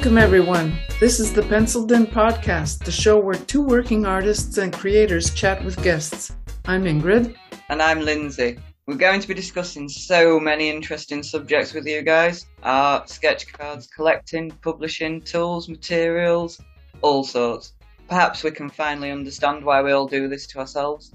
Welcome, 0.00 0.16
everyone. 0.16 0.78
This 0.98 1.20
is 1.20 1.30
the 1.30 1.42
Penciled 1.42 1.92
In 1.92 2.06
Podcast, 2.06 2.86
the 2.86 2.90
show 2.90 3.20
where 3.20 3.34
two 3.34 3.60
working 3.60 4.06
artists 4.06 4.56
and 4.56 4.72
creators 4.72 5.28
chat 5.34 5.62
with 5.62 5.82
guests. 5.82 6.34
I'm 6.64 6.84
Ingrid. 6.84 7.36
And 7.68 7.82
I'm 7.82 8.00
Lindsey. 8.00 8.58
We're 8.86 8.94
going 8.94 9.20
to 9.20 9.28
be 9.28 9.34
discussing 9.34 9.90
so 9.90 10.40
many 10.40 10.70
interesting 10.70 11.22
subjects 11.22 11.74
with 11.74 11.86
you 11.86 12.00
guys 12.00 12.46
art, 12.62 13.10
sketch 13.10 13.52
cards, 13.52 13.88
collecting, 13.88 14.50
publishing, 14.62 15.20
tools, 15.20 15.68
materials, 15.68 16.58
all 17.02 17.22
sorts. 17.22 17.74
Perhaps 18.08 18.42
we 18.42 18.52
can 18.52 18.70
finally 18.70 19.10
understand 19.10 19.62
why 19.62 19.82
we 19.82 19.92
all 19.92 20.06
do 20.06 20.28
this 20.28 20.46
to 20.46 20.60
ourselves. 20.60 21.12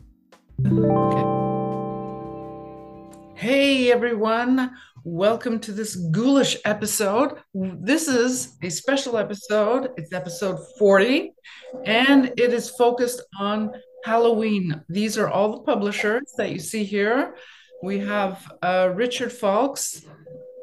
Okay. 0.63 1.23
Hey, 3.34 3.91
everyone. 3.91 4.77
Welcome 5.08 5.59
to 5.59 5.72
this 5.72 5.95
ghoulish 5.95 6.58
episode. 6.66 7.38
This 7.54 8.08
is 8.08 8.58
a 8.63 8.70
special 8.72 9.20
episode. 9.20 9.91
It's 9.98 10.12
episode 10.12 10.58
40, 10.80 11.32
and 11.86 12.34
it 12.38 12.52
is 12.52 12.72
focused 12.72 13.22
on 13.40 13.72
Halloween. 14.04 14.82
These 14.90 15.20
are 15.20 15.30
all 15.30 15.52
the 15.52 15.60
publishers 15.60 16.34
that 16.38 16.52
you 16.52 16.58
see 16.58 16.84
here. 16.84 17.36
We 17.84 17.99
have 17.99 18.52
uh, 18.63 18.94
Richard 18.96 19.30
Fowlkes, 19.30 20.08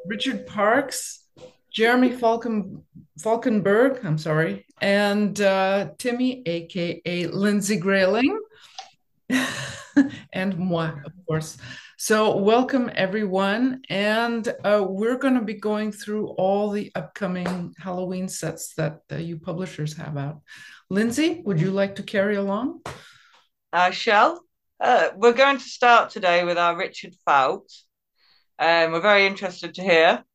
Richard 0.07 0.45
Parks, 0.45 1.23
Jeremy 1.71 2.09
Falken, 2.09 2.81
Falkenberg, 3.21 4.03
I'm 4.03 4.17
sorry, 4.17 4.65
and 4.81 5.39
uh, 5.39 5.91
Timmy, 5.97 6.43
aka 6.45 7.27
Lindsey 7.27 7.79
Greyling, 7.79 8.37
and 10.33 10.57
moi, 10.57 10.91
of 11.05 11.13
course. 11.25 11.57
So, 12.05 12.35
welcome 12.35 12.91
everyone. 12.93 13.83
And 13.87 14.45
uh, 14.65 14.85
we're 14.85 15.17
going 15.17 15.35
to 15.35 15.41
be 15.41 15.53
going 15.53 15.93
through 15.93 16.31
all 16.31 16.69
the 16.69 16.91
upcoming 16.95 17.73
Halloween 17.79 18.27
sets 18.27 18.73
that 18.73 18.99
uh, 19.09 19.15
you 19.15 19.39
publishers 19.39 19.95
have 19.95 20.17
out. 20.17 20.41
Lindsey, 20.89 21.41
would 21.45 21.61
you 21.61 21.71
like 21.71 21.95
to 21.95 22.03
carry 22.03 22.35
along? 22.35 22.81
I 23.71 23.91
shall. 23.91 24.43
Uh, 24.81 25.11
we're 25.15 25.31
going 25.31 25.59
to 25.59 25.63
start 25.63 26.09
today 26.09 26.43
with 26.43 26.57
our 26.57 26.75
Richard 26.75 27.13
Fowlkes. 27.25 27.83
Um, 28.59 28.91
we're 28.91 28.99
very 28.99 29.25
interested 29.25 29.75
to 29.75 29.81
hear. 29.81 30.25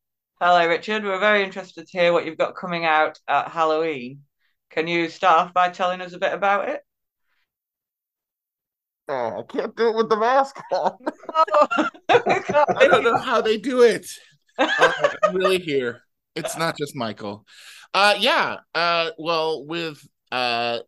Hello, 0.41 0.67
Richard. 0.67 1.05
We're 1.05 1.21
very 1.21 1.43
interested 1.43 1.87
to 1.87 1.99
hear 1.99 2.15
what 2.15 2.25
you've 2.25 2.39
got 2.39 2.57
coming 2.57 2.87
out 2.87 3.19
at 3.29 3.51
Halloween. 3.51 4.23
Can 4.71 4.89
you 4.89 5.11
start 5.11 5.39
off 5.39 5.53
by 5.53 5.69
telling 5.69 6.01
us 6.01 6.15
a 6.15 6.19
bit 6.19 6.33
about 6.33 6.71
it? 6.71 6.81
Oh, 9.09 9.39
I 9.41 9.43
can't 9.43 9.75
do 9.75 9.89
it 9.89 9.97
with 9.97 10.09
the 10.09 10.17
mask 10.17 10.61
on. 10.73 10.97
Oh, 11.51 11.89
I 12.09 12.89
don't 12.89 13.05
know 13.05 13.17
how 13.17 13.41
they 13.41 13.59
do 13.59 13.83
it. 13.83 14.07
Uh, 14.59 14.93
I'm 15.23 15.37
really 15.37 15.59
here. 15.59 16.01
It's 16.35 16.57
not 16.57 16.77
just 16.77 16.97
Michael. 16.97 17.45
Uh, 17.95 18.17
yeah. 18.19 18.59
Uh, 18.75 19.11
well, 19.19 19.65
with 19.65 20.05
uh, 20.33 20.81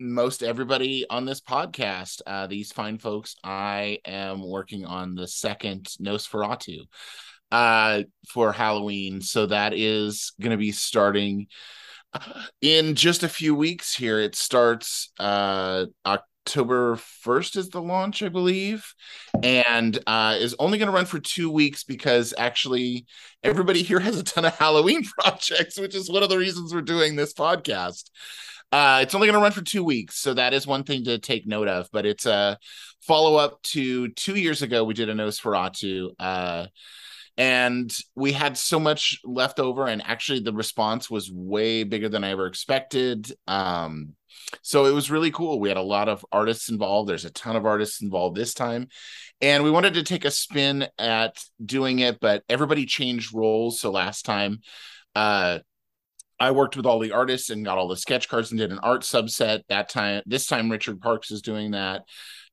most 0.00 0.42
everybody 0.42 1.06
on 1.08 1.24
this 1.24 1.40
podcast, 1.40 2.20
uh, 2.26 2.46
these 2.46 2.72
fine 2.72 2.98
folks, 2.98 3.36
I 3.44 3.98
am 4.06 4.42
working 4.42 4.84
on 4.84 5.14
the 5.14 5.28
second 5.28 5.86
Nosferatu 6.00 6.80
uh, 7.52 8.02
for 8.28 8.52
Halloween. 8.52 9.20
So 9.20 9.46
that 9.46 9.72
is 9.74 10.32
going 10.40 10.52
to 10.52 10.56
be 10.56 10.72
starting 10.72 11.46
in 12.60 12.94
just 12.94 13.22
a 13.22 13.28
few 13.28 13.54
weeks 13.54 13.94
here. 13.94 14.18
It 14.18 14.34
starts 14.34 15.12
uh, 15.20 15.86
October 16.04 16.26
1st 16.46 17.56
is 17.56 17.68
the 17.70 17.80
launch, 17.80 18.22
I 18.22 18.28
believe, 18.28 18.94
and 19.42 19.98
uh, 20.06 20.36
is 20.38 20.54
only 20.58 20.78
going 20.78 20.88
to 20.88 20.94
run 20.94 21.06
for 21.06 21.18
two 21.18 21.50
weeks 21.50 21.84
because 21.84 22.34
actually 22.36 23.06
everybody 23.42 23.82
here 23.82 24.00
has 24.00 24.18
a 24.18 24.24
ton 24.24 24.44
of 24.44 24.56
Halloween 24.56 25.04
projects, 25.18 25.78
which 25.78 25.94
is 25.94 26.10
one 26.10 26.22
of 26.22 26.28
the 26.28 26.38
reasons 26.38 26.74
we're 26.74 26.82
doing 26.82 27.16
this 27.16 27.32
podcast. 27.32 28.10
Uh, 28.70 29.00
it's 29.02 29.14
only 29.14 29.26
going 29.26 29.38
to 29.38 29.42
run 29.42 29.52
for 29.52 29.62
two 29.62 29.84
weeks, 29.84 30.16
so 30.16 30.32
that 30.32 30.54
is 30.54 30.66
one 30.66 30.82
thing 30.82 31.04
to 31.04 31.18
take 31.18 31.46
note 31.46 31.68
of. 31.68 31.88
But 31.92 32.06
it's 32.06 32.24
a 32.24 32.58
follow 33.02 33.36
up 33.36 33.62
to 33.62 34.08
two 34.08 34.34
years 34.34 34.62
ago. 34.62 34.84
We 34.84 34.94
did 34.94 35.10
a 35.10 35.14
Nosferatu, 35.14 36.12
uh, 36.18 36.66
and 37.36 37.94
we 38.14 38.32
had 38.32 38.56
so 38.56 38.80
much 38.80 39.20
left 39.24 39.60
over, 39.60 39.86
and 39.86 40.02
actually 40.02 40.40
the 40.40 40.54
response 40.54 41.10
was 41.10 41.30
way 41.30 41.84
bigger 41.84 42.08
than 42.08 42.24
I 42.24 42.30
ever 42.30 42.46
expected. 42.46 43.30
Um, 43.46 44.14
so 44.62 44.86
it 44.86 44.92
was 44.92 45.10
really 45.10 45.30
cool. 45.30 45.58
We 45.58 45.68
had 45.68 45.78
a 45.78 45.82
lot 45.82 46.08
of 46.08 46.24
artists 46.30 46.68
involved. 46.68 47.08
There's 47.08 47.24
a 47.24 47.30
ton 47.30 47.56
of 47.56 47.66
artists 47.66 48.02
involved 48.02 48.36
this 48.36 48.54
time. 48.54 48.88
And 49.40 49.64
we 49.64 49.70
wanted 49.70 49.94
to 49.94 50.02
take 50.02 50.24
a 50.24 50.30
spin 50.30 50.86
at 50.98 51.42
doing 51.64 52.00
it, 52.00 52.20
but 52.20 52.44
everybody 52.48 52.86
changed 52.86 53.34
roles. 53.34 53.80
So 53.80 53.90
last 53.90 54.24
time, 54.24 54.60
uh, 55.14 55.60
I 56.38 56.50
worked 56.50 56.76
with 56.76 56.86
all 56.86 56.98
the 56.98 57.12
artists 57.12 57.50
and 57.50 57.64
got 57.64 57.78
all 57.78 57.88
the 57.88 57.96
sketch 57.96 58.28
cards 58.28 58.50
and 58.50 58.58
did 58.58 58.72
an 58.72 58.80
art 58.80 59.02
subset. 59.02 59.62
That 59.68 59.88
time, 59.88 60.22
this 60.26 60.46
time, 60.46 60.70
Richard 60.70 61.00
Parks 61.00 61.30
is 61.30 61.40
doing 61.40 61.72
that. 61.72 62.02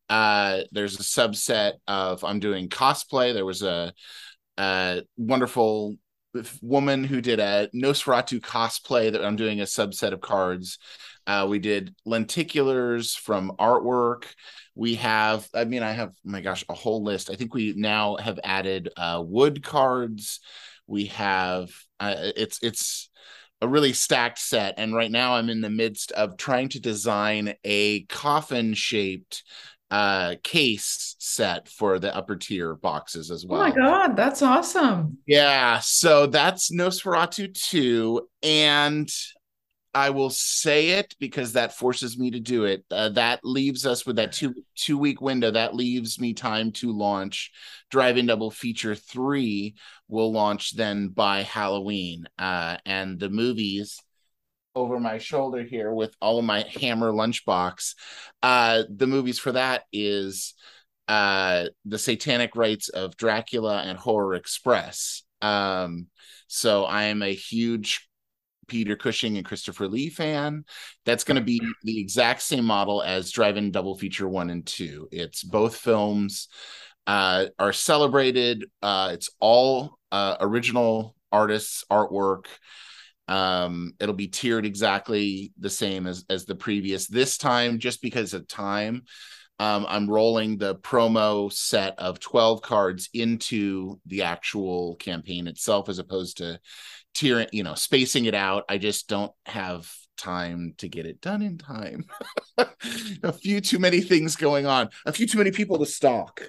Uh, 0.10 0.62
there's 0.72 1.00
a 1.00 1.04
subset 1.04 1.74
of 1.88 2.24
I'm 2.24 2.40
doing 2.40 2.70
cosplay. 2.70 3.34
There 3.34 3.46
was 3.46 3.62
a, 3.62 3.94
a 4.58 5.02
wonderful 5.18 5.96
woman 6.62 7.04
who 7.04 7.22
did 7.22 7.40
a 7.40 7.70
Nosferatu 7.74 8.40
cosplay 8.40 9.12
that 9.12 9.24
I'm 9.26 9.36
doing 9.36 9.60
a 9.60 9.66
subset 9.66 10.14
of 10.14 10.22
cards. 10.22 10.78
Uh, 11.30 11.46
we 11.46 11.60
did 11.60 11.94
lenticulars 12.08 13.16
from 13.16 13.52
artwork. 13.60 14.24
We 14.74 14.96
have, 14.96 15.48
I 15.54 15.64
mean, 15.64 15.84
I 15.84 15.92
have, 15.92 16.12
my 16.24 16.42
gosh, 16.42 16.66
a 16.68 16.74
whole 16.74 17.04
list. 17.04 17.30
I 17.30 17.36
think 17.36 17.54
we 17.54 17.76
now 17.78 18.16
have 18.16 18.40
added 18.44 18.90
uh, 18.98 19.22
wood 19.24 19.62
cards. 19.64 20.40
We 20.88 21.06
have, 21.06 21.70
uh, 22.00 22.16
it's, 22.36 22.58
it's, 22.64 23.10
a 23.62 23.68
really 23.68 23.92
stacked 23.92 24.40
set 24.40 24.76
and 24.78 24.96
right 24.96 25.12
now 25.12 25.36
i'm 25.36 25.50
in 25.50 25.60
the 25.60 25.70
midst 25.70 26.14
of 26.14 26.38
trying 26.38 26.70
to 26.70 26.80
design 26.80 27.54
a 27.66 28.04
coffin 28.04 28.74
shaped 28.74 29.44
uh 29.92 30.36
case 30.44 31.18
set 31.20 31.68
for 31.68 32.00
the 32.00 32.16
upper 32.16 32.36
tier 32.36 32.76
boxes 32.76 33.32
as 33.32 33.46
well. 33.46 33.62
Oh 33.62 33.64
my 33.68 33.76
god, 33.76 34.16
that's 34.16 34.42
awesome. 34.42 35.18
Yeah, 35.26 35.80
so 35.80 36.28
that's 36.28 36.72
Nosferatu 36.72 37.54
2 37.54 38.28
and 38.44 39.10
I 39.94 40.12
will 40.12 40.30
say 40.30 40.90
it 40.90 41.16
because 41.20 41.54
that 41.54 41.74
forces 41.74 42.18
me 42.18 42.32
to 42.32 42.40
do 42.40 42.66
it. 42.66 42.86
Uh, 42.92 43.10
that 43.10 43.40
leaves 43.44 43.86
us 43.86 44.06
with 44.06 44.18
that 44.18 44.34
two 44.34 44.54
two 44.76 44.98
week 44.98 45.22
window. 45.22 45.52
That 45.52 45.76
leaves 45.76 46.20
me 46.20 46.34
time 46.34 46.72
to 46.74 46.92
launch 46.92 47.52
Drive-In 47.90 48.28
Double 48.28 48.52
Feature 48.52 48.96
three. 48.96 49.76
Will 50.08 50.32
launch 50.32 50.76
then 50.76 51.10
by 51.10 51.44
Halloween, 51.44 52.28
uh, 52.38 52.78
and 52.86 53.20
the 53.20 53.30
movies 53.30 54.00
over 54.76 55.00
my 55.00 55.18
shoulder 55.18 55.64
here 55.64 55.92
with 55.92 56.16
all 56.22 56.40
of 56.40 56.46
my 56.46 56.64
Hammer 56.80 57.12
lunchbox. 57.12 57.96
Uh, 58.42 58.84
the 58.90 59.08
movies 59.08 59.40
for 59.40 59.52
that 59.52 59.84
is 59.92 60.54
uh, 61.08 61.66
the 61.86 61.98
Satanic 61.98 62.56
Rites 62.56 62.90
of 62.90 63.18
Dracula 63.18 63.82
and 63.82 63.98
Horror 63.98 64.36
Express. 64.36 65.24
Um, 65.42 66.08
so 66.48 66.86
I 66.86 67.06
am 67.06 67.22
a 67.22 67.34
huge 67.34 68.09
Peter 68.70 68.96
Cushing 68.96 69.38
and 69.38 69.46
Christopher 69.46 69.88
Lee 69.88 70.10
fan. 70.10 70.64
That's 71.06 71.24
going 71.24 71.36
to 71.36 71.44
be 71.44 71.62
the 71.84 72.00
exact 72.00 72.42
same 72.42 72.66
model 72.66 73.02
as 73.02 73.32
Drive-In 73.32 73.72
Double 73.72 73.98
Feature 73.98 74.30
One 74.30 74.50
and 74.50 74.66
Two. 74.66 75.08
It's 75.12 75.44
both 75.44 75.76
films 75.76 76.48
uh, 77.08 77.48
are 77.58 77.74
celebrated. 77.74 78.66
Uh, 78.82 79.10
it's 79.14 79.30
all 79.40 79.98
uh, 80.12 80.38
original 80.40 81.16
artists' 81.32 81.84
artwork. 81.92 82.46
Um, 83.28 83.94
it'll 84.00 84.16
be 84.16 84.28
tiered 84.28 84.66
exactly 84.66 85.54
the 85.60 85.70
same 85.70 86.08
as 86.08 86.26
as 86.30 86.46
the 86.46 86.56
previous. 86.56 87.08
This 87.08 87.38
time, 87.38 87.80
just 87.80 88.02
because 88.02 88.34
of 88.34 88.48
time, 88.48 89.04
um, 89.60 89.86
I'm 89.90 90.10
rolling 90.10 90.58
the 90.58 90.76
promo 90.76 91.52
set 91.52 92.00
of 92.00 92.20
12 92.20 92.62
cards 92.62 93.10
into 93.14 94.00
the 94.06 94.24
actual 94.24 94.96
campaign 94.96 95.48
itself, 95.48 95.90
as 95.90 96.00
opposed 96.00 96.38
to 96.38 96.60
tearing, 97.20 97.48
you 97.52 97.64
know, 97.64 97.76
spacing 97.76 98.26
it 98.26 98.36
out. 98.36 98.64
I 98.70 98.78
just 98.78 99.08
don't 99.10 99.32
have 99.46 99.92
time 100.18 100.74
to 100.78 100.88
get 100.88 101.06
it 101.06 101.22
done 101.22 101.42
in 101.42 101.58
time. 101.58 102.06
a 103.24 103.34
few 103.34 103.62
too 103.62 103.80
many 103.80 104.02
things 104.02 104.36
going 104.36 104.66
on, 104.66 104.90
a 105.06 105.12
few 105.12 105.28
too 105.28 105.38
many 105.38 105.52
people 105.52 105.78
to 105.80 105.86
stalk. 105.86 106.42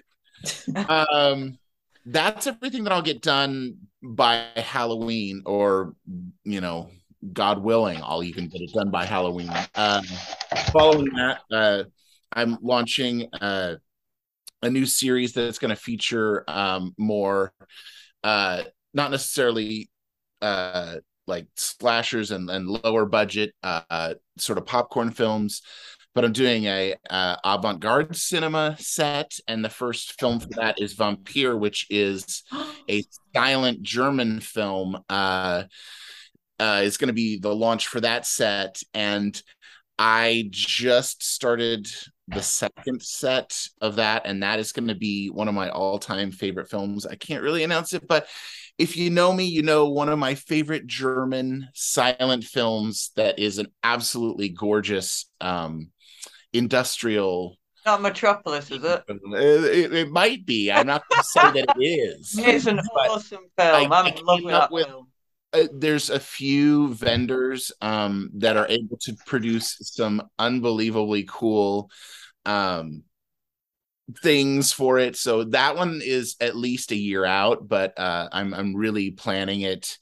um, 0.89 1.59
that's 2.07 2.47
everything 2.47 2.85
that 2.85 2.93
I'll 2.93 3.03
get 3.03 3.21
done 3.21 3.79
by 4.03 4.47
Halloween, 4.57 5.43
or 5.45 5.95
you 6.45 6.61
know, 6.61 6.91
God 7.33 7.59
willing, 7.63 8.01
I'll 8.03 8.23
even 8.23 8.49
get 8.49 8.63
it 8.63 8.73
done 8.73 8.91
by 8.91 9.05
Halloween. 9.05 9.51
Um, 9.75 10.05
following 10.73 11.07
that, 11.17 11.41
uh, 11.53 11.85
I'm 12.33 12.59
launching 12.63 13.29
uh, 13.41 13.75
a 14.63 14.71
new 14.71 14.87
series 14.87 15.33
that's 15.33 15.59
going 15.59 15.75
to 15.75 15.81
feature 15.81 16.45
um, 16.49 16.95
more, 16.97 17.53
uh, 18.25 18.63
not 18.95 19.11
necessarily 19.11 19.91
uh 20.43 20.97
like 21.27 21.47
slashers 21.57 22.31
and, 22.31 22.51
and 22.51 22.67
lower 22.67 23.07
budget 23.07 23.55
uh 23.63 24.15
sort 24.39 24.59
of 24.59 24.67
popcorn 24.67 25.11
films 25.11 25.63
but 26.15 26.25
i'm 26.25 26.33
doing 26.33 26.65
a 26.65 26.95
uh, 27.09 27.37
avant-garde 27.45 28.17
cinema 28.17 28.77
set 28.79 29.33
and 29.47 29.65
the 29.65 29.69
first 29.69 30.19
film 30.19 30.41
for 30.41 30.49
that 30.57 30.81
is 30.81 30.97
Vampyr 30.97 31.59
which 31.59 31.87
is 31.91 32.43
a 32.89 33.05
silent 33.35 33.83
german 33.83 34.41
film 34.41 34.99
uh 35.09 35.65
uh, 36.61 36.83
is 36.85 36.99
going 36.99 37.09
to 37.09 37.15
be 37.15 37.39
the 37.39 37.55
launch 37.55 37.87
for 37.87 38.01
that 38.03 38.27
set, 38.27 38.83
and 38.93 39.41
I 39.99 40.49
just 40.51 41.25
started 41.25 41.89
the 42.29 42.43
second 42.43 43.03
set 43.03 43.57
of 43.81 43.97
that, 43.97 44.23
and 44.27 44.43
that 44.43 44.59
is 44.59 44.73
going 44.73 44.89
to 44.89 44.95
be 44.95 45.29
one 45.29 45.49
of 45.49 45.55
my 45.55 45.71
all-time 45.71 46.31
favorite 46.31 46.69
films. 46.69 47.07
I 47.07 47.17
can't 47.17 47.43
really 47.43 47.65
announce 47.65 47.95
it, 47.95 48.07
but 48.07 48.27
if 48.81 48.97
you 48.97 49.11
know 49.11 49.31
me, 49.31 49.45
you 49.45 49.63
know 49.63 49.91
one 49.91 50.09
of 50.09 50.19
my 50.19 50.35
favorite 50.35 50.87
German 50.87 51.69
silent 51.75 52.45
films 52.45 53.11
that 53.15 53.39
is 53.39 53.59
an 53.59 53.67
absolutely 53.83 54.49
gorgeous 54.49 55.27
um, 55.39 55.91
industrial. 56.55 57.59
Not 57.85 58.01
Metropolis, 58.01 58.71
is 58.71 58.83
it? 58.83 59.05
It, 59.07 59.21
it, 59.35 59.93
it 59.93 60.11
might 60.11 60.47
be. 60.47 60.73
I'm 60.73 60.87
not 60.87 61.03
going 61.11 61.21
to 61.21 61.25
say 61.25 61.61
that 61.61 61.77
it 61.77 61.83
is. 61.85 62.39
It's 62.39 62.67
an 62.67 62.79
awesome 62.79 63.45
film. 63.59 63.93
I, 63.93 63.97
I'm 63.97 64.07
in 64.07 64.25
love 64.25 64.41
with 64.43 64.55
that 64.55 64.73
with, 64.73 64.87
film. 64.87 65.09
Uh, 65.53 65.67
there's 65.75 66.09
a 66.09 66.21
few 66.21 66.95
vendors 66.95 67.73
um, 67.83 68.31
that 68.37 68.57
are 68.57 68.69
able 68.69 68.97
to 69.03 69.15
produce 69.27 69.77
some 69.83 70.23
unbelievably 70.39 71.27
cool 71.29 71.91
um, 72.47 73.03
things 74.23 74.73
for 74.73 74.99
it. 74.99 75.17
So 75.17 75.45
that 75.45 75.77
one 75.77 76.01
is 76.03 76.37
at 76.41 76.57
least 76.57 76.93
a 76.93 76.97
year 76.97 77.25
out, 77.25 77.69
but 77.69 77.99
uh, 77.99 78.29
I'm 78.33 78.55
I'm 78.55 78.75
really 78.75 79.11
planning 79.11 79.63
it 79.63 79.99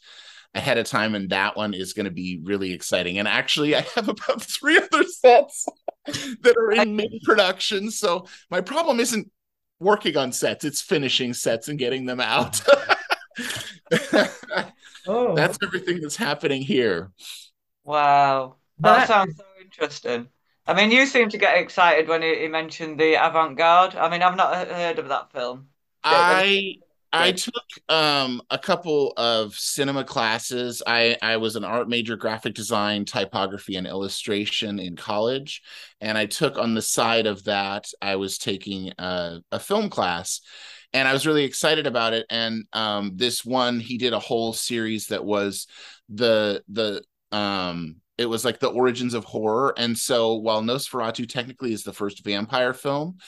ahead 0.55 0.79
of 0.79 0.87
time, 0.87 1.15
and 1.15 1.31
that 1.31 1.57
one 1.57 1.75
is 1.75 1.93
going 1.93 2.07
to 2.07 2.11
be 2.11 2.41
really 2.43 2.73
exciting. 2.73 3.19
And 3.19 3.29
actually, 3.29 3.77
I 3.77 3.81
have 3.95 4.09
about 4.09 4.43
three 4.59 4.79
other 4.79 5.05
sets 5.05 5.67
that 6.07 6.57
are 6.57 6.73
in 6.73 6.97
mid 6.97 7.13
production. 7.25 7.91
So 7.91 8.27
my 8.51 8.61
problem 8.61 9.01
isn't 9.01 9.31
working 9.81 10.17
on 10.17 10.33
sets; 10.33 10.65
it's 10.65 10.81
finishing 10.81 11.35
sets 11.35 11.69
and 11.69 11.79
getting 11.79 12.07
them 12.07 12.21
out. 12.21 12.61
Oh, 15.11 15.35
that's 15.35 15.57
everything 15.63 16.03
that's 16.03 16.17
happening 16.17 16.61
here. 16.61 17.11
Wow, 17.83 18.57
that, 18.81 18.99
that 18.99 19.09
sounds 19.09 19.39
so 19.39 19.45
interesting. 19.63 20.29
I 20.69 20.75
mean, 20.75 20.91
you 20.93 21.07
seem 21.07 21.29
to 21.31 21.39
get 21.39 21.59
excited 21.59 22.09
when 22.09 22.23
he, 22.23 22.41
he 22.41 22.49
mentioned 22.49 23.01
the 23.01 23.15
avant-garde. 23.15 23.97
I 23.97 24.09
mean, 24.11 24.23
I've 24.23 24.37
not 24.37 24.69
heard 24.69 24.99
of 25.01 25.09
that 25.09 25.33
film. 25.33 25.71
I 26.05 26.75
I 27.11 27.33
took 27.33 27.65
um, 27.89 28.43
a 28.51 28.59
couple 28.59 29.15
of 29.17 29.55
cinema 29.55 30.05
classes. 30.05 30.83
I, 30.87 31.17
I 31.23 31.39
was 31.39 31.57
an 31.57 31.65
art 31.65 31.89
major, 31.89 32.17
graphic 32.17 32.55
design, 32.55 33.07
typography, 33.07 33.77
and 33.77 33.87
illustration 33.87 34.79
in 34.79 34.95
college. 34.95 35.63
And 36.03 36.19
I 36.19 36.27
took 36.27 36.59
on 36.59 36.75
the 36.75 36.83
side 36.83 37.27
of 37.27 37.45
that, 37.45 37.87
I 38.03 38.17
was 38.17 38.37
taking 38.37 38.93
a, 38.99 39.41
a 39.51 39.59
film 39.59 39.89
class 39.89 40.43
and 40.93 41.09
I 41.09 41.15
was 41.15 41.27
really 41.27 41.45
excited 41.45 41.87
about 41.87 42.13
it. 42.13 42.27
And 42.29 42.67
um, 42.75 43.13
this 43.17 43.43
one, 43.43 43.81
he 43.81 43.97
did 43.97 44.13
a 44.13 44.19
whole 44.19 44.53
series 44.53 45.07
that 45.07 45.25
was 45.25 45.67
the 46.11 46.63
the 46.69 47.03
um 47.33 47.97
it 48.19 48.27
was 48.27 48.45
like 48.45 48.59
the 48.59 48.69
origins 48.69 49.15
of 49.15 49.25
horror. 49.25 49.73
And 49.79 49.97
so 49.97 50.35
while 50.35 50.61
Nosferatu 50.61 51.29
technically 51.29 51.73
is 51.73 51.85
the 51.85 51.93
first 51.93 52.25
vampire 52.25 52.75
film, 52.75 53.19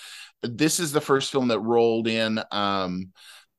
this 0.42 0.80
is 0.80 0.92
the 0.92 1.00
first 1.00 1.30
film 1.30 1.48
that 1.48 1.60
rolled 1.60 2.08
in 2.08 2.40
um 2.50 3.10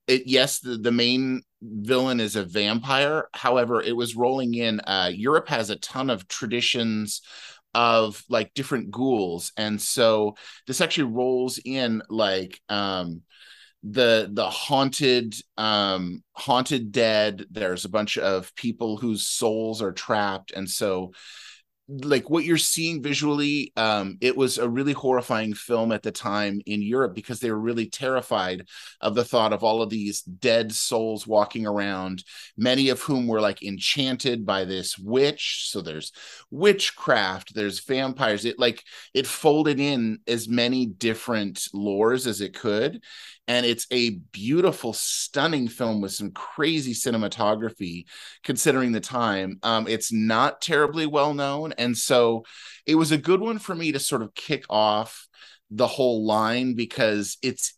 it 0.08 0.24
yes 0.26 0.60
the, 0.60 0.78
the 0.78 0.92
main 0.92 1.42
villain 1.62 2.20
is 2.20 2.36
a 2.36 2.44
vampire 2.44 3.28
however 3.34 3.82
it 3.82 3.96
was 3.96 4.16
rolling 4.16 4.54
in 4.56 4.80
uh 4.82 5.12
europe 5.14 5.48
has 5.48 5.70
a 5.70 5.76
ton 5.78 6.10
of 6.10 6.28
traditions 6.28 7.22
of 7.74 8.24
like 8.30 8.54
different 8.54 8.92
ghouls 8.92 9.52
and 9.58 9.80
so 9.82 10.36
this 10.68 10.82
actually 10.82 11.06
rolls 11.06 11.60
in 11.64 12.02
like 12.10 12.60
um 12.68 13.22
the 13.84 14.30
the 14.32 14.50
haunted 14.50 15.36
um 15.58 16.24
haunted 16.34 16.92
dead. 16.92 17.46
There's 17.50 17.86
a 17.86 17.90
bunch 17.90 18.18
of 18.18 18.54
people 18.56 18.98
whose 18.98 19.28
souls 19.28 19.82
are 19.82 19.92
trapped. 19.94 20.52
And 20.52 20.70
so 20.70 21.14
like 21.88 22.30
what 22.30 22.46
you're 22.46 22.58
seeing 22.58 23.04
visually 23.04 23.74
um 23.76 24.18
it 24.22 24.38
was 24.38 24.58
a 24.58 24.70
really 24.70 24.94
horrifying 24.94 25.54
film 25.54 25.92
at 25.92 26.04
the 26.04 26.12
time 26.12 26.62
in 26.66 26.82
Europe 26.82 27.14
because 27.14 27.40
they 27.40 27.52
were 27.52 27.60
really 27.60 27.90
terrified 27.90 28.66
of 29.02 29.14
the 29.14 29.26
thought 29.26 29.52
of 29.52 29.64
all 29.64 29.82
of 29.82 29.90
these 29.90 30.22
dead 30.22 30.72
souls 30.72 31.28
walking 31.28 31.68
around 31.68 32.24
many 32.56 32.90
of 32.90 33.02
whom 33.02 33.28
were 33.28 33.42
like 33.42 33.62
enchanted 33.62 34.46
by 34.46 34.64
this 34.64 34.98
witch. 34.98 35.68
So 35.70 35.82
there's 35.82 36.14
witchcraft 36.50 37.54
there's 37.56 37.84
vampires. 37.84 38.46
It 38.46 38.58
like 38.58 38.84
it 39.14 39.28
folded 39.28 39.80
in 39.80 40.20
as 40.28 40.48
many 40.48 40.86
different 40.86 41.58
lores 41.74 42.26
as 42.26 42.40
it 42.40 42.54
could 42.54 43.02
and 43.48 43.66
it's 43.66 43.88
a 43.92 44.12
beautiful 44.32 44.94
stunning 44.94 45.68
film 45.68 46.02
with 46.02 46.14
some 46.14 46.32
crazy 46.32 46.94
cinematography 46.94 48.06
considering 48.44 48.92
the 48.92 49.00
time. 49.00 49.60
Um, 49.64 49.88
it's 49.88 50.12
not 50.12 50.62
terribly 50.62 51.06
well 51.06 51.34
known. 51.34 51.74
And 51.74 51.98
so 51.98 52.46
it 52.86 52.96
was 52.96 53.12
a 53.12 53.18
good 53.18 53.42
one 53.42 53.60
for 53.60 53.76
me 53.76 53.92
to 53.92 54.00
sort 54.00 54.22
of 54.22 54.34
kick 54.36 54.66
off 54.70 55.28
the 55.70 55.88
whole 55.88 56.26
line 56.26 56.76
because 56.76 57.38
it's 57.42 57.78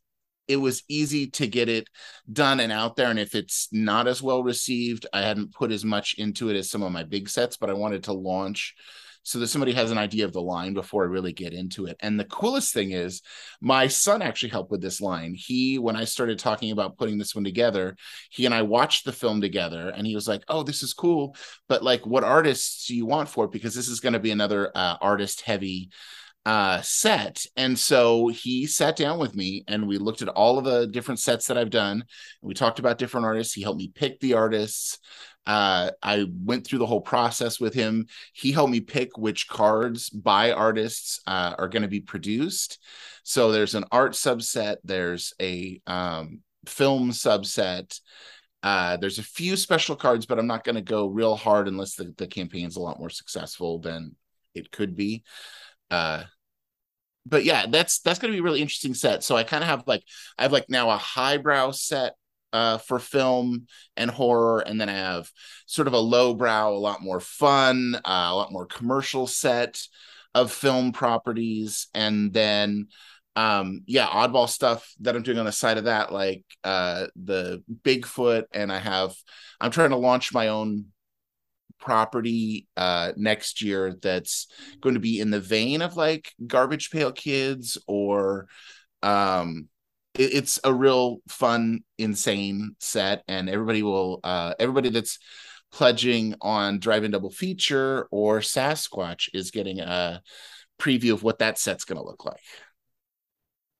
it 0.49 0.57
was 0.57 0.83
easy 0.89 1.27
to 1.27 1.47
get 1.47 1.69
it 1.69 1.87
done 2.31 2.59
and 2.59 2.71
out 2.71 2.97
there. 2.97 3.09
And 3.09 3.17
if 3.17 3.33
it's 3.33 3.69
not 3.71 4.07
as 4.07 4.21
well 4.21 4.43
received 4.43 5.05
i 5.13 5.21
hadn't 5.21 5.53
put 5.53 5.71
as 5.71 5.85
much 5.85 6.15
into 6.17 6.49
it 6.49 6.57
as 6.57 6.69
some 6.69 6.83
of 6.83 6.91
my 6.91 7.03
big 7.03 7.29
sets 7.29 7.55
but 7.57 7.69
i 7.69 7.73
wanted 7.73 8.03
to 8.03 8.13
launch 8.13 8.75
so 9.23 9.39
that 9.39 9.47
somebody 9.47 9.71
has 9.71 9.89
an 9.89 9.97
idea 9.97 10.25
of 10.25 10.33
the 10.33 10.41
line 10.41 10.73
before 10.73 11.03
I 11.03 11.07
really 11.07 11.33
get 11.33 11.53
into 11.53 11.85
it. 11.85 11.95
And 12.01 12.19
the 12.19 12.25
coolest 12.25 12.73
thing 12.73 12.91
is, 12.91 13.21
my 13.61 13.87
son 13.87 14.21
actually 14.21 14.49
helped 14.49 14.69
with 14.71 14.81
this 14.81 15.01
line. 15.01 15.33
He, 15.33 15.79
when 15.79 15.95
I 15.95 16.03
started 16.03 16.37
talking 16.39 16.71
about 16.71 16.97
putting 16.97 17.17
this 17.17 17.33
one 17.33 17.43
together, 17.43 17.95
he 18.29 18.45
and 18.45 18.53
I 18.53 18.61
watched 18.61 19.05
the 19.05 19.13
film 19.13 19.41
together, 19.41 19.89
and 19.89 20.05
he 20.05 20.15
was 20.15 20.27
like, 20.27 20.43
"Oh, 20.47 20.63
this 20.63 20.83
is 20.83 20.93
cool, 20.93 21.35
but 21.67 21.83
like, 21.83 22.05
what 22.05 22.23
artists 22.23 22.87
do 22.87 22.95
you 22.95 23.05
want 23.05 23.29
for 23.29 23.45
it? 23.45 23.51
Because 23.51 23.73
this 23.73 23.87
is 23.87 23.99
going 23.99 24.13
to 24.13 24.19
be 24.19 24.31
another 24.31 24.71
uh, 24.75 24.97
artist 25.01 25.41
heavy." 25.41 25.89
uh 26.45 26.81
set 26.81 27.45
and 27.55 27.79
so 27.79 28.27
he 28.27 28.67
sat 28.67 28.97
down 28.97 29.17
with 29.17 29.33
me 29.33 29.63
and 29.69 29.87
we 29.87 29.97
looked 29.97 30.21
at 30.21 30.27
all 30.27 30.57
of 30.57 30.65
the 30.65 30.87
different 30.87 31.19
sets 31.19 31.47
that 31.47 31.57
I've 31.57 31.69
done 31.69 32.03
we 32.41 32.53
talked 32.53 32.79
about 32.79 32.97
different 32.97 33.25
artists 33.25 33.53
he 33.53 33.61
helped 33.61 33.79
me 33.79 33.91
pick 33.93 34.19
the 34.19 34.33
artists 34.33 34.99
uh, 35.45 35.91
I 36.01 36.25
went 36.43 36.65
through 36.65 36.79
the 36.79 36.85
whole 36.85 37.01
process 37.01 37.59
with 37.59 37.73
him. 37.73 38.07
He 38.33 38.51
helped 38.51 38.71
me 38.71 38.79
pick 38.79 39.17
which 39.17 39.47
cards 39.47 40.09
by 40.09 40.51
artists 40.51 41.19
uh, 41.27 41.55
are 41.57 41.67
going 41.67 41.81
to 41.81 41.89
be 41.89 41.99
produced. 41.99 42.79
So 43.23 43.51
there's 43.51 43.75
an 43.75 43.85
art 43.91 44.13
subset, 44.13 44.77
there's 44.83 45.33
a 45.41 45.81
um, 45.87 46.41
film 46.65 47.11
subset. 47.11 47.99
Uh, 48.61 48.95
there's 48.95 49.19
a 49.19 49.23
few 49.23 49.57
special 49.57 49.95
cards, 49.95 50.25
but 50.25 50.39
I'm 50.39 50.47
not 50.47 50.63
going 50.63 50.75
to 50.75 50.81
go 50.81 51.07
real 51.07 51.35
hard 51.35 51.67
unless 51.67 51.95
the, 51.95 52.13
the 52.17 52.27
campaign's 52.27 52.77
a 52.77 52.81
lot 52.81 52.97
more 52.97 53.09
successful 53.09 53.79
than 53.79 54.15
it 54.55 54.71
could 54.71 54.95
be. 54.95 55.23
Uh, 55.91 56.23
but 57.25 57.43
yeah, 57.43 57.65
that's 57.69 57.99
that's 57.99 58.19
going 58.19 58.31
to 58.31 58.35
be 58.35 58.39
a 58.39 58.43
really 58.43 58.61
interesting 58.61 58.93
set. 58.93 59.23
So 59.23 59.35
I 59.35 59.43
kind 59.43 59.63
of 59.63 59.69
have 59.69 59.83
like 59.85 60.03
I 60.37 60.43
have 60.43 60.51
like 60.51 60.69
now 60.69 60.89
a 60.89 60.97
highbrow 60.97 61.71
set 61.71 62.15
uh, 62.53 62.77
for 62.77 62.99
film 62.99 63.67
and 63.97 64.09
horror, 64.09 64.59
and 64.61 64.79
then 64.79 64.87
I 64.87 64.93
have 64.93 65.29
sort 65.65 65.87
of 65.87 65.93
a 65.93 65.99
lowbrow, 65.99 66.69
a 66.69 66.77
lot 66.77 67.01
more 67.01 67.19
fun, 67.19 67.95
uh, 67.95 67.99
a 68.31 68.35
lot 68.35 68.51
more 68.51 68.65
commercial 68.65 69.27
set 69.27 69.81
of 70.33 70.51
film 70.51 70.93
properties, 70.93 71.87
and 71.93 72.31
then 72.31 72.87
um 73.35 73.81
yeah 73.87 74.05
oddball 74.05 74.47
stuff 74.47 74.93
that 74.99 75.15
i'm 75.15 75.23
doing 75.23 75.39
on 75.39 75.45
the 75.45 75.51
side 75.51 75.79
of 75.79 75.85
that 75.85 76.13
like 76.13 76.43
uh 76.63 77.07
the 77.15 77.63
bigfoot. 77.83 78.43
And 78.51 78.71
i 78.71 78.77
have 78.77 79.15
i'm 79.59 79.71
trying 79.71 79.89
to 79.89 79.95
launch 79.95 80.33
my 80.33 80.49
own 80.49 80.85
property 81.79 82.67
uh 82.77 83.11
next 83.17 83.61
year 83.61 83.95
that's 84.01 84.47
going 84.81 84.95
to 84.95 85.01
be 85.01 85.19
in 85.19 85.31
the 85.31 85.39
vein 85.39 85.81
of 85.81 85.97
like 85.97 86.31
garbage 86.45 86.91
pail 86.91 87.11
kids 87.11 87.77
or 87.87 88.47
um 89.01 89.67
it's 90.15 90.59
a 90.63 90.73
real 90.73 91.19
fun, 91.27 91.83
insane 91.97 92.75
set, 92.79 93.23
and 93.27 93.49
everybody 93.49 93.83
will 93.83 94.19
uh, 94.23 94.53
everybody 94.59 94.89
that's 94.89 95.19
pledging 95.71 96.35
on 96.41 96.79
Drive-In 96.79 97.11
Double 97.11 97.31
Feature 97.31 98.07
or 98.11 98.39
Sasquatch 98.39 99.29
is 99.33 99.51
getting 99.51 99.79
a 99.79 100.21
preview 100.79 101.13
of 101.13 101.23
what 101.23 101.39
that 101.39 101.57
set's 101.57 101.85
going 101.85 101.99
to 101.99 102.05
look 102.05 102.25
like. 102.25 102.41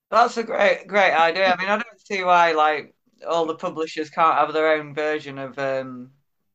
That's 0.10 0.38
a 0.38 0.44
great 0.44 0.88
great 0.88 1.14
idea. 1.14 1.54
I 1.54 1.58
mean, 1.58 1.70
I 1.70 1.76
don't 1.76 2.08
see 2.08 2.24
why 2.24 2.54
like 2.54 2.96
all 3.28 3.46
the 3.46 3.56
publishers 3.56 4.10
can't 4.10 4.36
have 4.36 4.54
their 4.54 4.74
own 4.74 4.94
version 4.94 5.38
of 5.38 5.58
um, 5.60 6.12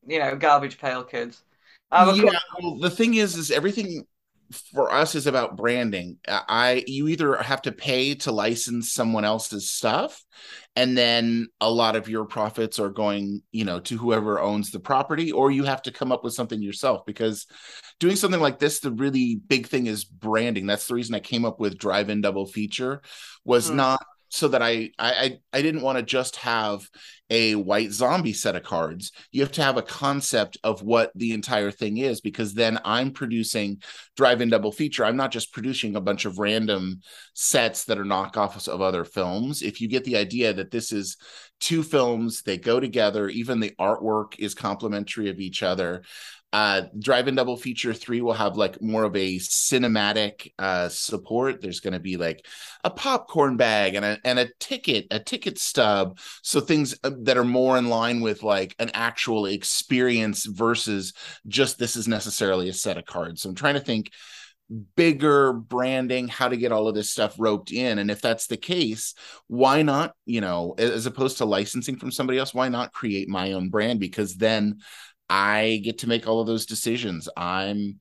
you 0.07 0.19
know, 0.19 0.37
garbage 0.37 0.79
pail 0.79 1.05
kids. 1.05 1.43
Yeah, 1.93 2.15
well, 2.61 2.79
the 2.79 2.91
thing 2.91 3.15
is, 3.15 3.37
is 3.37 3.51
everything 3.51 4.05
for 4.73 4.93
us 4.93 5.14
is 5.14 5.26
about 5.26 5.57
branding. 5.57 6.19
I 6.26 6.85
you 6.87 7.09
either 7.09 7.37
have 7.37 7.62
to 7.62 7.73
pay 7.73 8.14
to 8.17 8.33
license 8.33 8.93
someone 8.93 9.25
else's 9.25 9.71
stuff 9.71 10.23
and 10.76 10.97
then 10.97 11.49
a 11.61 11.71
lot 11.71 11.97
of 11.97 12.09
your 12.09 12.25
profits 12.25 12.78
are 12.78 12.88
going, 12.88 13.43
you 13.50 13.64
know, 13.64 13.81
to 13.81 13.99
whoever 13.99 14.38
owns 14.38 14.71
the 14.71 14.78
property 14.78 15.33
or 15.33 15.50
you 15.50 15.64
have 15.64 15.83
to 15.83 15.90
come 15.90 16.12
up 16.12 16.23
with 16.23 16.35
something 16.35 16.62
yourself 16.62 17.05
because 17.05 17.47
doing 17.99 18.14
something 18.14 18.40
like 18.40 18.61
this 18.61 18.78
the 18.78 18.93
really 18.93 19.40
big 19.49 19.67
thing 19.67 19.87
is 19.87 20.05
branding. 20.05 20.67
That's 20.67 20.87
the 20.87 20.95
reason 20.95 21.14
I 21.17 21.21
came 21.21 21.45
up 21.45 21.59
with 21.59 21.78
drive-in 21.78 22.21
double 22.21 22.47
feature 22.47 23.02
was 23.45 23.71
mm. 23.71 23.75
not 23.75 24.07
so 24.29 24.49
that 24.49 24.63
I 24.63 24.91
I 24.99 25.39
I 25.53 25.63
didn't 25.63 25.83
want 25.83 25.99
to 25.99 26.05
just 26.05 26.37
have 26.37 26.89
a 27.31 27.55
white 27.55 27.93
zombie 27.93 28.33
set 28.33 28.57
of 28.57 28.63
cards. 28.63 29.13
You 29.33 29.43
have 29.43 29.53
to 29.53 29.63
have 29.63 29.77
a 29.77 29.83
concept 29.83 30.57
of 30.65 30.83
what 30.83 31.11
the 31.15 31.33
entire 31.33 31.71
thing 31.71 31.99
is 31.99 32.21
because 32.21 32.55
then 32.55 32.79
I'm 32.85 33.13
producing 33.13 33.83
drive-in 34.17 34.49
double 34.49 34.73
feature. 34.73 35.05
I'm 35.05 35.17
not 35.17 35.31
just 35.31 35.53
producing 35.53 35.97
a 35.97 36.01
bunch 36.01 36.25
of 36.25 36.39
random 36.39 37.01
sets 37.35 37.85
that 37.85 37.99
are 37.99 38.05
knockoffs 38.05 38.67
of 38.69 38.81
other 38.81 39.05
films. 39.05 39.63
If 39.63 39.81
you 39.81 39.89
get 39.89 40.05
the 40.05 40.17
idea 40.17 40.55
that 40.55 40.71
this 40.71 40.91
is 40.91 41.19
two 41.61 41.83
films, 41.83 42.43
they 42.43 42.57
go 42.57 42.81
together, 42.81 43.29
even 43.29 43.61
the 43.61 43.75
artwork 43.79 44.39
is 44.39 44.55
complementary 44.55 45.29
of 45.29 45.39
each 45.39 45.63
other 45.63 46.03
uh 46.52 46.83
drive-in 46.99 47.35
double 47.35 47.57
feature 47.57 47.93
three 47.93 48.23
will 48.23 48.33
have 48.33 48.57
like 48.57 48.81
more 48.81 49.05
of 49.05 49.14
a 49.14 49.37
cinematic 49.38 50.52
uh 50.59 50.88
support. 50.88 51.61
There's 51.61 51.81
going 51.81 51.93
to 51.93 52.00
be 52.00 52.17
like 52.17 52.47
a 52.85 52.90
popcorn 52.90 53.57
bag 53.57 53.95
and 53.95 54.05
a 54.05 54.19
and 54.25 54.38
a 54.38 54.49
ticket 54.59 55.07
a 55.11 55.19
ticket 55.19 55.59
stub. 55.59 56.19
So 56.43 56.61
things 56.61 56.97
uh, 57.05 57.11
that 57.23 57.37
are 57.37 57.45
more 57.45 57.76
in 57.76 57.88
line 57.88 58.21
with 58.21 58.43
like 58.43 58.75
an 58.78 58.90
actual 58.95 59.47
experience 59.47 60.47
versus 60.47 61.12
just 61.47 61.78
this 61.78 61.97
is 61.97 62.09
necessarily 62.09 62.69
a 62.69 62.75
set 62.75 62.97
of 62.97 63.05
cards. 63.05 63.43
So 63.43 63.50
i'm 63.50 63.55
trying 63.55 63.75
to 63.75 63.81
think 63.81 64.11
bigger 64.97 65.52
branding 65.52 66.28
how 66.28 66.49
to 66.49 66.57
get 66.57 66.73
all 66.73 66.88
of 66.88 66.95
this 66.95 67.11
stuff 67.11 67.35
roped 67.38 67.73
in. 67.73 67.99
And 67.99 68.11
if 68.11 68.21
that's 68.21 68.47
the 68.47 68.57
case 68.57 69.14
why 69.49 69.83
not 69.83 70.14
you 70.25 70.40
know 70.40 70.75
as 70.78 71.07
opposed 71.07 71.38
to 71.38 71.45
licensing 71.45 71.97
from 71.97 72.11
somebody 72.11 72.38
else 72.38 72.55
why 72.55 72.69
not 72.69 72.93
create 72.93 73.28
my 73.28 73.52
own 73.52 73.69
brand? 73.69 74.00
Because 74.00 74.37
then 74.37 74.78
I 75.29 75.81
get 75.85 75.99
to 75.99 76.09
make 76.09 76.27
all 76.27 76.41
of 76.41 76.47
those 76.47 76.67
decisions. 76.67 77.29
I'm 77.37 77.99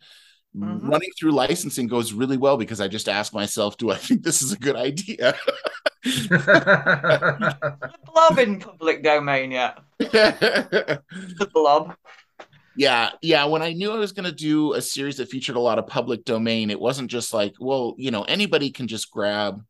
mm-hmm. 0.55 0.89
running 0.89 1.09
through 1.17 1.31
licensing 1.31 1.87
goes 1.87 2.13
really 2.13 2.37
well 2.37 2.57
because 2.57 2.81
I 2.81 2.87
just 2.87 3.09
ask 3.09 3.33
myself, 3.33 3.77
do 3.77 3.91
I 3.91 3.97
think 3.97 4.23
this 4.23 4.41
is 4.41 4.53
a 4.53 4.57
good 4.57 4.75
idea? 4.75 5.35
the 6.03 7.89
blob 8.05 8.39
in 8.39 8.59
public 8.59 9.03
domain 9.03 9.51
yeah. 9.51 9.75
the 9.99 11.49
blob. 11.53 11.95
Yeah, 12.77 13.09
yeah. 13.23 13.45
When 13.45 13.63
I 13.63 13.73
knew 13.73 13.91
I 13.91 13.97
was 13.97 14.11
going 14.11 14.29
to 14.29 14.31
do 14.31 14.73
a 14.73 14.81
series 14.81 15.17
that 15.17 15.29
featured 15.29 15.55
a 15.55 15.59
lot 15.59 15.79
of 15.79 15.87
public 15.87 16.23
domain, 16.25 16.69
it 16.69 16.79
wasn't 16.79 17.09
just 17.09 17.33
like, 17.33 17.55
well, 17.59 17.95
you 17.97 18.11
know, 18.11 18.21
anybody 18.23 18.69
can 18.69 18.87
just 18.87 19.09
grab 19.09 19.63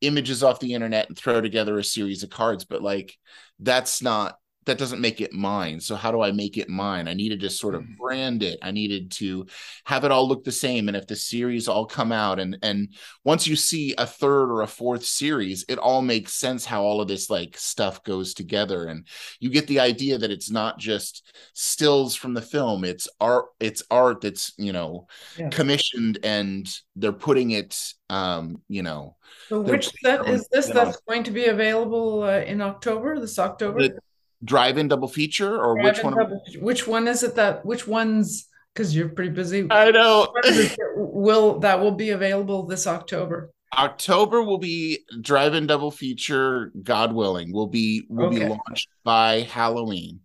images 0.00 0.42
off 0.42 0.60
the 0.60 0.72
internet 0.72 1.08
and 1.08 1.16
throw 1.16 1.40
together 1.40 1.78
a 1.78 1.84
series 1.84 2.22
of 2.22 2.30
cards, 2.30 2.64
but 2.64 2.82
like 2.82 3.16
that's 3.60 4.02
not 4.02 4.36
that 4.66 4.78
doesn't 4.78 5.00
make 5.00 5.20
it 5.20 5.32
mine. 5.32 5.80
So 5.80 5.94
how 5.94 6.10
do 6.10 6.22
I 6.22 6.32
make 6.32 6.56
it 6.56 6.68
mine? 6.68 7.08
I 7.08 7.14
needed 7.14 7.40
to 7.40 7.50
sort 7.50 7.74
of 7.74 7.82
mm. 7.82 7.96
brand 7.96 8.42
it. 8.42 8.58
I 8.62 8.70
needed 8.70 9.10
to 9.12 9.46
have 9.84 10.04
it 10.04 10.10
all 10.10 10.26
look 10.26 10.44
the 10.44 10.52
same. 10.52 10.88
And 10.88 10.96
if 10.96 11.06
the 11.06 11.16
series 11.16 11.68
all 11.68 11.86
come 11.86 12.12
out 12.12 12.38
and 12.38 12.58
and 12.62 12.88
once 13.24 13.46
you 13.46 13.56
see 13.56 13.94
a 13.98 14.06
third 14.06 14.50
or 14.50 14.62
a 14.62 14.66
fourth 14.66 15.04
series, 15.04 15.64
it 15.68 15.78
all 15.78 16.02
makes 16.02 16.34
sense 16.34 16.64
how 16.64 16.82
all 16.82 17.00
of 17.00 17.08
this 17.08 17.30
like 17.30 17.56
stuff 17.56 18.02
goes 18.04 18.34
together. 18.34 18.86
And 18.86 19.06
you 19.40 19.50
get 19.50 19.66
the 19.66 19.80
idea 19.80 20.18
that 20.18 20.30
it's 20.30 20.50
not 20.50 20.78
just 20.78 21.34
stills 21.52 22.14
from 22.14 22.34
the 22.34 22.42
film. 22.42 22.84
It's 22.84 23.08
art, 23.20 23.46
it's 23.60 23.82
art 23.90 24.20
that's, 24.20 24.52
you 24.56 24.72
know, 24.72 25.06
yeah. 25.36 25.50
commissioned 25.50 26.18
and 26.22 26.68
they're 26.96 27.12
putting 27.12 27.50
it 27.50 27.76
um, 28.10 28.60
you 28.68 28.82
know. 28.82 29.16
So 29.48 29.60
which 29.60 29.90
set 30.02 30.28
is 30.28 30.46
this 30.48 30.68
that's 30.68 31.00
going 31.08 31.24
to 31.24 31.30
be 31.30 31.46
available 31.46 32.22
uh, 32.22 32.40
in 32.40 32.60
October, 32.60 33.18
this 33.18 33.38
October? 33.38 33.80
The, 33.82 33.98
drive-in 34.44 34.88
double 34.88 35.08
feature 35.08 35.60
or 35.60 35.74
drive 35.74 35.96
which 35.96 36.04
one? 36.04 36.16
Double, 36.16 36.42
which 36.60 36.86
one 36.86 37.08
is 37.08 37.22
it 37.22 37.34
that 37.36 37.64
which 37.64 37.86
ones 37.86 38.48
because 38.74 38.94
you're 38.94 39.08
pretty 39.08 39.30
busy. 39.30 39.66
I 39.70 39.90
know. 39.90 40.32
will 40.96 41.60
that 41.60 41.80
will 41.80 41.92
be 41.92 42.10
available 42.10 42.66
this 42.66 42.86
October? 42.86 43.50
October 43.76 44.42
will 44.42 44.58
be 44.58 45.00
drive-in 45.20 45.66
double 45.66 45.90
feature. 45.90 46.72
God 46.82 47.12
willing, 47.12 47.52
will 47.52 47.66
be 47.66 48.04
will 48.08 48.26
okay. 48.26 48.40
be 48.40 48.46
launched 48.46 48.88
by 49.04 49.40
Halloween. 49.42 50.20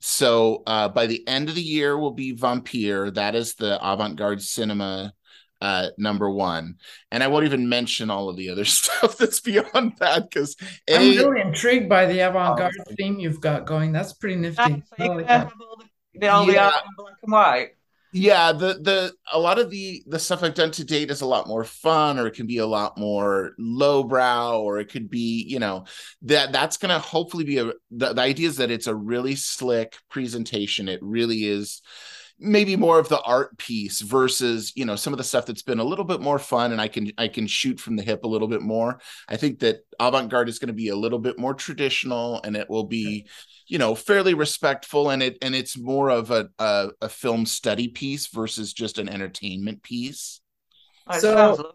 So 0.00 0.62
uh, 0.66 0.88
by 0.88 1.06
the 1.06 1.26
end 1.26 1.48
of 1.48 1.54
the 1.54 1.62
year 1.62 1.98
will 1.98 2.12
be 2.12 2.34
Vampyr. 2.36 3.14
That 3.14 3.34
is 3.34 3.54
the 3.54 3.78
avant-garde 3.82 4.42
cinema 4.42 5.14
uh, 5.64 5.88
number 5.96 6.28
one. 6.28 6.76
And 7.10 7.22
I 7.22 7.28
won't 7.28 7.46
even 7.46 7.70
mention 7.70 8.10
all 8.10 8.28
of 8.28 8.36
the 8.36 8.50
other 8.50 8.64
stuff 8.66 9.16
that's 9.16 9.40
beyond 9.40 9.94
that 9.98 10.28
because 10.28 10.56
I'm 10.88 11.16
really 11.16 11.40
intrigued 11.40 11.88
by 11.88 12.04
the 12.04 12.20
avant-garde 12.20 12.74
um, 12.86 12.94
theme 12.96 13.18
you've 13.18 13.40
got 13.40 13.64
going. 13.64 13.90
That's 13.90 14.12
pretty 14.12 14.36
nifty. 14.36 14.82
Like 14.98 15.26
that. 15.26 15.50
the, 16.14 16.28
all 16.28 16.46
yeah. 16.52 16.70
black 16.98 17.14
and 17.22 17.32
white. 17.32 17.70
Yeah, 18.12 18.52
the 18.52 18.74
the 18.74 19.12
a 19.32 19.40
lot 19.40 19.58
of 19.58 19.70
the 19.70 20.04
the 20.06 20.20
stuff 20.20 20.44
I've 20.44 20.54
done 20.54 20.70
to 20.72 20.84
date 20.84 21.10
is 21.10 21.22
a 21.22 21.26
lot 21.26 21.48
more 21.48 21.64
fun, 21.64 22.16
or 22.16 22.28
it 22.28 22.34
can 22.34 22.46
be 22.46 22.58
a 22.58 22.66
lot 22.66 22.96
more 22.96 23.54
lowbrow, 23.58 24.60
or 24.60 24.78
it 24.78 24.88
could 24.92 25.10
be, 25.10 25.44
you 25.48 25.58
know, 25.58 25.86
that 26.22 26.52
that's 26.52 26.76
gonna 26.76 27.00
hopefully 27.00 27.42
be 27.42 27.58
a 27.58 27.72
the, 27.90 28.12
the 28.12 28.20
idea 28.20 28.46
is 28.46 28.58
that 28.58 28.70
it's 28.70 28.86
a 28.86 28.94
really 28.94 29.34
slick 29.34 29.96
presentation. 30.10 30.88
It 30.88 31.00
really 31.02 31.44
is 31.44 31.82
maybe 32.38 32.76
more 32.76 32.98
of 32.98 33.08
the 33.08 33.20
art 33.22 33.56
piece 33.58 34.00
versus 34.00 34.72
you 34.74 34.84
know 34.84 34.96
some 34.96 35.12
of 35.12 35.18
the 35.18 35.24
stuff 35.24 35.46
that's 35.46 35.62
been 35.62 35.78
a 35.78 35.84
little 35.84 36.04
bit 36.04 36.20
more 36.20 36.38
fun 36.38 36.72
and 36.72 36.80
i 36.80 36.88
can 36.88 37.10
i 37.16 37.28
can 37.28 37.46
shoot 37.46 37.78
from 37.78 37.96
the 37.96 38.02
hip 38.02 38.24
a 38.24 38.28
little 38.28 38.48
bit 38.48 38.62
more. 38.62 38.98
I 39.28 39.36
think 39.36 39.60
that 39.60 39.86
avant-garde 40.00 40.48
is 40.48 40.58
going 40.58 40.68
to 40.68 40.74
be 40.74 40.88
a 40.88 40.96
little 40.96 41.18
bit 41.18 41.38
more 41.38 41.54
traditional 41.54 42.40
and 42.42 42.56
it 42.56 42.68
will 42.68 42.84
be 42.84 43.26
you 43.66 43.78
know 43.78 43.94
fairly 43.94 44.34
respectful 44.34 45.10
and 45.10 45.22
it 45.22 45.38
and 45.42 45.54
it's 45.54 45.78
more 45.78 46.10
of 46.10 46.30
a 46.30 46.48
a, 46.58 46.88
a 47.02 47.08
film 47.08 47.46
study 47.46 47.88
piece 47.88 48.26
versus 48.28 48.72
just 48.72 48.98
an 48.98 49.08
entertainment 49.08 49.82
piece. 49.82 50.40
So 51.20 51.74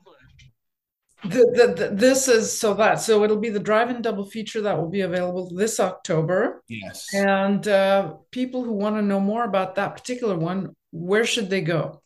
the, 1.23 1.29
the, 1.29 1.73
the, 1.75 1.95
this 1.95 2.27
is 2.27 2.57
so 2.57 2.73
that 2.75 3.01
so 3.01 3.23
it'll 3.23 3.37
be 3.37 3.49
the 3.49 3.59
drive-in 3.59 4.01
double 4.01 4.25
feature 4.25 4.61
that 4.61 4.77
will 4.77 4.89
be 4.89 5.01
available 5.01 5.49
this 5.53 5.79
October. 5.79 6.63
Yes. 6.67 7.07
And 7.13 7.67
uh, 7.67 8.13
people 8.31 8.63
who 8.63 8.73
want 8.73 8.95
to 8.95 9.01
know 9.01 9.19
more 9.19 9.43
about 9.43 9.75
that 9.75 9.95
particular 9.95 10.37
one, 10.37 10.75
where 10.91 11.25
should 11.25 11.49
they 11.49 11.61
go? 11.61 12.01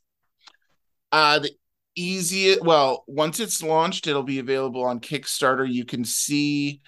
Uh, 1.11 1.39
the 1.39 1.51
easiest. 1.95 2.63
Well, 2.63 3.03
once 3.07 3.39
it's 3.39 3.61
launched, 3.61 4.07
it'll 4.07 4.23
be 4.23 4.39
available 4.39 4.83
on 4.83 4.99
Kickstarter. 4.99 5.71
You 5.71 5.85
can 5.85 6.03
see. 6.03 6.81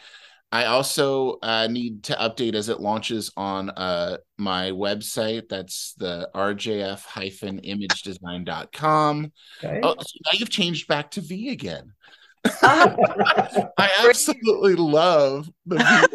I 0.56 0.66
also 0.68 1.38
uh, 1.44 1.68
need 1.68 2.04
to 2.04 2.14
update 2.14 2.56
as 2.56 2.70
it 2.70 2.80
launches 2.80 3.30
on 3.36 3.72
uh, 3.72 4.20
my 4.38 4.72
website. 4.72 5.50
That's 5.50 5.96
the 5.98 6.30
rjf-imagedesign.com. 6.34 9.32
Okay. 9.62 9.82
Oh, 9.84 9.96
so 10.00 10.20
now 10.24 10.32
you've 10.32 10.50
changed 10.50 10.88
back 10.88 11.12
to 11.12 11.20
V 11.20 11.50
again. 11.50 11.92
I 12.64 13.90
absolutely 14.08 14.76
love 14.76 15.52
the 15.66 15.76
video. 15.76 16.08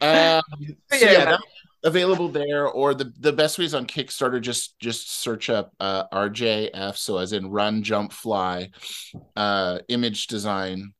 um, 0.00 0.40
so 0.90 1.06
yeah, 1.06 1.36
available 1.84 2.30
there, 2.30 2.66
or 2.66 2.94
the 2.94 3.12
the 3.20 3.34
best 3.34 3.58
way 3.58 3.66
is 3.66 3.74
on 3.74 3.86
Kickstarter. 3.86 4.40
Just 4.40 4.78
just 4.78 5.10
search 5.10 5.50
up 5.50 5.74
uh, 5.80 6.04
RJF, 6.14 6.96
so 6.96 7.18
as 7.18 7.34
in 7.34 7.50
run, 7.50 7.82
jump, 7.82 8.10
fly, 8.10 8.70
uh, 9.36 9.80
image 9.88 10.28
design, 10.28 10.94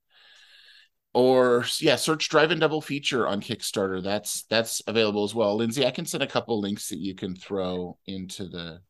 or 1.14 1.64
yeah, 1.80 1.96
search 1.96 2.28
Drive 2.28 2.50
and 2.50 2.60
double 2.60 2.80
feature 2.80 3.26
on 3.26 3.40
Kickstarter. 3.40 4.02
That's 4.02 4.42
that's 4.44 4.82
available 4.86 5.24
as 5.24 5.34
well. 5.34 5.56
Lindsey, 5.56 5.86
I 5.86 5.90
can 5.90 6.04
send 6.04 6.22
a 6.22 6.28
couple 6.28 6.60
links 6.60 6.88
that 6.88 6.98
you 6.98 7.14
can 7.14 7.36
throw 7.36 7.96
into 8.06 8.48
the 8.48 8.80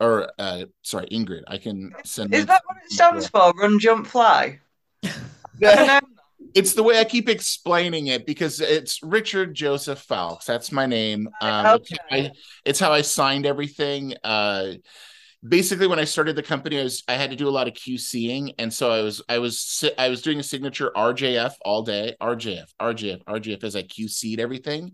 or 0.00 0.30
uh 0.38 0.64
sorry 0.82 1.06
ingrid 1.06 1.42
i 1.48 1.58
can 1.58 1.92
send 2.04 2.32
is 2.34 2.46
that 2.46 2.62
what 2.66 2.76
it 2.84 2.92
stands 2.92 3.28
for 3.28 3.52
run 3.60 3.78
jump 3.78 4.06
fly 4.06 4.58
it's 6.54 6.74
the 6.74 6.82
way 6.82 6.98
i 6.98 7.04
keep 7.04 7.28
explaining 7.28 8.08
it 8.08 8.26
because 8.26 8.60
it's 8.60 9.02
richard 9.02 9.54
joseph 9.54 10.06
fowlkes 10.06 10.44
that's 10.44 10.72
my 10.72 10.86
name 10.86 11.28
um 11.40 11.66
okay. 11.66 11.82
it's, 11.84 11.90
how 11.90 12.16
I, 12.16 12.32
it's 12.64 12.80
how 12.80 12.92
i 12.92 13.02
signed 13.02 13.46
everything 13.46 14.14
uh 14.24 14.72
basically 15.46 15.86
when 15.86 15.98
i 15.98 16.04
started 16.04 16.34
the 16.34 16.42
company 16.42 16.80
i 16.80 16.82
was 16.82 17.02
i 17.06 17.14
had 17.14 17.30
to 17.30 17.36
do 17.36 17.48
a 17.48 17.50
lot 17.50 17.68
of 17.68 17.74
qcing 17.74 18.52
and 18.58 18.72
so 18.72 18.90
i 18.90 19.02
was 19.02 19.22
i 19.28 19.38
was 19.38 19.84
i 19.96 20.08
was 20.08 20.22
doing 20.22 20.40
a 20.40 20.42
signature 20.42 20.90
rjf 20.96 21.52
all 21.64 21.82
day 21.82 22.14
rjf 22.20 22.66
rjf 22.80 23.22
rjf 23.24 23.64
as 23.64 23.76
i 23.76 23.82
qc'd 23.82 24.40
everything. 24.40 24.92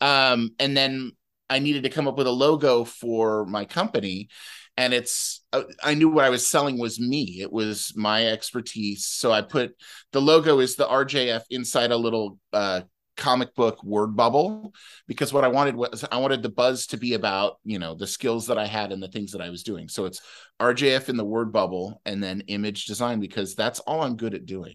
Um 0.00 0.50
and 0.58 0.76
then 0.76 1.12
I 1.48 1.58
needed 1.58 1.82
to 1.82 1.90
come 1.90 2.06
up 2.06 2.16
with 2.16 2.28
a 2.28 2.32
logo 2.32 2.84
for 2.84 3.44
my 3.46 3.64
company 3.64 4.28
and 4.76 4.94
it's 4.94 5.44
uh, 5.52 5.64
i 5.82 5.94
knew 5.94 6.08
what 6.08 6.24
i 6.24 6.30
was 6.30 6.46
selling 6.46 6.78
was 6.78 7.00
me. 7.00 7.40
It 7.40 7.52
was 7.52 7.92
my 7.96 8.26
expertise. 8.26 9.06
So 9.06 9.32
i 9.32 9.42
put 9.42 9.74
the 10.12 10.20
logo 10.20 10.60
is 10.60 10.76
the 10.76 10.86
rjf 10.86 11.42
inside 11.50 11.90
a 11.90 11.96
little 11.96 12.38
uh, 12.52 12.82
comic 13.20 13.54
book 13.54 13.82
word 13.84 14.16
bubble 14.16 14.74
because 15.06 15.32
what 15.32 15.44
i 15.44 15.48
wanted 15.48 15.76
was 15.76 16.04
i 16.10 16.16
wanted 16.16 16.42
the 16.42 16.48
buzz 16.48 16.86
to 16.86 16.96
be 16.96 17.14
about 17.14 17.58
you 17.64 17.78
know 17.78 17.94
the 17.94 18.06
skills 18.06 18.46
that 18.46 18.58
i 18.58 18.66
had 18.66 18.90
and 18.90 19.02
the 19.02 19.08
things 19.08 19.30
that 19.30 19.40
i 19.40 19.50
was 19.50 19.62
doing 19.62 19.88
so 19.88 20.06
it's 20.06 20.20
rjf 20.60 21.08
in 21.08 21.16
the 21.16 21.24
word 21.24 21.52
bubble 21.52 22.00
and 22.04 22.22
then 22.22 22.42
image 22.48 22.86
design 22.86 23.20
because 23.20 23.54
that's 23.54 23.80
all 23.80 24.02
i'm 24.02 24.16
good 24.16 24.34
at 24.34 24.46
doing 24.46 24.74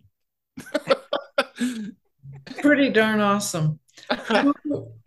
pretty 2.62 2.90
darn 2.90 3.20
awesome 3.20 3.80
who, 4.28 4.54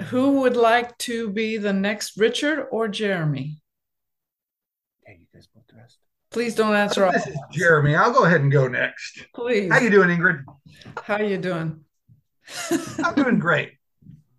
who 0.04 0.40
would 0.40 0.56
like 0.56 0.96
to 0.98 1.30
be 1.30 1.56
the 1.56 1.72
next 1.72 2.16
Richard 2.16 2.66
or 2.70 2.88
Jeremy? 2.88 3.60
Hey, 5.04 5.18
you 5.20 5.26
guys 5.32 5.48
both 5.54 5.66
dressed. 5.68 5.98
Please 6.30 6.54
don't 6.54 6.74
answer 6.74 7.04
all. 7.04 7.12
This 7.12 7.26
is 7.26 7.38
Jeremy. 7.52 7.94
I'll 7.94 8.12
go 8.12 8.24
ahead 8.24 8.40
and 8.40 8.52
go 8.52 8.68
next. 8.68 9.26
Please. 9.34 9.72
How 9.72 9.78
you 9.78 9.90
doing, 9.90 10.08
Ingrid? 10.08 10.44
How 11.02 11.20
you 11.20 11.38
doing? 11.38 11.84
I'm 13.04 13.14
doing 13.14 13.38
great. 13.38 13.72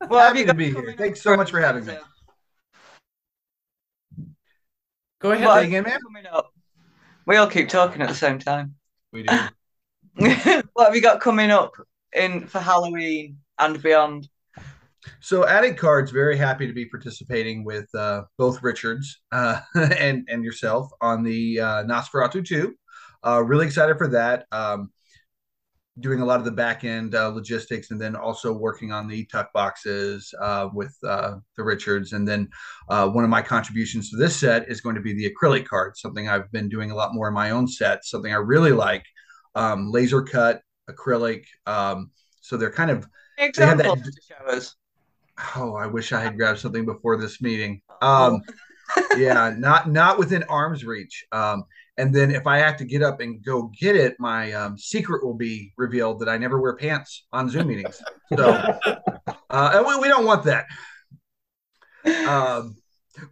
Well, 0.10 0.26
Happy 0.26 0.46
to 0.46 0.54
be 0.54 0.72
here. 0.72 0.96
Thanks 0.98 1.22
so 1.22 1.36
much 1.36 1.52
for 1.52 1.60
having 1.60 1.86
me. 1.86 1.94
Go 5.20 5.32
ahead. 5.32 5.46
Well, 5.46 5.58
again, 5.58 5.84
ma'am? 5.84 6.00
coming 6.02 6.26
up? 6.26 6.54
We 7.26 7.36
all 7.36 7.48
keep 7.48 7.68
talking 7.68 8.02
at 8.02 8.08
the 8.08 8.16
same 8.16 8.40
time. 8.40 8.76
We 9.12 9.24
do. 9.24 9.38
what 10.74 10.86
have 10.86 10.96
you 10.96 11.02
got 11.02 11.20
coming 11.20 11.52
up 11.52 11.74
in 12.14 12.48
for 12.48 12.60
Halloween 12.60 13.40
and 13.60 13.82
beyond? 13.84 14.30
So, 15.20 15.46
Attic 15.46 15.78
Cards, 15.78 16.12
very 16.12 16.38
happy 16.38 16.66
to 16.66 16.74
be 16.74 16.86
participating 16.86 17.66
with 17.66 17.94
uh, 17.94 18.24
both 18.38 18.64
Richards 18.64 19.22
uh, 19.32 19.60
and 19.76 20.28
and 20.30 20.44
yourself 20.44 20.90
on 21.02 21.24
the 21.24 21.60
uh, 21.60 21.84
Nosferatu 21.84 22.46
2. 22.46 22.74
Uh, 23.26 23.44
really 23.44 23.66
excited 23.66 23.98
for 23.98 24.08
that. 24.08 24.46
Um, 24.52 24.92
doing 26.00 26.22
a 26.22 26.26
lot 26.26 26.40
of 26.40 26.46
the 26.46 26.52
back 26.52 26.84
end 26.84 27.16
uh, 27.16 27.28
logistics 27.30 27.92
and 27.92 28.00
then 28.00 28.16
also 28.16 28.54
working 28.54 28.92
on 28.92 29.08
the 29.08 29.26
tuck 29.26 29.52
boxes 29.54 30.34
uh, 30.42 30.70
with 30.74 30.96
uh, 31.08 31.36
the 31.58 31.64
Richards. 31.64 32.14
And 32.14 32.28
then 32.28 32.50
uh, 32.90 33.08
one 33.10 33.24
of 33.24 33.30
my 33.30 33.42
contributions 33.42 34.10
to 34.10 34.18
this 34.18 34.36
set 34.36 34.70
is 34.70 34.82
going 34.82 34.96
to 34.96 35.02
be 35.02 35.14
the 35.14 35.34
acrylic 35.34 35.66
card, 35.66 35.98
something 35.98 36.30
I've 36.30 36.52
been 36.52 36.70
doing 36.70 36.92
a 36.92 36.96
lot 36.96 37.14
more 37.14 37.28
in 37.28 37.34
my 37.34 37.52
own 37.52 37.68
set, 37.68 38.06
something 38.06 38.32
I 38.32 38.38
really 38.38 38.72
like. 38.72 39.06
Um, 39.56 39.92
laser 39.92 40.22
cut, 40.22 40.62
acrylic. 40.90 41.46
Um, 41.66 42.12
so 42.42 42.58
they're 42.58 42.72
kind 42.72 42.92
of 42.92 43.08
They 43.38 43.52
that- 43.58 43.80
Examples 43.80 44.02
to 44.04 44.22
show 44.28 44.46
us. 44.58 44.76
Oh, 45.56 45.76
I 45.76 45.88
wish 45.88 46.12
I 46.12 46.22
had 46.22 46.38
grabbed 46.38 46.60
something 46.60 46.86
before 46.86 47.18
this 47.18 47.42
meeting. 47.42 47.82
Um, 48.02 48.42
yeah, 49.16 49.54
not 49.58 49.90
not 49.90 50.20
within 50.20 50.44
arm's 50.44 50.84
reach. 50.84 51.26
Um, 51.32 51.64
and 52.00 52.16
then 52.16 52.32
if 52.32 52.48
I 52.48 52.60
have 52.60 52.78
to 52.78 52.86
get 52.86 53.04
up 53.04 53.20
and 53.20 53.44
go 53.44 53.72
get 53.78 53.98
it, 53.98 54.16
my 54.20 54.54
um, 54.54 54.78
secret 54.78 55.24
will 55.24 55.34
be 55.34 55.74
revealed 55.78 56.20
that 56.20 56.30
I 56.30 56.38
never 56.38 56.60
wear 56.60 56.76
pants 56.76 57.26
on 57.34 57.50
Zoom 57.50 57.68
meetings. 57.68 58.02
So, 58.36 58.50
uh, 59.50 59.72
and 59.74 59.86
we, 59.86 59.98
we 59.98 60.08
don't 60.08 60.26
want 60.26 60.46
that. 60.46 60.66
Um, 62.26 62.78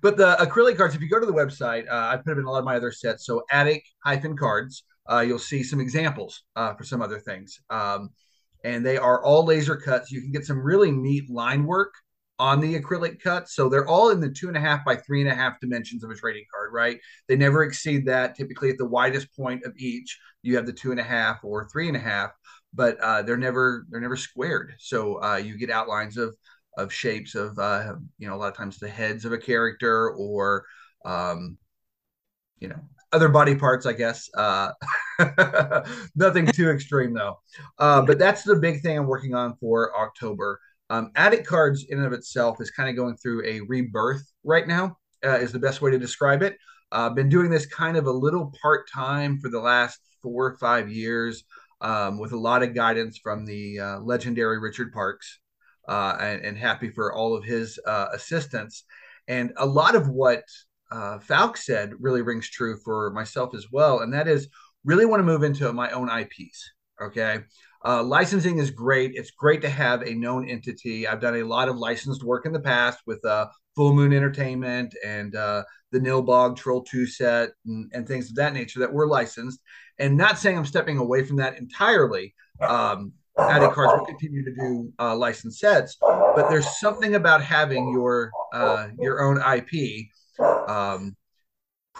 but 0.01 0.17
the 0.17 0.36
acrylic 0.41 0.75
cards, 0.75 0.95
if 0.95 1.01
you 1.01 1.09
go 1.09 1.17
to 1.17 1.25
the 1.25 1.31
website, 1.31 1.88
uh, 1.89 2.09
I 2.09 2.17
put 2.17 2.25
them 2.25 2.39
in 2.39 2.45
a 2.45 2.51
lot 2.51 2.59
of 2.59 2.65
my 2.65 2.75
other 2.75 2.91
sets. 2.91 3.25
So 3.25 3.43
attic 3.50 3.86
hyphen 4.03 4.36
cards, 4.36 4.83
uh, 5.09 5.21
you'll 5.21 5.39
see 5.39 5.63
some 5.63 5.79
examples 5.79 6.43
uh, 6.57 6.74
for 6.74 6.83
some 6.83 7.01
other 7.01 7.19
things. 7.19 7.62
Um, 7.69 8.09
and 8.65 8.86
they 8.86 8.97
are 8.97 9.24
all 9.24 9.45
laser 9.45 9.77
cuts. 9.77 10.12
You 10.12 10.19
can 10.19 10.31
get 10.31 10.45
some 10.45 10.59
really 10.59 10.91
neat 10.91 11.29
line 11.29 11.63
work 11.63 11.93
on 12.39 12.60
the 12.62 12.79
acrylic 12.79 13.22
cut. 13.22 13.50
So 13.50 13.70
they're 13.70 13.88
all 13.88 14.10
in 14.10 14.20
the 14.20 14.29
two 14.29 14.48
and 14.48 14.58
a 14.58 14.60
half 14.60 14.86
by 14.86 14.96
three 14.96 15.22
and 15.22 15.29
a 15.29 15.36
half 15.36 15.60
dimensions 15.60 16.03
of 16.03 16.12
a 16.12 16.15
trading 16.15 16.46
card, 16.53 16.72
right? 16.74 17.00
They 17.27 17.36
never 17.36 17.63
exceed 17.63 18.06
that. 18.06 18.36
Typically, 18.36 18.70
at 18.70 18.77
the 18.77 18.86
widest 18.86 19.36
point 19.36 19.63
of 19.65 19.74
each, 19.77 20.20
you 20.44 20.56
have 20.56 20.65
the 20.65 20.74
two 20.74 20.91
and 20.91 21.00
a 21.00 21.03
half 21.03 21.44
or 21.44 21.67
three 21.70 21.88
and 21.88 21.98
a 21.98 22.01
half, 22.01 22.32
but 22.74 23.00
uh, 23.00 23.22
they're 23.24 23.38
never 23.38 23.86
they're 23.89 24.01
never 24.01 24.17
squared. 24.17 24.74
So 24.79 25.22
uh, 25.22 25.38
you 25.38 25.58
get 25.58 25.72
outlines 25.72 26.17
of 26.17 26.36
of 26.77 26.94
shapes 26.94 27.36
of 27.36 27.58
uh, 27.58 27.94
you 28.20 28.27
know 28.27 28.36
a 28.36 28.38
lot 28.38 28.50
of 28.50 28.58
times 28.58 28.77
the 28.77 28.89
heads 28.89 29.25
of 29.25 29.34
a 29.34 29.38
character 29.38 30.12
or 30.12 30.65
um, 31.06 31.58
you 32.60 32.67
know 32.67 32.79
other 33.13 33.29
body 33.29 33.56
parts, 33.56 33.86
I 33.86 33.94
guess. 33.94 34.29
Uh, 34.36 34.72
nothing 36.15 36.46
too 36.48 36.70
extreme 36.70 37.13
though. 37.13 37.39
Uh, 37.79 38.01
but 38.01 38.20
that's 38.20 38.44
the 38.44 38.56
big 38.56 38.82
thing 38.82 38.98
I'm 38.98 39.08
working 39.08 39.34
on 39.34 39.56
for 39.56 39.98
October. 39.98 40.60
Um, 40.89 41.12
Cards, 41.46 41.86
in 41.89 41.98
and 41.98 42.08
of 42.08 42.13
itself, 42.13 42.62
is 42.62 42.72
kind 42.72 42.89
of 42.89 42.96
going 42.96 43.17
through 43.17 43.46
a 43.46 43.62
rebirth 43.62 44.24
right 44.44 44.67
now. 44.67 44.98
Uh, 45.25 45.38
is 45.38 45.51
the 45.51 45.60
best 45.60 45.82
way 45.82 45.91
to 45.91 45.98
describe 45.98 46.44
it. 46.44 46.58
I've 46.91 47.12
uh, 47.12 47.15
been 47.15 47.27
doing 47.27 47.50
this 47.50 47.65
kind 47.65 47.98
of 47.98 48.06
a 48.06 48.12
little 48.12 48.53
part 48.62 48.89
time 48.89 49.39
for 49.39 49.50
the 49.50 49.60
last 49.60 50.00
four 50.22 50.46
or 50.46 50.58
five 50.58 50.89
years, 50.89 51.44
um, 51.82 52.20
with 52.20 52.32
a 52.32 52.38
lot 52.38 52.63
of 52.63 52.75
guidance 52.75 53.17
from 53.17 53.46
the 53.46 53.79
uh, 53.79 54.00
legendary 54.00 54.60
Richard 54.60 54.94
Parks, 54.94 55.39
uh, 55.88 56.17
and, 56.20 56.46
and, 56.46 56.58
happy 56.58 56.89
for 56.89 57.13
all 57.13 57.36
of 57.36 57.44
his 57.44 57.79
uh, 57.88 58.08
assistance. 58.13 58.84
And 59.28 59.54
a 59.58 59.65
lot 59.65 59.95
of 59.95 60.08
what 60.08 60.43
uh, 60.91 61.19
Falk 61.19 61.58
said 61.58 61.93
really 62.00 62.21
rings 62.21 62.50
true 62.50 62.78
for 62.86 63.10
myself 63.12 63.56
as 63.56 63.67
well, 63.71 64.00
and 64.00 64.13
that 64.13 64.28
is 64.28 64.47
really 64.86 65.06
want 65.06 65.19
to 65.19 65.26
move 65.26 65.43
into 65.43 65.71
my 65.73 65.89
own 65.91 66.10
IPs. 66.10 66.71
Okay. 67.02 67.39
Uh, 67.85 68.03
licensing 68.03 68.57
is 68.57 68.71
great. 68.71 69.11
It's 69.15 69.31
great 69.31 69.61
to 69.61 69.69
have 69.69 70.01
a 70.01 70.13
known 70.13 70.47
entity. 70.49 71.07
I've 71.07 71.21
done 71.21 71.37
a 71.37 71.43
lot 71.43 71.69
of 71.69 71.77
licensed 71.77 72.23
work 72.23 72.45
in 72.45 72.51
the 72.51 72.59
past 72.59 72.99
with 73.05 73.23
uh, 73.25 73.47
Full 73.75 73.93
Moon 73.93 74.13
Entertainment 74.13 74.95
and 75.05 75.35
uh, 75.35 75.63
the 75.91 75.99
Nilbog 75.99 76.55
Troll 76.55 76.83
2 76.83 77.05
set 77.05 77.51
and, 77.65 77.89
and, 77.93 78.07
things 78.07 78.29
of 78.29 78.35
that 78.35 78.53
nature 78.53 78.79
that 78.79 78.91
were 78.91 79.07
licensed. 79.07 79.59
And 79.99 80.17
not 80.17 80.37
saying 80.37 80.57
I'm 80.57 80.65
stepping 80.65 80.97
away 80.97 81.23
from 81.23 81.37
that 81.37 81.57
entirely. 81.57 82.33
Um, 82.59 83.13
Attic 83.37 83.71
Cards 83.71 83.93
will 83.99 84.05
continue 84.05 84.43
to 84.43 84.51
do 84.51 84.91
uh, 84.99 85.15
licensed 85.15 85.59
sets, 85.59 85.97
but 86.01 86.49
there's 86.49 86.79
something 86.79 87.15
about 87.15 87.43
having 87.43 87.91
your 87.91 88.31
uh, 88.51 88.87
your 88.99 89.21
own 89.21 89.37
IP 89.37 90.07
um, 90.67 91.15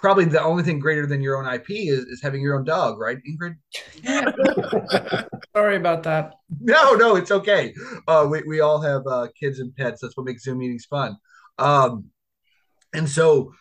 probably 0.00 0.24
the 0.24 0.42
only 0.42 0.62
thing 0.62 0.78
greater 0.78 1.06
than 1.06 1.20
your 1.20 1.36
own 1.36 1.52
IP 1.52 1.70
is, 1.70 2.04
is 2.04 2.22
having 2.22 2.40
your 2.40 2.56
own 2.56 2.64
dog, 2.64 2.98
right, 2.98 3.18
Ingrid? 3.28 3.56
Sorry 5.56 5.76
about 5.76 6.04
that. 6.04 6.34
No, 6.60 6.94
no, 6.94 7.16
it's 7.16 7.32
okay. 7.32 7.74
Uh, 8.06 8.26
we, 8.30 8.42
we 8.46 8.60
all 8.60 8.80
have 8.80 9.02
uh, 9.06 9.26
kids 9.38 9.58
and 9.58 9.74
pets. 9.74 10.00
That's 10.00 10.16
what 10.16 10.24
makes 10.24 10.44
Zoom 10.44 10.58
meetings 10.58 10.84
fun. 10.84 11.16
Um, 11.58 12.04
and 12.94 13.08
so 13.08 13.52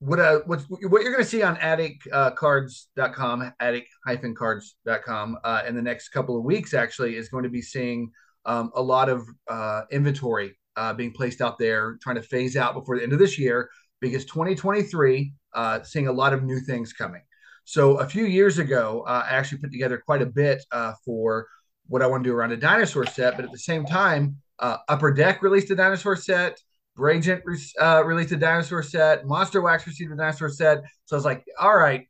what 0.00 0.20
uh, 0.20 0.40
what's, 0.46 0.64
what 0.68 1.02
you're 1.02 1.12
going 1.12 1.24
to 1.24 1.30
see 1.30 1.42
on 1.42 1.56
atticcards.com, 1.56 3.42
uh, 3.42 3.50
attic-cards.com 3.60 5.38
uh, 5.44 5.62
in 5.66 5.74
the 5.74 5.82
next 5.82 6.10
couple 6.10 6.36
of 6.38 6.44
weeks 6.44 6.74
actually 6.74 7.16
is 7.16 7.30
going 7.30 7.44
to 7.44 7.50
be 7.50 7.62
seeing 7.62 8.10
um, 8.44 8.70
a 8.74 8.82
lot 8.82 9.08
of 9.08 9.26
uh, 9.48 9.82
inventory 9.90 10.58
uh, 10.76 10.92
being 10.92 11.12
placed 11.12 11.40
out 11.40 11.58
there, 11.58 11.98
trying 12.02 12.16
to 12.16 12.22
phase 12.22 12.56
out 12.56 12.74
before 12.74 12.98
the 12.98 13.02
end 13.02 13.12
of 13.12 13.18
this 13.18 13.38
year 13.38 13.70
because 14.00 14.24
2023 14.26 15.32
uh, 15.54 15.82
seeing 15.82 16.08
a 16.08 16.12
lot 16.12 16.32
of 16.32 16.42
new 16.42 16.60
things 16.60 16.92
coming. 16.92 17.22
So 17.64 17.98
a 17.98 18.08
few 18.08 18.24
years 18.24 18.58
ago, 18.58 19.04
uh, 19.06 19.24
I 19.28 19.36
actually 19.36 19.58
put 19.58 19.70
together 19.70 20.02
quite 20.04 20.22
a 20.22 20.26
bit 20.26 20.64
uh, 20.72 20.94
for 21.04 21.46
what 21.88 22.02
I 22.02 22.06
want 22.06 22.24
to 22.24 22.30
do 22.30 22.34
around 22.34 22.52
a 22.52 22.56
dinosaur 22.56 23.06
set, 23.06 23.36
but 23.36 23.44
at 23.44 23.52
the 23.52 23.58
same 23.58 23.84
time, 23.84 24.36
uh, 24.58 24.78
Upper 24.88 25.12
Deck 25.12 25.42
released 25.42 25.70
a 25.70 25.76
dinosaur 25.76 26.16
set. 26.16 26.58
Breygent 26.96 27.42
uh, 27.80 28.02
released 28.04 28.32
a 28.32 28.36
dinosaur 28.36 28.82
set. 28.82 29.26
Monster 29.26 29.60
Wax 29.60 29.86
received 29.86 30.12
a 30.12 30.16
dinosaur 30.16 30.48
set. 30.48 30.82
So 31.04 31.16
I 31.16 31.18
was 31.18 31.24
like, 31.24 31.44
all 31.58 31.76
right, 31.76 32.06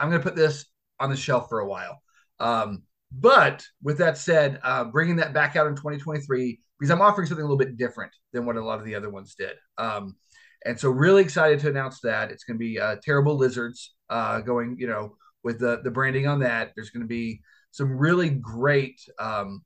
I'm 0.00 0.10
going 0.10 0.20
to 0.20 0.24
put 0.24 0.36
this 0.36 0.66
on 0.98 1.10
the 1.10 1.16
shelf 1.16 1.48
for 1.48 1.60
a 1.60 1.66
while. 1.66 2.02
Um, 2.40 2.82
but 3.12 3.64
with 3.82 3.98
that 3.98 4.18
said, 4.18 4.58
uh, 4.62 4.84
bringing 4.84 5.16
that 5.16 5.32
back 5.32 5.56
out 5.56 5.66
in 5.66 5.76
2023 5.76 6.58
because 6.78 6.90
I'm 6.90 7.00
offering 7.00 7.26
something 7.26 7.44
a 7.44 7.46
little 7.46 7.58
bit 7.58 7.76
different 7.76 8.12
than 8.32 8.44
what 8.44 8.56
a 8.56 8.64
lot 8.64 8.80
of 8.80 8.84
the 8.84 8.94
other 8.94 9.10
ones 9.10 9.34
did. 9.38 9.52
Um, 9.78 10.16
and 10.64 10.78
so, 10.78 10.90
really 10.90 11.22
excited 11.22 11.60
to 11.60 11.68
announce 11.68 12.00
that 12.00 12.30
it's 12.30 12.44
going 12.44 12.56
to 12.56 12.64
be 12.64 12.80
uh, 12.80 12.96
Terrible 13.02 13.36
Lizards 13.36 13.94
uh, 14.08 14.40
going, 14.40 14.76
you 14.78 14.86
know, 14.86 15.16
with 15.42 15.58
the 15.58 15.80
the 15.82 15.90
branding 15.90 16.26
on 16.26 16.40
that. 16.40 16.72
There's 16.74 16.90
going 16.90 17.02
to 17.02 17.08
be 17.08 17.40
some 17.70 17.96
really 17.96 18.30
great. 18.30 19.00
Um, 19.18 19.62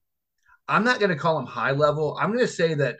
I'm 0.66 0.84
not 0.84 0.98
going 0.98 1.10
to 1.10 1.16
call 1.16 1.36
them 1.36 1.46
high 1.46 1.70
level. 1.70 2.18
I'm 2.20 2.28
going 2.28 2.40
to 2.40 2.48
say 2.48 2.74
that 2.74 2.96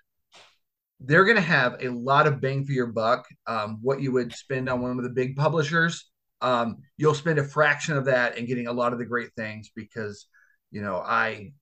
they're 1.01 1.25
going 1.25 1.37
to 1.37 1.43
have 1.43 1.77
a 1.81 1.89
lot 1.89 2.27
of 2.27 2.41
bang 2.41 2.65
for 2.65 2.73
your 2.73 2.87
buck. 2.87 3.27
Um, 3.47 3.79
what 3.83 4.01
you 4.01 4.13
would 4.13 4.33
spend 4.33 4.69
on 4.69 4.81
one 4.81 4.97
of 4.99 5.03
the 5.03 5.11
big 5.11 5.37
publishers, 5.37 6.11
um, 6.41 6.79
you'll 6.97 7.15
spend 7.15 7.39
a 7.39 7.45
fraction 7.45 7.97
of 7.97 8.07
that 8.07 8.37
and 8.39 8.47
getting 8.47 8.67
a 8.67 8.73
lot 8.73 8.93
of 8.93 8.99
the 8.99 9.05
great 9.05 9.31
things 9.37 9.71
because, 9.75 10.27
you 10.71 10.83
know, 10.83 10.97
I 10.97 11.53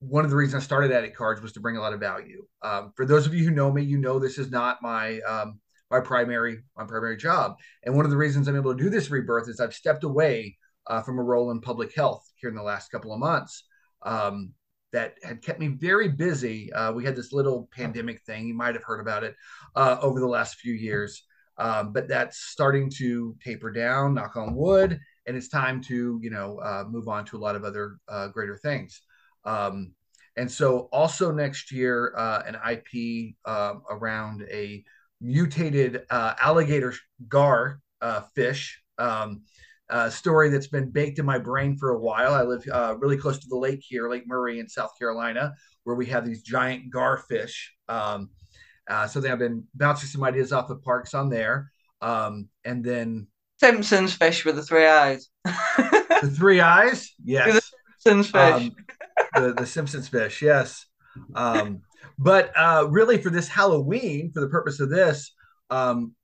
one 0.00 0.24
of 0.24 0.30
the 0.30 0.36
reasons 0.36 0.62
I 0.62 0.64
started 0.64 0.92
Attic 0.92 1.16
Cards 1.16 1.40
was 1.40 1.52
to 1.52 1.60
bring 1.60 1.76
a 1.76 1.80
lot 1.80 1.94
of 1.94 2.00
value. 2.00 2.44
Um, 2.62 2.92
for 2.96 3.06
those 3.06 3.26
of 3.26 3.34
you 3.34 3.44
who 3.44 3.50
know 3.50 3.72
me, 3.72 3.82
you 3.82 3.98
know 3.98 4.18
this 4.18 4.38
is 4.38 4.50
not 4.50 4.82
my 4.82 5.20
um, 5.20 5.58
my 5.90 6.00
primary 6.00 6.58
my 6.76 6.84
primary 6.84 7.16
job. 7.16 7.56
And 7.84 7.94
one 7.94 8.04
of 8.04 8.10
the 8.10 8.16
reasons 8.16 8.48
I'm 8.48 8.56
able 8.56 8.74
to 8.76 8.82
do 8.82 8.90
this 8.90 9.10
rebirth 9.10 9.48
is 9.48 9.60
I've 9.60 9.74
stepped 9.74 10.04
away 10.04 10.56
uh, 10.86 11.02
from 11.02 11.18
a 11.18 11.22
role 11.22 11.50
in 11.50 11.60
public 11.60 11.94
health 11.94 12.24
here 12.36 12.50
in 12.50 12.56
the 12.56 12.62
last 12.62 12.90
couple 12.90 13.12
of 13.12 13.20
months. 13.20 13.64
Um, 14.02 14.52
that 14.92 15.14
had 15.22 15.42
kept 15.42 15.60
me 15.60 15.68
very 15.68 16.08
busy. 16.08 16.72
Uh, 16.72 16.92
we 16.92 17.04
had 17.04 17.16
this 17.16 17.32
little 17.32 17.68
pandemic 17.72 18.22
thing, 18.22 18.46
you 18.46 18.54
might 18.54 18.74
have 18.74 18.84
heard 18.84 19.00
about 19.00 19.24
it 19.24 19.34
uh, 19.74 19.98
over 20.00 20.20
the 20.20 20.26
last 20.26 20.56
few 20.56 20.72
years, 20.72 21.24
um, 21.58 21.92
but 21.92 22.08
that's 22.08 22.38
starting 22.38 22.90
to 22.96 23.36
taper 23.44 23.70
down, 23.70 24.14
knock 24.14 24.36
on 24.36 24.54
wood, 24.54 24.98
and 25.26 25.36
it's 25.36 25.48
time 25.48 25.82
to, 25.82 26.18
you 26.22 26.30
know, 26.30 26.58
uh, 26.60 26.84
move 26.88 27.08
on 27.08 27.24
to 27.26 27.36
a 27.36 27.38
lot 27.38 27.56
of 27.56 27.64
other 27.64 27.98
uh, 28.08 28.28
greater 28.28 28.56
things. 28.56 29.02
Um, 29.44 29.92
and 30.36 30.50
so, 30.50 30.88
also 30.92 31.32
next 31.32 31.72
year, 31.72 32.14
uh, 32.16 32.42
an 32.46 32.56
IP 32.70 33.34
um, 33.44 33.82
around 33.90 34.46
a 34.50 34.84
mutated 35.20 36.02
uh, 36.10 36.34
alligator 36.40 36.94
gar 37.28 37.80
uh, 38.00 38.22
fish. 38.34 38.82
Um, 38.98 39.42
a 39.88 40.10
story 40.10 40.48
that's 40.48 40.66
been 40.66 40.90
baked 40.90 41.18
in 41.18 41.26
my 41.26 41.38
brain 41.38 41.76
for 41.76 41.90
a 41.90 41.98
while. 41.98 42.34
I 42.34 42.42
live 42.42 42.64
uh, 42.70 42.96
really 42.98 43.16
close 43.16 43.38
to 43.38 43.48
the 43.48 43.56
lake 43.56 43.84
here, 43.86 44.10
Lake 44.10 44.26
Murray 44.26 44.58
in 44.58 44.68
South 44.68 44.90
Carolina, 44.98 45.54
where 45.84 45.94
we 45.94 46.06
have 46.06 46.26
these 46.26 46.42
giant 46.42 46.92
garfish. 46.92 47.68
Um, 47.88 48.30
uh, 48.88 49.06
so 49.06 49.20
they 49.20 49.28
have 49.28 49.38
been 49.38 49.64
bouncing 49.74 50.08
some 50.08 50.24
ideas 50.24 50.52
off 50.52 50.68
the 50.68 50.76
parks 50.76 51.14
on 51.14 51.28
there. 51.30 51.70
Um, 52.00 52.48
and 52.64 52.84
then 52.84 53.28
Simpsons 53.58 54.12
fish 54.12 54.44
with 54.44 54.56
the 54.56 54.62
three 54.62 54.86
eyes. 54.86 55.28
the 55.44 56.32
three 56.36 56.60
eyes, 56.60 57.12
yes. 57.24 57.54
The 57.54 57.62
Simpsons 58.10 58.30
fish. 58.30 58.62
Um, 58.62 58.76
the 59.34 59.54
the 59.54 59.66
Simpsons 59.66 60.08
fish, 60.08 60.42
yes. 60.42 60.86
Um, 61.34 61.82
but 62.18 62.52
uh, 62.56 62.86
really, 62.88 63.18
for 63.18 63.30
this 63.30 63.48
Halloween, 63.48 64.30
for 64.32 64.40
the 64.40 64.48
purpose 64.48 64.80
of 64.80 64.90
this, 64.90 65.32
um, 65.70 66.14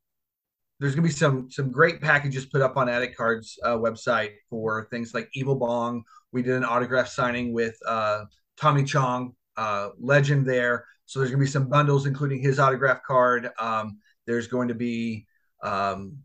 there's 0.81 0.95
going 0.95 1.05
to 1.05 1.09
be 1.09 1.15
some 1.15 1.51
some 1.51 1.71
great 1.71 2.01
packages 2.01 2.47
put 2.47 2.63
up 2.63 2.77
on 2.77 2.89
Attic 2.89 3.17
Cards 3.17 3.59
uh, 3.63 3.77
website 3.77 4.33
for 4.51 4.89
things 4.91 5.15
like 5.15 5.29
Evil 5.35 5.55
Bong. 5.55 6.03
We 6.33 6.43
did 6.43 6.55
an 6.57 6.65
autograph 6.65 7.09
signing 7.09 7.53
with 7.53 7.77
uh, 7.87 8.25
Tommy 8.57 8.85
Chong, 8.85 9.35
uh, 9.57 9.91
legend 10.01 10.47
there. 10.47 10.87
So 11.07 11.19
there's 11.19 11.31
going 11.31 11.41
to 11.41 11.47
be 11.47 11.51
some 11.51 11.69
bundles, 11.69 12.07
including 12.07 12.41
his 12.41 12.59
autograph 12.59 13.03
card. 13.07 13.51
Um, 13.61 13.99
there's 14.27 14.47
going 14.47 14.69
to 14.69 14.75
be 14.75 15.27
um, 15.63 16.17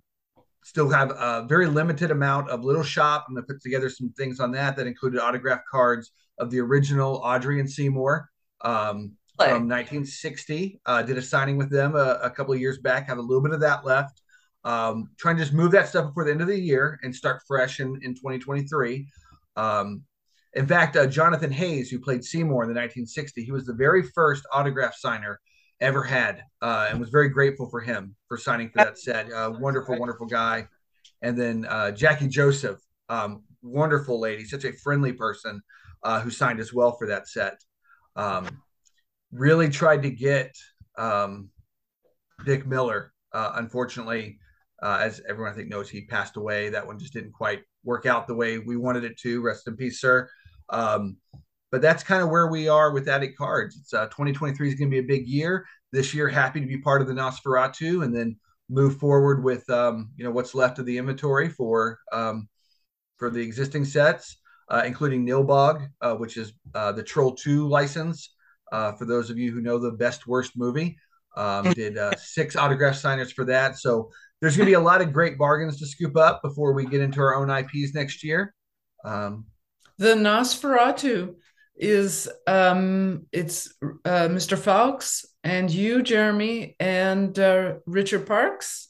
still 0.64 0.90
have 0.90 1.12
a 1.12 1.46
very 1.48 1.68
limited 1.68 2.12
amount 2.12 2.50
of 2.50 2.64
Little 2.64 2.84
Shop. 2.84 3.26
I'm 3.28 3.36
going 3.36 3.46
to 3.46 3.54
put 3.54 3.62
together 3.62 3.90
some 3.90 4.14
things 4.18 4.40
on 4.40 4.52
that 4.54 4.76
that 4.78 4.88
included 4.88 5.20
autograph 5.20 5.62
cards 5.70 6.12
of 6.40 6.52
the 6.52 6.60
original 6.60 7.16
Audrey 7.18 7.60
and 7.60 7.70
Seymour 7.70 8.30
um, 8.62 9.14
from 9.38 9.68
1960. 9.68 10.82
Uh, 10.86 11.02
did 11.04 11.18
a 11.18 11.22
signing 11.22 11.58
with 11.58 11.70
them 11.70 11.96
a, 11.96 12.20
a, 12.24 12.30
couple 12.30 12.54
of 12.54 12.60
years 12.60 12.80
back. 12.80 13.08
Have 13.08 13.18
a 13.18 13.22
little 13.22 13.42
bit 13.42 13.54
of 13.54 13.60
that 13.62 13.86
left. 13.86 14.22
Um, 14.64 15.10
trying 15.18 15.38
to 15.38 15.44
just 15.44 15.54
move 15.54 15.72
that 15.72 15.88
stuff 15.88 16.08
before 16.08 16.26
the 16.26 16.32
end 16.32 16.42
of 16.42 16.48
the 16.48 16.60
year 16.60 17.00
and 17.04 17.16
start 17.16 17.42
fresh 17.48 17.80
in, 17.80 18.00
in 18.02 18.14
2023. 18.16 19.08
Um, 19.56 20.04
in 20.54 20.66
fact, 20.66 20.96
uh, 20.96 21.06
Jonathan 21.08 21.52
Haze, 21.52 21.90
who 21.90 22.00
played 22.00 22.24
Seymour 22.24 22.64
in 22.64 22.70
the 22.70 22.80
1960, 22.80 23.44
he 23.44 23.52
was 23.52 23.66
the 23.66 23.74
very 23.74 24.04
first 24.04 24.44
autograph 24.52 24.96
signer 24.96 25.40
ever 25.80 26.02
had, 26.02 26.44
uh, 26.62 26.88
and 26.90 27.00
was 27.00 27.10
very 27.10 27.30
grateful 27.30 27.70
for 27.70 27.80
him 27.80 28.16
for 28.28 28.38
signing 28.38 28.70
for 28.70 28.80
that 28.80 28.98
set. 28.98 29.32
Uh, 29.32 29.54
wonderful, 29.60 29.98
wonderful 30.00 30.26
guy. 30.26 30.68
And 31.22 31.38
then 31.38 31.66
uh, 31.70 31.92
Jackie 31.92 32.28
Joseph, 32.28 32.80
um, 33.10 33.44
wonderful 33.62 34.20
lady, 34.20 34.46
such 34.46 34.66
a 34.66 34.74
friendly 34.74 35.14
person 35.14 35.62
uh, 36.04 36.22
who 36.22 36.30
signed 36.30 36.60
as 36.60 36.74
well 36.74 36.94
for 36.94 37.08
that 37.08 37.28
set. 37.28 37.62
Um, 38.16 38.62
really 39.32 39.70
tried 39.70 40.04
to 40.04 40.10
get 40.10 40.56
um, 40.98 41.50
Dick 42.46 42.66
Miller. 42.66 43.14
Uh, 43.34 43.54
unfortunately, 43.56 44.40
uh, 44.82 45.00
as 45.02 45.22
everyone 45.28 45.52
I 45.52 45.56
think 45.56 45.70
knows, 45.70 45.90
he 45.90 46.06
passed 46.06 46.38
away. 46.38 46.70
That 46.70 46.86
one 46.86 47.00
just 47.00 47.14
didn't 47.14 47.34
quite 47.34 47.62
work 47.84 48.06
out 48.06 48.28
the 48.28 48.36
way 48.36 48.60
we 48.60 48.78
wanted 48.78 49.04
it 49.04 49.18
to. 49.20 49.42
Rest 49.42 49.68
in 49.68 49.76
peace, 49.76 50.00
sir. 50.00 50.30
Um, 50.70 51.18
but 51.72 51.82
that's 51.82 52.04
kind 52.04 52.22
of 52.22 52.30
where 52.30 52.48
we 52.48 52.68
are 52.68 52.92
with 52.92 53.08
Attic 53.08 53.38
Cards. 53.38 53.78
It's 53.78 53.94
uh, 53.94 54.06
2023 54.06 54.68
is 54.68 54.76
going 54.76 54.90
to 54.90 54.96
be 54.96 55.00
a 55.00 55.18
big 55.18 55.28
year. 55.28 55.66
This 55.92 56.14
year, 56.14 56.30
happy 56.30 56.60
to 56.60 56.68
be 56.68 56.78
part 56.78 57.02
of 57.02 57.08
the 57.08 57.14
Nosferatu, 57.14 58.04
and 58.04 58.16
then 58.16 58.38
move 58.70 58.98
forward 58.98 59.44
with 59.44 59.70
um, 59.70 60.12
you 60.18 60.24
know 60.24 60.32
what's 60.32 60.56
left 60.56 60.80
of 60.80 60.86
the 60.86 60.98
inventory 60.98 61.50
for 61.50 62.00
um, 62.12 62.48
for 63.18 63.30
the 63.30 63.42
existing 63.42 63.86
sets, 63.86 64.38
uh, 64.70 64.84
including 64.86 65.26
Nilbog, 65.26 65.88
uh, 66.02 66.16
which 66.16 66.38
is 66.38 66.54
uh, 66.76 66.92
the 66.92 67.04
Troll 67.04 67.34
2 67.34 67.68
license. 67.68 68.36
Uh, 68.72 68.92
for 68.94 69.06
those 69.06 69.30
of 69.30 69.38
you 69.38 69.52
who 69.52 69.62
know 69.62 69.78
the 69.78 69.92
best 69.92 70.28
worst 70.28 70.54
movie, 70.56 70.98
um, 71.36 71.72
did 71.74 71.98
uh, 71.98 72.16
six 72.18 72.56
autograph 72.56 72.96
signers 72.96 73.32
for 73.32 73.46
that. 73.46 73.78
So 73.78 74.12
there's 74.42 74.56
going 74.56 74.66
to 74.66 74.72
be 74.72 74.76
a 74.76 74.80
lot 74.80 75.02
of 75.02 75.14
great 75.14 75.38
bargains 75.38 75.80
to 75.80 75.88
scoop 75.88 76.18
up 76.18 76.42
before 76.42 76.74
we 76.74 76.86
get 76.86 77.02
into 77.02 77.22
our 77.22 77.36
own 77.36 77.50
IPs 77.50 77.94
next 77.94 78.24
year. 78.24 78.54
Um, 79.04 79.46
the 79.98 80.14
Nosferatu 80.14 81.36
is 81.76 82.30
um, 82.46 83.26
it's 83.32 83.74
uh, 83.82 84.28
Mr. 84.28 84.58
Fowlkes 84.58 85.26
and 85.44 85.72
you, 85.72 86.04
Jeremy, 86.04 86.76
and 86.80 87.38
uh, 87.38 87.76
Richard 87.86 88.28
Parks. 88.28 88.90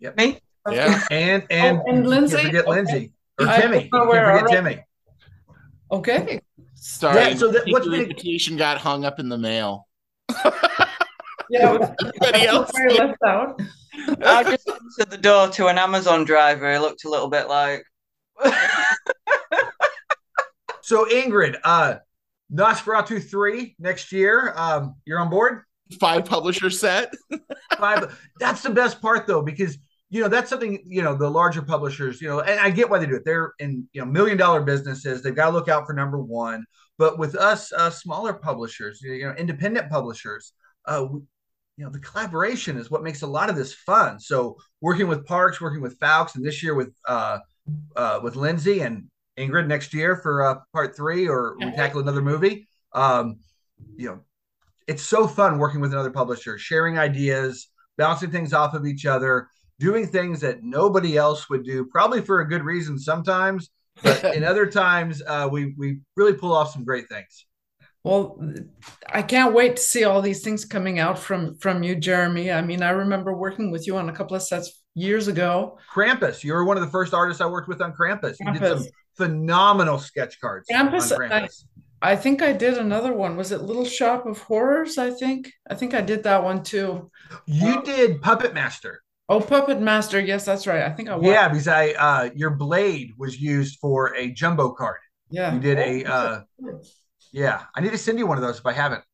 Yep. 0.00 0.16
Me. 0.16 0.38
Yeah. 0.70 1.02
And 1.10 1.44
and, 1.50 1.78
oh, 1.78 1.90
and 1.90 2.06
Lindsey. 2.06 2.44
Forget 2.44 2.66
okay. 2.66 2.70
Lindsey 2.70 3.12
or 3.40 3.46
Timmy. 3.46 3.84
You 3.84 3.90
can't 3.90 4.06
forget 4.06 4.26
right. 4.26 4.46
Timmy. 4.48 4.84
Okay. 5.90 6.40
Sorry. 6.74 7.16
Yeah, 7.16 7.34
so 7.34 7.50
that, 7.50 7.66
what's 7.68 7.86
the 7.86 7.94
invitation 7.94 8.56
got 8.56 8.78
hung 8.78 9.04
up 9.04 9.18
in 9.18 9.28
the 9.28 9.38
mail. 9.38 9.86
yeah. 11.50 11.94
Everybody 12.00 12.46
else 12.46 12.72
left 12.96 13.22
out. 13.24 13.60
I 14.24 14.44
just 14.44 14.68
answered 14.68 15.10
the 15.10 15.18
door 15.18 15.48
to 15.48 15.66
an 15.66 15.78
Amazon 15.78 16.24
driver. 16.24 16.70
It 16.72 16.80
looked 16.80 17.04
a 17.04 17.10
little 17.10 17.28
bit 17.28 17.48
like. 17.48 17.84
so 20.82 21.04
Ingrid, 21.06 21.56
uh, 21.64 21.96
Nosferatu 22.52 23.22
three 23.22 23.74
next 23.78 24.12
year. 24.12 24.52
Um, 24.56 24.94
you're 25.04 25.18
on 25.18 25.30
board. 25.30 25.64
Five 25.98 26.24
publisher 26.26 26.70
set. 26.70 27.14
Five. 27.78 28.18
That's 28.38 28.62
the 28.62 28.70
best 28.70 29.00
part 29.00 29.26
though, 29.26 29.42
because 29.42 29.78
you 30.10 30.22
know 30.22 30.28
that's 30.28 30.48
something 30.48 30.82
you 30.86 31.02
know 31.02 31.14
the 31.14 31.28
larger 31.28 31.62
publishers 31.62 32.20
you 32.20 32.28
know 32.28 32.40
and 32.40 32.58
i 32.60 32.70
get 32.70 32.88
why 32.88 32.98
they 32.98 33.06
do 33.06 33.16
it. 33.16 33.24
They're 33.24 33.52
in 33.58 33.86
you 33.92 34.00
know 34.00 34.06
million 34.06 34.38
dollar 34.38 34.62
businesses. 34.62 35.22
They've 35.22 35.34
got 35.34 35.50
to 35.50 35.52
look 35.52 35.68
out 35.68 35.86
for 35.86 35.92
number 35.92 36.18
one. 36.18 36.64
But 36.96 37.18
with 37.18 37.36
us 37.36 37.72
uh, 37.72 37.90
smaller 37.90 38.32
publishers 38.32 39.00
you 39.02 39.24
know 39.24 39.34
independent 39.34 39.90
publishers 39.90 40.52
uh, 40.86 41.06
we, 41.10 41.20
you 41.76 41.84
know 41.84 41.90
the 41.90 42.00
collaboration 42.00 42.76
is 42.76 42.90
what 42.90 43.02
makes 43.02 43.22
a 43.22 43.26
lot 43.26 43.50
of 43.50 43.56
this 43.56 43.74
fun. 43.74 44.18
So 44.18 44.56
working 44.80 45.08
with 45.08 45.26
parks 45.26 45.60
working 45.60 45.82
with 45.82 45.98
Fowlkes 45.98 46.34
and 46.34 46.44
this 46.44 46.62
year 46.62 46.74
with 46.74 46.94
uh, 47.06 47.38
uh 47.96 48.20
with 48.22 48.34
lindsey 48.34 48.80
and 48.80 49.04
ingrid 49.38 49.66
next 49.66 49.94
year 49.94 50.16
for 50.16 50.42
uh, 50.42 50.54
part 50.72 50.96
three 50.96 51.28
or 51.28 51.56
we 51.58 51.70
tackle 51.72 52.00
another 52.00 52.22
movie 52.22 52.66
um 52.94 53.38
you 53.96 54.08
know 54.08 54.20
it's 54.86 55.02
so 55.02 55.28
fun 55.28 55.58
working 55.58 55.80
with 55.80 55.92
another 55.92 56.10
publisher 56.10 56.58
sharing 56.58 56.98
ideas 56.98 57.68
bouncing 57.98 58.30
things 58.30 58.54
off 58.54 58.74
of 58.74 58.86
each 58.86 59.04
other 59.04 59.48
doing 59.78 60.06
things 60.06 60.40
that 60.40 60.62
nobody 60.62 61.16
else 61.16 61.48
would 61.48 61.64
do, 61.64 61.84
probably 61.84 62.20
for 62.20 62.40
a 62.40 62.48
good 62.48 62.62
reason 62.62 62.98
sometimes, 62.98 63.70
but 64.02 64.24
in 64.36 64.44
other 64.44 64.66
times, 64.66 65.22
uh, 65.26 65.48
we 65.50 65.74
we 65.76 66.00
really 66.16 66.34
pull 66.34 66.52
off 66.52 66.72
some 66.72 66.84
great 66.84 67.08
things. 67.08 67.46
Well, 68.04 68.40
I 69.12 69.22
can't 69.22 69.54
wait 69.54 69.76
to 69.76 69.82
see 69.82 70.04
all 70.04 70.22
these 70.22 70.42
things 70.42 70.64
coming 70.64 70.98
out 70.98 71.18
from 71.18 71.56
from 71.56 71.82
you, 71.82 71.94
Jeremy. 71.96 72.50
I 72.52 72.62
mean, 72.62 72.82
I 72.82 72.90
remember 72.90 73.34
working 73.34 73.70
with 73.70 73.86
you 73.86 73.96
on 73.96 74.08
a 74.08 74.12
couple 74.12 74.36
of 74.36 74.42
sets 74.42 74.82
years 74.94 75.28
ago. 75.28 75.78
Krampus, 75.92 76.42
you 76.42 76.52
were 76.52 76.64
one 76.64 76.76
of 76.76 76.82
the 76.82 76.90
first 76.90 77.12
artists 77.12 77.40
I 77.40 77.46
worked 77.46 77.68
with 77.68 77.80
on 77.80 77.92
Krampus. 77.92 78.36
You 78.40 78.52
did 78.52 78.62
some 78.62 78.86
phenomenal 79.16 79.98
sketch 79.98 80.40
cards. 80.40 80.68
Krampus, 80.72 81.16
Krampus. 81.16 81.64
I, 82.00 82.12
I 82.12 82.16
think 82.16 82.42
I 82.42 82.52
did 82.52 82.78
another 82.78 83.12
one. 83.12 83.36
Was 83.36 83.50
it 83.50 83.62
Little 83.62 83.84
Shop 83.84 84.26
of 84.26 84.38
Horrors? 84.38 84.98
I 84.98 85.10
think 85.10 85.52
I 85.68 85.74
think 85.74 85.94
I 85.94 86.00
did 86.00 86.22
that 86.22 86.42
one 86.42 86.62
too. 86.62 87.10
You 87.46 87.78
um, 87.78 87.84
did 87.84 88.22
Puppet 88.22 88.54
Master. 88.54 89.02
Oh, 89.28 89.40
Puppet 89.40 89.80
Master. 89.80 90.18
Yes, 90.20 90.44
that's 90.44 90.66
right. 90.66 90.82
I 90.82 90.90
think 90.90 91.08
I. 91.08 91.16
Watched. 91.16 91.26
Yeah, 91.26 91.48
because 91.48 91.68
I 91.68 91.90
uh, 91.90 92.30
your 92.34 92.50
blade 92.50 93.12
was 93.18 93.38
used 93.40 93.78
for 93.78 94.14
a 94.16 94.30
jumbo 94.30 94.70
card. 94.70 94.98
Yeah, 95.30 95.52
you 95.54 95.60
did 95.60 95.78
a. 95.78 96.04
Uh, 96.04 96.40
yeah, 97.32 97.64
I 97.74 97.80
need 97.80 97.92
to 97.92 97.98
send 97.98 98.18
you 98.18 98.26
one 98.26 98.38
of 98.38 98.42
those 98.42 98.58
if 98.58 98.66
I 98.66 98.72
haven't. 98.72 99.04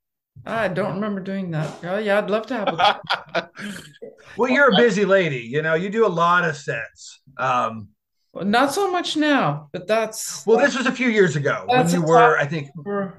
I 0.46 0.68
don't 0.68 0.94
remember 0.94 1.20
doing 1.20 1.50
that. 1.52 1.78
Oh, 1.84 1.98
yeah, 1.98 2.18
I'd 2.18 2.30
love 2.30 2.46
to 2.46 2.54
have 2.54 2.68
a. 2.68 3.50
well, 4.36 4.50
you're 4.50 4.72
a 4.72 4.76
busy 4.76 5.04
lady. 5.04 5.38
You 5.38 5.62
know, 5.62 5.74
you 5.74 5.90
do 5.90 6.06
a 6.06 6.08
lot 6.08 6.44
of 6.44 6.56
sets. 6.56 7.20
Um, 7.38 7.88
well, 8.32 8.44
not 8.44 8.74
so 8.74 8.90
much 8.90 9.16
now, 9.16 9.68
but 9.72 9.86
that's. 9.86 10.44
Well, 10.46 10.58
this 10.58 10.76
was 10.76 10.86
a 10.86 10.92
few 10.92 11.08
years 11.08 11.36
ago 11.36 11.64
when 11.66 11.88
you 11.88 12.02
were, 12.02 12.36
I 12.36 12.46
think, 12.46 12.68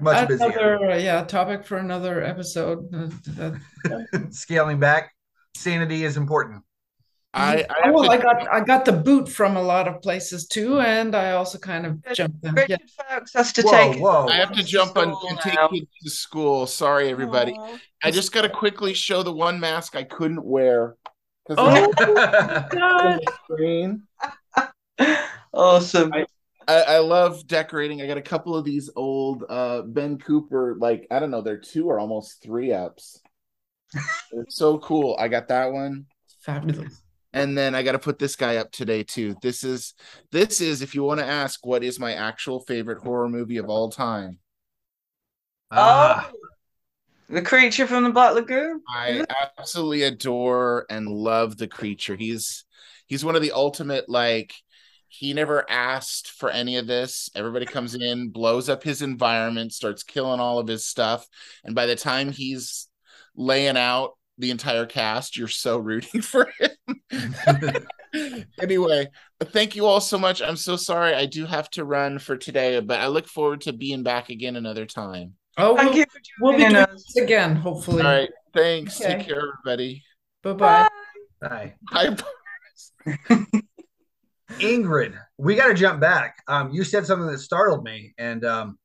another, 0.00 0.26
busier. 0.26 0.90
Uh, 0.90 0.96
yeah, 0.96 1.24
topic 1.24 1.64
for 1.64 1.78
another 1.78 2.22
episode. 2.22 2.86
Scaling 4.30 4.78
back, 4.78 5.12
sanity 5.54 6.04
is 6.04 6.16
important. 6.16 6.62
I, 7.36 7.56
mm-hmm. 7.56 7.88
I, 7.88 7.90
well, 7.90 8.10
I 8.10 8.16
got 8.16 8.48
I 8.50 8.60
got 8.60 8.86
the 8.86 8.92
boot 8.92 9.28
from 9.28 9.58
a 9.58 9.62
lot 9.62 9.86
of 9.86 10.00
places 10.00 10.46
too, 10.46 10.80
and 10.80 11.14
I 11.14 11.32
also 11.32 11.58
kind 11.58 11.84
of 11.84 12.02
jumped 12.14 12.42
in. 12.42 12.54
Yeah. 12.66 12.78
Fowlkes 12.98 13.34
has 13.34 13.52
to 13.54 13.62
whoa, 13.62 13.70
take. 13.72 14.00
Whoa. 14.00 14.26
I 14.26 14.36
have 14.36 14.52
to 14.52 14.64
jump 14.64 14.96
on 14.96 15.14
and 15.28 15.38
take 15.40 15.58
kids 15.70 15.86
to 16.02 16.10
school. 16.10 16.66
Sorry, 16.66 17.10
everybody. 17.10 17.52
Aww. 17.52 17.78
I 18.02 18.10
just 18.10 18.32
got 18.32 18.42
to 18.42 18.48
quickly 18.48 18.94
show 18.94 19.22
the 19.22 19.32
one 19.32 19.60
mask 19.60 19.96
I 19.96 20.04
couldn't 20.04 20.42
wear. 20.46 20.96
Oh 21.50 21.92
God! 22.70 23.20
awesome. 25.52 26.14
I, 26.14 26.26
I, 26.66 26.80
I, 26.82 26.98
love 26.98 27.46
decorating. 27.46 28.00
I 28.00 28.06
got 28.06 28.16
a 28.16 28.22
couple 28.22 28.56
of 28.56 28.64
these 28.64 28.88
old 28.96 29.44
uh, 29.48 29.82
Ben 29.82 30.18
Cooper, 30.18 30.76
like 30.78 31.06
I 31.10 31.18
don't 31.18 31.30
know, 31.30 31.42
they're 31.42 31.58
two 31.58 31.86
or 31.90 32.00
almost 32.00 32.42
three 32.42 32.72
ups. 32.72 33.20
it's 34.32 34.56
so 34.56 34.78
cool. 34.78 35.16
I 35.20 35.28
got 35.28 35.48
that 35.48 35.70
one. 35.70 36.06
Fabulous 36.40 37.02
and 37.36 37.56
then 37.56 37.74
I 37.74 37.82
got 37.82 37.92
to 37.92 37.98
put 37.98 38.18
this 38.18 38.34
guy 38.34 38.56
up 38.56 38.72
today 38.72 39.02
too. 39.02 39.36
This 39.42 39.62
is 39.62 39.92
this 40.32 40.62
is 40.62 40.80
if 40.80 40.94
you 40.94 41.02
want 41.02 41.20
to 41.20 41.26
ask 41.26 41.66
what 41.66 41.84
is 41.84 42.00
my 42.00 42.14
actual 42.14 42.60
favorite 42.60 43.02
horror 43.02 43.28
movie 43.28 43.58
of 43.58 43.68
all 43.68 43.90
time. 43.90 44.38
Ah. 45.70 46.30
Oh, 46.32 46.36
the 47.28 47.42
creature 47.42 47.86
from 47.86 48.04
the 48.04 48.10
Black 48.10 48.34
Lagoon. 48.34 48.80
I 48.88 49.22
absolutely 49.58 50.04
adore 50.04 50.86
and 50.88 51.06
love 51.06 51.58
the 51.58 51.68
creature. 51.68 52.16
He's 52.16 52.64
he's 53.06 53.24
one 53.24 53.36
of 53.36 53.42
the 53.42 53.52
ultimate 53.52 54.08
like 54.08 54.54
he 55.08 55.34
never 55.34 55.70
asked 55.70 56.30
for 56.30 56.48
any 56.48 56.76
of 56.76 56.86
this. 56.86 57.28
Everybody 57.34 57.66
comes 57.66 57.94
in, 57.94 58.30
blows 58.30 58.70
up 58.70 58.82
his 58.82 59.02
environment, 59.02 59.74
starts 59.74 60.02
killing 60.02 60.40
all 60.40 60.58
of 60.58 60.68
his 60.68 60.86
stuff, 60.86 61.26
and 61.64 61.74
by 61.74 61.84
the 61.84 61.96
time 61.96 62.32
he's 62.32 62.88
laying 63.34 63.76
out 63.76 64.12
the 64.38 64.50
entire 64.50 64.86
cast. 64.86 65.36
You're 65.36 65.48
so 65.48 65.78
rooting 65.78 66.22
for 66.22 66.48
him. 66.58 67.86
anyway, 68.60 69.08
thank 69.40 69.76
you 69.76 69.86
all 69.86 70.00
so 70.00 70.18
much. 70.18 70.42
I'm 70.42 70.56
so 70.56 70.76
sorry 70.76 71.14
I 71.14 71.26
do 71.26 71.46
have 71.46 71.70
to 71.70 71.84
run 71.84 72.18
for 72.18 72.36
today, 72.36 72.80
but 72.80 73.00
I 73.00 73.08
look 73.08 73.26
forward 73.26 73.62
to 73.62 73.72
being 73.72 74.02
back 74.02 74.30
again 74.30 74.56
another 74.56 74.86
time. 74.86 75.34
Oh, 75.58 75.74
we'll, 75.74 75.94
you 75.94 76.04
for 76.04 76.20
we'll 76.40 76.52
be 76.52 76.58
joining 76.58 76.74
doing 76.74 76.84
us. 76.84 77.04
this 77.04 77.24
again, 77.24 77.56
hopefully. 77.56 78.02
All 78.02 78.10
right. 78.10 78.30
Thanks. 78.52 79.00
Okay. 79.00 79.16
Take 79.16 79.26
care, 79.26 79.42
everybody. 79.64 80.02
Bye-bye. 80.42 80.88
Hi. 81.42 81.74
Bye. 81.92 82.16
Ingrid, 84.60 85.18
we 85.38 85.54
got 85.54 85.68
to 85.68 85.74
jump 85.74 86.00
back. 86.00 86.42
Um, 86.46 86.70
you 86.70 86.84
said 86.84 87.06
something 87.06 87.26
that 87.28 87.38
startled 87.38 87.84
me, 87.84 88.12
and 88.18 88.44
um, 88.44 88.78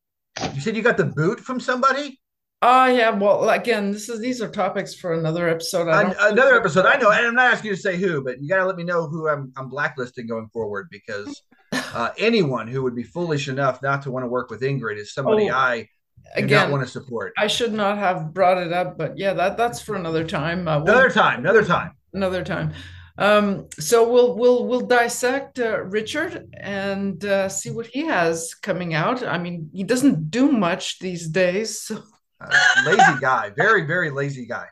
you 0.54 0.62
said 0.62 0.76
you 0.76 0.82
got 0.82 0.98
the 0.98 1.06
boot 1.06 1.40
from 1.40 1.60
somebody. 1.60 2.21
Oh 2.64 2.86
yeah, 2.86 3.10
well 3.10 3.50
again, 3.50 3.92
this 3.92 4.08
is 4.08 4.20
these 4.20 4.40
are 4.42 4.48
topics 4.50 4.94
for 4.94 5.14
another 5.14 5.50
episode. 5.50 5.88
I 5.88 6.02
An- 6.02 6.10
don't 6.12 6.34
another 6.34 6.56
episode. 6.60 6.86
I 6.86 6.98
know, 6.98 7.10
and 7.10 7.26
I'm 7.26 7.34
not 7.34 7.52
asking 7.54 7.70
you 7.72 7.76
to 7.76 7.82
say 7.82 7.98
who, 7.98 8.24
but 8.24 8.40
you 8.40 8.48
got 8.48 8.58
to 8.58 8.66
let 8.66 8.76
me 8.76 8.84
know 8.84 9.08
who 9.08 9.28
I'm, 9.28 9.52
I'm 9.58 9.68
blacklisting 9.68 10.28
going 10.28 10.48
forward 10.50 10.88
because 10.92 11.42
uh, 11.72 12.10
anyone 12.20 12.68
who 12.68 12.84
would 12.84 12.96
be 12.96 13.02
foolish 13.04 13.48
enough 13.48 13.82
not 13.82 14.04
to 14.04 14.12
want 14.12 14.24
to 14.26 14.28
work 14.28 14.52
with 14.52 14.62
Ingrid 14.62 14.98
is 14.98 15.12
somebody 15.14 15.50
Oh, 15.50 15.56
I 15.56 15.88
again 16.36 16.70
want 16.70 16.84
to 16.86 16.90
support. 16.90 17.34
I 17.36 17.48
should 17.48 17.74
not 17.74 17.98
have 17.98 18.32
brought 18.32 18.60
it 18.60 18.72
up, 18.72 18.96
but 18.96 19.18
yeah, 19.18 19.34
that 19.34 19.58
that's 19.58 19.82
for 19.82 19.96
another 19.96 20.24
time. 20.24 20.68
Uh, 20.68 20.82
Another 20.82 21.10
time, 21.10 21.40
another 21.40 21.66
time. 21.66 21.92
another 22.14 22.44
time. 22.44 22.74
Um, 23.18 23.68
so 23.80 24.08
we'll 24.08 24.38
we'll 24.38 24.68
we'll 24.68 24.82
dissect 24.86 25.60
uh, 25.60 25.82
Richard 25.82 26.48
and 26.60 27.26
uh, 27.26 27.50
see 27.50 27.72
what 27.72 27.88
he 27.88 28.06
has 28.06 28.54
coming 28.54 28.94
out. 28.94 29.24
I 29.26 29.40
mean, 29.40 29.72
he 29.74 29.84
doesn't 29.84 30.30
do 30.30 30.52
much 30.52 31.00
these 31.00 31.28
days. 31.28 31.82
So. 31.82 32.04
Uh, 32.42 32.82
lazy 32.86 33.20
guy, 33.20 33.52
very, 33.56 33.86
very 33.86 34.10
lazy 34.10 34.46
guy. 34.46 34.68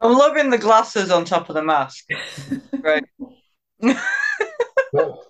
I'm 0.00 0.16
loving 0.16 0.50
the 0.50 0.58
glasses 0.58 1.10
on 1.10 1.24
top 1.24 1.48
of 1.48 1.54
the 1.54 1.62
mask. 1.62 2.06
Right. 2.80 3.04
Well, 4.92 5.22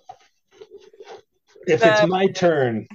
if 1.67 1.83
it's 1.83 2.07
my 2.07 2.27
turn 2.27 2.87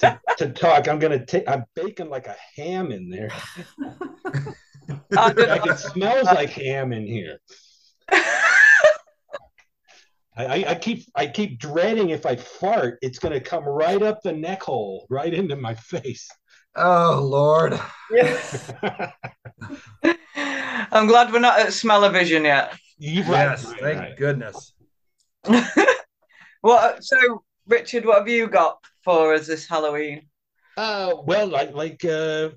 to, 0.00 0.20
to 0.38 0.50
talk, 0.50 0.88
I'm 0.88 0.98
gonna 0.98 1.24
take. 1.24 1.48
I'm 1.48 1.64
baking 1.74 2.10
like 2.10 2.26
a 2.26 2.36
ham 2.56 2.92
in 2.92 3.08
there. 3.08 3.30
Like 5.10 5.66
it 5.66 5.78
smells 5.78 6.26
like 6.26 6.50
ham 6.50 6.92
in 6.92 7.06
here. 7.06 7.40
I, 10.36 10.44
I, 10.44 10.64
I 10.68 10.74
keep 10.76 11.04
I 11.14 11.26
keep 11.26 11.58
dreading 11.58 12.10
if 12.10 12.24
I 12.26 12.36
fart, 12.36 12.98
it's 13.02 13.18
gonna 13.18 13.40
come 13.40 13.64
right 13.64 14.00
up 14.02 14.22
the 14.22 14.32
neck 14.32 14.62
hole, 14.62 15.06
right 15.10 15.32
into 15.32 15.56
my 15.56 15.74
face. 15.74 16.28
Oh 16.76 17.20
Lord. 17.22 17.80
Yeah. 18.10 19.10
I'm 20.92 21.06
glad 21.06 21.32
we're 21.32 21.40
not 21.40 21.58
at 21.58 21.72
smell-o-vision 21.72 22.44
yet. 22.44 22.74
You- 22.98 23.22
Yes, 23.22 23.64
right, 23.64 23.80
thank 23.80 23.98
right. 23.98 24.16
goodness. 24.16 24.74
What? 26.62 27.04
So, 27.04 27.44
Richard, 27.68 28.04
what 28.04 28.18
have 28.18 28.28
you 28.28 28.48
got 28.48 28.78
for 29.04 29.34
us 29.34 29.46
this 29.46 29.68
Halloween? 29.68 30.22
Uh, 30.76 31.14
well, 31.24 31.46
like 31.46 31.72
like 31.74 32.04
uh, 32.04 32.48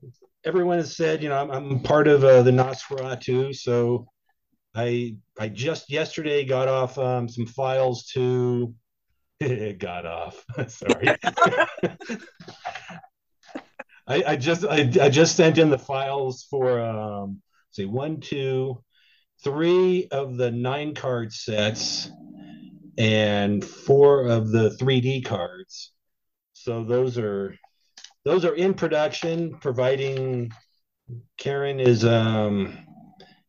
everyone 0.43 0.77
has 0.79 0.95
said, 0.95 1.21
you 1.21 1.29
know, 1.29 1.37
I'm, 1.37 1.51
I'm 1.51 1.79
part 1.81 2.07
of 2.07 2.23
uh, 2.23 2.41
the 2.41 2.49
Nosferatu, 2.49 3.55
so 3.55 4.07
I 4.73 5.15
I 5.37 5.49
just 5.49 5.91
yesterday 5.91 6.43
got 6.43 6.67
off 6.67 6.97
um, 6.97 7.29
some 7.29 7.45
files 7.45 8.05
to 8.13 8.73
got 9.77 10.07
off. 10.07 10.43
Sorry. 10.67 11.15
I, 14.09 14.23
I 14.27 14.35
just 14.35 14.65
I, 14.65 14.91
I 15.01 15.09
just 15.09 15.35
sent 15.35 15.59
in 15.59 15.69
the 15.69 15.77
files 15.77 16.47
for 16.49 16.79
um 16.79 17.41
say 17.71 17.85
one, 17.85 18.19
two, 18.19 18.83
three 19.43 20.07
of 20.11 20.35
the 20.35 20.49
nine 20.49 20.95
card 20.95 21.31
sets 21.31 22.09
and 22.97 23.63
four 23.63 24.25
of 24.25 24.51
the 24.51 24.71
3D 24.71 25.23
cards. 25.25 25.91
So 26.53 26.83
those 26.83 27.17
are 27.19 27.55
those 28.25 28.45
are 28.45 28.55
in 28.55 28.73
production, 28.73 29.59
providing 29.59 30.51
Karen 31.37 31.79
is 31.79 32.03
um 32.03 32.77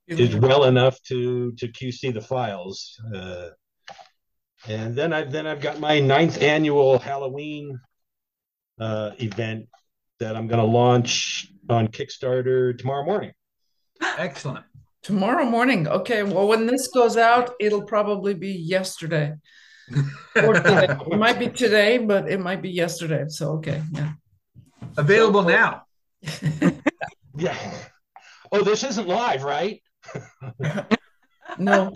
is 0.06 0.36
well 0.36 0.64
enough 0.64 1.02
to 1.04 1.52
to 1.52 1.68
QC 1.68 2.12
the 2.12 2.20
files. 2.20 3.00
Uh, 3.14 3.48
and 4.68 4.94
then 4.94 5.14
I've 5.14 5.32
then 5.32 5.46
I've 5.46 5.62
got 5.62 5.80
my 5.80 6.00
ninth 6.00 6.42
annual 6.42 6.98
Halloween 6.98 7.80
uh, 8.78 9.12
event 9.18 9.68
that 10.20 10.36
I'm 10.36 10.46
going 10.46 10.60
to 10.60 10.70
launch 10.70 11.48
on 11.68 11.88
Kickstarter 11.88 12.78
tomorrow 12.78 13.04
morning. 13.04 13.32
Excellent. 14.18 14.64
Tomorrow 15.02 15.46
morning. 15.46 15.88
Okay. 15.88 16.22
Well, 16.22 16.46
when 16.46 16.66
this 16.66 16.88
goes 16.88 17.16
out, 17.16 17.54
it'll 17.58 17.84
probably 17.84 18.34
be 18.34 18.52
yesterday. 18.52 19.34
Or 20.36 20.54
today. 20.54 20.86
it 21.10 21.18
might 21.18 21.40
be 21.40 21.48
today, 21.48 21.98
but 21.98 22.30
it 22.30 22.38
might 22.38 22.62
be 22.62 22.70
yesterday. 22.70 23.24
So 23.26 23.54
okay. 23.54 23.82
Yeah. 23.90 24.12
Available 24.96 25.42
now. 25.42 25.82
Yeah. 27.36 27.56
Oh, 28.52 28.62
this 28.62 28.84
isn't 28.84 29.08
live, 29.08 29.42
right? 29.42 29.82
No. 31.58 31.92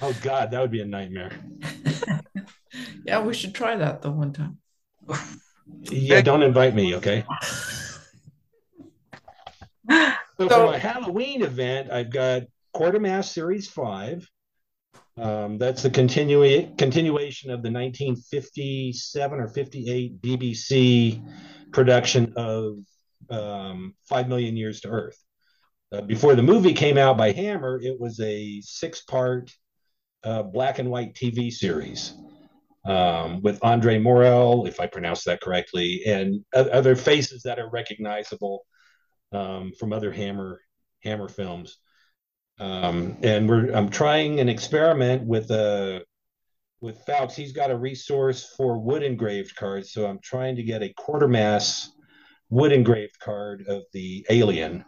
Oh 0.00 0.16
God, 0.22 0.52
that 0.52 0.60
would 0.60 0.70
be 0.70 0.80
a 0.80 0.84
nightmare. 0.84 1.32
yeah, 3.04 3.20
we 3.20 3.34
should 3.34 3.54
try 3.54 3.76
that 3.76 4.00
the 4.00 4.12
one 4.12 4.32
time. 4.32 4.58
Yeah, 5.66 6.20
don't 6.20 6.42
invite 6.42 6.74
me, 6.74 6.94
okay? 6.96 7.24
So, 10.36 10.48
So- 10.48 10.66
for 10.66 10.66
my 10.72 10.78
Halloween 10.78 11.42
event, 11.42 11.92
I've 11.92 12.10
got 12.10 12.42
Quatermass 12.74 13.26
Series 13.26 13.68
Five. 13.68 14.28
Um, 15.16 15.58
that's 15.58 15.82
the 15.84 15.90
continua- 15.90 16.74
continuation 16.76 17.50
of 17.50 17.62
the 17.62 17.70
1957 17.70 19.38
or 19.40 19.46
58 19.46 20.20
BBC 20.20 21.22
production 21.72 22.32
of 22.36 22.78
um, 23.30 23.94
Five 24.08 24.26
Million 24.28 24.56
Years 24.56 24.80
to 24.80 24.88
Earth. 24.88 25.16
Uh, 25.92 26.00
before 26.00 26.34
the 26.34 26.42
movie 26.42 26.72
came 26.74 26.98
out 26.98 27.16
by 27.16 27.30
Hammer, 27.30 27.80
it 27.80 28.00
was 28.00 28.18
a 28.18 28.60
six-part 28.62 29.52
uh, 30.24 30.42
black 30.42 30.80
and 30.80 30.90
white 30.90 31.14
TV 31.14 31.52
series 31.52 32.12
um, 32.84 33.40
with 33.42 33.58
Andre 33.62 33.98
Morell, 33.98 34.66
if 34.66 34.80
I 34.80 34.86
pronounce 34.86 35.24
that 35.24 35.40
correctly, 35.40 36.02
and 36.06 36.44
other 36.54 36.96
faces 36.96 37.42
that 37.42 37.58
are 37.58 37.70
recognizable 37.70 38.66
um, 39.32 39.72
from 39.78 39.92
other 39.92 40.12
Hammer 40.12 40.60
Hammer 41.02 41.28
films. 41.28 41.78
Um, 42.58 43.16
and 43.22 43.48
we're 43.48 43.72
I'm 43.72 43.88
trying 43.88 44.38
an 44.40 44.48
experiment 44.48 45.26
with 45.26 45.50
uh 45.50 46.00
with 46.80 47.04
Fowlkes. 47.06 47.34
He's 47.34 47.52
got 47.52 47.70
a 47.70 47.76
resource 47.76 48.52
for 48.56 48.78
wood 48.78 49.02
engraved 49.02 49.56
cards, 49.56 49.92
so 49.92 50.06
I'm 50.06 50.20
trying 50.22 50.56
to 50.56 50.62
get 50.62 50.82
a 50.82 50.94
Quatermass 50.98 51.88
wood 52.50 52.72
engraved 52.72 53.18
card 53.18 53.64
of 53.66 53.82
the 53.92 54.24
alien 54.30 54.84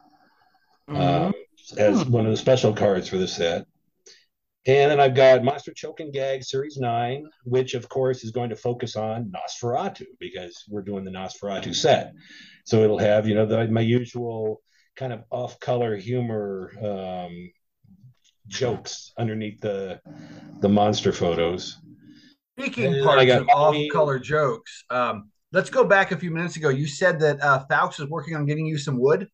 um, 0.89 1.33
as 1.77 2.05
one 2.05 2.27
of 2.27 2.31
the 2.31 2.37
special 2.37 2.73
cards 2.73 3.09
for 3.09 3.17
the 3.17 3.27
set. 3.27 3.67
And 4.67 4.91
then 4.91 4.99
I've 4.99 5.15
got 5.15 5.45
Monster 5.45 5.73
Choke 5.73 6.01
and 6.01 6.13
Gag 6.13 6.43
Series 6.43 6.77
9, 6.77 7.29
which 7.45 7.75
of 7.75 7.89
course 7.89 8.25
is 8.25 8.33
going 8.33 8.51
to 8.51 8.57
focus 8.57 8.97
on 8.97 9.33
Nosferatu 9.33 10.07
because 10.19 10.65
we're 10.69 10.83
doing 10.83 11.05
the 11.05 11.11
Nosferatu 11.11 11.75
set. 11.75 12.13
So 12.65 12.83
it'll 12.83 12.99
have, 12.99 13.29
you 13.29 13.37
know, 13.37 13.47
the, 13.47 13.69
my 13.69 13.81
usual 13.81 14.61
kind 14.97 15.13
of 15.13 15.23
off 15.31 15.61
color 15.61 15.97
humor 15.97 16.73
um, 16.83 17.53
jokes 18.49 19.13
underneath 19.19 19.61
the 19.61 20.01
the 20.61 20.69
monster 20.69 21.13
photos. 21.13 21.79
Speaking 22.59 23.05
parts 23.05 23.27
got 23.27 23.43
of 23.43 23.49
off-color 23.51 24.19
jokes, 24.19 24.85
um, 24.91 25.31
let's 25.53 25.69
go 25.69 25.85
back 25.85 26.11
a 26.11 26.17
few 26.17 26.31
minutes 26.31 26.57
ago. 26.57 26.71
You 26.71 26.87
said 26.87 27.21
that 27.21 27.41
uh, 27.43 27.65
Fowlkes 27.71 28.01
is 28.01 28.09
working 28.09 28.35
on 28.35 28.47
getting 28.47 28.67
you 28.67 28.79
some 28.79 28.99
wood. 28.99 29.29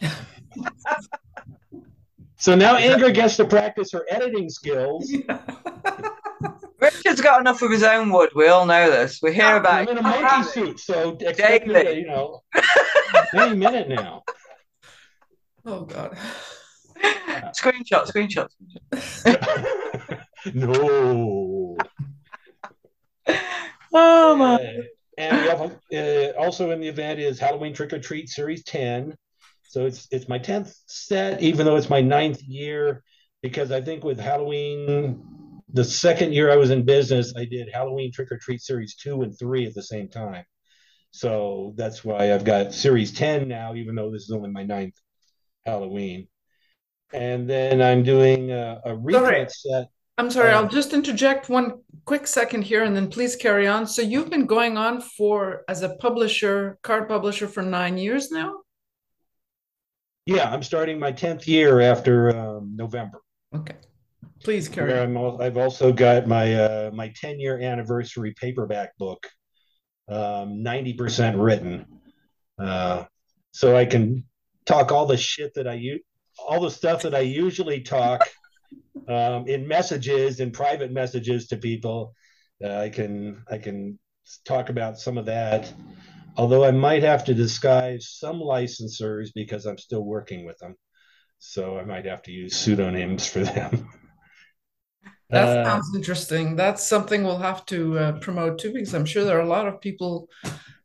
So 2.40 2.54
now 2.54 2.76
Ingrid 2.78 3.14
gets 3.14 3.36
to 3.36 3.44
practice 3.44 3.92
her 3.92 4.06
editing 4.08 4.48
skills. 4.48 5.12
Richard's 6.80 7.20
got 7.20 7.40
enough 7.40 7.60
of 7.60 7.70
his 7.70 7.82
own 7.82 8.10
wood. 8.10 8.30
We 8.34 8.48
all 8.48 8.64
know 8.64 8.90
this. 8.90 9.20
We 9.22 9.34
hear 9.34 9.56
about 9.56 9.74
I'm 9.74 9.88
in 9.88 9.98
a 9.98 10.02
monkey 10.02 10.48
suit, 10.48 10.80
so 10.80 11.16
expect 11.20 11.66
me 11.66 11.74
to, 11.74 11.84
Daily. 11.84 12.00
you 12.00 12.06
know, 12.06 12.42
any 13.34 13.56
minute 13.56 13.88
now. 13.88 14.24
Oh 15.66 15.82
God. 15.84 16.16
screenshot, 17.54 18.10
screenshot. 18.10 18.48
no. 20.54 21.76
Oh 23.92 24.36
my! 24.36 24.54
Uh, 24.54 24.82
and 25.18 25.42
we 25.42 25.48
have 25.48 25.60
uh, 25.92 26.38
also 26.40 26.70
in 26.70 26.80
the 26.80 26.88
event 26.88 27.20
is 27.20 27.38
Halloween 27.38 27.74
Trick 27.74 27.92
or 27.92 27.98
Treat 27.98 28.30
Series 28.30 28.64
10. 28.64 29.14
So 29.70 29.86
it's 29.86 30.08
it's 30.10 30.28
my 30.28 30.40
10th 30.40 30.74
set, 30.86 31.40
even 31.40 31.64
though 31.64 31.76
it's 31.76 31.88
my 31.88 32.00
ninth 32.00 32.42
year, 32.42 33.04
because 33.40 33.70
I 33.70 33.80
think 33.80 34.02
with 34.02 34.18
Halloween, 34.18 35.62
the 35.72 35.84
second 35.84 36.32
year 36.32 36.50
I 36.50 36.56
was 36.56 36.70
in 36.70 36.84
business, 36.84 37.32
I 37.36 37.44
did 37.44 37.68
Halloween 37.72 38.10
Trick 38.10 38.32
or 38.32 38.38
Treat 38.38 38.60
Series 38.60 38.96
2 38.96 39.22
and 39.22 39.38
3 39.38 39.66
at 39.68 39.74
the 39.74 39.82
same 39.84 40.08
time. 40.08 40.44
So 41.12 41.72
that's 41.76 42.04
why 42.04 42.34
I've 42.34 42.42
got 42.42 42.74
Series 42.74 43.12
10 43.12 43.46
now, 43.46 43.76
even 43.76 43.94
though 43.94 44.10
this 44.10 44.22
is 44.22 44.32
only 44.32 44.50
my 44.50 44.64
ninth 44.64 44.96
Halloween. 45.64 46.26
And 47.12 47.48
then 47.48 47.80
I'm 47.80 48.02
doing 48.02 48.50
a, 48.50 48.80
a 48.84 48.96
reprint 48.96 49.52
set. 49.52 49.86
I'm 50.18 50.32
sorry, 50.32 50.50
I'll 50.50 50.64
um, 50.64 50.68
just 50.68 50.92
interject 50.92 51.48
one 51.48 51.80
quick 52.06 52.26
second 52.26 52.62
here 52.62 52.82
and 52.82 52.96
then 52.96 53.08
please 53.08 53.36
carry 53.36 53.68
on. 53.68 53.86
So 53.86 54.02
you've 54.02 54.30
been 54.30 54.46
going 54.46 54.76
on 54.76 55.00
for 55.00 55.62
as 55.68 55.82
a 55.82 55.94
publisher, 55.94 56.76
card 56.82 57.08
publisher 57.08 57.46
for 57.46 57.62
nine 57.62 57.98
years 57.98 58.32
now? 58.32 58.59
Yeah, 60.26 60.50
I'm 60.50 60.62
starting 60.62 60.98
my 60.98 61.12
10th 61.12 61.46
year 61.46 61.80
after 61.80 62.36
um, 62.36 62.74
November. 62.76 63.20
Okay. 63.54 63.76
Please 64.42 64.68
carry 64.68 64.98
on. 64.98 65.40
i 65.40 65.44
have 65.44 65.58
also 65.58 65.92
got 65.92 66.26
my 66.26 66.54
uh, 66.54 66.90
my 66.94 67.12
10 67.14 67.38
year 67.40 67.60
anniversary 67.60 68.34
paperback 68.40 68.96
book, 68.96 69.26
um, 70.08 70.64
90% 70.64 71.42
written. 71.42 71.86
Uh, 72.58 73.04
so 73.52 73.76
I 73.76 73.84
can 73.84 74.24
talk 74.64 74.92
all 74.92 75.06
the 75.06 75.16
shit 75.16 75.52
that 75.54 75.66
I 75.66 75.74
use, 75.74 76.00
all 76.38 76.60
the 76.60 76.70
stuff 76.70 77.02
that 77.02 77.14
I 77.14 77.20
usually 77.20 77.80
talk 77.80 78.26
um, 79.08 79.46
in 79.46 79.68
messages 79.68 80.40
and 80.40 80.52
private 80.52 80.90
messages 80.90 81.48
to 81.48 81.56
people. 81.56 82.14
Uh, 82.62 82.76
I 82.76 82.88
can 82.88 83.42
I 83.50 83.58
can 83.58 83.98
talk 84.44 84.68
about 84.68 84.98
some 84.98 85.18
of 85.18 85.26
that, 85.26 85.72
although 86.36 86.64
I 86.64 86.70
might 86.70 87.02
have 87.02 87.24
to 87.24 87.34
disguise 87.34 88.16
some 88.18 88.40
licensors 88.40 89.30
because 89.34 89.66
I'm 89.66 89.78
still 89.78 90.04
working 90.04 90.44
with 90.44 90.58
them, 90.58 90.76
so 91.38 91.78
I 91.78 91.84
might 91.84 92.06
have 92.06 92.22
to 92.22 92.32
use 92.32 92.56
pseudonyms 92.56 93.26
for 93.26 93.40
them. 93.40 93.88
That 95.30 95.58
uh, 95.58 95.64
sounds 95.64 95.94
interesting. 95.94 96.56
That's 96.56 96.84
something 96.84 97.22
we'll 97.22 97.38
have 97.38 97.64
to 97.66 97.98
uh, 97.98 98.12
promote 98.18 98.58
too, 98.58 98.72
because 98.72 98.94
I'm 98.94 99.04
sure 99.04 99.24
there 99.24 99.38
are 99.38 99.42
a 99.42 99.48
lot 99.48 99.68
of 99.68 99.80
people 99.80 100.28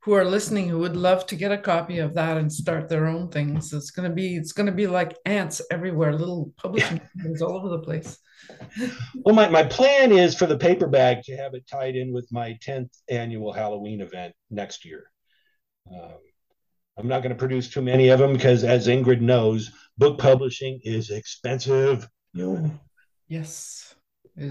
who 0.01 0.13
are 0.13 0.23
listening 0.23 0.69
who 0.69 0.77
would 0.77 0.95
love 0.95 1.25
to 1.25 1.35
get 1.35 1.51
a 1.51 1.57
copy 1.57 1.97
of 1.97 2.13
that 2.13 2.37
and 2.37 2.53
start 2.53 2.87
their 2.87 3.07
own 3.07 3.27
things. 3.29 3.73
It's 3.73 3.89
gonna 3.89 4.11
be 4.11 4.35
it's 4.35 4.51
gonna 4.51 4.71
be 4.71 4.85
like 4.85 5.17
ants 5.25 5.61
everywhere, 5.71 6.13
little 6.13 6.53
publishing 6.57 7.01
things 7.23 7.41
all 7.41 7.57
over 7.57 7.69
the 7.69 7.79
place. 7.79 8.19
well, 9.23 9.33
my, 9.33 9.49
my 9.49 9.63
plan 9.63 10.11
is 10.11 10.35
for 10.35 10.45
the 10.45 10.57
paperback 10.57 11.23
to 11.23 11.35
have 11.35 11.55
it 11.55 11.65
tied 11.67 11.95
in 11.95 12.13
with 12.13 12.31
my 12.31 12.55
10th 12.63 12.91
annual 13.09 13.51
Halloween 13.51 14.01
event 14.01 14.35
next 14.51 14.85
year. 14.85 15.09
Um, 15.91 16.13
I'm 16.97 17.07
not 17.07 17.21
going 17.21 17.31
to 17.31 17.39
produce 17.39 17.69
too 17.69 17.81
many 17.81 18.09
of 18.09 18.19
them 18.19 18.33
because, 18.33 18.63
as 18.63 18.87
Ingrid 18.87 19.21
knows, 19.21 19.71
book 19.97 20.17
publishing 20.17 20.79
is 20.83 21.09
expensive. 21.09 22.07
Yes. 23.27 23.95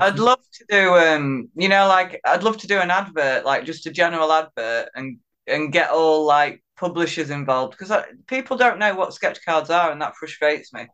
I'd 0.01 0.18
love 0.18 0.40
to 0.55 0.64
do 0.68 0.94
um 0.97 1.51
you 1.55 1.68
know 1.68 1.87
like 1.88 2.18
I'd 2.25 2.42
love 2.42 2.57
to 2.59 2.66
do 2.66 2.79
an 2.79 2.90
advert 2.90 3.44
like 3.44 3.66
just 3.66 3.87
a 3.87 3.90
general 3.90 4.33
advert 4.33 4.88
and 4.94 5.18
and 5.47 5.73
get 5.73 5.90
all 5.90 6.25
like 6.25 6.64
publishers 6.77 7.29
involved 7.29 7.77
because 7.79 7.92
people 8.27 8.57
don't 8.57 8.79
know 8.79 8.94
what 8.94 9.12
sketch 9.12 9.44
cards 9.44 9.68
are 9.68 9.92
and 9.92 10.01
that 10.01 10.16
frustrates 10.16 10.73
me. 10.73 10.87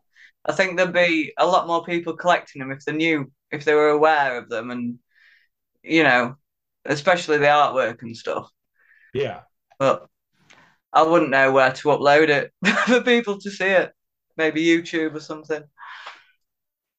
I 0.44 0.52
think 0.52 0.76
there'd 0.76 0.92
be 0.92 1.32
a 1.38 1.46
lot 1.46 1.68
more 1.68 1.84
people 1.84 2.16
collecting 2.16 2.60
them 2.60 2.72
if 2.72 2.84
they 2.84 2.92
knew 2.92 3.30
if 3.52 3.64
they 3.64 3.74
were 3.74 3.90
aware 3.90 4.36
of 4.38 4.48
them 4.48 4.70
and 4.70 4.98
you 5.82 6.02
know 6.02 6.34
especially 6.84 7.38
the 7.38 7.46
artwork 7.46 8.02
and 8.02 8.16
stuff. 8.16 8.50
Yeah. 9.14 9.42
But 9.78 10.08
I 10.92 11.02
wouldn't 11.02 11.30
know 11.30 11.52
where 11.52 11.72
to 11.72 11.88
upload 11.88 12.28
it 12.28 12.52
for 12.86 13.00
people 13.02 13.38
to 13.40 13.50
see 13.50 13.64
it. 13.64 13.92
Maybe 14.36 14.64
YouTube 14.64 15.14
or 15.14 15.20
something 15.20 15.62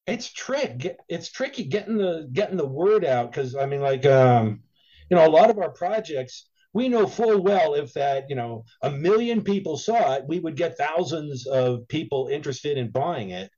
it's 0.06 0.32
trick 0.32 0.96
it's 1.08 1.30
tricky 1.30 1.64
getting 1.64 1.96
the 1.96 2.28
getting 2.32 2.56
the 2.56 2.66
word 2.66 3.04
out 3.04 3.30
because 3.30 3.54
i 3.54 3.66
mean 3.66 3.80
like 3.80 4.04
um 4.04 4.60
you 5.08 5.16
know 5.16 5.26
a 5.26 5.30
lot 5.30 5.50
of 5.50 5.58
our 5.58 5.70
projects 5.70 6.48
we 6.72 6.88
know 6.88 7.06
full 7.06 7.40
well 7.40 7.74
if 7.74 7.92
that 7.92 8.28
you 8.28 8.34
know 8.34 8.64
a 8.82 8.90
million 8.90 9.42
people 9.42 9.76
saw 9.76 10.14
it 10.14 10.24
we 10.26 10.40
would 10.40 10.56
get 10.56 10.76
thousands 10.76 11.46
of 11.46 11.86
people 11.88 12.28
interested 12.32 12.76
in 12.76 12.90
buying 12.90 13.30
it 13.30 13.50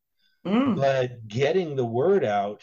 mm. 0.47 0.77
but 0.77 1.27
getting 1.27 1.77
the 1.77 1.85
word 1.85 2.25
out 2.25 2.63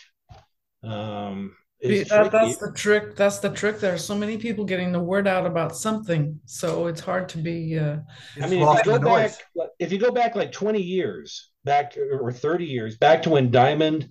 um 0.84 1.56
that, 1.82 2.30
that's 2.32 2.58
the 2.58 2.72
trick 2.74 3.16
that's 3.16 3.40
the 3.40 3.50
trick 3.50 3.80
there 3.80 3.94
are 3.94 3.98
so 3.98 4.16
many 4.16 4.38
people 4.38 4.64
getting 4.64 4.92
the 4.92 5.00
word 5.00 5.28
out 5.28 5.46
about 5.46 5.76
something 5.76 6.40
so 6.46 6.88
it's 6.88 7.02
hard 7.02 7.28
to 7.28 7.38
be 7.38 7.78
uh 7.80 7.98
i 8.42 8.48
mean 8.48 8.62
if 8.62 8.86
you 8.86 9.00
go 9.00 9.00
back 9.00 9.32
if 9.80 9.92
you 9.92 9.98
go 9.98 10.12
back 10.12 10.36
like 10.36 10.52
20 10.52 10.80
years 10.80 11.52
back 11.64 11.98
or 11.98 12.32
30 12.32 12.66
years 12.66 12.98
back 12.98 13.24
to 13.24 13.30
when 13.30 13.52
Diamond 13.52 14.10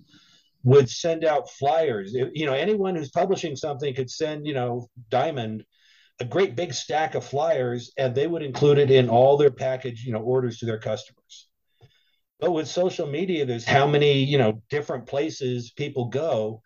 would 0.63 0.89
send 0.89 1.23
out 1.25 1.49
flyers. 1.49 2.13
You 2.13 2.45
know, 2.45 2.53
anyone 2.53 2.95
who's 2.95 3.09
publishing 3.09 3.55
something 3.55 3.93
could 3.93 4.09
send, 4.09 4.45
you 4.45 4.53
know, 4.53 4.89
Diamond 5.09 5.65
a 6.19 6.25
great 6.25 6.55
big 6.55 6.73
stack 6.73 7.15
of 7.15 7.25
flyers 7.25 7.91
and 7.97 8.13
they 8.13 8.27
would 8.27 8.43
include 8.43 8.77
it 8.77 8.91
in 8.91 9.09
all 9.09 9.37
their 9.37 9.51
package, 9.51 10.03
you 10.03 10.13
know, 10.13 10.19
orders 10.19 10.59
to 10.59 10.65
their 10.65 10.77
customers. 10.77 11.47
But 12.39 12.51
with 12.51 12.67
social 12.67 13.07
media, 13.07 13.45
there's 13.45 13.65
how 13.65 13.87
many, 13.87 14.23
you 14.23 14.37
know, 14.37 14.61
different 14.69 15.07
places 15.07 15.71
people 15.71 16.05
go. 16.05 16.61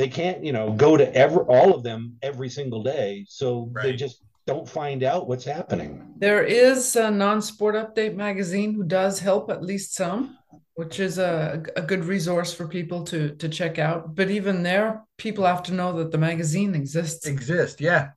They 0.00 0.08
can't, 0.08 0.42
you 0.42 0.54
know, 0.56 0.72
go 0.72 0.96
to 0.96 1.06
every 1.14 1.44
all 1.56 1.74
of 1.74 1.82
them 1.82 2.16
every 2.22 2.48
single 2.48 2.82
day. 2.82 3.26
So 3.28 3.68
right. 3.70 3.82
they 3.82 3.92
just 3.92 4.24
don't 4.46 4.66
find 4.66 5.02
out 5.02 5.28
what's 5.28 5.44
happening. 5.44 5.90
There 6.16 6.42
is 6.42 6.96
a 6.96 7.10
non-sport 7.10 7.74
update 7.74 8.14
magazine 8.14 8.72
who 8.72 8.82
does 8.82 9.20
help 9.20 9.50
at 9.50 9.62
least 9.62 9.94
some, 9.94 10.38
which 10.72 11.00
is 11.00 11.18
a, 11.18 11.62
a 11.76 11.82
good 11.82 12.06
resource 12.06 12.50
for 12.54 12.66
people 12.66 13.04
to 13.10 13.36
to 13.36 13.48
check 13.48 13.78
out. 13.78 14.14
But 14.14 14.30
even 14.30 14.62
there, 14.62 15.04
people 15.18 15.44
have 15.44 15.62
to 15.64 15.74
know 15.74 15.92
that 15.98 16.10
the 16.12 16.18
magazine 16.18 16.74
exists. 16.74 17.26
Exist, 17.26 17.78
yeah. 17.78 18.12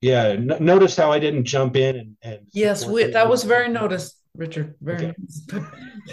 Yeah. 0.00 0.24
N- 0.28 0.56
notice 0.60 0.96
how 0.96 1.12
I 1.12 1.18
didn't 1.18 1.44
jump 1.44 1.76
in 1.76 1.96
and, 1.96 2.16
and 2.22 2.38
yes, 2.52 2.86
we, 2.86 3.04
that 3.04 3.28
was 3.28 3.44
very 3.44 3.68
noticed, 3.68 4.15
Richard. 4.36 4.74
Very. 4.80 5.14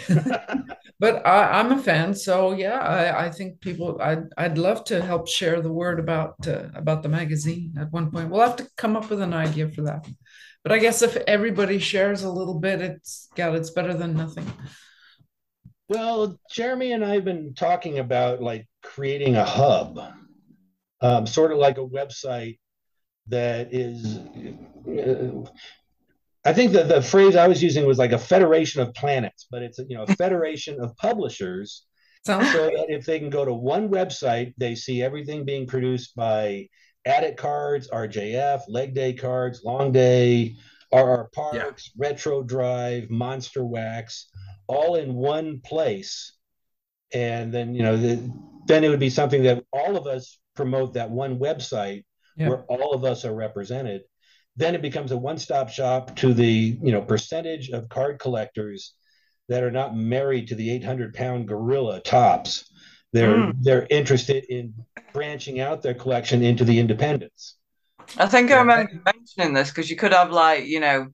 But 1.00 1.26
I, 1.26 1.60
am 1.60 1.72
a 1.72 1.82
fan, 1.82 2.14
so 2.14 2.52
yeah, 2.52 2.78
I, 2.78 3.26
I 3.26 3.30
think 3.30 3.60
people. 3.60 4.00
I'd 4.00 4.24
I'd 4.38 4.58
love 4.58 4.84
to 4.84 5.02
help 5.02 5.28
share 5.28 5.60
the 5.60 5.72
word 5.72 5.98
about 5.98 6.34
uh, 6.46 6.68
about 6.74 7.02
the 7.02 7.08
magazine. 7.08 7.74
At 7.78 7.92
one 7.92 8.10
point, 8.10 8.30
we'll 8.30 8.40
have 8.40 8.56
to 8.56 8.68
come 8.76 8.96
up 8.96 9.10
with 9.10 9.20
an 9.20 9.34
idea 9.34 9.68
for 9.68 9.82
that. 9.82 10.06
But 10.62 10.72
I 10.72 10.78
guess 10.78 11.02
if 11.02 11.16
everybody 11.26 11.78
shares 11.78 12.22
a 12.22 12.30
little 12.30 12.58
bit, 12.58 12.80
it's 12.80 13.28
God, 13.34 13.56
it's 13.56 13.70
better 13.70 13.92
than 13.92 14.16
nothing. 14.16 14.50
Well, 15.88 16.38
Jeremy 16.50 16.92
and 16.92 17.04
I 17.04 17.14
have 17.16 17.24
been 17.24 17.54
talking 17.54 17.98
about 17.98 18.40
like 18.40 18.66
creating 18.82 19.36
a 19.36 19.44
hub, 19.44 19.98
um, 21.00 21.26
sort 21.26 21.52
of 21.52 21.58
like 21.58 21.76
a 21.76 21.86
website 21.86 22.58
that 23.26 23.74
is 23.74 24.16
uh, 24.16 25.50
I 26.44 26.52
think 26.52 26.72
that 26.72 26.88
the 26.88 27.00
phrase 27.00 27.36
I 27.36 27.48
was 27.48 27.62
using 27.62 27.86
was 27.86 27.98
like 27.98 28.12
a 28.12 28.18
federation 28.18 28.82
of 28.82 28.92
planets, 28.94 29.46
but 29.50 29.62
it's 29.62 29.78
you 29.78 29.96
know 29.96 30.02
a 30.02 30.14
federation 30.14 30.80
of 30.80 30.96
publishers. 30.96 31.86
Sounds 32.26 32.52
so 32.52 32.66
that 32.66 32.86
if 32.88 33.04
they 33.04 33.18
can 33.18 33.30
go 33.30 33.44
to 33.44 33.52
one 33.52 33.88
website, 33.90 34.54
they 34.56 34.74
see 34.74 35.02
everything 35.02 35.44
being 35.44 35.66
produced 35.66 36.14
by 36.16 36.68
Attic 37.04 37.36
Cards, 37.36 37.88
RJF, 37.90 38.62
Leg 38.68 38.94
Day 38.94 39.12
Cards, 39.12 39.62
Long 39.64 39.92
Dog, 39.92 40.48
RR 40.92 41.28
Parks, 41.34 41.90
yeah. 41.94 42.08
Retro 42.08 42.42
Drive, 42.42 43.10
Monster 43.10 43.64
Wax, 43.64 44.30
all 44.66 44.96
in 44.96 45.14
one 45.14 45.60
place. 45.60 46.32
And 47.12 47.52
then 47.52 47.74
you 47.74 47.82
know 47.82 47.96
the, 47.96 48.30
then 48.66 48.84
it 48.84 48.88
would 48.88 49.00
be 49.00 49.10
something 49.10 49.42
that 49.44 49.64
all 49.72 49.96
of 49.96 50.06
us 50.06 50.38
promote 50.54 50.94
that 50.94 51.10
one 51.10 51.38
website 51.38 52.04
yeah. 52.36 52.48
where 52.48 52.64
all 52.64 52.94
of 52.94 53.04
us 53.04 53.24
are 53.24 53.34
represented 53.34 54.02
then 54.56 54.74
it 54.74 54.82
becomes 54.82 55.12
a 55.12 55.16
one-stop 55.16 55.68
shop 55.68 56.14
to 56.16 56.32
the 56.32 56.78
you 56.82 56.92
know 56.92 57.02
percentage 57.02 57.70
of 57.70 57.88
card 57.88 58.18
collectors 58.18 58.94
that 59.48 59.62
are 59.62 59.70
not 59.70 59.96
married 59.96 60.48
to 60.48 60.54
the 60.54 60.70
800 60.70 61.14
pound 61.14 61.48
gorilla 61.48 62.00
Topps. 62.00 62.70
They're 63.12 63.36
mm. 63.36 63.54
they're 63.60 63.86
interested 63.90 64.44
in 64.44 64.74
branching 65.12 65.60
out 65.60 65.82
their 65.82 65.94
collection 65.94 66.42
into 66.42 66.64
the 66.64 66.78
independents. 66.78 67.56
I 68.18 68.26
think 68.26 68.50
i 68.50 68.58
remember 68.58 69.00
mentioning 69.04 69.54
this 69.54 69.70
because 69.70 69.88
you 69.88 69.96
could 69.96 70.12
have 70.12 70.30
like 70.30 70.66
you 70.66 70.80
know 70.80 71.08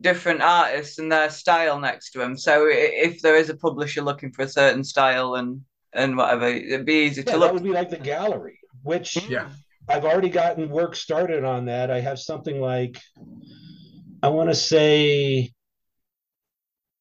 different 0.00 0.42
artists 0.42 0.98
and 0.98 1.10
their 1.10 1.30
style 1.30 1.78
next 1.78 2.10
to 2.10 2.18
them 2.18 2.36
so 2.36 2.66
if 2.68 3.22
there 3.22 3.36
is 3.36 3.48
a 3.48 3.56
publisher 3.56 4.02
looking 4.02 4.32
for 4.32 4.42
a 4.42 4.48
certain 4.48 4.84
style 4.84 5.36
and 5.36 5.62
and 5.92 6.16
whatever 6.16 6.46
it'd 6.46 6.84
be 6.84 7.06
easy 7.06 7.22
yeah, 7.22 7.32
to 7.32 7.38
look 7.38 7.48
that 7.48 7.54
would 7.54 7.62
be 7.62 7.70
like 7.70 7.90
the 7.90 7.96
gallery 7.96 8.58
which 8.82 9.16
yeah 9.28 9.48
I've 9.88 10.04
already 10.04 10.30
gotten 10.30 10.68
work 10.68 10.96
started 10.96 11.44
on 11.44 11.66
that. 11.66 11.90
I 11.90 12.00
have 12.00 12.18
something 12.18 12.60
like, 12.60 13.00
I 14.22 14.28
want 14.28 14.50
to 14.50 14.54
say, 14.54 15.52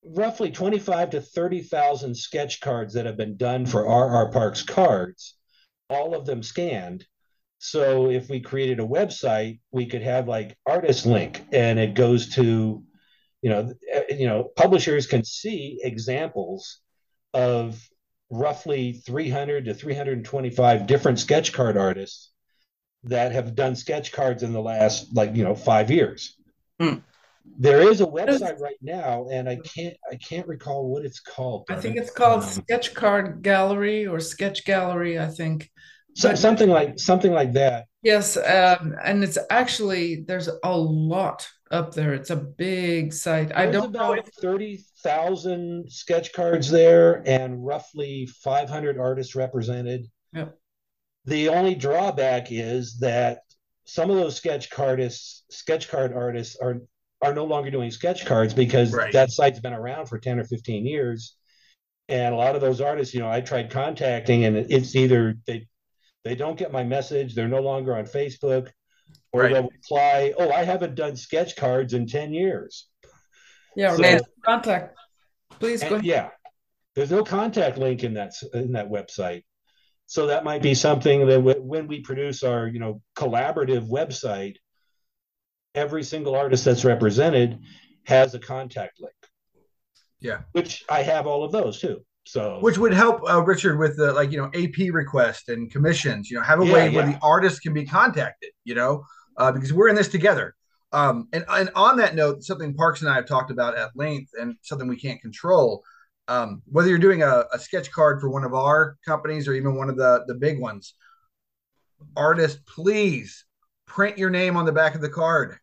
roughly 0.04 0.52
25 0.52 1.12
to 1.12 1.22
30,000 1.22 2.16
sketch 2.16 2.62
cards 2.62 2.94
that 2.94 3.06
have 3.06 3.18
been 3.18 3.38
done 3.38 3.66
for 3.66 3.82
RR 3.82 4.32
Parks 4.32 4.62
cards, 4.62 5.36
all 5.90 6.16
of 6.16 6.26
them 6.26 6.44
scanned. 6.44 7.06
So 7.58 8.12
if 8.12 8.30
we 8.30 8.42
created 8.42 8.80
a 8.80 8.86
website, 8.88 9.60
we 9.72 9.88
could 9.88 10.04
have 10.04 10.28
like 10.28 10.56
artist 10.68 11.08
link 11.08 11.44
and 11.52 11.80
it 11.80 11.96
goes 11.96 12.36
to, 12.36 12.84
you 13.42 13.50
know, 13.50 13.74
eh, 13.92 14.04
you 14.12 14.28
know, 14.28 14.52
publishers 14.56 15.08
can 15.08 15.24
see 15.24 15.80
examples 15.84 16.82
of 17.34 17.82
roughly 18.30 18.94
300 18.94 19.66
to 19.66 19.74
325 19.74 20.86
different 20.86 21.20
sketch 21.20 21.54
card 21.54 21.78
artists 21.78 22.32
that 23.06 23.32
have 23.32 23.56
done 23.56 23.76
sketch 23.76 24.12
cards 24.12 24.44
in 24.44 24.54
the 24.54 24.62
last 24.62 25.16
like 25.16 25.36
you 25.36 25.44
know 25.44 25.56
five 25.56 25.90
years. 25.90 26.36
Mm. 26.82 27.02
There 27.58 27.82
is 27.90 28.02
a 28.02 28.06
website 28.06 28.60
right 28.60 28.78
now, 28.82 29.28
and 29.32 29.48
I 29.48 29.58
can't 29.58 29.96
I 30.12 30.16
can't 30.16 30.48
recall 30.48 30.90
what 30.90 31.06
it's 31.06 31.20
called. 31.20 31.66
I 31.70 31.76
think 31.76 31.96
it's 31.96 32.12
called 32.12 32.44
um, 32.44 32.50
Sketch 32.50 32.94
Card 32.94 33.44
Gallery 33.44 34.08
or 34.08 34.20
Sketch 34.20 34.66
Gallery. 34.66 35.20
I 35.20 35.28
think 35.28 35.70
so, 36.16 36.30
but, 36.30 36.38
something 36.38 36.70
like 36.70 37.00
something 37.00 37.32
like 37.32 37.54
that. 37.54 37.86
Yes, 38.02 38.38
um, 38.38 38.96
and 39.04 39.24
it's 39.24 39.38
actually 39.50 40.26
there's 40.28 40.50
a 40.64 40.78
lot 40.78 41.48
up 41.72 41.94
there. 41.94 42.14
It's 42.14 42.30
a 42.30 42.36
big 42.36 43.14
site. 43.14 43.50
There's 43.50 43.60
I 43.60 43.72
don't 43.72 43.96
about 43.96 44.18
know 44.18 44.22
thirty 44.42 44.84
thousand 45.04 45.92
sketch 45.92 46.34
cards 46.34 46.70
there, 46.70 47.24
and 47.28 47.66
roughly 47.66 48.28
five 48.44 48.70
hundred 48.70 48.98
artists 48.98 49.36
represented. 49.36 50.08
Yep. 50.34 50.58
The 51.26 51.50
only 51.50 51.76
drawback 51.76 52.48
is 52.52 53.00
that 53.00 53.40
some 53.86 54.10
of 54.10 54.18
those 54.18 54.36
sketch 54.36 54.70
artists, 54.78 55.44
sketch 55.50 55.90
card 55.90 56.14
artists, 56.14 56.56
are 56.58 56.82
are 57.22 57.34
no 57.34 57.46
longer 57.46 57.72
doing 57.72 57.90
sketch 57.92 58.26
cards 58.26 58.54
because 58.54 58.94
right. 58.94 59.12
that 59.14 59.32
site's 59.32 59.60
been 59.60 59.74
around 59.74 60.08
for 60.08 60.20
ten 60.20 60.40
or 60.40 60.44
fifteen 60.44 60.86
years, 60.86 61.36
and 62.10 62.34
a 62.34 62.38
lot 62.38 62.56
of 62.56 62.62
those 62.62 62.82
artists, 62.82 63.14
you 63.14 63.20
know, 63.20 63.30
I 63.30 63.42
tried 63.42 63.72
contacting, 63.72 64.46
and 64.46 64.58
it's 64.58 64.96
either 64.96 65.36
they 65.48 65.68
they 66.24 66.36
don't 66.36 66.58
get 66.58 66.72
my 66.72 66.84
message. 66.84 67.34
They're 67.34 67.48
no 67.48 67.62
longer 67.62 67.96
on 67.96 68.06
Facebook, 68.06 68.70
or 69.32 69.42
right. 69.42 69.54
they'll 69.54 69.70
reply, 69.70 70.34
"Oh, 70.38 70.52
I 70.52 70.64
haven't 70.64 70.96
done 70.96 71.16
sketch 71.16 71.56
cards 71.56 71.94
in 71.94 72.08
ten 72.08 72.34
years." 72.34 72.88
Yeah, 73.76 73.96
so, 73.96 74.20
contact. 74.44 74.98
Please 75.60 75.82
go. 75.82 75.96
Ahead. 75.96 76.06
Yeah, 76.06 76.30
there's 76.96 77.12
no 77.12 77.24
contact 77.24 77.78
link 77.78 78.04
in 78.04 78.14
that 78.16 78.34
in 78.54 78.74
that 78.74 78.90
website, 78.90 79.44
so 80.08 80.28
that 80.28 80.44
might 80.44 80.62
be 80.62 80.74
something 80.74 81.26
that 81.28 81.38
w- 81.38 81.62
when 81.62 81.88
we 81.88 82.02
produce 82.02 82.44
our 82.44 82.68
you 82.68 82.80
know 82.80 83.02
collaborative 83.16 83.90
website, 83.90 84.58
every 85.74 86.04
single 86.04 86.36
artist 86.36 86.66
that's 86.66 86.86
represented 86.86 87.60
has 88.04 88.34
a 88.34 88.40
contact 88.40 89.02
link. 89.02 89.16
Yeah, 90.20 90.42
which 90.54 90.84
I 90.90 91.02
have 91.02 91.28
all 91.28 91.44
of 91.44 91.52
those 91.52 91.80
too. 91.80 92.04
So, 92.28 92.60
which 92.60 92.78
would 92.78 92.94
help 92.94 93.22
uh, 93.30 93.44
Richard 93.44 93.78
with 93.78 93.98
the 93.98 94.14
like 94.14 94.32
you 94.32 94.38
know 94.38 94.50
AP 94.56 94.94
request 94.94 95.50
and 95.50 95.72
commissions. 95.72 96.30
You 96.30 96.38
know, 96.38 96.44
have 96.44 96.62
a 96.62 96.66
yeah, 96.66 96.74
way 96.74 96.90
yeah. 96.90 96.96
where 96.96 97.06
the 97.06 97.20
artist 97.22 97.62
can 97.62 97.74
be 97.74 97.86
contacted. 97.86 98.50
You 98.64 98.76
know, 98.76 99.06
uh, 99.38 99.52
because 99.52 99.74
we're 99.74 99.90
in 99.90 99.96
this 99.96 100.08
together. 100.08 100.56
Um, 100.92 101.28
and 101.34 101.46
and 101.50 101.70
on 101.76 101.98
that 101.98 102.16
note, 102.16 102.44
something 102.44 102.74
Parks 102.74 103.02
and 103.02 103.10
I 103.10 103.16
have 103.16 103.28
talked 103.28 103.52
about 103.52 103.78
at 103.78 103.92
length, 103.96 104.32
and 104.40 104.56
something 104.62 104.88
we 104.88 105.00
can't 105.00 105.22
control. 105.22 105.84
Um, 106.28 106.64
whether 106.66 106.90
you're 106.90 106.98
doing 106.98 107.22
a, 107.22 107.46
a 107.54 107.60
sketch 107.60 107.92
card 107.92 108.20
for 108.20 108.30
one 108.30 108.44
of 108.44 108.54
our 108.54 108.98
companies 109.06 109.48
or 109.48 109.54
even 109.54 109.76
one 109.76 109.90
of 109.90 109.98
the 109.98 110.24
the 110.28 110.36
big 110.36 110.60
ones, 110.60 110.96
artist, 112.16 112.66
please 112.66 113.46
print 113.86 114.18
your 114.18 114.30
name 114.30 114.58
on 114.58 114.66
the 114.66 114.72
back 114.72 114.96
of 114.96 115.02
the 115.02 115.10
card. 115.10 115.58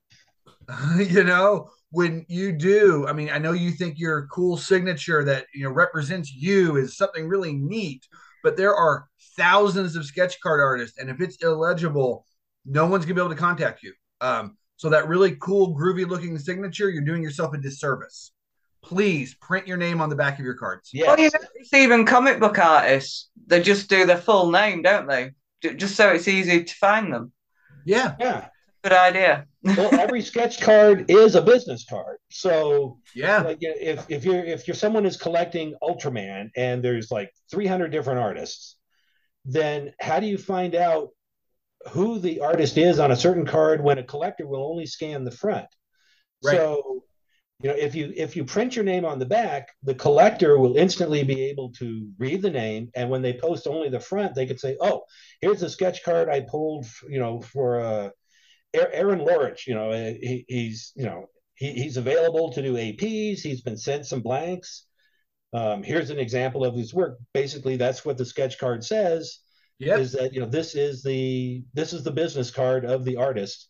you 0.97 1.25
know, 1.25 1.69
when 1.91 2.25
you 2.29 2.53
do, 2.53 3.07
I 3.07 3.13
mean, 3.13 3.31
I 3.31 3.39
know 3.39 3.53
you 3.53 3.71
think 3.71 3.99
your 3.99 4.27
cool 4.27 4.57
signature 4.57 5.25
that 5.25 5.47
you 5.55 5.65
know 5.65 5.71
represents 5.71 6.33
you 6.33 6.77
is 6.77 6.97
something 6.97 7.29
really 7.29 7.53
neat, 7.53 8.07
but 8.43 8.57
there 8.57 8.75
are 8.75 9.07
thousands 9.37 9.97
of 9.97 10.07
sketch 10.07 10.41
card 10.41 10.61
artists, 10.61 10.99
and 10.99 11.11
if 11.11 11.21
it's 11.21 11.43
illegible, 11.43 12.25
no 12.65 12.87
one's 12.87 13.05
gonna 13.05 13.15
be 13.15 13.21
able 13.21 13.35
to 13.35 13.41
contact 13.41 13.83
you. 13.83 13.93
Um, 14.21 14.57
so 14.77 14.89
that 14.89 15.07
really 15.07 15.37
cool, 15.37 15.77
groovy 15.77 16.09
looking 16.09 16.39
signature, 16.39 16.91
you're 16.91 17.05
doing 17.05 17.23
yourself 17.23 17.55
a 17.55 17.59
disservice. 17.59 18.32
Please 18.83 19.35
print 19.35 19.67
your 19.67 19.77
name 19.77 20.01
on 20.01 20.09
the 20.09 20.17
back 20.17 20.39
of 20.39 20.45
your 20.45 20.55
cards. 20.55 20.91
Oh, 20.95 20.99
yeah. 20.99 21.07
Well, 21.07 21.19
you 21.19 21.31
know, 21.33 21.47
it's 21.55 21.73
even 21.73 22.05
comic 22.05 22.41
book 22.41 22.59
artists. 22.59 23.31
They 23.47 23.63
just 23.63 23.89
do 23.89 24.07
their 24.07 24.17
full 24.17 24.51
name, 24.51 24.83
don't 24.83 25.07
they? 25.07 25.33
Just 25.77 25.95
so 25.95 26.11
it's 26.11 26.29
easy 26.29 26.65
to 26.65 26.75
find 26.75 27.13
them. 27.13 27.33
Yeah. 27.85 28.15
Yeah. 28.19 28.49
Good 28.83 28.93
idea. 28.93 29.47
well, 29.63 29.95
every 29.95 30.23
sketch 30.23 30.61
card 30.61 31.09
is 31.09 31.37
a 31.37 31.43
business 31.43 31.85
card. 31.89 32.17
So 32.31 32.99
yeah, 33.15 33.43
like 33.43 33.59
if 33.61 34.05
if 34.09 34.25
you're 34.25 34.45
if 34.45 34.67
you're 34.67 34.75
someone 34.75 35.07
is 35.07 35.17
collecting 35.17 35.75
Ultraman 35.81 36.51
and 36.57 36.83
there's 36.83 37.13
like 37.13 37.31
300 37.53 37.93
different 37.93 38.19
artists, 38.19 38.77
then 39.45 39.93
how 40.01 40.19
do 40.19 40.27
you 40.27 40.37
find 40.37 40.75
out 40.75 41.11
who 41.91 42.19
the 42.19 42.41
artist 42.41 42.77
is 42.77 42.99
on 42.99 43.13
a 43.13 43.17
certain 43.17 43.47
card 43.47 43.83
when 43.83 43.99
a 43.99 44.05
collector 44.05 44.49
will 44.49 44.69
only 44.69 44.87
scan 44.87 45.23
the 45.23 45.31
front? 45.31 45.67
Right. 46.43 46.57
So 46.57 47.05
you 47.63 47.71
know 47.71 47.77
if 47.77 47.95
you 47.95 48.13
if 48.17 48.35
you 48.37 48.45
print 48.45 48.75
your 48.75 48.85
name 48.85 49.05
on 49.05 49.19
the 49.19 49.27
back 49.27 49.69
the 49.83 49.95
collector 49.95 50.59
will 50.59 50.77
instantly 50.77 51.23
be 51.23 51.45
able 51.45 51.71
to 51.71 52.11
read 52.19 52.43
the 52.43 52.51
name 52.51 52.91
and 52.95 53.09
when 53.09 53.23
they 53.23 53.33
post 53.33 53.67
only 53.67 53.89
the 53.89 54.01
front 54.01 54.35
they 54.35 54.47
could 54.47 54.61
say 54.61 54.77
oh 54.81 55.03
here's 55.41 55.63
a 55.63 55.71
sketch 55.71 56.05
card 56.05 56.29
i 56.29 56.41
pulled 56.41 56.87
you 57.09 57.19
know 57.19 57.41
for 57.41 57.79
a 57.79 58.13
Aaron 58.75 59.21
Lorich, 59.21 59.67
you 59.67 59.75
know, 59.75 59.91
uh, 59.91 60.13
he, 60.21 60.45
he's 60.49 60.93
you 60.97 61.05
know 61.05 61.27
he, 61.55 61.73
he's 61.73 61.97
available 61.97 62.53
to 62.53 62.63
do 62.63 62.75
APs. 62.75 63.41
He's 63.41 63.61
been 63.61 63.77
sent 63.77 64.07
some 64.07 64.21
blanks. 64.21 64.87
Um, 65.53 65.83
here's 65.83 66.11
an 66.11 66.19
example 66.19 66.65
of 66.65 66.75
his 66.75 66.95
work. 66.95 67.19
Basically, 67.35 67.77
that's 67.77 68.05
what 68.05 68.17
the 68.17 68.25
sketch 68.25 68.59
card 68.59 68.85
says. 68.85 69.39
Yep. 69.79 69.99
Is 69.99 70.13
that 70.13 70.33
you 70.33 70.41
know 70.41 70.47
this 70.47 70.75
is 70.75 71.03
the 71.03 71.65
this 71.75 71.93
is 71.93 72.05
the 72.05 72.11
business 72.11 72.51
card 72.51 72.85
of 72.85 73.05
the 73.05 73.17
artist, 73.17 73.69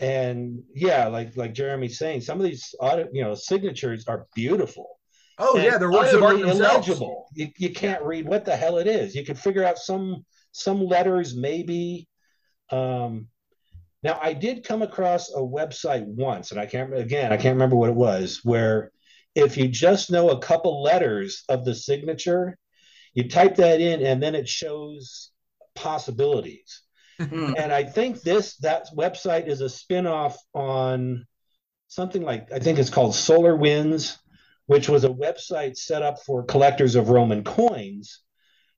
and 0.00 0.62
yeah, 0.74 1.06
like 1.08 1.36
like 1.36 1.54
Jeremy's 1.54 1.98
saying, 1.98 2.20
some 2.22 2.38
of 2.38 2.44
these 2.44 2.74
audit 2.80 3.10
you 3.12 3.22
know 3.22 3.34
signatures 3.34 4.06
are 4.06 4.26
beautiful. 4.34 4.98
Oh 5.38 5.56
and 5.56 5.64
yeah, 5.64 5.78
they're 5.78 5.90
works 5.90 6.12
of 6.12 6.22
art 6.22 6.40
illegible. 6.40 7.26
You, 7.34 7.48
you 7.56 7.70
can't 7.70 8.02
read 8.02 8.26
what 8.26 8.44
the 8.44 8.56
hell 8.56 8.78
it 8.78 8.86
is. 8.86 9.14
You 9.14 9.24
can 9.24 9.36
figure 9.36 9.64
out 9.64 9.78
some 9.78 10.24
some 10.52 10.84
letters 10.84 11.36
maybe. 11.36 12.08
Um, 12.70 13.28
now, 14.02 14.18
I 14.22 14.32
did 14.32 14.64
come 14.64 14.82
across 14.82 15.30
a 15.32 15.40
website 15.40 16.06
once, 16.06 16.50
and 16.50 16.60
I 16.60 16.66
can't 16.66 16.96
again, 16.96 17.32
I 17.32 17.36
can't 17.36 17.54
remember 17.54 17.76
what 17.76 17.90
it 17.90 17.96
was, 17.96 18.40
where 18.44 18.92
if 19.34 19.56
you 19.56 19.68
just 19.68 20.10
know 20.10 20.30
a 20.30 20.40
couple 20.40 20.82
letters 20.82 21.44
of 21.48 21.64
the 21.64 21.74
signature, 21.74 22.56
you 23.14 23.28
type 23.28 23.56
that 23.56 23.80
in, 23.80 24.04
and 24.04 24.22
then 24.22 24.34
it 24.34 24.48
shows 24.48 25.30
possibilities. 25.74 26.82
Hmm. 27.18 27.54
and 27.56 27.72
I 27.72 27.82
think 27.82 28.22
this 28.22 28.56
that 28.58 28.86
website 28.96 29.48
is 29.48 29.60
a 29.60 29.64
spinoff 29.64 30.36
on 30.54 31.26
something 31.88 32.22
like 32.22 32.52
I 32.52 32.60
think 32.60 32.78
it's 32.78 32.90
called 32.90 33.14
Solar 33.14 33.56
Winds, 33.56 34.18
which 34.66 34.88
was 34.88 35.04
a 35.04 35.08
website 35.08 35.76
set 35.76 36.02
up 36.02 36.22
for 36.24 36.44
collectors 36.44 36.94
of 36.94 37.08
Roman 37.08 37.42
coins, 37.42 38.20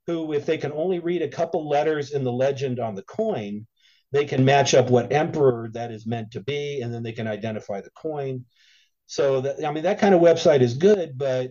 who, 0.07 0.32
if 0.32 0.47
they 0.47 0.57
can 0.57 0.72
only 0.72 1.01
read 1.01 1.20
a 1.20 1.28
couple 1.28 1.68
letters 1.68 2.12
in 2.12 2.24
the 2.24 2.32
legend 2.32 2.80
on 2.80 2.95
the 2.95 3.03
coin, 3.03 3.66
they 4.12 4.24
can 4.24 4.45
match 4.45 4.72
up 4.74 4.88
what 4.88 5.12
emperor 5.12 5.68
that 5.72 5.91
is 5.91 6.07
meant 6.07 6.32
to 6.32 6.41
be, 6.41 6.80
and 6.80 6.93
then 6.95 7.03
they 7.03 7.12
can 7.12 7.26
identify 7.26 7.80
the 7.80 7.91
coin. 7.91 8.45
So 9.07 9.41
that 9.43 9.64
I 9.64 9.72
mean, 9.72 9.84
that 9.84 9.99
kind 9.99 10.14
of 10.14 10.20
website 10.20 10.61
is 10.61 10.74
good, 10.74 11.18
but 11.18 11.51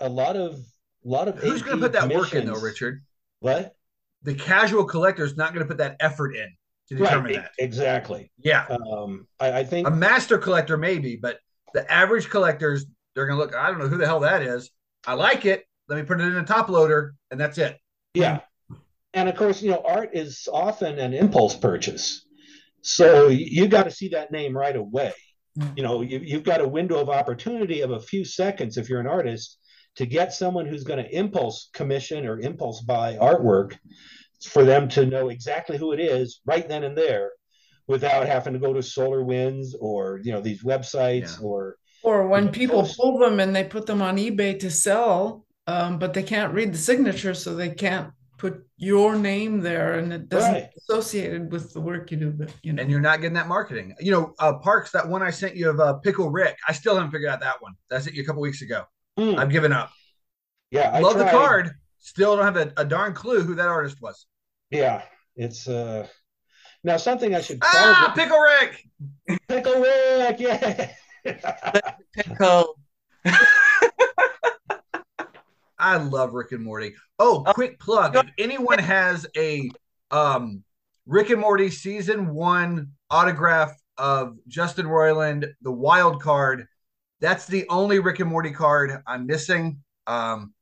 a 0.00 0.08
lot 0.08 0.36
of 0.36 0.54
a 0.54 1.08
lot 1.08 1.28
of 1.28 1.38
who's 1.38 1.62
going 1.62 1.78
to 1.78 1.82
put 1.82 1.92
that 1.92 2.12
work 2.12 2.34
in 2.34 2.46
though, 2.46 2.60
Richard? 2.60 3.02
What? 3.40 3.74
The 4.22 4.34
casual 4.34 4.84
collector 4.84 5.24
is 5.24 5.36
not 5.36 5.52
going 5.52 5.64
to 5.64 5.68
put 5.68 5.78
that 5.78 5.96
effort 6.00 6.34
in 6.34 6.48
to 6.88 6.96
determine 6.96 7.24
right, 7.24 7.34
that. 7.36 7.52
Exactly. 7.58 8.30
Yeah. 8.38 8.66
Um, 8.66 9.26
I, 9.38 9.60
I 9.60 9.64
think 9.64 9.86
a 9.86 9.90
master 9.90 10.38
collector 10.38 10.76
maybe, 10.76 11.16
but 11.16 11.38
the 11.74 11.90
average 11.90 12.28
collectors 12.30 12.86
they're 13.14 13.26
going 13.26 13.38
to 13.38 13.44
look. 13.44 13.54
I 13.54 13.70
don't 13.70 13.78
know 13.78 13.88
who 13.88 13.98
the 13.98 14.06
hell 14.06 14.20
that 14.20 14.42
is. 14.42 14.70
I 15.06 15.14
like 15.14 15.46
it. 15.46 15.64
Let 15.88 15.96
me 15.96 16.02
put 16.02 16.20
it 16.20 16.24
in 16.24 16.36
a 16.36 16.44
top 16.44 16.68
loader, 16.68 17.14
and 17.30 17.40
that's 17.40 17.58
it. 17.58 17.78
Yeah 18.14 18.40
and 19.16 19.30
of 19.30 19.34
course, 19.34 19.62
you 19.62 19.70
know, 19.70 19.82
art 19.84 20.10
is 20.12 20.46
often 20.52 20.98
an 20.98 21.14
impulse 21.14 21.56
purchase. 21.56 22.24
So 22.82 23.28
you 23.28 23.66
got 23.66 23.84
to 23.84 23.90
see 23.90 24.08
that 24.10 24.30
name 24.30 24.56
right 24.56 24.76
away. 24.76 25.14
You 25.74 25.82
know, 25.82 26.02
you, 26.02 26.20
you've 26.22 26.44
got 26.44 26.60
a 26.60 26.68
window 26.68 26.98
of 26.98 27.08
opportunity 27.08 27.80
of 27.80 27.90
a 27.90 27.98
few 27.98 28.26
seconds 28.26 28.76
if 28.76 28.90
you're 28.90 29.00
an 29.00 29.06
artist 29.06 29.58
to 29.96 30.06
get 30.06 30.32
someone 30.32 30.66
who's 30.66 30.84
going 30.84 31.02
to 31.02 31.16
impulse 31.16 31.70
commission 31.72 32.26
or 32.26 32.38
impulse 32.38 32.82
buy 32.82 33.16
artwork 33.16 33.76
for 34.44 34.64
them 34.64 34.88
to 34.88 35.06
know 35.06 35.28
exactly 35.28 35.78
who 35.78 35.92
it 35.92 36.00
is 36.00 36.40
right 36.44 36.68
then 36.68 36.84
and 36.84 36.96
there 36.96 37.30
without 37.86 38.26
having 38.26 38.52
to 38.52 38.58
go 38.58 38.72
to 38.72 38.82
solar 38.82 39.24
winds 39.24 39.74
or 39.80 40.20
you 40.22 40.32
know 40.32 40.40
these 40.40 40.62
websites 40.62 41.38
yeah. 41.40 41.46
or 41.46 41.76
or 42.02 42.28
when 42.28 42.48
people 42.50 42.82
post. 42.82 42.98
pull 42.98 43.18
them 43.18 43.40
and 43.40 43.54
they 43.54 43.64
put 43.64 43.86
them 43.86 44.02
on 44.02 44.16
ebay 44.16 44.58
to 44.58 44.70
sell 44.70 45.44
um, 45.68 45.98
but 45.98 46.14
they 46.14 46.22
can't 46.22 46.54
read 46.54 46.72
the 46.72 46.78
signature 46.78 47.34
so 47.34 47.54
they 47.54 47.70
can't 47.70 48.12
put 48.38 48.64
your 48.76 49.16
name 49.16 49.60
there 49.60 49.94
and 49.98 50.12
it 50.12 50.28
doesn't 50.28 50.52
right. 50.52 50.68
associated 50.76 51.50
with 51.50 51.72
the 51.72 51.80
work 51.80 52.10
you 52.10 52.18
do 52.18 52.30
but 52.30 52.52
you 52.62 52.72
know 52.72 52.82
and 52.82 52.90
you're 52.90 53.00
not 53.00 53.20
getting 53.20 53.34
that 53.34 53.48
marketing 53.48 53.94
you 53.98 54.12
know 54.12 54.34
uh 54.38 54.52
parks 54.58 54.90
that 54.90 55.08
one 55.08 55.22
i 55.22 55.30
sent 55.30 55.56
you 55.56 55.70
of 55.70 55.80
uh 55.80 55.94
pickle 55.94 56.30
rick 56.30 56.56
i 56.68 56.72
still 56.72 56.94
haven't 56.94 57.10
figured 57.10 57.30
out 57.30 57.40
that 57.40 57.60
one 57.62 57.72
that's 57.88 58.06
it 58.06 58.18
a 58.18 58.24
couple 58.24 58.42
weeks 58.42 58.60
ago 58.60 58.84
mm. 59.18 59.38
i've 59.38 59.50
given 59.50 59.72
up 59.72 59.90
yeah 60.70 60.90
I 60.90 61.00
love 61.00 61.14
tried. 61.14 61.26
the 61.26 61.30
card 61.30 61.70
still 61.98 62.36
don't 62.36 62.44
have 62.44 62.56
a, 62.56 62.72
a, 62.76 62.84
darn 62.84 63.14
clue 63.14 63.42
who 63.42 63.54
that 63.56 63.68
artist 63.68 64.00
was 64.00 64.26
yeah 64.70 65.02
it's 65.34 65.68
uh 65.68 66.06
now 66.84 66.96
something 66.96 67.34
i 67.34 67.40
should 67.40 67.58
ah 67.62 68.12
pickle 68.14 68.38
rick 68.38 68.84
pickle 69.48 69.80
rick 69.80 70.36
yeah 70.38 70.90
pickle 72.14 72.76
I 75.78 75.96
love 75.98 76.34
Rick 76.34 76.52
and 76.52 76.64
Morty. 76.64 76.94
Oh, 77.18 77.44
oh 77.46 77.52
quick 77.52 77.78
plug. 77.78 78.16
If 78.16 78.26
anyone 78.38 78.78
has 78.78 79.26
a 79.36 79.70
um 80.10 80.62
Rick 81.06 81.30
and 81.30 81.40
Morty 81.40 81.70
season 81.70 82.34
one 82.34 82.92
autograph 83.10 83.72
of 83.98 84.36
Justin 84.48 84.86
Roiland, 84.86 85.46
the 85.62 85.72
wild 85.72 86.22
card. 86.22 86.66
That's 87.20 87.46
the 87.46 87.66
only 87.68 87.98
Rick 87.98 88.20
and 88.20 88.30
Morty 88.30 88.50
card 88.50 89.02
I'm 89.06 89.26
missing. 89.26 89.78
Um, 90.06 90.52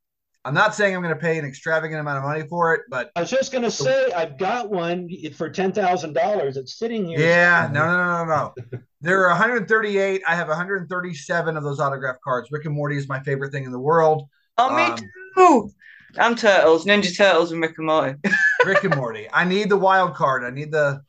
I'm 0.45 0.55
not 0.55 0.75
saying 0.75 0.95
I'm 0.95 1.03
going 1.03 1.15
to 1.15 1.21
pay 1.21 1.39
an 1.39 1.45
extravagant 1.47 2.01
amount 2.01 2.19
of 2.19 2.25
money 2.25 2.47
for 2.47 2.75
it, 2.75 2.83
but 2.91 3.11
I 3.17 3.21
was 3.21 3.31
just 3.31 3.51
going 3.51 3.65
to 3.65 3.71
say 3.71 4.13
I've 4.13 4.39
got 4.39 4.71
one 4.71 5.09
for 5.35 5.49
ten 5.49 5.73
thousand 5.73 6.13
dollars. 6.13 6.59
It's 6.59 6.79
sitting 6.79 7.07
here. 7.07 7.19
Yeah, 7.19 7.71
no, 7.73 7.87
no, 7.87 7.97
no, 7.97 8.25
no, 8.25 8.55
no. 8.73 8.79
there 9.01 9.25
are 9.25 9.31
138. 9.31 10.23
I 10.29 10.35
have 10.35 10.49
137 10.49 11.57
of 11.57 11.63
those 11.63 11.81
autograph 11.81 12.17
cards. 12.23 12.49
Rick 12.53 12.67
and 12.67 12.75
Morty 12.75 12.99
is 12.99 13.09
my 13.09 13.23
favorite 13.23 13.53
thing 13.53 13.65
in 13.65 13.73
the 13.73 13.81
world. 13.81 14.29
Oh, 14.59 14.75
me 14.77 14.85
um, 14.85 14.99
too. 15.37 15.71
I'm 16.19 16.35
Turtles, 16.37 16.85
Ninja 16.85 17.17
Turtles, 17.17 17.51
and 17.51 17.63
Rick 17.63 17.79
and 17.79 17.87
Morty. 17.87 18.19
Rick 18.67 18.85
and 18.85 18.95
Morty. 18.95 19.29
I 19.33 19.45
need 19.45 19.71
the 19.71 19.79
wild 19.79 20.15
card. 20.15 20.45
I 20.45 20.51
need 20.51 20.71
the. 20.71 21.03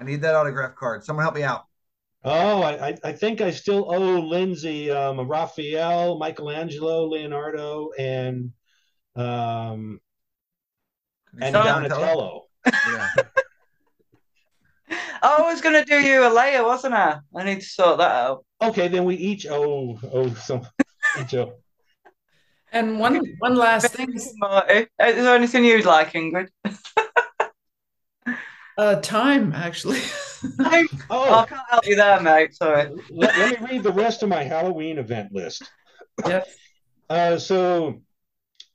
I 0.00 0.04
need 0.04 0.22
that 0.22 0.34
autograph 0.34 0.74
card. 0.74 1.04
Someone 1.04 1.22
help 1.24 1.34
me 1.34 1.44
out. 1.44 1.66
Oh, 2.24 2.62
I, 2.62 2.96
I 3.02 3.12
think 3.12 3.40
I 3.40 3.50
still 3.50 3.92
owe 3.92 4.20
Lindsey 4.20 4.90
um, 4.92 5.20
Raphael, 5.28 6.18
Michelangelo, 6.18 7.06
Leonardo, 7.06 7.90
and 7.98 8.52
um, 9.16 10.00
and 11.40 11.52
Donatello. 11.52 12.44
Yeah. 12.64 13.08
I 15.22 15.40
was 15.42 15.60
going 15.60 15.74
to 15.74 15.84
do 15.84 16.00
you 16.00 16.26
a 16.26 16.30
layer, 16.32 16.64
wasn't 16.64 16.94
I? 16.94 17.18
I 17.34 17.44
need 17.44 17.60
to 17.60 17.66
sort 17.66 17.98
that 17.98 18.10
out. 18.10 18.44
Okay, 18.60 18.88
then 18.88 19.04
we 19.04 19.16
each 19.16 19.46
owe 19.46 19.98
owe 20.12 20.32
some 20.34 20.66
each 21.20 21.34
owe. 21.34 21.54
And 22.72 22.98
one 22.98 23.20
one 23.38 23.56
last 23.56 23.92
thing. 23.92 24.12
Is 24.14 24.32
there 24.38 25.34
anything 25.34 25.64
you'd 25.64 25.84
like, 25.84 26.12
Ingrid? 26.12 26.48
Uh, 28.78 28.98
time 29.02 29.52
actually. 29.52 30.00
oh. 31.10 31.34
I 31.34 31.46
can't 31.46 31.60
help 31.68 31.86
you 31.86 31.96
there, 31.96 32.20
mate. 32.20 32.54
Sorry. 32.54 32.90
Let, 33.10 33.36
let, 33.38 33.60
me 33.60 33.66
read 33.68 33.82
the 33.82 33.92
rest 33.92 34.22
of 34.22 34.28
my 34.28 34.42
Halloween 34.42 34.98
event 34.98 35.32
list. 35.32 35.62
Yes. 36.26 36.48
Uh, 37.08 37.38
so, 37.38 38.00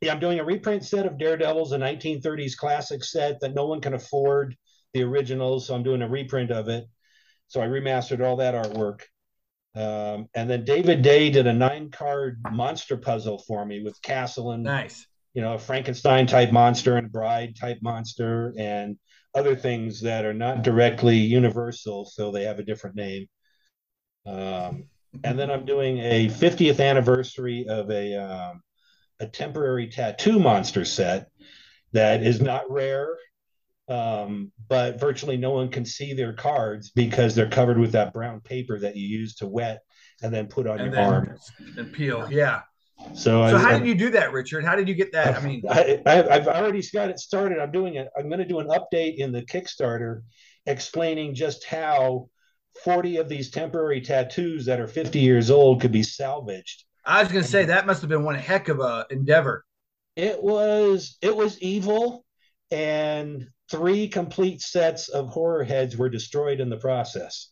yeah, 0.01 0.13
I'm 0.13 0.19
doing 0.19 0.39
a 0.39 0.45
reprint 0.45 0.85
set 0.85 1.05
of 1.05 1.17
Daredevils, 1.17 1.71
a 1.71 1.77
1930s 1.77 2.55
classic 2.55 3.03
set 3.03 3.39
that 3.41 3.53
no 3.53 3.65
one 3.65 3.81
can 3.81 3.93
afford 3.93 4.55
the 4.93 5.03
originals. 5.03 5.67
So 5.67 5.75
I'm 5.75 5.83
doing 5.83 6.01
a 6.01 6.09
reprint 6.09 6.51
of 6.51 6.69
it. 6.69 6.85
So 7.47 7.61
I 7.61 7.67
remastered 7.67 8.25
all 8.25 8.37
that 8.37 8.53
artwork. 8.53 9.01
Um, 9.75 10.27
and 10.33 10.49
then 10.49 10.65
David 10.65 11.01
Day 11.01 11.29
did 11.29 11.45
a 11.45 11.53
nine 11.53 11.91
card 11.91 12.41
monster 12.51 12.97
puzzle 12.97 13.37
for 13.47 13.63
me 13.63 13.83
with 13.83 14.01
Castle 14.01 14.51
and 14.51 14.63
nice, 14.63 15.05
you 15.33 15.41
know, 15.41 15.53
a 15.53 15.59
Frankenstein 15.59 16.25
type 16.25 16.51
monster 16.51 16.97
and 16.97 17.11
Bride 17.11 17.55
type 17.55 17.77
monster 17.81 18.53
and 18.57 18.97
other 19.37 19.55
things 19.55 20.01
that 20.01 20.25
are 20.25 20.33
not 20.33 20.63
directly 20.63 21.17
universal, 21.17 22.05
so 22.05 22.31
they 22.31 22.43
have 22.43 22.59
a 22.59 22.63
different 22.63 22.95
name. 22.95 23.27
Um, 24.25 24.85
and 25.23 25.37
then 25.37 25.51
I'm 25.51 25.65
doing 25.65 25.99
a 25.99 26.27
50th 26.27 26.79
anniversary 26.79 27.67
of 27.69 27.89
a 27.91 28.15
um, 28.15 28.61
a 29.19 29.27
temporary 29.27 29.87
tattoo 29.87 30.39
monster 30.39 30.85
set 30.85 31.29
that 31.93 32.23
is 32.23 32.41
not 32.41 32.69
rare, 32.69 33.15
um, 33.87 34.51
but 34.67 34.99
virtually 34.99 35.37
no 35.37 35.51
one 35.51 35.69
can 35.69 35.85
see 35.85 36.13
their 36.13 36.33
cards 36.33 36.91
because 36.91 37.33
they're 37.33 37.49
covered 37.49 37.77
with 37.77 37.93
that 37.93 38.13
brown 38.13 38.41
paper 38.41 38.79
that 38.79 38.95
you 38.95 39.07
use 39.07 39.35
to 39.35 39.47
wet 39.47 39.81
and 40.21 40.33
then 40.33 40.47
put 40.47 40.67
on 40.67 40.79
and 40.79 40.93
your 40.93 41.01
arm 41.01 41.37
and 41.77 41.93
peel. 41.93 42.27
Yeah. 42.29 42.61
So, 43.13 43.13
so 43.15 43.43
I, 43.43 43.59
how 43.59 43.69
I, 43.69 43.79
did 43.79 43.87
you 43.87 43.95
do 43.95 44.09
that, 44.11 44.31
Richard? 44.31 44.63
How 44.63 44.75
did 44.75 44.87
you 44.87 44.95
get 44.95 45.11
that? 45.13 45.37
I 45.37 45.41
mean, 45.45 45.63
I, 45.69 46.01
have 46.05 46.47
already 46.47 46.81
got 46.93 47.09
it 47.09 47.19
started. 47.19 47.59
I'm 47.59 47.71
doing 47.71 47.95
it. 47.95 48.07
I'm 48.17 48.27
going 48.27 48.39
to 48.39 48.47
do 48.47 48.59
an 48.59 48.67
update 48.67 49.17
in 49.17 49.31
the 49.31 49.43
Kickstarter 49.43 50.21
explaining 50.65 51.35
just 51.35 51.63
how 51.63 52.29
40 52.83 53.17
of 53.17 53.29
these 53.29 53.49
temporary 53.49 54.01
tattoos 54.01 54.65
that 54.65 54.79
are 54.79 54.87
50 54.87 55.19
years 55.19 55.49
old 55.49 55.81
could 55.81 55.91
be 55.91 56.03
salvaged. 56.03 56.83
I 57.05 57.21
was 57.23 57.31
going 57.31 57.43
to 57.43 57.49
say 57.49 57.65
that 57.65 57.87
must 57.87 58.01
have 58.01 58.09
been 58.09 58.23
one 58.23 58.35
heck 58.35 58.67
of 58.67 58.79
a 58.79 59.05
endeavor. 59.09 59.63
It 60.15 60.41
was. 60.43 61.17
It 61.21 61.35
was 61.35 61.59
evil, 61.61 62.25
and 62.71 63.47
three 63.69 64.07
complete 64.07 64.61
sets 64.61 65.07
of 65.09 65.29
horror 65.29 65.63
heads 65.63 65.95
were 65.95 66.09
destroyed 66.09 66.59
in 66.59 66.69
the 66.69 66.77
process. 66.77 67.51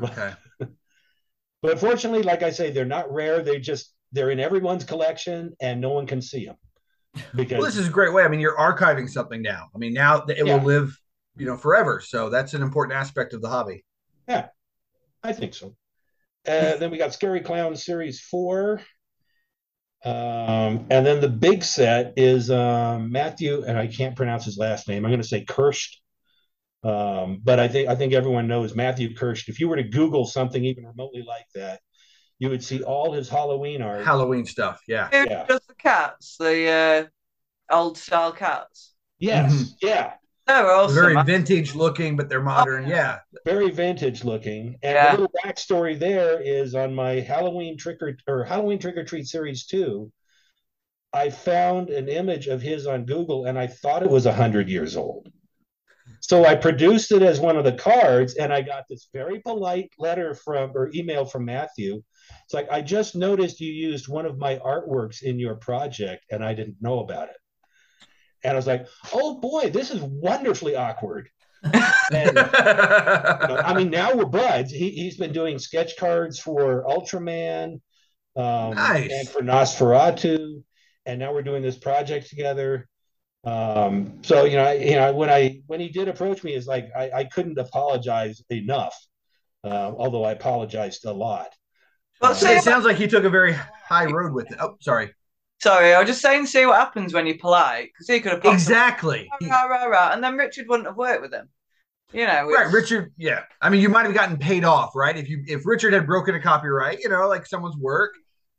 Okay. 0.00 0.32
but 1.62 1.78
fortunately, 1.78 2.22
like 2.22 2.42
I 2.42 2.50
say, 2.50 2.70
they're 2.70 2.84
not 2.84 3.12
rare. 3.12 3.42
They 3.42 3.58
just 3.58 3.92
they're 4.12 4.30
in 4.30 4.40
everyone's 4.40 4.84
collection 4.84 5.54
and 5.60 5.80
no 5.80 5.90
one 5.90 6.06
can 6.06 6.22
see 6.22 6.46
them. 6.46 6.56
Because 7.34 7.58
well, 7.58 7.66
this 7.66 7.76
is 7.76 7.88
a 7.88 7.90
great 7.90 8.12
way. 8.12 8.24
I 8.24 8.28
mean, 8.28 8.40
you're 8.40 8.56
archiving 8.56 9.08
something 9.08 9.42
now. 9.42 9.68
I 9.74 9.78
mean, 9.78 9.94
now 9.94 10.24
it 10.26 10.46
yeah. 10.46 10.56
will 10.56 10.64
live, 10.64 10.96
you 11.36 11.46
know, 11.46 11.56
forever. 11.56 12.00
So 12.00 12.28
that's 12.28 12.54
an 12.54 12.62
important 12.62 12.96
aspect 12.96 13.32
of 13.32 13.40
the 13.40 13.48
hobby. 13.48 13.84
Yeah, 14.28 14.48
I 15.22 15.32
think 15.32 15.54
so. 15.54 15.74
Uh, 16.46 16.76
then 16.76 16.90
we 16.90 16.98
got 16.98 17.12
Scary 17.12 17.40
Clown 17.40 17.74
Series 17.74 18.20
Four, 18.20 18.80
um, 20.04 20.86
and 20.90 21.04
then 21.04 21.20
the 21.20 21.28
big 21.28 21.64
set 21.64 22.12
is 22.16 22.50
um, 22.50 23.10
Matthew, 23.10 23.64
and 23.66 23.76
I 23.76 23.88
can't 23.88 24.14
pronounce 24.14 24.44
his 24.44 24.56
last 24.56 24.86
name. 24.86 25.04
I'm 25.04 25.10
going 25.10 25.20
to 25.20 25.26
say 25.26 25.44
Kirscht, 25.44 25.96
um, 26.84 27.40
but 27.42 27.58
I 27.58 27.66
think 27.66 27.88
I 27.88 27.96
think 27.96 28.12
everyone 28.12 28.46
knows 28.46 28.76
Matthew 28.76 29.14
Kirscht. 29.14 29.48
If 29.48 29.58
you 29.58 29.68
were 29.68 29.76
to 29.76 29.82
Google 29.82 30.26
something 30.26 30.64
even 30.64 30.86
remotely 30.86 31.24
like 31.26 31.46
that, 31.54 31.80
you 32.38 32.50
would 32.50 32.62
see 32.62 32.82
all 32.82 33.12
his 33.12 33.28
Halloween 33.28 33.82
art. 33.82 34.04
Halloween 34.04 34.44
stuff, 34.44 34.82
yeah. 34.86 35.08
yeah. 35.12 35.46
Just 35.48 35.68
the 35.68 35.74
cats, 35.74 36.36
the 36.38 37.10
uh, 37.70 37.74
old 37.74 37.96
style 37.96 38.32
cats. 38.32 38.94
Yes, 39.18 39.52
mm-hmm. 39.52 39.86
yeah. 39.86 40.12
They're 40.46 40.70
awesome. 40.70 40.94
Very 40.94 41.22
vintage 41.24 41.74
looking, 41.74 42.16
but 42.16 42.28
they're 42.28 42.42
modern. 42.42 42.84
Oh, 42.84 42.88
yeah. 42.88 43.18
Very 43.44 43.70
vintage 43.70 44.22
looking. 44.22 44.78
And 44.82 44.94
yeah. 44.94 45.16
the 45.16 45.22
little 45.22 45.34
backstory 45.44 45.98
there 45.98 46.40
is 46.40 46.74
on 46.76 46.94
my 46.94 47.14
Halloween 47.14 47.76
trick 47.76 48.00
or, 48.00 48.16
or 48.28 48.44
Halloween 48.44 48.78
trick 48.78 48.96
or 48.96 49.04
treat 49.04 49.26
series 49.26 49.66
two. 49.66 50.12
I 51.12 51.30
found 51.30 51.90
an 51.90 52.08
image 52.08 52.46
of 52.46 52.62
his 52.62 52.86
on 52.86 53.06
Google 53.06 53.46
and 53.46 53.58
I 53.58 53.66
thought 53.66 54.04
it 54.04 54.10
was 54.10 54.26
100 54.26 54.68
years 54.68 54.96
old. 54.96 55.32
So 56.20 56.44
I 56.44 56.54
produced 56.54 57.10
it 57.10 57.22
as 57.22 57.40
one 57.40 57.56
of 57.56 57.64
the 57.64 57.72
cards 57.72 58.34
and 58.34 58.52
I 58.52 58.62
got 58.62 58.84
this 58.88 59.08
very 59.12 59.40
polite 59.40 59.90
letter 59.98 60.34
from 60.34 60.72
or 60.76 60.90
email 60.94 61.24
from 61.24 61.44
Matthew 61.44 62.02
it's 62.46 62.54
like, 62.54 62.68
I 62.70 62.80
just 62.80 63.16
noticed 63.16 63.60
you 63.60 63.72
used 63.72 64.06
one 64.06 64.24
of 64.24 64.38
my 64.38 64.56
artworks 64.58 65.24
in 65.24 65.36
your 65.36 65.56
project 65.56 66.26
and 66.30 66.44
I 66.44 66.54
didn't 66.54 66.76
know 66.80 67.00
about 67.00 67.28
it. 67.28 67.36
And 68.44 68.52
I 68.52 68.54
was 68.54 68.68
like, 68.68 68.86
oh 69.12 69.40
boy, 69.40 69.70
this 69.70 69.90
is 69.90 70.00
wonderfully 70.00 70.76
awkward. 70.76 71.28
and, 71.64 71.74
you 72.12 72.22
know, 72.22 73.60
I 73.64 73.74
mean, 73.76 73.90
now 73.90 74.14
we're 74.14 74.26
buds. 74.26 74.70
He, 74.70 75.06
has 75.06 75.16
been 75.16 75.32
doing 75.32 75.58
sketch 75.58 75.96
cards 75.96 76.38
for 76.38 76.84
Ultraman 76.84 77.80
um, 78.36 78.74
nice. 78.76 79.10
and 79.10 79.28
for 79.28 79.40
Nosferatu. 79.40 80.62
And 81.04 81.18
now 81.18 81.32
we're 81.32 81.42
doing 81.42 81.62
this 81.62 81.76
project 81.76 82.28
together. 82.28 82.86
Um, 83.42 84.22
so 84.22 84.44
you 84.44 84.56
know, 84.56 84.70
you 84.72 84.96
know, 84.96 85.12
when 85.14 85.30
I 85.30 85.62
when 85.66 85.78
he 85.78 85.88
did 85.88 86.08
approach 86.08 86.42
me, 86.42 86.54
it's 86.54 86.66
like 86.66 86.90
I, 86.96 87.10
I 87.10 87.24
couldn't 87.24 87.58
apologize 87.58 88.42
enough, 88.50 88.96
uh, 89.62 89.92
although 89.96 90.24
I 90.24 90.32
apologized 90.32 91.04
a 91.04 91.12
lot. 91.12 91.54
Well, 92.20 92.32
it 92.32 92.62
sounds 92.62 92.84
like 92.84 92.96
he 92.96 93.06
took 93.06 93.24
a 93.24 93.30
very 93.30 93.52
high 93.52 94.06
road 94.06 94.32
with 94.32 94.50
it. 94.50 94.58
Oh, 94.60 94.76
sorry. 94.80 95.12
Sorry, 95.58 95.94
I 95.94 95.98
was 95.98 96.08
just 96.08 96.20
saying, 96.20 96.46
see 96.46 96.66
what 96.66 96.76
happens 96.76 97.14
when 97.14 97.26
you're 97.26 97.38
polite, 97.38 97.90
because 97.92 98.06
he 98.08 98.20
could 98.20 98.32
have 98.32 98.44
exactly, 98.44 99.26
rah, 99.42 99.62
rah, 99.62 99.84
rah, 99.84 100.12
and 100.12 100.22
then 100.22 100.36
Richard 100.36 100.66
wouldn't 100.68 100.86
have 100.86 100.98
worked 100.98 101.22
with 101.22 101.32
him. 101.32 101.48
You 102.12 102.26
know, 102.26 102.50
right? 102.50 102.70
Richard, 102.72 103.12
yeah. 103.16 103.44
I 103.60 103.70
mean, 103.70 103.80
you 103.80 103.88
might 103.88 104.04
have 104.04 104.14
gotten 104.14 104.36
paid 104.36 104.64
off, 104.64 104.94
right? 104.94 105.16
If 105.16 105.28
you 105.28 105.42
if 105.46 105.66
Richard 105.66 105.92
had 105.92 106.06
broken 106.06 106.34
a 106.34 106.40
copyright, 106.40 107.00
you 107.00 107.08
know, 107.08 107.26
like 107.26 107.46
someone's 107.46 107.76
work, 107.76 108.14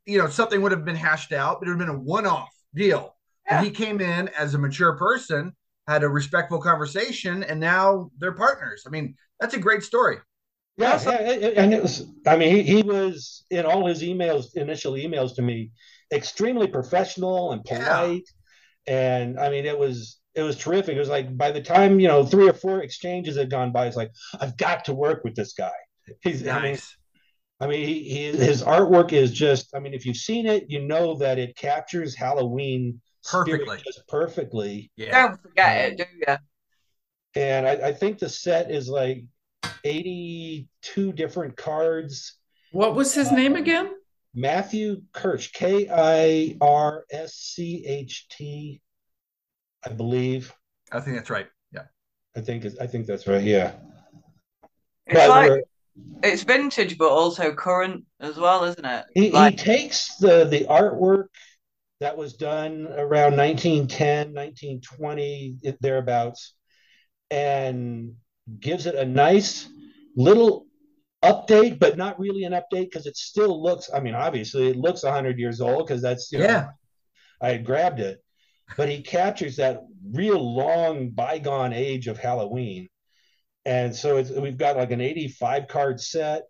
you 0.06 0.18
know, 0.18 0.28
something 0.28 0.60
would 0.60 0.72
have 0.72 0.84
been 0.84 0.96
hashed 0.96 1.32
out, 1.32 1.60
but 1.60 1.68
it 1.68 1.70
would 1.70 1.80
have 1.80 1.86
been 1.88 1.96
a 1.96 2.00
one-off 2.00 2.50
deal. 2.74 3.14
Yeah. 3.46 3.58
And 3.58 3.66
he 3.66 3.72
came 3.72 4.00
in 4.00 4.28
as 4.38 4.54
a 4.54 4.58
mature 4.58 4.96
person, 4.96 5.52
had 5.86 6.02
a 6.02 6.08
respectful 6.08 6.60
conversation, 6.60 7.42
and 7.44 7.58
now 7.60 8.10
they're 8.18 8.32
partners. 8.32 8.84
I 8.86 8.90
mean, 8.90 9.14
that's 9.40 9.54
a 9.54 9.58
great 9.58 9.82
story. 9.82 10.18
Yeah, 10.78 11.02
yeah, 11.04 11.48
and 11.56 11.74
it 11.74 11.82
was. 11.82 12.06
I 12.24 12.36
mean, 12.36 12.54
he, 12.54 12.62
he 12.62 12.82
was 12.82 13.44
in 13.50 13.66
all 13.66 13.86
his 13.86 14.00
emails, 14.02 14.54
initial 14.54 14.92
emails 14.92 15.34
to 15.34 15.42
me, 15.42 15.72
extremely 16.12 16.68
professional 16.68 17.50
and 17.50 17.64
polite, 17.64 18.22
yeah. 18.86 19.16
and 19.18 19.40
I 19.40 19.50
mean, 19.50 19.66
it 19.66 19.76
was 19.76 20.20
it 20.36 20.42
was 20.42 20.56
terrific. 20.56 20.94
It 20.94 21.00
was 21.00 21.08
like 21.08 21.36
by 21.36 21.50
the 21.50 21.60
time 21.60 21.98
you 21.98 22.06
know 22.06 22.24
three 22.24 22.48
or 22.48 22.52
four 22.52 22.80
exchanges 22.80 23.36
had 23.36 23.50
gone 23.50 23.72
by, 23.72 23.86
it's 23.86 23.96
like 23.96 24.12
I've 24.40 24.56
got 24.56 24.84
to 24.84 24.94
work 24.94 25.24
with 25.24 25.34
this 25.34 25.52
guy. 25.52 25.72
He's 26.22 26.42
nice. 26.42 26.96
I 27.60 27.66
mean, 27.66 27.74
I 27.74 27.78
mean 27.78 27.88
he, 27.88 28.02
he, 28.08 28.24
his 28.36 28.62
artwork 28.62 29.12
is 29.12 29.32
just. 29.32 29.74
I 29.74 29.80
mean, 29.80 29.94
if 29.94 30.06
you've 30.06 30.16
seen 30.16 30.46
it, 30.46 30.66
you 30.68 30.80
know 30.80 31.16
that 31.18 31.40
it 31.40 31.56
captures 31.56 32.14
Halloween 32.14 33.00
perfectly, 33.24 33.78
just 33.84 34.06
perfectly. 34.06 34.92
Yeah, 34.94 35.26
don't 35.26 35.42
forget 35.42 35.86
um, 35.86 35.92
it, 35.92 35.96
do 35.98 36.04
you? 36.14 36.36
And 37.34 37.66
I, 37.66 37.88
I 37.88 37.92
think 37.92 38.20
the 38.20 38.28
set 38.28 38.70
is 38.70 38.88
like 38.88 39.24
82 39.84 41.12
different 41.12 41.56
cards. 41.56 42.36
What 42.72 42.94
was 42.94 43.14
his 43.14 43.28
uh, 43.28 43.34
name 43.34 43.56
again? 43.56 43.90
Matthew 44.34 45.02
Kirscht, 45.12 45.52
K 45.52 45.88
I 45.90 46.56
R 46.60 47.04
S 47.10 47.34
C 47.34 47.84
H 47.86 48.26
T, 48.30 48.80
I 49.84 49.90
believe. 49.90 50.52
I 50.92 51.00
think 51.00 51.16
that's 51.16 51.30
right. 51.30 51.46
Yeah. 51.72 51.84
I 52.36 52.40
think 52.40 52.66
I 52.80 52.86
think 52.86 53.06
that's 53.06 53.26
right. 53.26 53.42
Yeah. 53.42 53.72
It's 55.06 55.14
but 55.18 55.28
like 55.28 55.64
it's 56.22 56.42
vintage, 56.42 56.98
but 56.98 57.10
also 57.10 57.52
current 57.52 58.04
as 58.20 58.36
well, 58.36 58.64
isn't 58.64 58.84
it? 58.84 59.04
He, 59.14 59.30
like... 59.30 59.58
he 59.58 59.64
takes 59.64 60.16
the 60.16 60.44
the 60.44 60.66
artwork 60.68 61.26
that 62.00 62.16
was 62.16 62.34
done 62.34 62.86
around 62.86 63.36
1910, 63.36 64.32
1920, 64.32 65.56
thereabouts, 65.80 66.54
and 67.30 68.14
gives 68.60 68.86
it 68.86 68.94
a 68.94 69.04
nice 69.04 69.68
little 70.16 70.66
update, 71.24 71.78
but 71.78 71.96
not 71.96 72.18
really 72.18 72.44
an 72.44 72.52
update 72.52 72.90
because 72.90 73.06
it 73.06 73.16
still 73.16 73.62
looks. 73.62 73.90
I 73.92 74.00
mean, 74.00 74.14
obviously, 74.14 74.68
it 74.68 74.76
looks 74.76 75.02
100 75.02 75.38
years 75.38 75.60
old 75.60 75.86
because 75.86 76.02
that's 76.02 76.30
you 76.32 76.38
know, 76.38 76.44
yeah. 76.44 76.68
I 77.40 77.50
had 77.50 77.64
grabbed 77.64 78.00
it, 78.00 78.22
but 78.76 78.88
he 78.88 79.02
captures 79.02 79.56
that 79.56 79.82
real 80.12 80.38
long 80.38 81.10
bygone 81.10 81.72
age 81.72 82.08
of 82.08 82.18
Halloween, 82.18 82.88
and 83.64 83.94
so 83.94 84.16
it's 84.16 84.30
we've 84.30 84.58
got 84.58 84.76
like 84.76 84.90
an 84.90 85.00
85 85.00 85.68
card 85.68 86.00
set, 86.00 86.42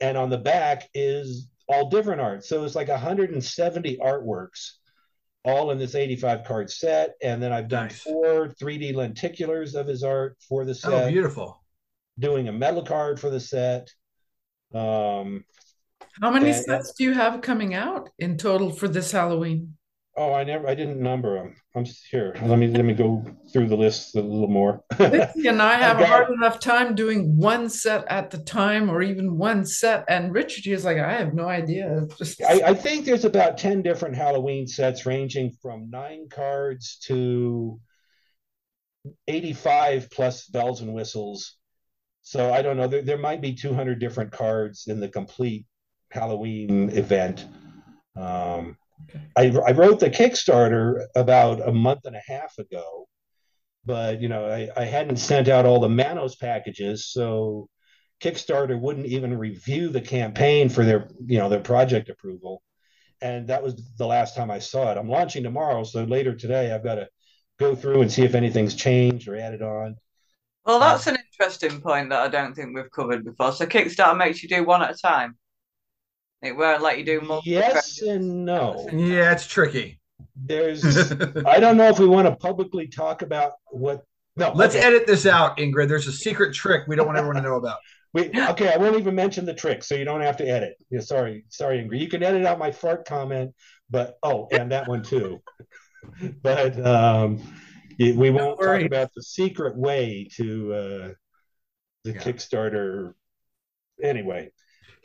and 0.00 0.16
on 0.16 0.30
the 0.30 0.38
back 0.38 0.88
is 0.94 1.48
all 1.68 1.88
different 1.88 2.20
art. 2.20 2.44
So 2.44 2.64
it's 2.64 2.74
like 2.74 2.88
170 2.88 3.98
artworks 3.98 4.72
all 5.44 5.70
in 5.70 5.78
this 5.78 5.94
85 5.94 6.44
card 6.44 6.70
set. 6.70 7.14
And 7.22 7.42
then 7.42 7.52
I've 7.52 7.68
done 7.68 7.88
nice. 7.88 8.02
four 8.02 8.48
3D 8.48 8.94
lenticulars 8.94 9.74
of 9.74 9.86
his 9.86 10.04
art 10.04 10.36
for 10.48 10.64
the 10.64 10.72
oh, 10.72 10.74
set. 10.74 10.92
Oh, 10.92 11.08
beautiful. 11.08 11.62
Doing 12.18 12.48
a 12.48 12.52
metal 12.52 12.82
card 12.82 13.18
for 13.18 13.30
the 13.30 13.40
set. 13.40 13.90
Um, 14.74 15.44
How 16.20 16.30
many 16.30 16.50
and, 16.50 16.64
sets 16.64 16.92
do 16.92 17.04
you 17.04 17.12
have 17.14 17.40
coming 17.40 17.74
out 17.74 18.10
in 18.18 18.36
total 18.36 18.70
for 18.70 18.88
this 18.88 19.10
Halloween? 19.12 19.76
Oh, 20.14 20.34
I 20.34 20.44
never, 20.44 20.68
I 20.68 20.74
didn't 20.74 21.00
number 21.00 21.36
them. 21.36 21.56
I'm 21.74 21.86
just 21.86 22.06
here. 22.10 22.34
Let 22.42 22.58
me 22.58 22.68
let 22.68 22.84
me 22.84 22.92
go 22.92 23.24
through 23.50 23.68
the 23.68 23.76
list 23.76 24.14
a 24.14 24.20
little 24.20 24.48
more. 24.48 24.84
And 25.00 25.62
I 25.62 25.76
have 25.76 26.00
a 26.00 26.06
hard 26.06 26.30
enough 26.30 26.60
time 26.60 26.94
doing 26.94 27.36
one 27.36 27.70
set 27.70 28.04
at 28.08 28.30
the 28.30 28.38
time, 28.38 28.90
or 28.90 29.00
even 29.00 29.38
one 29.38 29.64
set. 29.64 30.04
And 30.08 30.34
Richard 30.34 30.66
is 30.66 30.84
like, 30.84 30.98
I 30.98 31.12
have 31.14 31.32
no 31.32 31.48
idea. 31.48 32.06
Just 32.18 32.42
I, 32.42 32.60
I 32.66 32.74
think 32.74 33.06
there's 33.06 33.24
about 33.24 33.56
ten 33.56 33.80
different 33.80 34.14
Halloween 34.14 34.66
sets, 34.66 35.06
ranging 35.06 35.50
from 35.62 35.88
nine 35.88 36.28
cards 36.28 36.98
to 37.06 37.80
eighty-five 39.28 40.10
plus 40.10 40.46
bells 40.46 40.82
and 40.82 40.92
whistles. 40.92 41.56
So 42.22 42.52
I 42.52 42.60
don't 42.62 42.76
know. 42.76 42.86
There, 42.86 43.02
there 43.02 43.18
might 43.18 43.40
be 43.40 43.52
200 43.52 43.98
different 43.98 44.30
cards 44.30 44.86
in 44.86 45.00
the 45.00 45.08
complete 45.08 45.66
Halloween 46.10 46.90
event. 46.90 47.46
Um, 48.16 48.76
I, 49.36 49.50
I 49.50 49.72
wrote 49.72 50.00
the 50.00 50.10
Kickstarter 50.10 51.06
about 51.14 51.66
a 51.66 51.72
month 51.72 52.04
and 52.04 52.16
a 52.16 52.22
half 52.26 52.58
ago, 52.58 53.08
but 53.84 54.20
you 54.20 54.28
know 54.28 54.46
I, 54.46 54.68
I 54.76 54.84
hadn't 54.84 55.16
sent 55.16 55.48
out 55.48 55.66
all 55.66 55.80
the 55.80 55.88
Manos 55.88 56.36
packages, 56.36 57.06
so 57.06 57.68
Kickstarter 58.22 58.78
wouldn't 58.78 59.06
even 59.06 59.38
review 59.38 59.88
the 59.88 60.00
campaign 60.00 60.68
for 60.68 60.84
their 60.84 61.08
you 61.26 61.38
know 61.38 61.48
their 61.48 61.60
project 61.60 62.08
approval, 62.08 62.62
and 63.20 63.48
that 63.48 63.62
was 63.62 63.74
the 63.96 64.06
last 64.06 64.36
time 64.36 64.50
I 64.50 64.58
saw 64.58 64.90
it. 64.92 64.98
I'm 64.98 65.08
launching 65.08 65.42
tomorrow, 65.42 65.84
so 65.84 66.04
later 66.04 66.34
today 66.34 66.72
I've 66.72 66.84
got 66.84 66.96
to 66.96 67.08
go 67.58 67.74
through 67.74 68.02
and 68.02 68.12
see 68.12 68.22
if 68.22 68.34
anything's 68.34 68.74
changed 68.74 69.28
or 69.28 69.36
added 69.36 69.62
on. 69.62 69.96
Well, 70.64 70.78
that's 70.78 71.06
uh, 71.06 71.12
an 71.12 71.18
interesting 71.32 71.80
point 71.80 72.10
that 72.10 72.20
I 72.20 72.28
don't 72.28 72.54
think 72.54 72.74
we've 72.74 72.90
covered 72.90 73.24
before. 73.24 73.52
So 73.52 73.66
Kickstarter 73.66 74.16
makes 74.16 74.42
you 74.42 74.48
do 74.48 74.64
one 74.64 74.82
at 74.82 74.90
a 74.90 74.94
time. 74.94 75.36
It 76.42 76.56
won't 76.56 76.82
let 76.82 76.98
you 76.98 77.04
do 77.04 77.20
multiple. 77.20 77.52
Yes 77.52 78.02
and 78.02 78.44
no. 78.44 78.88
Yeah, 78.92 79.32
it's 79.32 79.46
tricky. 79.46 80.00
There's. 80.34 80.84
I 81.46 81.60
don't 81.60 81.76
know 81.76 81.88
if 81.88 81.98
we 81.98 82.06
want 82.06 82.26
to 82.26 82.34
publicly 82.34 82.88
talk 82.88 83.22
about 83.22 83.52
what. 83.70 84.04
No, 84.36 84.50
let's 84.54 84.74
okay. 84.74 84.84
edit 84.84 85.06
this 85.06 85.26
out, 85.26 85.58
Ingrid. 85.58 85.88
There's 85.88 86.08
a 86.08 86.12
secret 86.12 86.54
trick 86.54 86.88
we 86.88 86.96
don't 86.96 87.06
want 87.06 87.18
everyone 87.18 87.36
to 87.36 87.42
know 87.42 87.56
about. 87.56 87.78
We, 88.14 88.28
okay, 88.28 88.70
I 88.70 88.76
won't 88.76 88.98
even 88.98 89.14
mention 89.14 89.46
the 89.46 89.54
trick, 89.54 89.82
so 89.82 89.94
you 89.94 90.04
don't 90.04 90.20
have 90.20 90.36
to 90.36 90.46
edit. 90.46 90.74
Yeah, 90.90 91.00
sorry, 91.00 91.46
sorry, 91.48 91.78
Ingrid. 91.78 91.98
You 91.98 92.08
can 92.08 92.22
edit 92.22 92.44
out 92.44 92.58
my 92.58 92.70
fart 92.70 93.06
comment, 93.06 93.54
but 93.88 94.18
oh, 94.22 94.48
and 94.52 94.70
that 94.70 94.86
one 94.86 95.02
too. 95.02 95.40
but 96.42 96.78
um, 96.86 97.40
we 97.98 98.28
won't 98.28 98.60
talk 98.60 98.82
about 98.82 99.14
the 99.14 99.22
secret 99.22 99.78
way 99.78 100.28
to 100.36 100.74
uh, 100.74 101.08
the 102.04 102.12
yeah. 102.12 102.18
Kickstarter. 102.18 103.14
Anyway, 104.02 104.50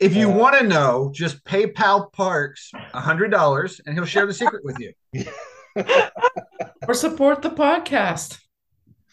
if 0.00 0.14
you 0.14 0.30
uh, 0.30 0.36
want 0.36 0.58
to 0.58 0.66
know, 0.66 1.10
just 1.14 1.44
PayPal 1.44 2.12
Parks 2.12 2.70
hundred 2.92 3.30
dollars, 3.30 3.80
and 3.84 3.94
he'll 3.94 4.04
share 4.04 4.26
the 4.26 4.34
secret 4.42 4.64
with 4.64 4.78
you. 4.78 4.92
or 6.88 6.94
support 6.94 7.42
the 7.42 7.50
podcast. 7.50 8.38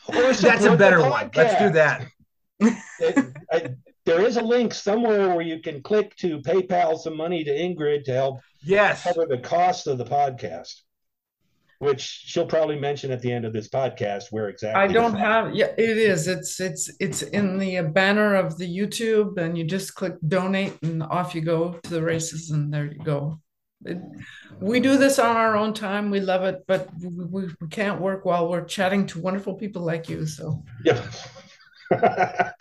Or 0.07 0.33
That's 0.33 0.65
a 0.65 0.77
better 0.77 1.01
one. 1.01 1.31
Let's 1.35 1.59
do 1.61 1.71
that. 1.71 2.05
it, 2.99 3.33
I, 3.51 3.69
there 4.05 4.21
is 4.21 4.37
a 4.37 4.41
link 4.41 4.73
somewhere 4.73 5.29
where 5.29 5.41
you 5.41 5.59
can 5.59 5.81
click 5.81 6.15
to 6.17 6.39
PayPal 6.41 6.97
some 6.97 7.17
money 7.17 7.43
to 7.43 7.51
Ingrid 7.51 8.03
to 8.05 8.13
help 8.13 8.39
yes. 8.63 9.03
cover 9.03 9.25
the 9.25 9.39
cost 9.39 9.87
of 9.87 9.97
the 9.97 10.05
podcast 10.05 10.81
which 11.79 12.01
she'll 12.01 12.45
probably 12.45 12.79
mention 12.79 13.11
at 13.11 13.21
the 13.21 13.31
end 13.31 13.45
of 13.45 13.53
this 13.53 13.67
podcast 13.69 14.23
where 14.31 14.49
exactly 14.49 14.81
i 14.81 14.87
don't 14.87 15.15
have 15.15 15.53
yeah 15.55 15.71
it 15.77 15.97
is. 15.97 16.27
It's 16.27 16.59
it's 16.59 16.89
it's 16.99 17.21
in 17.21 17.57
the 17.57 17.81
banner 17.81 18.35
of 18.35 18.57
the 18.57 18.67
youtube 18.67 19.37
and 19.37 19.57
you 19.57 19.63
just 19.63 19.95
click 19.95 20.13
donate 20.27 20.77
and 20.81 21.03
off 21.03 21.35
you 21.35 21.41
go 21.41 21.73
to 21.83 21.89
the 21.89 22.01
races 22.01 22.51
and 22.51 22.73
there 22.73 22.85
you 22.85 23.03
go. 23.03 23.39
It, 23.83 23.99
we 24.59 24.79
do 24.79 24.97
this 24.97 25.19
on 25.19 25.35
our 25.35 25.55
own 25.55 25.73
time. 25.73 26.09
We 26.09 26.19
love 26.19 26.43
it 26.43 26.63
but 26.67 26.89
we, 26.99 27.47
we 27.59 27.67
can't 27.69 28.01
work 28.01 28.25
while 28.25 28.49
we're 28.49 28.65
chatting 28.65 29.05
to 29.07 29.21
wonderful 29.21 29.55
people 29.55 29.83
like 29.83 30.09
you 30.09 30.25
so. 30.25 30.63
Yeah 30.83 31.01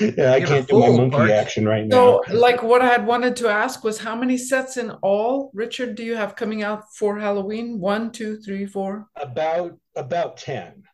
yeah, 0.00 0.32
I 0.32 0.40
can't 0.40 0.66
do 0.68 0.78
my 0.78 0.88
monkey 0.90 1.16
part. 1.16 1.30
action 1.30 1.66
right 1.66 1.86
now. 1.86 2.20
So, 2.26 2.34
like, 2.34 2.62
what 2.62 2.82
I 2.82 2.86
had 2.86 3.06
wanted 3.06 3.36
to 3.36 3.48
ask 3.48 3.82
was 3.82 3.98
how 3.98 4.14
many 4.14 4.36
sets 4.36 4.76
in 4.76 4.90
all, 5.02 5.50
Richard, 5.54 5.94
do 5.94 6.04
you 6.04 6.16
have 6.16 6.36
coming 6.36 6.62
out 6.62 6.84
for 6.94 7.18
Halloween? 7.18 7.80
One, 7.80 8.12
two, 8.12 8.38
three, 8.40 8.66
four? 8.66 9.08
About 9.16 9.78
about 9.96 10.36
ten. 10.36 10.84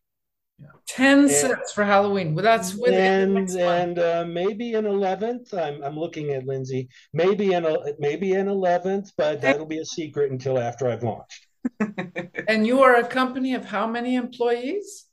Yeah. 0.59 0.67
Ten 0.87 1.19
and, 1.21 1.31
sets 1.31 1.73
for 1.73 1.85
Halloween. 1.85 2.35
Well, 2.35 2.45
that's 2.45 2.75
with 2.75 2.93
and 2.93 3.49
and 3.51 3.99
uh, 3.99 4.25
maybe 4.27 4.75
an 4.75 4.87
eleventh. 4.87 5.53
I'm 5.55 5.83
I'm 5.83 5.97
looking 5.97 6.31
at 6.31 6.47
Lindsey. 6.47 6.89
Maybe 7.13 7.53
an 7.53 7.67
maybe 7.99 8.33
an 8.33 8.49
eleventh, 8.49 9.13
but 9.17 9.41
that'll 9.41 9.67
be 9.67 9.79
a 9.79 9.85
secret 9.85 10.33
until 10.33 10.59
after 10.59 10.89
I've 10.89 11.03
launched. 11.03 11.47
and 12.49 12.67
you 12.67 12.83
are 12.83 12.97
a 12.97 13.07
company 13.07 13.55
of 13.55 13.65
how 13.65 13.87
many 13.87 14.17
employees? 14.17 15.08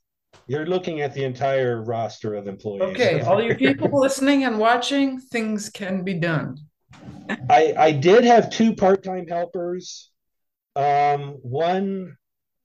You're 0.48 0.66
looking 0.66 1.02
at 1.02 1.14
the 1.14 1.24
entire 1.24 1.82
roster 1.82 2.36
of 2.36 2.48
employees. 2.48 2.84
Okay, 2.84 3.22
all 3.28 3.42
you 3.42 3.56
people 3.56 4.00
listening 4.00 4.44
and 4.44 4.60
watching, 4.60 5.20
things 5.20 5.70
can 5.70 6.04
be 6.04 6.14
done. 6.14 6.58
I 7.50 7.74
I 7.78 7.92
did 7.92 8.24
have 8.24 8.50
two 8.50 8.76
part-time 8.76 9.28
helpers. 9.28 10.12
Um, 10.76 11.38
one 11.42 12.18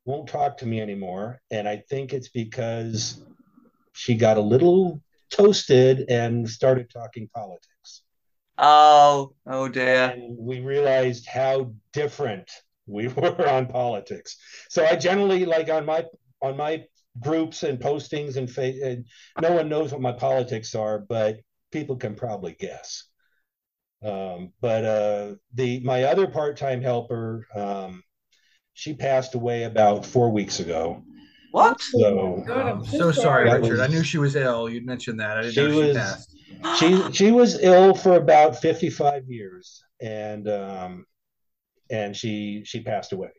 won't 0.05 0.29
talk 0.29 0.59
to 0.59 0.67
me 0.67 0.81
anymore, 0.81 1.41
and 1.51 1.69
I 1.69 1.83
think 1.89 2.13
it's 2.13 2.29
because 2.29 3.23
she 3.93 4.15
got 4.15 4.37
a 4.37 4.41
little 4.41 5.03
toasted 5.31 6.07
and 6.09 6.49
started 6.49 6.91
talking 6.91 7.29
politics. 7.35 8.03
Oh, 8.59 9.33
oh 9.47 9.69
dear. 9.69 10.11
And 10.15 10.37
we 10.39 10.61
realized 10.61 11.27
how 11.27 11.73
different 11.93 12.51
we 12.87 13.09
were 13.17 13.49
on 13.49 13.67
politics. 13.67 14.37
So 14.69 14.85
I 14.85 14.97
generally 14.97 15.45
like 15.45 15.71
on 15.71 15.87
my 15.87 16.05
on 16.43 16.57
my 16.57 16.85
groups 17.19 17.63
and 17.63 17.81
postings 17.81 18.37
and, 18.37 18.51
fa- 18.51 18.85
and 18.85 19.07
no 19.41 19.53
one 19.53 19.69
knows 19.69 19.93
what 19.93 20.01
my 20.01 20.13
politics 20.13 20.75
are, 20.75 20.99
but 20.99 21.41
people 21.73 21.97
can 21.97 22.15
probably 22.15 22.57
guess. 22.59 23.05
Um, 24.03 24.53
but 24.61 24.85
uh, 24.85 25.35
the 25.55 25.81
my 25.81 26.05
other 26.05 26.27
part-time 26.27 26.81
helper, 26.81 27.47
um, 27.55 28.03
she 28.73 28.95
passed 28.95 29.35
away 29.35 29.65
about 29.65 30.07
four 30.07 30.31
weeks 30.31 30.61
ago. 30.61 31.03
What? 31.53 31.81
So, 31.81 32.45
um, 32.49 32.85
so 32.85 33.13
sorry, 33.13 33.51
Richard. 33.51 33.73
Was, 33.73 33.81
I 33.81 33.89
knew 33.89 34.03
she 34.03 34.19
was 34.19 34.37
ill. 34.37 34.71
You 34.71 34.85
mentioned 34.85 35.21
that. 35.21 35.37
I 35.37 35.43
didn't 35.43 35.55
she 35.55 35.61
know 35.63 35.71
she 35.71 35.89
was, 35.89 35.97
passed. 35.97 36.37
She 36.79 37.13
she 37.13 37.31
was 37.33 37.63
ill 37.63 37.95
for 37.95 38.17
about 38.17 38.61
55 38.61 39.29
years, 39.29 39.83
and 40.01 40.49
um, 40.49 41.05
and 41.91 42.17
she 42.17 42.63
she 42.65 42.83
passed 42.83 43.13
away. 43.13 43.31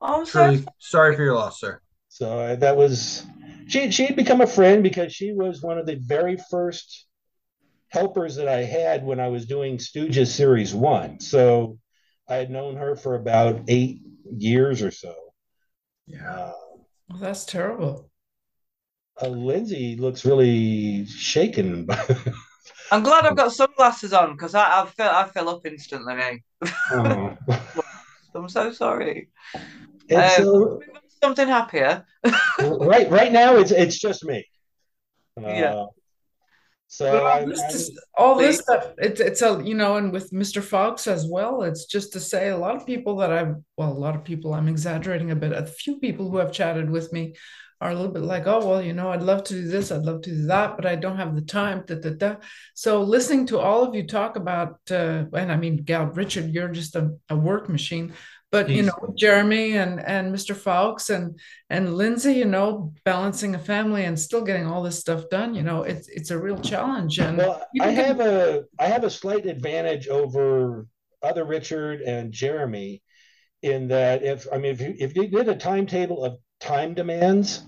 Oh, 0.00 0.20
I'm 0.20 0.26
sorry. 0.26 0.64
sorry 0.78 1.16
for 1.16 1.22
your 1.22 1.34
loss, 1.34 1.60
sir. 1.60 1.80
So 2.16 2.40
uh, 2.40 2.56
that 2.56 2.78
was 2.78 3.26
she. 3.68 3.90
She 3.90 4.06
had 4.06 4.16
become 4.16 4.40
a 4.40 4.46
friend 4.46 4.82
because 4.82 5.12
she 5.12 5.32
was 5.32 5.60
one 5.60 5.76
of 5.76 5.84
the 5.84 5.96
very 5.96 6.38
first 6.50 7.04
helpers 7.88 8.36
that 8.36 8.48
I 8.48 8.62
had 8.62 9.04
when 9.04 9.20
I 9.20 9.28
was 9.28 9.44
doing 9.44 9.76
Stooges 9.76 10.28
Series 10.28 10.74
One. 10.74 11.20
So 11.20 11.78
I 12.26 12.36
had 12.36 12.50
known 12.50 12.76
her 12.76 12.96
for 12.96 13.16
about 13.16 13.60
eight 13.68 14.00
years 14.34 14.80
or 14.80 14.90
so. 14.90 15.14
Yeah, 16.06 16.26
uh, 16.26 16.52
well, 17.10 17.18
that's 17.18 17.44
terrible. 17.44 18.10
Uh, 19.20 19.28
Lindsey 19.28 19.96
looks 19.96 20.24
really 20.24 21.04
shaken. 21.04 21.86
I'm 22.90 23.02
glad 23.02 23.26
I've 23.26 23.36
got 23.36 23.52
sunglasses 23.52 24.14
on 24.14 24.32
because 24.32 24.54
I, 24.54 24.84
I 24.84 24.86
feel 24.86 25.08
I 25.08 25.28
fill 25.28 25.50
up 25.50 25.66
instantly. 25.66 26.44
Oh. 26.92 27.36
I'm 28.34 28.48
so 28.48 28.72
sorry. 28.72 29.28
Um, 30.14 30.78
something 31.22 31.48
happier. 31.48 32.04
right, 32.60 33.10
right 33.10 33.32
now 33.32 33.56
it's 33.56 33.70
it's 33.70 33.98
just 33.98 34.24
me. 34.24 34.44
Uh, 35.38 35.48
yeah. 35.48 35.84
So 36.88 37.12
Well, 37.12 37.26
I'm, 37.26 37.48
this 37.50 37.60
I'm- 37.60 37.74
is- 37.74 38.00
all 38.16 38.36
this 38.38 38.58
stuff, 38.60 38.84
it's 38.96 39.20
it's 39.20 39.42
a 39.42 39.60
you 39.62 39.74
know, 39.74 39.96
and 39.96 40.10
with 40.12 40.30
Mr. 40.30 40.62
Fox 40.62 41.06
as 41.06 41.26
well, 41.26 41.62
it's 41.62 41.84
just 41.84 42.12
to 42.14 42.20
say 42.20 42.48
a 42.48 42.56
lot 42.56 42.74
of 42.76 42.86
people 42.86 43.16
that 43.18 43.30
I've 43.30 43.56
well, 43.76 43.92
a 43.92 44.02
lot 44.06 44.14
of 44.16 44.24
people, 44.24 44.54
I'm 44.54 44.68
exaggerating 44.68 45.30
a 45.32 45.36
bit. 45.36 45.52
A 45.52 45.66
few 45.66 45.98
people 45.98 46.30
who 46.30 46.38
have 46.38 46.52
chatted 46.52 46.88
with 46.88 47.12
me 47.12 47.34
are 47.82 47.90
a 47.90 47.94
little 47.94 48.10
bit 48.12 48.22
like, 48.22 48.46
oh 48.46 48.66
well, 48.66 48.80
you 48.80 48.94
know, 48.94 49.10
I'd 49.10 49.20
love 49.30 49.44
to 49.44 49.52
do 49.54 49.68
this, 49.68 49.92
I'd 49.92 50.06
love 50.06 50.22
to 50.22 50.30
do 50.30 50.46
that, 50.46 50.76
but 50.76 50.86
I 50.86 50.94
don't 50.96 51.18
have 51.18 51.34
the 51.34 51.42
time. 51.42 51.84
Da, 51.86 51.96
da, 51.96 52.10
da. 52.22 52.36
So 52.74 53.02
listening 53.02 53.44
to 53.48 53.58
all 53.58 53.82
of 53.86 53.94
you 53.94 54.06
talk 54.06 54.36
about, 54.36 54.78
uh, 54.90 55.24
and 55.34 55.52
I 55.52 55.56
mean, 55.58 55.76
Gal, 55.84 56.06
Richard, 56.06 56.46
you're 56.54 56.68
just 56.80 56.96
a, 56.96 57.10
a 57.28 57.36
work 57.36 57.68
machine. 57.68 58.14
But 58.52 58.68
you 58.70 58.84
know, 58.84 59.14
Jeremy 59.16 59.76
and 59.76 60.00
and 60.00 60.34
Mr. 60.34 60.54
Fox 60.54 61.10
and 61.10 61.38
and 61.68 61.96
Lindsey, 61.96 62.34
you 62.34 62.44
know, 62.44 62.92
balancing 63.04 63.54
a 63.54 63.58
family 63.58 64.04
and 64.04 64.18
still 64.18 64.42
getting 64.42 64.66
all 64.66 64.82
this 64.82 64.98
stuff 65.00 65.28
done, 65.30 65.54
you 65.54 65.62
know, 65.62 65.82
it's 65.82 66.08
it's 66.08 66.30
a 66.30 66.38
real 66.38 66.58
challenge. 66.60 67.18
And 67.18 67.38
Well, 67.38 67.66
people 67.74 67.88
I 67.88 67.94
can- 67.94 68.04
have 68.04 68.20
a 68.20 68.64
I 68.78 68.86
have 68.86 69.04
a 69.04 69.10
slight 69.10 69.46
advantage 69.46 70.06
over 70.08 70.86
other 71.22 71.44
Richard 71.44 72.02
and 72.02 72.32
Jeremy 72.32 73.02
in 73.62 73.88
that 73.88 74.22
if 74.22 74.46
I 74.52 74.58
mean 74.58 74.72
if 74.72 74.80
you 74.80 74.94
if 74.98 75.16
you 75.16 75.26
did 75.26 75.48
a 75.48 75.56
timetable 75.56 76.24
of 76.24 76.38
time 76.60 76.94
demands, 76.94 77.64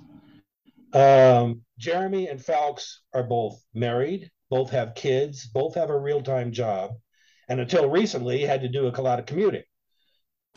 um, 0.92 1.62
Jeremy 1.78 2.28
and 2.28 2.40
Fowlkes 2.40 2.98
are 3.12 3.24
both 3.24 3.60
married, 3.74 4.30
both 4.48 4.70
have 4.70 4.94
kids, 4.94 5.46
both 5.46 5.74
have 5.74 5.90
a 5.90 5.98
real-time 5.98 6.52
job, 6.52 6.92
and 7.48 7.60
until 7.60 7.90
recently 7.90 8.42
had 8.42 8.62
to 8.62 8.68
do 8.68 8.86
a 8.86 9.02
lot 9.02 9.18
of 9.18 9.26
commuting. 9.26 9.62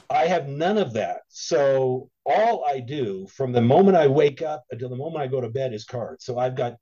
I 0.10 0.28
have 0.28 0.48
none 0.48 0.78
of 0.78 0.94
that. 0.94 1.22
So 1.30 2.10
all 2.26 2.66
I 2.66 2.80
do 2.80 3.28
from 3.28 3.52
the 3.52 3.62
moment 3.62 3.98
I 3.98 4.08
wake 4.08 4.42
up 4.42 4.64
until 4.72 4.90
the 4.90 4.96
moment 4.96 5.24
I 5.24 5.28
go 5.28 5.42
to 5.42 5.50
bed 5.50 5.74
is 5.74 5.86
cards. 5.86 6.26
So 6.26 6.38
I've 6.38 6.56
got 6.56 6.76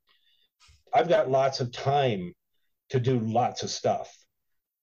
I've 0.92 1.08
got 1.08 1.30
lots 1.30 1.60
of 1.60 1.72
time 1.72 2.32
to 2.90 3.00
do 3.00 3.20
lots 3.20 3.62
of 3.62 3.70
stuff. 3.70 4.12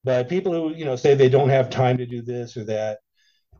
But 0.03 0.29
people 0.29 0.53
who, 0.53 0.73
you 0.73 0.85
know, 0.85 0.95
say 0.95 1.15
they 1.15 1.29
don't 1.29 1.49
have 1.49 1.69
time 1.69 1.97
to 1.97 2.05
do 2.05 2.21
this 2.21 2.55
or 2.55 2.63
that 2.65 2.99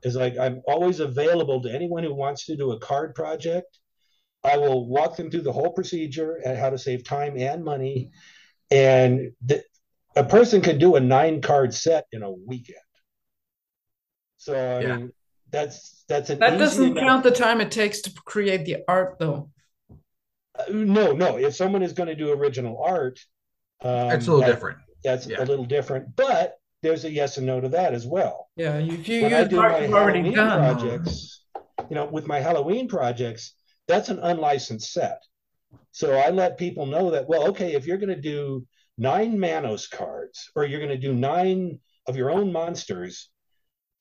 is 0.04 0.16
like 0.16 0.38
I'm 0.38 0.62
always 0.68 1.00
available 1.00 1.62
to 1.64 1.74
anyone 1.74 2.04
who 2.04 2.14
wants 2.14 2.46
to 2.46 2.56
do 2.56 2.72
a 2.72 2.80
card 2.80 3.16
project. 3.16 3.80
I 4.44 4.58
will 4.58 4.88
walk 4.88 5.18
them 5.18 5.30
through 5.30 5.42
the 5.42 5.52
whole 5.52 5.74
procedure 5.74 6.40
and 6.46 6.58
how 6.58 6.70
to 6.70 6.78
save 6.78 7.04
time 7.04 7.38
and 7.38 7.64
money. 7.64 8.12
And 8.72 9.32
a 10.16 10.24
person 10.24 10.62
could 10.62 10.80
do 10.80 10.96
a 10.96 11.00
nine 11.00 11.42
card 11.42 11.74
set 11.74 12.06
in 12.12 12.24
a 12.24 12.32
weekend. 12.32 12.78
So 14.38 14.54
I 14.54 14.82
Yeah. 14.82 14.96
mean, 14.98 15.14
that's 15.52 16.04
that's 16.08 16.30
an 16.30 16.40
That 16.40 16.54
easy 16.54 16.60
doesn't 16.60 16.86
enough- 16.92 17.04
count 17.04 17.24
the 17.24 17.32
time 17.32 17.60
it 17.62 17.72
takes 17.72 18.02
to 18.02 18.12
create 18.26 18.66
the 18.66 18.78
art, 18.88 19.18
though. 19.20 19.50
Uh, 20.58 20.64
no, 20.70 21.12
no. 21.12 21.38
If 21.38 21.56
someone 21.56 21.84
is 21.84 21.94
going 21.94 22.08
to 22.08 22.16
do 22.16 22.32
original 22.32 22.82
art, 22.82 23.20
um, 23.82 24.08
That's 24.10 24.28
a 24.28 24.32
little 24.32 24.46
that- 24.46 24.54
different. 24.54 24.80
That's 25.04 25.28
Yeah. 25.28 25.44
a 25.44 25.46
little 25.46 25.66
different, 25.66 26.16
but 26.16 26.58
there's 26.82 27.06
a 27.06 27.12
yes 27.12 27.38
and 27.38 27.46
no 27.46 27.60
to 27.62 27.70
that 27.70 27.94
as 27.94 28.06
well. 28.08 28.50
Yeah, 28.56 28.78
if 28.78 29.08
you 29.08 29.24
When 29.24 29.34
I 29.34 29.44
do 29.44 29.58
my 29.58 29.80
you've 29.82 29.94
already 29.94 30.20
Halloween 30.32 30.36
done. 30.36 30.78
projects, 30.80 31.46
you 31.90 31.96
know, 31.96 32.06
with 32.06 32.26
my 32.28 32.40
Halloween 32.40 32.88
projects, 32.88 33.54
that's 33.88 34.10
an 34.10 34.20
unlicensed 34.20 34.92
set. 34.92 35.22
So 35.92 36.14
I 36.16 36.30
let 36.30 36.58
people 36.58 36.86
know 36.86 37.12
that, 37.12 37.28
well, 37.28 37.48
okay, 37.50 37.74
if 37.74 37.86
you're 37.86 37.98
going 37.98 38.16
to 38.16 38.22
do 38.22 38.66
nine 38.98 39.40
Manos 39.40 39.88
cards 39.88 40.50
or 40.56 40.66
you're 40.66 40.80
going 40.80 40.92
to 40.92 40.98
do 41.08 41.14
nine 41.14 41.80
of 42.08 42.16
your 42.18 42.32
own 42.32 42.52
monsters, 42.52 43.30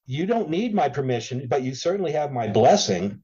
you 0.07 0.27
don't 0.27 0.49
need 0.49 0.75
my 0.75 0.89
permission, 0.89 1.47
but 1.49 1.63
you 1.63 1.75
certainly 1.75 2.13
have 2.13 2.33
my 2.33 2.49
blessing. 2.49 3.21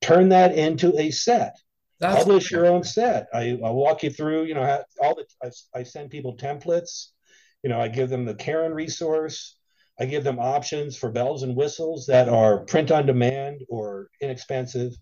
Turn 0.00 0.30
that 0.30 0.56
into 0.56 0.98
a 0.98 1.10
set 1.10 1.56
That's 2.00 2.18
publish 2.18 2.50
your 2.50 2.66
own 2.66 2.84
set. 2.84 3.28
I, 3.32 3.58
I'll 3.62 3.74
walk 3.74 4.02
you 4.02 4.10
through, 4.10 4.44
you 4.44 4.54
know, 4.54 4.82
all 5.00 5.14
the, 5.14 5.26
I, 5.42 5.80
I 5.80 5.82
send 5.82 6.10
people 6.10 6.36
templates, 6.36 7.08
you 7.62 7.70
know, 7.70 7.80
I 7.80 7.88
give 7.88 8.10
them 8.10 8.24
the 8.24 8.34
Karen 8.34 8.72
resource. 8.72 9.56
I 9.98 10.04
give 10.04 10.24
them 10.24 10.38
options 10.38 10.96
for 10.98 11.10
bells 11.10 11.42
and 11.42 11.56
whistles 11.56 12.06
that 12.06 12.28
are 12.28 12.66
print 12.66 12.90
on 12.90 13.06
demand 13.06 13.62
or 13.70 14.10
inexpensive. 14.20 14.92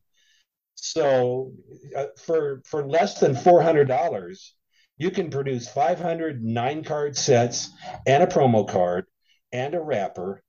So 0.77 1.53
uh, 1.97 2.07
for, 2.25 2.63
for 2.65 2.87
less 2.87 3.19
than 3.19 3.35
$400, 3.35 4.39
you 4.97 5.11
can 5.11 5.31
produce 5.31 5.67
500 5.67 6.45
nine 6.45 6.85
card 6.85 7.17
sets 7.17 7.71
and 8.07 8.23
a 8.23 8.29
promo 8.29 8.69
card 8.69 9.07
and 9.53 9.75
a 9.75 9.81
wrapper 9.81 10.44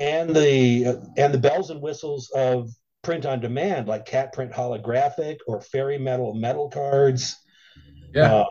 and 0.00 0.34
the, 0.34 0.86
uh, 0.86 0.94
and 1.16 1.32
the 1.32 1.38
bells 1.38 1.70
and 1.70 1.80
whistles 1.80 2.30
of 2.34 2.70
print 3.02 3.24
on 3.26 3.40
demand, 3.40 3.88
like 3.88 4.04
Catprint 4.06 4.52
holographic 4.52 5.38
or 5.46 5.60
fairy 5.60 5.98
metal 5.98 6.34
metal 6.34 6.68
cards. 6.68 7.36
Yeah. 8.14 8.34
Uh, 8.36 8.44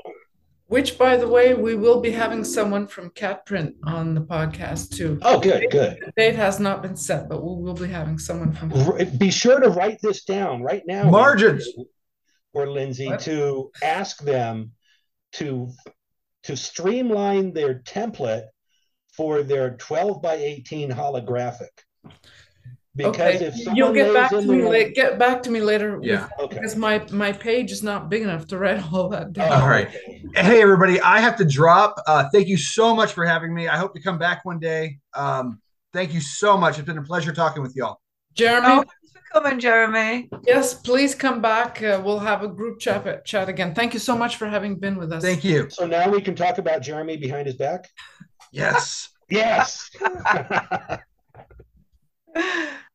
Which, 0.68 0.98
by 0.98 1.18
the 1.18 1.28
way, 1.28 1.54
we 1.54 1.76
will 1.76 2.00
be 2.02 2.12
having 2.12 2.44
someone 2.44 2.88
from 2.88 3.10
Catprint 3.12 3.74
on 3.84 4.16
the 4.16 4.22
podcast 4.22 4.96
too. 4.96 5.20
oh, 5.24 5.40
good, 5.40 5.70
good. 5.72 5.98
The 6.06 6.12
date 6.18 6.36
has 6.36 6.60
not 6.60 6.82
been 6.82 6.96
set, 6.96 7.30
but 7.30 7.44
we 7.44 7.62
will 7.62 7.74
be 7.74 7.88
having 7.88 8.18
someone 8.18 8.52
from. 8.54 8.72
R- 8.74 9.06
Be 9.06 9.30
sure 9.30 9.60
to 9.60 9.70
write 9.70 10.00
this 10.02 10.24
down 10.24 10.64
right 10.64 10.84
now, 10.88 11.10
Margins. 11.10 11.68
or 12.54 12.68
Lindsey, 12.68 13.08
What? 13.10 13.20
to 13.22 13.72
ask 13.84 14.22
them 14.24 14.72
to 15.34 15.70
to 16.44 16.56
streamline 16.56 17.52
their 17.54 17.80
template 17.80 18.46
for 19.16 19.44
their 19.44 19.78
12 19.78 20.22
by 20.22 20.36
18 20.36 20.92
holographic. 20.92 21.70
Because 22.98 23.16
Okay, 23.16 23.46
if 23.46 23.56
someone 23.56 23.76
you'll 23.76 23.92
get 23.94 24.14
back 24.14 24.30
to 24.30 24.42
me 24.42 24.58
there- 24.60 24.70
later. 24.70 24.90
Get 24.92 25.20
back 25.20 25.44
to 25.44 25.52
me 25.52 25.60
later. 25.60 26.00
with- 26.00 26.08
Yeah. 26.08 26.30
Okay. 26.40 26.56
Because 26.56 26.78
my 26.78 27.04
my 27.12 27.34
page 27.34 27.72
is 27.74 27.84
not 27.84 28.10
big 28.10 28.22
enough 28.22 28.48
to 28.48 28.58
write 28.58 28.82
all 28.94 29.10
that 29.10 29.34
down. 29.34 29.52
All 29.52 29.68
right. 29.68 29.90
Hey, 30.34 30.62
everybody, 30.62 31.02
I 31.02 31.20
have 31.20 31.36
to 31.38 31.46
drop. 31.46 32.02
Uh, 32.08 32.30
thank 32.32 32.48
you 32.48 32.56
so 32.58 32.96
much 32.96 33.12
for 33.12 33.26
having 33.26 33.54
me. 33.54 33.68
I 33.68 33.76
hope 33.78 33.94
to 33.96 34.02
come 34.02 34.18
back 34.18 34.46
one 34.46 34.60
day. 34.60 35.00
Um, 35.14 35.60
thank 35.92 36.14
you 36.14 36.22
so 36.22 36.58
much. 36.58 36.78
It's 36.80 36.86
been 36.86 36.98
a 36.98 37.04
pleasure 37.04 37.34
talking 37.34 37.62
with 37.62 37.76
y'all. 37.76 38.00
Jeremy, 38.34 38.68
Oh, 38.70 38.76
thanks 38.84 39.12
for 39.14 39.42
coming, 39.42 39.60
Jeremy. 39.60 40.30
yes, 40.48 40.74
please 40.74 41.16
come 41.16 41.42
back. 41.42 41.82
Uh, 41.84 42.02
we'll 42.04 42.20
have 42.20 42.44
a 42.44 42.48
group 42.48 42.80
chat 42.80 43.26
chat 43.26 43.50
again. 43.50 43.74
Thank 43.76 43.94
you 43.94 44.00
so 44.00 44.18
much 44.18 44.38
for 44.38 44.48
having 44.48 44.76
been 44.76 44.96
with 44.98 45.12
us. 45.12 45.22
Thank 45.22 45.44
you. 45.44 45.70
So 45.70 45.86
now 45.86 46.10
we 46.10 46.22
can 46.22 46.34
talk 46.36 46.60
about 46.60 46.82
Jeremy 46.82 47.18
behind 47.18 47.48
his 47.48 47.56
back. 47.56 47.90
Yes. 48.56 49.10
Yes. 49.30 49.90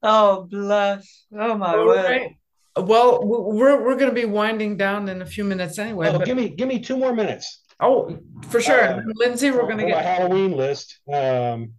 Oh, 0.03 0.47
bless. 0.51 1.27
Oh, 1.39 1.57
my 1.57 1.75
All 1.75 1.87
word. 1.87 2.05
right. 2.05 2.37
Well, 2.77 3.21
we're 3.23 3.83
we're 3.85 3.97
going 3.97 4.09
to 4.09 4.15
be 4.15 4.25
winding 4.25 4.77
down 4.79 5.09
in 5.09 5.21
a 5.21 5.27
few 5.27 5.45
minutes 5.45 5.79
anyway. 5.79 6.09
oh, 6.09 6.19
but- 6.19 6.27
give 6.27 6.37
me 6.37 6.49
give 6.49 6.69
me 6.69 6.79
two 6.81 6.97
more 6.97 7.15
minutes. 7.15 7.63
oh, 7.81 8.19
for 8.49 8.61
sure. 8.61 8.83
Uh, 8.83 9.03
Lindsey, 9.17 9.51
we're 9.51 9.63
going 9.63 9.79
to 9.79 9.85
get 9.85 9.97
my 9.97 10.03
get. 10.03 10.19
Halloween 10.21 10.53
list. 10.53 11.01
Um, 11.13 11.73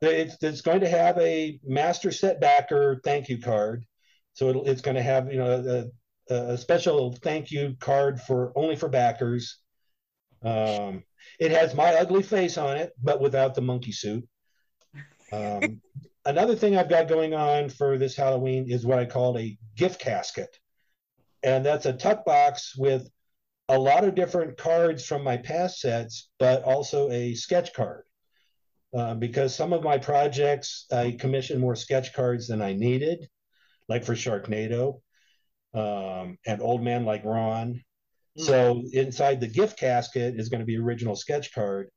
it's, 0.00 0.36
it's 0.42 0.60
going 0.62 0.80
to 0.80 0.88
have 0.88 1.18
a 1.18 1.58
master 1.64 2.10
set 2.12 2.40
backer 2.40 3.00
thank 3.04 3.28
you 3.28 3.38
card. 3.38 3.84
So 4.32 4.48
it'll, 4.48 4.66
it's 4.66 4.80
going 4.80 4.96
to 4.96 5.02
have 5.02 5.30
you 5.30 5.38
know 5.38 5.90
a, 6.30 6.34
a 6.34 6.56
special 6.56 7.12
thank 7.22 7.50
you 7.50 7.76
card 7.80 8.20
for 8.20 8.52
only 8.56 8.76
for 8.76 8.88
backers. 8.88 9.58
Um, 10.42 11.04
it 11.40 11.50
has 11.50 11.74
my 11.74 11.94
ugly 11.94 12.22
face 12.22 12.58
on 12.58 12.76
it, 12.76 12.92
but 13.02 13.20
without 13.20 13.54
the 13.54 13.60
monkey 13.60 13.92
suit. 13.92 14.26
Um, 15.32 15.80
another 16.24 16.54
thing 16.54 16.76
I've 16.76 16.88
got 16.88 17.08
going 17.08 17.34
on 17.34 17.68
for 17.68 17.98
this 17.98 18.16
Halloween 18.16 18.70
is 18.70 18.86
what 18.86 18.98
I 18.98 19.04
call 19.04 19.38
a 19.38 19.56
gift 19.76 20.00
casket, 20.00 20.58
and 21.42 21.64
that's 21.64 21.86
a 21.86 21.92
tuck 21.92 22.24
box 22.24 22.76
with 22.76 23.08
a 23.68 23.78
lot 23.78 24.04
of 24.04 24.14
different 24.14 24.56
cards 24.56 25.04
from 25.04 25.22
my 25.22 25.36
past 25.36 25.80
sets, 25.80 26.30
but 26.38 26.62
also 26.62 27.10
a 27.10 27.34
sketch 27.34 27.72
card. 27.74 28.04
Uh, 28.96 29.14
because 29.14 29.54
some 29.54 29.74
of 29.74 29.82
my 29.82 29.98
projects, 29.98 30.86
I 30.90 31.14
commissioned 31.18 31.60
more 31.60 31.76
sketch 31.76 32.14
cards 32.14 32.48
than 32.48 32.62
I 32.62 32.72
needed, 32.72 33.28
like 33.86 34.04
for 34.04 34.14
Sharknado 34.14 35.00
um, 35.74 36.38
and 36.46 36.62
Old 36.62 36.82
Man 36.82 37.04
Like 37.04 37.24
Ron. 37.24 37.82
So 38.38 38.82
inside 38.92 39.40
the 39.40 39.48
gift 39.48 39.78
casket 39.78 40.38
is 40.38 40.48
going 40.48 40.60
to 40.60 40.66
be 40.66 40.76
original 40.76 41.16
sketch 41.16 41.52
card. 41.52 41.88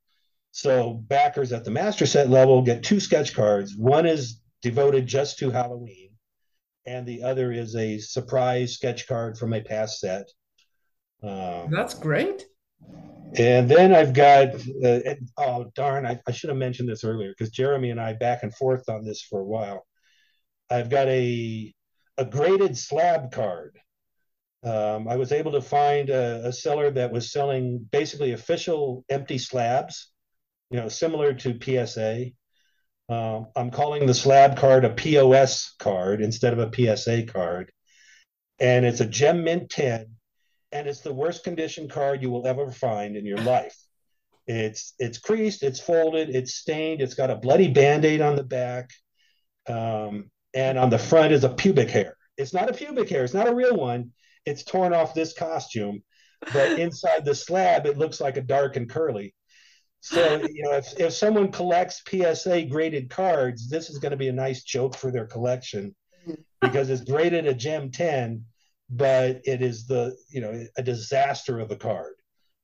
So 0.51 0.93
backers 1.07 1.53
at 1.53 1.63
the 1.63 1.71
master 1.71 2.05
set 2.05 2.29
level 2.29 2.61
get 2.61 2.83
two 2.83 2.99
sketch 2.99 3.33
cards. 3.33 3.75
One 3.75 4.05
is 4.05 4.41
devoted 4.61 5.07
just 5.07 5.39
to 5.39 5.49
Halloween, 5.49 6.11
and 6.85 7.05
the 7.05 7.23
other 7.23 7.51
is 7.51 7.75
a 7.75 7.99
surprise 7.99 8.73
sketch 8.73 9.07
card 9.07 9.37
from 9.37 9.53
a 9.53 9.61
past 9.61 9.99
set. 9.99 10.27
Um, 11.23 11.69
That's 11.69 11.93
great. 11.93 12.45
and 13.35 13.69
then 13.69 13.93
I've 13.93 14.13
got, 14.13 14.55
uh, 14.83 14.99
oh 15.37 15.71
darn, 15.75 16.05
I, 16.05 16.19
I 16.27 16.31
should 16.31 16.49
have 16.49 16.57
mentioned 16.57 16.89
this 16.89 17.03
earlier 17.03 17.29
because 17.29 17.51
Jeremy 17.51 17.91
and 17.91 18.01
I 18.01 18.13
back 18.13 18.43
and 18.43 18.53
forth 18.53 18.89
on 18.89 19.05
this 19.05 19.21
for 19.21 19.39
a 19.39 19.45
while. 19.45 19.85
I've 20.69 20.89
got 20.89 21.07
a 21.07 21.73
a 22.17 22.25
graded 22.25 22.77
slab 22.77 23.31
card. 23.31 23.79
Um, 24.63 25.07
I 25.07 25.15
was 25.15 25.31
able 25.31 25.53
to 25.53 25.61
find 25.61 26.09
a, 26.09 26.47
a 26.47 26.53
seller 26.53 26.91
that 26.91 27.11
was 27.11 27.31
selling 27.31 27.87
basically 27.91 28.33
official 28.33 29.03
empty 29.09 29.39
slabs, 29.39 30.11
you 30.69 30.79
know, 30.79 30.87
similar 30.87 31.33
to 31.33 31.59
PSA. 31.59 32.27
Um, 33.09 33.47
I'm 33.55 33.71
calling 33.71 34.05
the 34.05 34.13
slab 34.13 34.57
card 34.57 34.85
a 34.85 34.89
POS 34.89 35.75
card 35.79 36.21
instead 36.21 36.53
of 36.53 36.59
a 36.59 36.71
PSA 36.71 37.23
card, 37.23 37.71
and 38.59 38.85
it's 38.85 39.01
a 39.01 39.05
gem 39.05 39.43
mint 39.43 39.69
10, 39.69 40.05
and 40.71 40.87
it's 40.87 41.01
the 41.01 41.13
worst 41.13 41.43
condition 41.43 41.89
card 41.89 42.21
you 42.21 42.29
will 42.29 42.47
ever 42.47 42.71
find 42.71 43.17
in 43.17 43.25
your 43.25 43.39
life. 43.39 43.75
It's 44.47 44.93
it's 44.99 45.17
creased, 45.17 45.63
it's 45.63 45.79
folded, 45.79 46.29
it's 46.29 46.53
stained, 46.53 47.01
it's 47.01 47.15
got 47.15 47.31
a 47.31 47.35
bloody 47.35 47.67
band-aid 47.67 48.21
on 48.21 48.35
the 48.35 48.43
back, 48.43 48.91
um, 49.67 50.29
and 50.53 50.77
on 50.77 50.89
the 50.89 50.99
front 50.99 51.33
is 51.33 51.43
a 51.43 51.49
pubic 51.49 51.89
hair. 51.89 52.15
It's 52.37 52.53
not 52.53 52.69
a 52.69 52.73
pubic 52.73 53.09
hair, 53.09 53.23
it's 53.23 53.33
not 53.33 53.49
a 53.49 53.55
real 53.55 53.75
one. 53.75 54.11
It's 54.45 54.63
torn 54.63 54.93
off 54.93 55.13
this 55.13 55.33
costume, 55.33 56.03
but 56.53 56.79
inside 56.79 57.25
the 57.25 57.35
slab 57.35 57.85
it 57.85 57.97
looks 57.97 58.19
like 58.21 58.37
a 58.37 58.41
dark 58.41 58.75
and 58.75 58.89
curly. 58.89 59.33
So 59.99 60.41
you 60.49 60.63
know, 60.63 60.73
if 60.77 60.99
if 60.99 61.13
someone 61.13 61.51
collects 61.51 62.01
PSA 62.07 62.63
graded 62.63 63.09
cards, 63.09 63.69
this 63.69 63.89
is 63.89 63.99
going 63.99 64.11
to 64.11 64.17
be 64.17 64.29
a 64.29 64.33
nice 64.33 64.63
joke 64.63 64.95
for 64.95 65.11
their 65.11 65.27
collection 65.27 65.95
because 66.61 66.89
it's 66.89 67.03
graded 67.03 67.45
a 67.45 67.53
gem 67.53 67.91
10 67.91 68.45
but 68.91 69.39
it 69.45 69.61
is 69.61 69.87
the 69.87 70.15
you 70.29 70.41
know 70.41 70.65
a 70.77 70.83
disaster 70.83 71.59
of 71.59 71.71
a 71.71 71.75
card 71.75 72.13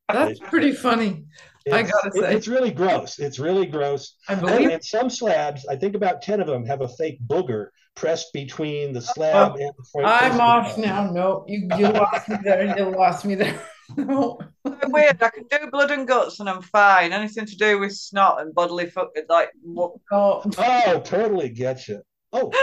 that's 0.10 0.40
pretty 0.40 0.72
funny 0.72 1.26
i 1.72 1.84
gotta 1.84 2.12
say. 2.14 2.34
it's 2.34 2.48
really 2.48 2.72
gross. 2.72 3.20
It's 3.20 3.40
really 3.40 3.66
gross. 3.66 4.16
I 4.30 4.36
believe 4.36 4.70
and 4.70 4.84
some 4.84 5.10
slabs 5.10 5.66
i 5.68 5.76
think 5.76 5.96
about 5.96 6.22
10 6.22 6.40
of 6.40 6.48
them 6.48 6.66
have 6.66 6.82
a 6.82 6.88
fake 6.88 7.20
booger 7.28 7.70
pressed 7.96 8.32
between 8.32 8.94
the 8.94 9.02
slab 9.02 9.54
oh, 9.54 9.62
and 9.62 9.72
the 9.78 9.84
frame. 9.92 10.06
i'm 10.06 10.40
off 10.40 10.78
now. 10.78 11.12
No 11.12 11.44
you, 11.48 11.68
you 11.78 11.88
lost 11.92 12.30
me 12.30 12.38
there 12.44 12.62
and 12.62 12.80
you 12.80 12.86
lost 12.96 13.26
me 13.26 13.36
there. 13.36 13.60
No. 13.96 14.38
I'm 14.66 14.92
weird. 14.92 15.24
I 15.24 15.30
can 15.30 15.46
do 15.50 15.72
blood 15.72 15.92
and 15.92 16.06
guts 16.06 16.42
and 16.42 16.50
i'm 16.50 16.62
fine. 16.62 17.14
Anything 17.14 17.46
to 17.46 17.56
do 17.56 17.80
with 17.80 17.94
snot 17.94 18.42
and 18.42 18.54
bodily 18.54 18.90
foot 18.90 19.12
like 19.30 19.50
what 19.64 19.94
oh, 20.12 20.44
oh 20.58 21.00
totally 21.06 21.50
get 21.50 21.88
you. 21.88 22.02
Oh. 22.34 22.52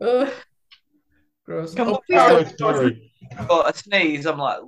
Uh, 0.00 0.28
gross. 1.46 1.72
Come 1.72 1.88
oh, 1.88 1.94
on, 1.94 2.00
please 2.06 2.18
Oh, 2.20 2.28
don't- 2.58 2.88
it's 2.88 3.46
but 3.48 3.74
a 3.74 3.78
sneeze. 3.78 4.26
I'm 4.26 4.38
like 4.38 4.58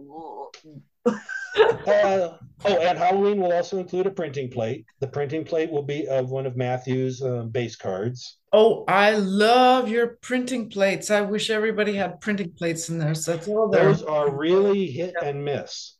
Uh, 1.56 2.36
oh, 2.64 2.76
and 2.80 2.98
Halloween 2.98 3.40
will 3.40 3.52
also 3.52 3.78
include 3.78 4.06
a 4.06 4.10
printing 4.10 4.50
plate. 4.50 4.84
The 5.00 5.06
printing 5.06 5.44
plate 5.44 5.70
will 5.70 5.82
be 5.82 6.06
of 6.08 6.30
one 6.30 6.46
of 6.46 6.56
Matthew's 6.56 7.22
um, 7.22 7.48
base 7.50 7.76
cards. 7.76 8.38
Oh, 8.52 8.84
I 8.88 9.12
love 9.12 9.88
your 9.88 10.18
printing 10.20 10.68
plates. 10.70 11.10
I 11.10 11.20
wish 11.22 11.50
everybody 11.50 11.94
had 11.94 12.20
printing 12.20 12.52
plates 12.52 12.88
in 12.88 12.98
there. 12.98 13.14
So 13.14 13.32
that's 13.32 13.48
all 13.48 13.68
there. 13.68 13.84
Those 13.84 14.02
are 14.02 14.30
really 14.34 14.86
hit 14.86 15.14
and 15.22 15.44
miss. 15.44 15.96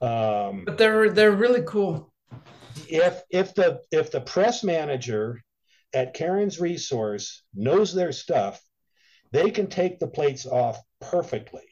Um, 0.00 0.64
But 0.66 0.78
they're 0.78 1.10
they're 1.10 1.32
really 1.32 1.62
cool. 1.66 2.12
if 2.88 3.22
if 3.30 3.54
the 3.54 3.80
if 3.90 4.10
the 4.10 4.20
press 4.20 4.62
manager 4.64 5.42
at 5.94 6.14
Karen's 6.14 6.60
Resource 6.60 7.42
knows 7.54 7.94
their 7.94 8.12
stuff, 8.12 8.60
they 9.32 9.50
can 9.50 9.68
take 9.68 9.98
the 9.98 10.08
plates 10.08 10.44
off 10.46 10.78
perfectly. 11.00 11.62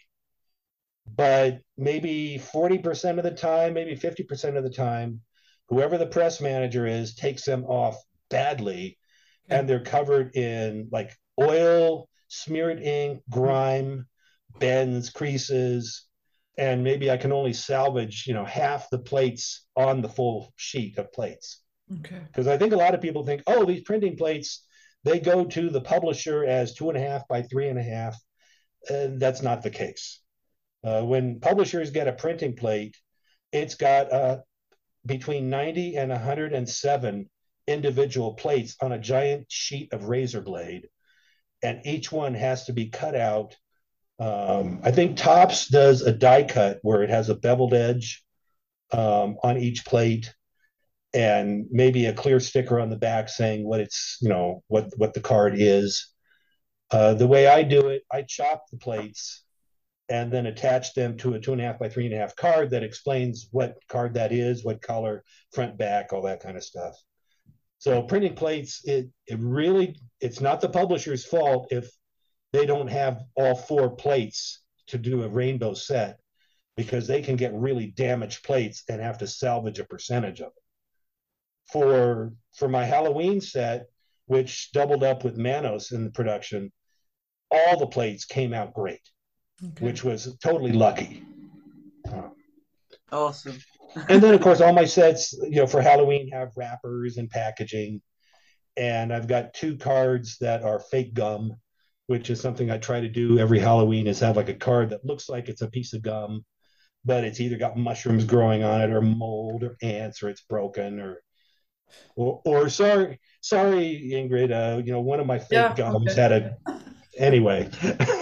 But 1.07 1.61
maybe 1.77 2.41
40% 2.53 3.19
of 3.19 3.25
the 3.25 3.31
time, 3.31 3.75
maybe 3.75 3.97
50% 3.97 4.57
of 4.57 4.65
the 4.65 4.71
time, 4.71 5.21
whoever 5.69 5.99
the 5.99 6.07
press 6.07 6.41
manager 6.41 6.87
is 6.87 7.15
takes 7.15 7.45
them 7.45 7.65
off 7.65 7.97
badly 8.31 8.99
and 9.49 9.69
they're 9.69 9.83
covered 9.83 10.35
in 10.37 10.89
like 10.91 11.13
oil, 11.41 12.09
smeared 12.29 12.81
ink, 12.81 13.23
grime, 13.31 14.07
bends, 14.59 15.11
creases, 15.11 16.07
and 16.59 16.85
maybe 16.85 17.11
I 17.11 17.17
can 17.17 17.33
only 17.33 17.53
salvage, 17.53 18.25
you 18.27 18.35
know, 18.35 18.45
half 18.45 18.89
the 18.91 18.99
plates 18.99 19.67
on 19.77 20.03
the 20.03 20.09
full 20.09 20.53
sheet 20.57 20.99
of 20.99 21.13
plates. 21.13 21.63
Okay. 22.01 22.21
Because 22.27 22.47
I 22.47 22.57
think 22.59 22.73
a 22.73 22.77
lot 22.77 22.95
of 22.95 23.01
people 23.01 23.25
think, 23.25 23.43
oh, 23.47 23.65
these 23.65 23.83
printing 23.83 24.17
plates, 24.17 24.65
they 25.05 25.19
go 25.19 25.45
to 25.45 25.71
the 25.71 25.81
publisher 25.81 26.45
as 26.45 26.75
two 26.75 26.89
and 26.89 26.99
a 26.99 27.01
half 27.01 27.27
by 27.29 27.43
three 27.43 27.69
and 27.69 27.79
a 27.79 27.83
half. 27.83 28.17
And 28.89 29.21
that's 29.21 29.43
not 29.43 29.63
the 29.63 29.71
case. 29.71 30.21
Uh, 30.85 31.03
when 31.03 31.41
publishers 31.41 31.91
get 31.91 32.09
a 32.09 32.13
printing 32.13 32.57
plate, 32.57 32.97
it's 33.53 33.75
got 33.75 34.13
uh, 34.13 34.39
between 35.07 35.51
90 35.51 35.97
and 35.97 36.11
107 36.11 37.31
individual 37.67 38.35
plates 38.35 38.77
on 38.81 38.93
a 38.93 38.99
giant 38.99 39.47
sheet 39.49 39.93
of 39.93 40.05
razor 40.05 40.41
blade. 40.41 40.89
And 41.63 41.87
each 41.87 42.11
one 42.11 42.35
has 42.35 42.65
to 42.65 42.73
be 42.73 42.89
cut 42.89 43.15
out. 43.15 43.57
Um, 44.19 44.81
I 44.83 44.91
think 44.91 45.17
Topps 45.17 45.69
does 45.69 46.03
a 46.03 46.13
die 46.13 46.43
cut 46.45 46.79
where 46.83 47.03
it 47.03 47.11
has 47.11 47.29
a 47.29 47.35
beveled 47.35 47.75
edge 47.75 48.25
um, 48.93 49.37
on 49.43 49.59
each 49.59 49.85
plate 49.85 50.33
and 51.15 51.67
maybe 51.71 52.07
a 52.07 52.15
clear 52.15 52.41
sticker 52.41 52.81
on 52.81 52.91
the 52.91 52.97
back 52.97 53.29
saying 53.29 53.67
what 53.67 53.81
it's 53.81 54.19
you 54.21 54.29
know 54.29 54.63
what 54.69 54.91
what 54.97 55.15
the 55.15 55.21
card 55.21 55.55
is 55.57 56.09
uh, 56.91 57.15
the 57.15 57.27
way 57.27 57.47
i 57.47 57.63
do 57.63 57.89
it 57.89 58.03
i 58.11 58.23
chop 58.23 58.65
the 58.71 58.79
plates 58.79 59.45
and 60.13 60.31
then 60.31 60.45
attach 60.45 60.93
them 60.93 61.17
to 61.17 61.33
a 61.33 61.41
two 61.41 61.53
and 61.53 61.61
a 61.63 61.65
half 61.65 61.79
by 61.79 61.89
three 61.89 62.05
and 62.05 62.15
a 62.15 62.19
half 62.19 62.37
card 62.37 62.69
that 62.69 62.83
explains 62.83 63.49
what 63.51 63.79
card 63.89 64.13
that 64.13 64.31
is 64.31 64.63
what 64.63 64.83
color 64.83 65.25
front 65.53 65.79
back 65.79 66.13
all 66.13 66.21
that 66.21 66.43
kind 66.43 66.55
of 66.55 66.63
stuff. 66.63 66.95
So 67.79 68.03
printing 68.03 68.35
plates 68.35 68.83
it 68.85 69.09
it 69.27 69.39
really 69.41 69.97
it's 70.21 70.43
not 70.43 70.61
the 70.61 70.69
publisher's 70.69 71.25
fault 71.25 71.69
if 71.71 71.91
they 72.53 72.67
don't 72.67 72.89
have 72.89 73.23
all 73.37 73.55
four 73.55 73.97
plates 73.97 74.61
to 74.89 74.99
do 74.99 75.23
a 75.23 75.29
rainbow 75.31 75.73
set 75.73 76.19
because 76.77 77.07
they 77.07 77.23
can 77.23 77.37
get 77.37 77.55
really 77.55 77.87
damaged 77.87 78.45
plates 78.45 78.85
and 78.91 79.01
have 79.01 79.17
to 79.19 79.27
salvage 79.27 79.79
a 79.79 79.85
percentage 79.85 80.41
of 80.41 80.49
it. 80.49 81.73
For 81.73 82.35
for 82.55 82.69
my 82.69 82.85
Halloween 82.85 83.41
set, 83.41 83.87
which 84.27 84.73
doubled 84.73 85.05
up 85.05 85.25
with 85.25 85.39
Manos 85.39 85.91
in 85.91 86.05
the 86.05 86.11
production, 86.11 86.71
all 87.51 87.79
the 87.79 87.87
plates 87.87 88.27
came 88.27 88.53
out 88.53 88.75
great, 88.75 89.01
Okay. 89.65 89.87
which 89.87 90.05
was 90.05 90.37
totally 90.43 90.73
lucky. 90.73 91.23
Awesome 93.11 93.59
and 94.09 94.23
then 94.23 94.35
of 94.35 94.41
course 94.41 94.61
all 94.61 94.73
my 94.73 94.85
sets, 94.85 95.33
you 95.33 95.57
know, 95.57 95.67
for 95.67 95.81
Halloween 95.81 96.29
have 96.31 96.51
wrappers 96.57 97.17
and 97.17 97.29
packaging. 97.29 98.01
And 98.77 99.13
I've 99.13 99.29
got 99.29 99.53
two 99.53 99.77
cards 99.77 100.39
that 100.41 100.63
are 100.63 100.81
fake 100.81 101.13
gum, 101.13 101.57
which 102.07 102.31
is 102.31 102.41
something 102.41 102.71
I 102.71 102.79
try 102.79 103.01
to 103.01 103.09
do 103.09 103.39
every 103.39 103.59
Halloween 103.59 104.07
is 104.07 104.21
have 104.21 104.37
like 104.37 104.49
a 104.49 104.55
card 104.55 104.91
that 104.91 105.05
looks 105.05 105.29
like 105.29 105.49
it's 105.49 105.63
a 105.63 105.71
piece 105.71 105.93
of 105.93 106.03
gum, 106.03 106.45
but 107.05 107.25
it's 107.25 107.41
either 107.41 107.59
got 107.59 107.77
mushrooms 107.77 108.25
growing 108.25 108.65
on 108.65 108.81
it 108.81 108.91
or 108.91 109.03
mold 109.03 109.63
or 109.63 109.77
ants 109.83 110.23
or 110.23 110.31
it's 110.31 110.43
broken 110.43 111.01
or 111.01 111.23
or, 112.17 112.41
or 112.47 112.69
sorry 112.71 113.21
sorry 113.43 114.11
Ingrid, 114.13 114.53
uh, 114.53 114.83
you 114.83 114.93
know, 114.93 115.01
one 115.01 115.21
of 115.21 115.27
my 115.27 115.39
fake 115.39 115.51
Yeah, 115.53 115.75
gums 115.75 116.13
okay. 116.13 116.21
had 116.21 116.33
a 116.33 116.57
anyway. 117.19 117.69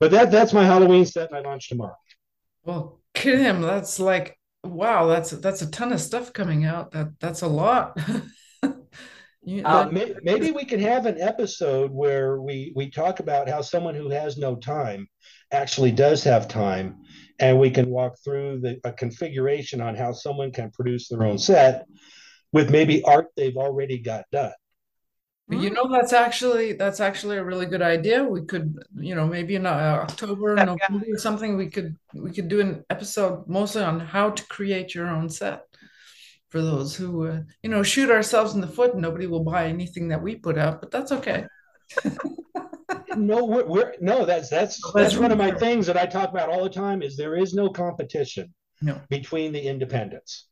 but 0.00 0.10
that 0.10 0.30
that's 0.30 0.52
my 0.52 0.64
Halloween 0.64 1.04
set 1.04 1.28
and 1.30 1.36
I 1.38 1.48
launch 1.48 1.68
tomorrow. 1.68 1.96
Well, 2.64 3.00
Kim, 3.14 3.60
that's 3.62 3.98
like 4.00 4.36
wow, 4.64 5.06
that's 5.06 5.30
that's 5.30 5.62
a 5.62 5.70
ton 5.70 5.92
of 5.92 6.00
stuff 6.00 6.32
coming 6.32 6.64
out. 6.64 6.90
That 6.92 7.08
that's 7.20 7.42
a 7.42 7.48
lot. 7.48 7.98
You- 9.42 9.62
Uh, 9.64 9.84
that- 9.84 9.92
may- 9.94 10.14
maybe 10.22 10.50
we 10.50 10.66
can 10.66 10.80
have 10.80 11.06
an 11.06 11.18
episode 11.20 11.90
where 11.90 12.40
we 12.42 12.72
we 12.76 12.90
talk 12.90 13.20
about 13.20 13.48
how 13.48 13.62
someone 13.62 13.94
who 13.94 14.10
has 14.10 14.36
no 14.36 14.54
time 14.56 15.08
actually 15.50 15.92
does 15.92 16.22
have 16.24 16.46
time, 16.46 16.98
and 17.38 17.58
we 17.58 17.70
can 17.70 17.88
walk 17.88 18.16
through 18.22 18.60
the 18.60 18.78
a 18.84 18.92
configuration 18.92 19.80
on 19.80 19.96
how 19.96 20.12
someone 20.12 20.52
can 20.52 20.70
produce 20.72 21.08
their 21.08 21.22
own 21.24 21.38
set 21.38 21.86
with 22.52 22.70
maybe 22.70 23.02
art 23.04 23.28
they've 23.34 23.56
already 23.56 23.98
got 23.98 24.24
done. 24.30 24.52
You 25.50 25.70
know, 25.70 25.88
that's 25.90 26.12
actually 26.12 26.74
that's 26.74 27.00
actually 27.00 27.36
a 27.38 27.44
really 27.44 27.66
good 27.66 27.82
idea. 27.82 28.22
We 28.22 28.42
could, 28.44 28.78
you 28.96 29.14
know, 29.16 29.26
maybe 29.26 29.56
in 29.56 29.66
uh, 29.66 30.04
October, 30.08 30.54
Yeah. 30.56 30.64
November 30.64 31.06
or 31.12 31.18
something, 31.18 31.56
we 31.56 31.68
could 31.68 31.96
we 32.14 32.30
could 32.30 32.48
do 32.48 32.60
an 32.60 32.84
episode 32.88 33.48
mostly 33.48 33.82
on 33.82 33.98
how 34.00 34.30
to 34.30 34.46
create 34.46 34.94
your 34.94 35.08
own 35.08 35.28
set 35.28 35.62
for 36.50 36.60
those 36.62 36.94
who, 36.94 37.26
uh, 37.26 37.40
you 37.62 37.70
know, 37.70 37.82
shoot 37.82 38.10
ourselves 38.10 38.54
in 38.54 38.60
the 38.60 38.66
foot. 38.66 38.92
and 38.92 39.02
Nobody 39.02 39.26
will 39.26 39.44
buy 39.44 39.66
anything 39.66 40.08
that 40.08 40.22
we 40.22 40.36
put 40.36 40.56
out, 40.58 40.80
but 40.80 40.90
that's 40.90 41.12
okay. 41.12 41.46
No, 43.16 43.44
we're, 43.44 43.66
we're 43.66 43.94
no, 44.00 44.24
that's 44.24 44.48
that's 44.48 44.80
That's 44.80 44.94
that's 44.94 45.16
one 45.16 45.32
of 45.32 45.38
my 45.38 45.50
things 45.50 45.86
that 45.86 45.96
I 45.96 46.06
talk 46.06 46.30
about 46.30 46.48
all 46.48 46.62
the 46.62 46.70
time. 46.70 47.02
Is 47.02 47.16
there 47.16 47.36
is 47.36 47.54
no 47.54 47.68
competition 47.68 48.54
No. 48.82 49.00
between 49.08 49.52
the 49.52 49.60
independents. 49.60 50.46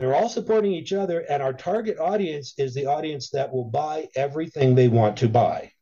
They're 0.00 0.14
all 0.14 0.30
supporting 0.30 0.72
each 0.72 0.94
other, 0.94 1.20
and 1.28 1.42
our 1.42 1.52
target 1.52 1.98
audience 1.98 2.54
is 2.56 2.72
the 2.72 2.86
audience 2.86 3.28
that 3.30 3.52
will 3.52 3.66
buy 3.66 4.08
everything 4.16 4.74
they 4.74 4.88
want 4.88 5.18
to 5.18 5.28
buy. 5.28 5.72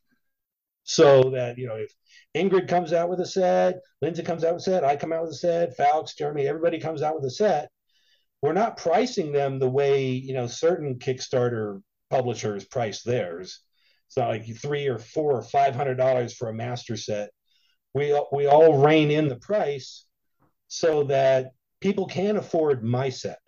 So 0.83 1.31
that 1.31 1.57
you 1.57 1.69
know, 1.69 1.77
if 1.77 1.95
Ingrid 2.35 2.67
comes 2.67 2.93
out 2.93 3.09
with 3.09 3.21
a 3.21 3.27
set, 3.27 3.77
Lindsey 4.03 4.25
comes 4.25 4.43
out 4.43 4.55
with 4.55 4.63
a 4.63 4.65
set, 4.65 4.85
I 4.85 4.97
come 4.97 5.13
out 5.13 5.23
with 5.23 5.31
a 5.31 5.37
set, 5.37 5.79
Fowlkes, 5.79 6.17
Jeremy, 6.17 6.49
everybody 6.49 6.81
comes 6.81 7.01
out 7.01 7.15
with 7.15 7.27
a 7.27 7.31
set. 7.31 7.71
We're 8.43 8.55
not 8.55 8.77
pricing 8.77 9.31
them 9.31 9.61
the 9.61 9.71
way 9.71 10.09
you 10.09 10.35
know 10.35 10.49
certain 10.49 10.99
Kickstarter 10.99 11.81
publishers 12.11 12.65
price 12.65 13.05
theirs. 13.05 13.61
It's 14.09 14.17
not 14.17 14.31
like 14.31 14.53
three 14.57 14.89
or 14.89 14.99
four 14.99 15.37
or 15.37 15.43
five 15.43 15.77
hundred 15.77 15.95
dollars 15.95 16.35
for 16.35 16.49
a 16.49 16.55
master 16.55 16.97
set. 16.97 17.31
We 17.95 18.21
we 18.33 18.49
all 18.49 18.85
rein 18.85 19.13
in 19.13 19.29
the 19.29 19.37
price 19.37 20.07
so 20.67 21.05
that 21.05 21.53
people 21.81 22.07
can 22.07 22.37
afford 22.37 22.83
my 22.83 23.11
set 23.11 23.39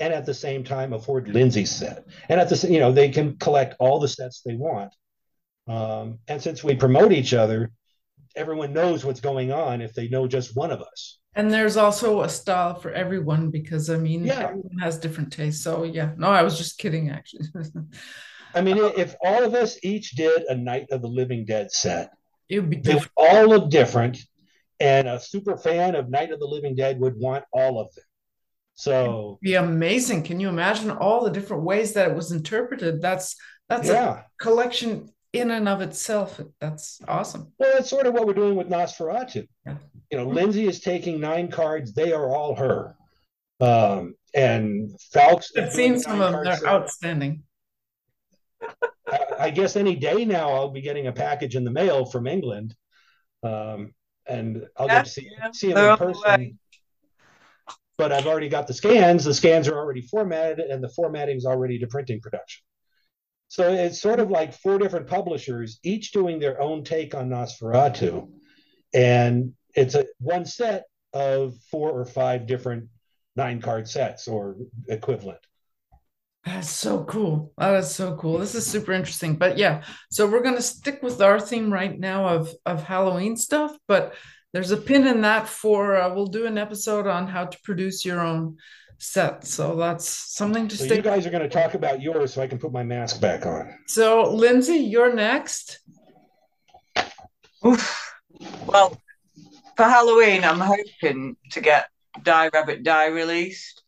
and 0.00 0.12
at 0.12 0.26
the 0.26 0.34
same 0.34 0.64
time 0.64 0.92
afford 0.92 1.28
Lindsey's 1.28 1.70
set. 1.70 2.04
And 2.28 2.40
at 2.40 2.48
the 2.48 2.68
you 2.70 2.80
know 2.80 2.92
they 2.92 3.10
can 3.10 3.36
collect 3.36 3.74
all 3.78 3.98
the 3.98 4.08
sets 4.08 4.42
they 4.44 4.54
want. 4.54 4.94
Um, 5.66 6.18
and 6.28 6.40
since 6.40 6.64
we 6.64 6.74
promote 6.74 7.12
each 7.12 7.34
other, 7.34 7.72
everyone 8.36 8.72
knows 8.72 9.04
what's 9.04 9.20
going 9.20 9.52
on 9.52 9.82
if 9.82 9.94
they 9.94 10.08
know 10.08 10.26
just 10.26 10.56
one 10.56 10.70
of 10.70 10.80
us. 10.80 11.18
And 11.34 11.52
there's 11.52 11.76
also 11.76 12.22
a 12.22 12.28
style 12.28 12.74
for 12.74 12.90
everyone 12.90 13.50
because 13.50 13.90
I 13.90 13.96
mean, 13.96 14.24
yeah. 14.24 14.40
everyone 14.40 14.78
has 14.80 14.98
different 14.98 15.32
tastes. 15.32 15.62
So 15.62 15.84
yeah, 15.84 16.12
no, 16.16 16.28
I 16.28 16.42
was 16.42 16.56
just 16.56 16.78
kidding 16.78 17.10
actually. 17.10 17.46
I 18.54 18.62
mean, 18.62 18.78
if 18.78 19.14
all 19.22 19.44
of 19.44 19.54
us 19.54 19.78
each 19.82 20.12
did 20.12 20.42
a 20.48 20.54
Night 20.56 20.88
of 20.90 21.02
the 21.02 21.08
Living 21.08 21.44
Dead 21.44 21.70
set, 21.70 22.10
it 22.48 22.60
would 22.60 22.70
be 22.70 22.76
different. 22.76 23.10
They 23.16 23.22
would 23.22 23.34
all 23.34 23.46
look 23.46 23.70
different, 23.70 24.18
and 24.80 25.06
a 25.06 25.20
super 25.20 25.56
fan 25.58 25.94
of 25.94 26.08
Night 26.08 26.32
of 26.32 26.40
the 26.40 26.46
Living 26.46 26.74
Dead 26.74 26.98
would 26.98 27.16
want 27.16 27.44
all 27.52 27.78
of 27.78 27.94
them. 27.94 28.04
So 28.78 29.38
It'd 29.42 29.52
be 29.52 29.54
amazing. 29.56 30.22
Can 30.22 30.38
you 30.38 30.48
imagine 30.48 30.92
all 30.92 31.24
the 31.24 31.32
different 31.32 31.64
ways 31.64 31.94
that 31.94 32.08
it 32.08 32.14
was 32.14 32.30
interpreted? 32.30 33.02
That's 33.02 33.34
that's 33.68 33.88
yeah. 33.88 34.20
a 34.20 34.24
collection 34.40 35.12
in 35.32 35.50
and 35.50 35.68
of 35.68 35.80
itself. 35.80 36.40
That's 36.60 37.00
awesome. 37.08 37.52
Well, 37.58 37.72
that's 37.74 37.90
sort 37.90 38.06
of 38.06 38.14
what 38.14 38.24
we're 38.28 38.34
doing 38.34 38.54
with 38.54 38.68
Nosferatu. 38.68 39.48
Yeah. 39.66 39.74
You 40.12 40.18
know, 40.18 40.28
Lindsey 40.28 40.68
is 40.68 40.78
taking 40.78 41.18
nine 41.18 41.50
cards. 41.50 41.92
They 41.92 42.12
are 42.12 42.30
all 42.30 42.54
her. 42.54 42.94
Um, 43.60 44.14
and 44.32 44.92
Fowlkes. 45.12 45.48
I've 45.56 45.72
seen 45.72 45.98
some 45.98 46.20
of 46.20 46.32
them. 46.32 46.44
They're 46.44 46.68
outstanding. 46.68 47.42
I 49.40 49.50
guess 49.50 49.74
any 49.74 49.96
day 49.96 50.24
now 50.24 50.50
I'll 50.50 50.70
be 50.70 50.82
getting 50.82 51.08
a 51.08 51.12
package 51.12 51.56
in 51.56 51.64
the 51.64 51.72
mail 51.72 52.04
from 52.04 52.28
England, 52.28 52.76
um, 53.42 53.92
and 54.24 54.66
I'll 54.76 54.86
get 54.86 55.06
to 55.06 55.10
see, 55.10 55.28
yeah. 55.36 55.50
see 55.52 55.72
them 55.72 55.90
in 55.90 55.96
person. 55.96 56.58
But 57.98 58.12
I've 58.12 58.26
already 58.26 58.48
got 58.48 58.66
the 58.66 58.74
scans. 58.74 59.24
The 59.24 59.34
scans 59.34 59.68
are 59.68 59.76
already 59.76 60.02
formatted, 60.02 60.60
and 60.60 60.82
the 60.82 60.88
formatting 60.88 61.36
is 61.36 61.44
already 61.44 61.78
to 61.80 61.86
printing 61.86 62.20
production. 62.20 62.62
So 63.48 63.72
it's 63.72 64.00
sort 64.00 64.20
of 64.20 64.30
like 64.30 64.54
four 64.54 64.78
different 64.78 65.08
publishers, 65.08 65.80
each 65.82 66.12
doing 66.12 66.38
their 66.38 66.60
own 66.60 66.84
take 66.84 67.14
on 67.14 67.28
Nosferatu, 67.28 68.30
and 68.94 69.52
it's 69.74 69.94
a 69.94 70.06
one 70.20 70.44
set 70.44 70.84
of 71.12 71.54
four 71.70 71.90
or 71.90 72.04
five 72.04 72.46
different 72.46 72.88
nine 73.36 73.60
card 73.60 73.88
sets 73.88 74.28
or 74.28 74.56
equivalent. 74.88 75.40
That's 76.44 76.70
so 76.70 77.04
cool. 77.04 77.52
Oh, 77.58 77.72
that 77.72 77.78
is 77.80 77.94
so 77.94 78.16
cool. 78.16 78.38
This 78.38 78.54
is 78.54 78.66
super 78.66 78.92
interesting. 78.92 79.36
But 79.36 79.58
yeah, 79.58 79.82
so 80.10 80.26
we're 80.26 80.42
going 80.42 80.54
to 80.56 80.62
stick 80.62 81.02
with 81.02 81.20
our 81.20 81.40
theme 81.40 81.72
right 81.72 81.98
now 81.98 82.28
of 82.28 82.52
of 82.64 82.82
Halloween 82.82 83.36
stuff. 83.36 83.76
But 83.86 84.14
there's 84.52 84.70
a 84.70 84.76
pin 84.76 85.06
in 85.06 85.20
that 85.22 85.48
for 85.48 85.96
uh, 85.96 86.12
we'll 86.14 86.26
do 86.26 86.46
an 86.46 86.58
episode 86.58 87.06
on 87.06 87.26
how 87.26 87.44
to 87.44 87.58
produce 87.62 88.04
your 88.04 88.20
own 88.20 88.56
set. 88.98 89.44
So 89.44 89.76
that's 89.76 90.08
something 90.08 90.68
to 90.68 90.76
so 90.76 90.86
stay. 90.86 90.96
You 90.96 91.02
guys 91.02 91.26
are 91.26 91.30
going 91.30 91.42
to 91.42 91.48
talk 91.48 91.74
about 91.74 92.00
yours, 92.02 92.34
so 92.34 92.42
I 92.42 92.46
can 92.46 92.58
put 92.58 92.72
my 92.72 92.82
mask 92.82 93.20
back 93.20 93.46
on. 93.46 93.72
So 93.86 94.30
Lindsey, 94.30 94.78
you're 94.78 95.14
next. 95.14 95.80
Oof. 97.66 98.14
Well, 98.66 99.00
for 99.76 99.84
Halloween, 99.84 100.44
I'm 100.44 100.60
hoping 100.60 101.36
to 101.52 101.60
get 101.60 101.88
Die 102.22 102.50
Rabbit 102.52 102.82
Die 102.82 103.06
released 103.06 103.82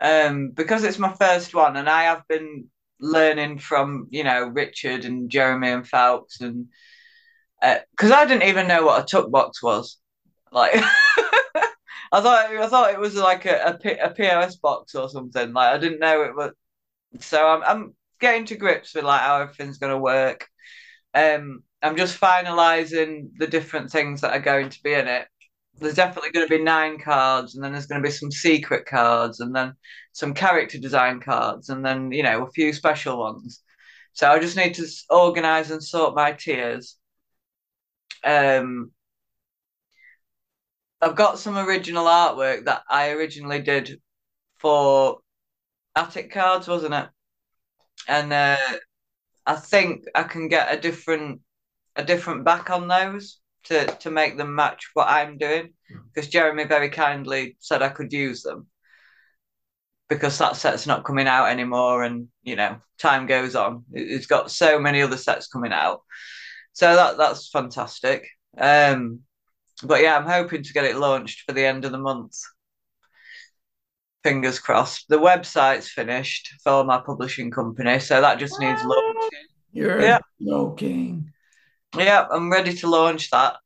um, 0.00 0.50
because 0.50 0.84
it's 0.84 0.98
my 0.98 1.12
first 1.12 1.54
one, 1.54 1.76
and 1.76 1.88
I 1.88 2.04
have 2.04 2.22
been 2.28 2.66
learning 3.00 3.58
from 3.58 4.08
you 4.10 4.24
know 4.24 4.46
Richard 4.46 5.04
and 5.04 5.30
Jeremy 5.30 5.68
and 5.68 5.84
Fowlkes 5.84 6.40
and 6.40 6.66
because 7.60 8.10
uh, 8.10 8.16
I 8.16 8.26
didn't 8.26 8.48
even 8.48 8.68
know 8.68 8.84
what 8.84 9.02
a 9.02 9.06
tuck 9.06 9.30
box 9.30 9.62
was, 9.62 9.98
like. 10.52 10.72
I 12.12 12.20
thought 12.20 12.50
I 12.50 12.68
thought 12.68 12.94
it 12.94 13.00
was 13.00 13.16
like 13.16 13.46
a, 13.46 13.78
POS 14.16 14.56
box 14.56 14.94
or 14.94 15.08
something. 15.08 15.52
Like 15.52 15.74
I 15.74 15.78
didn't 15.78 15.98
know 15.98 16.22
it 16.22 16.36
was. 16.36 16.52
So 17.20 17.46
I'm 17.46 17.62
I'm 17.64 17.94
getting 18.20 18.44
to 18.46 18.56
grips 18.56 18.94
with 18.94 19.04
like 19.04 19.20
how 19.20 19.40
everything's 19.40 19.78
to 19.78 19.98
work. 19.98 20.46
Um, 21.14 21.64
I'm 21.82 21.96
just 21.96 22.20
finalising 22.20 23.30
the 23.38 23.48
different 23.48 23.90
things 23.90 24.20
that 24.20 24.32
are 24.32 24.40
going 24.40 24.70
to 24.70 24.82
be 24.82 24.92
in 24.92 25.08
it 25.08 25.26
there's 25.78 25.94
definitely 25.94 26.30
going 26.30 26.46
to 26.46 26.58
be 26.58 26.62
nine 26.62 26.98
cards, 26.98 27.54
and 27.54 27.62
then 27.62 27.72
there's 27.72 27.86
going 27.86 28.02
to 28.02 28.06
be 28.06 28.12
some 28.12 28.30
secret 28.30 28.86
cards, 28.86 29.40
and 29.40 29.54
then 29.54 29.74
some 30.12 30.34
character 30.34 30.78
design 30.78 31.20
cards, 31.20 31.68
and 31.68 31.84
then 31.84 32.12
you 32.12 32.22
know 32.22 32.44
a 32.44 32.50
few 32.50 32.72
special 32.72 33.18
ones. 33.18 33.62
So 34.12 34.30
I 34.30 34.38
just 34.38 34.56
need 34.56 34.74
to 34.74 34.86
organize 35.10 35.70
and 35.70 35.82
sort 35.82 36.14
my 36.14 36.32
tiers. 36.32 36.96
Um, 38.26 38.92
I've 41.00 41.16
got 41.16 41.38
some 41.38 41.56
original 41.56 42.06
artwork 42.06 42.64
that 42.64 42.82
I 42.88 43.10
originally 43.10 43.60
did 43.60 44.00
for 44.58 45.20
Attic 45.96 46.32
cards, 46.32 46.68
wasn't 46.68 46.94
it? 46.94 47.08
And 48.08 48.32
uh, 48.32 48.56
I 49.46 49.56
think 49.56 50.04
I 50.14 50.24
can 50.24 50.48
get 50.48 50.72
a 50.74 50.80
different 50.80 51.40
a 51.96 52.04
different 52.04 52.44
back 52.44 52.70
on 52.70 52.88
those 52.88 53.40
to 53.64 53.86
to 53.86 54.10
make 54.10 54.36
them 54.36 54.54
match 54.54 54.90
what 54.94 55.08
I'm 55.08 55.38
doing 55.38 55.72
because 56.14 56.30
Jeremy 56.30 56.64
very 56.64 56.90
kindly 56.90 57.56
said 57.60 57.82
I 57.82 57.88
could 57.90 58.12
use 58.12 58.42
them. 58.42 58.68
Because 60.08 60.38
that 60.38 60.54
set's 60.56 60.86
not 60.86 61.04
coming 61.04 61.26
out 61.26 61.48
anymore 61.48 62.04
and 62.04 62.28
you 62.42 62.56
know 62.56 62.78
time 62.98 63.26
goes 63.26 63.56
on. 63.56 63.84
It's 63.92 64.26
got 64.26 64.50
so 64.50 64.78
many 64.78 65.02
other 65.02 65.16
sets 65.16 65.48
coming 65.48 65.72
out 65.72 66.02
so 66.76 66.94
that 66.94 67.16
that's 67.16 67.48
fantastic 67.48 68.28
um 68.58 69.20
but 69.82 70.02
yeah 70.02 70.16
I'm 70.16 70.26
hoping 70.26 70.62
to 70.62 70.72
get 70.72 70.84
it 70.84 70.96
launched 70.96 71.42
for 71.46 71.52
the 71.52 71.64
end 71.64 71.84
of 71.84 71.92
the 71.92 71.98
month 71.98 72.36
fingers 74.22 74.58
crossed 74.58 75.06
the 75.08 75.18
website's 75.18 75.88
finished 75.88 76.54
for 76.62 76.84
my 76.84 76.98
publishing 76.98 77.50
company 77.50 77.98
so 77.98 78.20
that 78.20 78.38
just 78.38 78.60
needs 78.60 78.82
launching 78.84 79.30
you're 79.72 80.00
yeah. 80.00 80.18
joking 80.42 81.32
yeah, 81.98 82.26
I'm 82.30 82.50
ready 82.50 82.74
to 82.74 82.90
launch 82.90 83.30
that. 83.30 83.56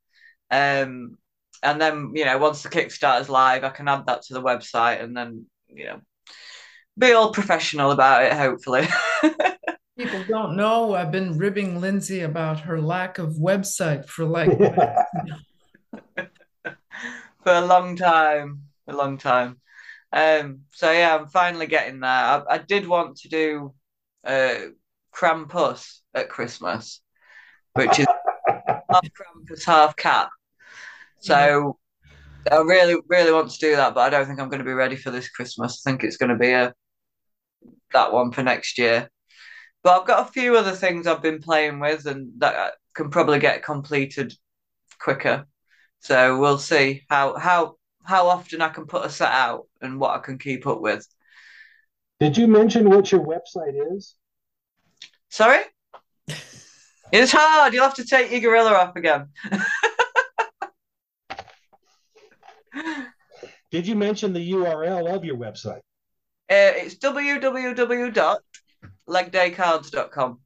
Um, 0.49 1.17
and 1.63 1.81
then 1.81 2.11
you 2.15 2.25
know, 2.25 2.37
once 2.37 2.63
the 2.63 2.69
Kickstarter's 2.69 3.29
live, 3.29 3.63
I 3.63 3.69
can 3.69 3.87
add 3.87 4.05
that 4.07 4.23
to 4.23 4.33
the 4.33 4.41
website, 4.41 5.01
and 5.03 5.15
then 5.15 5.45
you 5.67 5.85
know, 5.85 6.01
be 6.97 7.13
all 7.13 7.31
professional 7.31 7.91
about 7.91 8.23
it. 8.23 8.33
Hopefully. 8.33 8.87
People 10.01 10.23
don't 10.27 10.55
know 10.55 10.95
I've 10.95 11.11
been 11.11 11.37
ribbing 11.37 11.79
Lindsey 11.79 12.21
about 12.21 12.61
her 12.61 12.81
lack 12.81 13.19
of 13.19 13.35
website 13.35 14.07
for 14.07 14.25
like 14.25 14.49
for 17.43 17.53
a 17.53 17.61
long 17.61 17.95
time, 17.95 18.63
a 18.87 18.95
long 18.95 19.19
time. 19.19 19.59
Um, 20.11 20.61
so 20.71 20.91
yeah, 20.91 21.15
I'm 21.15 21.27
finally 21.27 21.67
getting 21.67 21.99
there. 21.99 22.09
I, 22.09 22.41
I 22.49 22.57
did 22.57 22.87
want 22.87 23.17
to 23.17 23.29
do 23.29 23.75
uh, 24.25 24.55
Krampus 25.13 25.99
at 26.15 26.29
Christmas, 26.29 27.01
which 27.73 27.99
is 27.99 28.07
half 28.47 29.03
Krampus, 29.03 29.63
half 29.65 29.95
cat. 29.95 30.29
So 31.19 31.77
I 32.51 32.55
really, 32.55 32.97
really 33.07 33.31
want 33.31 33.51
to 33.51 33.59
do 33.59 33.75
that, 33.75 33.93
but 33.93 34.01
I 34.01 34.09
don't 34.09 34.25
think 34.25 34.39
I'm 34.39 34.49
going 34.49 34.63
to 34.63 34.65
be 34.65 34.73
ready 34.73 34.95
for 34.95 35.11
this 35.11 35.29
Christmas. 35.29 35.83
I 35.85 35.91
think 35.91 36.03
it's 36.03 36.17
going 36.17 36.31
to 36.31 36.37
be 36.37 36.53
a 36.53 36.73
that 37.93 38.11
one 38.11 38.31
for 38.31 38.41
next 38.41 38.79
year. 38.79 39.07
But 39.83 39.99
I've 39.99 40.07
got 40.07 40.27
a 40.27 40.31
few 40.31 40.55
other 40.55 40.73
things 40.73 41.07
I've 41.07 41.21
been 41.21 41.41
playing 41.41 41.79
with, 41.79 42.05
and 42.05 42.33
that 42.37 42.73
can 42.93 43.09
probably 43.09 43.39
get 43.39 43.63
completed 43.63 44.33
quicker. 44.99 45.47
So 45.99 46.39
we'll 46.39 46.59
see 46.59 47.03
how 47.09 47.37
how 47.37 47.77
how 48.03 48.27
often 48.27 48.61
I 48.61 48.69
can 48.69 48.85
put 48.85 49.05
a 49.05 49.09
set 49.09 49.31
out 49.31 49.67
and 49.81 49.99
what 49.99 50.15
I 50.15 50.19
can 50.19 50.37
keep 50.37 50.67
up 50.67 50.81
with. 50.81 51.07
Did 52.19 52.37
you 52.37 52.47
mention 52.47 52.89
what 52.89 53.11
your 53.11 53.25
website 53.25 53.95
is? 53.95 54.15
Sorry? 55.29 55.61
It's 57.13 57.33
hard. 57.33 57.73
You'll 57.73 57.83
have 57.83 57.95
to 57.95 58.05
take 58.05 58.31
your 58.31 58.39
gorilla 58.39 58.71
off 58.71 58.95
again. 58.95 59.27
Did 63.69 63.85
you 63.85 63.97
mention 63.97 64.31
the 64.31 64.51
URL 64.53 65.13
of 65.13 65.25
your 65.25 65.35
website? 65.35 65.81
Uh, 66.49 66.71
it's 66.79 66.95
www.legdaycards.com. 69.11 70.39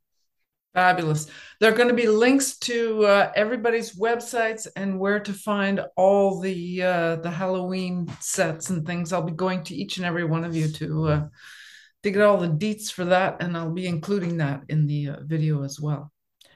Fabulous. 0.73 1.27
There 1.61 1.71
are 1.71 1.75
going 1.75 1.87
to 1.87 1.93
be 1.93 2.07
links 2.07 2.57
to 2.59 3.05
uh, 3.05 3.31
everybody's 3.33 3.95
websites 3.95 4.67
and 4.75 4.99
where 4.99 5.21
to 5.21 5.31
find 5.31 5.79
all 5.95 6.41
the 6.41 6.83
uh, 6.83 7.15
the 7.17 7.31
Halloween 7.31 8.11
sets 8.19 8.69
and 8.69 8.85
things. 8.85 9.13
I'll 9.13 9.21
be 9.21 9.31
going 9.31 9.63
to 9.63 9.75
each 9.75 9.95
and 9.97 10.05
every 10.05 10.25
one 10.25 10.43
of 10.43 10.53
you 10.53 10.67
to 10.67 11.07
uh, 11.07 11.27
to 12.03 12.11
get 12.11 12.21
all 12.21 12.37
the 12.37 12.49
deets 12.49 12.91
for 12.91 13.05
that, 13.05 13.37
and 13.41 13.55
I'll 13.55 13.71
be 13.71 13.87
including 13.87 14.37
that 14.37 14.63
in 14.67 14.85
the 14.85 15.09
uh, 15.09 15.15
video 15.23 15.63
as 15.63 15.79
well. 15.79 16.11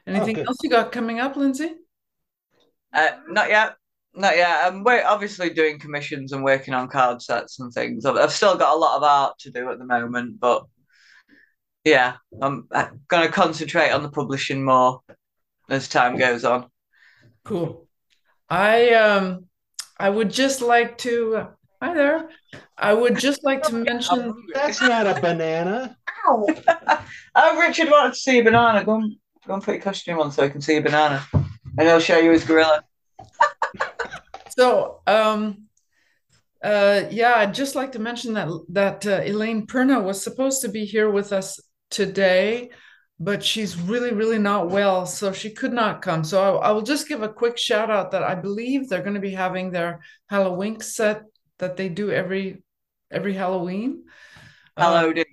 Anything 0.06 0.40
oh, 0.40 0.44
else 0.50 0.58
you 0.64 0.70
got 0.70 0.92
coming 0.92 1.22
up, 1.22 1.38
Lindsey? 1.38 1.76
Uh, 2.92 3.12
not 3.30 3.48
yet. 3.50 3.76
Not 4.16 4.36
yet. 4.36 4.66
I'm 4.66 4.84
we're 4.84 5.06
obviously 5.06 5.50
doing 5.52 5.80
commissions 5.80 6.34
and 6.34 6.44
working 6.44 6.74
on 6.74 6.90
card 6.90 7.22
sets 7.22 7.60
and 7.62 7.72
things. 7.72 8.06
I've, 8.06 8.18
I've 8.18 8.34
still 8.34 8.58
got 8.58 8.76
a 8.76 8.80
lot 8.80 8.98
of 8.98 9.04
art 9.04 9.40
to 9.40 9.52
do 9.52 9.72
at 9.72 9.80
the 9.80 9.86
moment, 9.86 10.42
but 10.42 10.66
yeah, 11.90 12.16
I'm 12.42 12.68
going 13.08 13.28
to 13.28 13.32
concentrate 13.32 13.92
on 13.92 14.04
the 14.04 14.10
publishing 14.10 14.64
more 14.64 15.02
as 15.70 15.88
time 15.88 16.18
goes 16.18 16.46
on. 16.46 16.70
Cool. 17.44 17.88
I 18.50 18.92
um 18.94 19.46
I 19.98 20.10
would 20.10 20.32
just 20.32 20.62
like 20.62 20.98
to 21.00 21.36
uh, 21.36 21.48
hi 21.82 21.94
there. 21.94 22.30
I 22.78 22.94
would 22.94 23.18
just 23.18 23.44
like 23.44 23.64
to 23.64 23.76
mention 23.76 24.34
that's 24.54 24.82
not 24.82 25.08
a 25.08 25.20
banana. 25.20 25.96
Ow. 26.28 26.48
oh, 27.36 27.60
Richard 27.60 27.90
wanted 27.90 28.14
to 28.14 28.20
see 28.20 28.40
a 28.40 28.44
banana. 28.44 28.84
Go 28.84 28.96
and, 28.96 29.16
go 29.46 29.54
and 29.54 29.64
put 29.64 29.76
your 29.76 29.84
costume 29.84 30.20
on 30.20 30.32
so 30.32 30.44
I 30.44 30.50
can 30.50 30.62
see 30.62 30.78
a 30.78 30.82
banana, 30.82 31.26
and 31.34 31.88
he'll 31.88 32.00
show 32.00 32.18
you 32.18 32.32
his 32.32 32.44
gorilla. 32.44 32.84
So, 34.58 35.00
um, 35.08 35.70
uh, 36.62 37.04
yeah, 37.12 37.36
I'd 37.36 37.54
just 37.54 37.76
like 37.76 37.94
to 37.94 38.00
mention 38.00 38.34
that 38.34 38.50
that 38.70 39.08
uh, 39.08 39.22
Elaine 39.24 39.66
Perna 39.66 40.04
was 40.04 40.22
supposed 40.22 40.62
to 40.64 40.68
be 40.68 40.84
here 40.84 41.10
with 41.10 41.32
us 41.32 41.62
today, 41.90 42.70
but 43.20 43.44
she's 43.44 43.80
really, 43.80 44.14
really 44.14 44.40
not 44.40 44.70
well, 44.70 45.06
so 45.06 45.32
she 45.34 45.50
could 45.50 45.74
not 45.74 46.02
come. 46.02 46.24
So 46.24 46.58
I, 46.58 46.70
I 46.70 46.72
will 46.72 46.82
just 46.82 47.08
give 47.08 47.22
a 47.22 47.30
quick 47.30 47.58
shout 47.58 47.90
out 47.90 48.12
that 48.12 48.24
I 48.24 48.36
believe 48.36 48.88
they're 48.88 49.02
going 49.02 49.16
to 49.16 49.20
be 49.20 49.32
having 49.32 49.72
their 49.72 50.00
Halloween 50.30 50.80
set 50.80 51.24
that 51.58 51.76
they 51.76 51.90
do 51.90 52.12
every 52.12 52.64
every 53.12 53.34
Halloween. 53.34 54.06
Hello, 54.78 55.12
uh, 55.12 55.24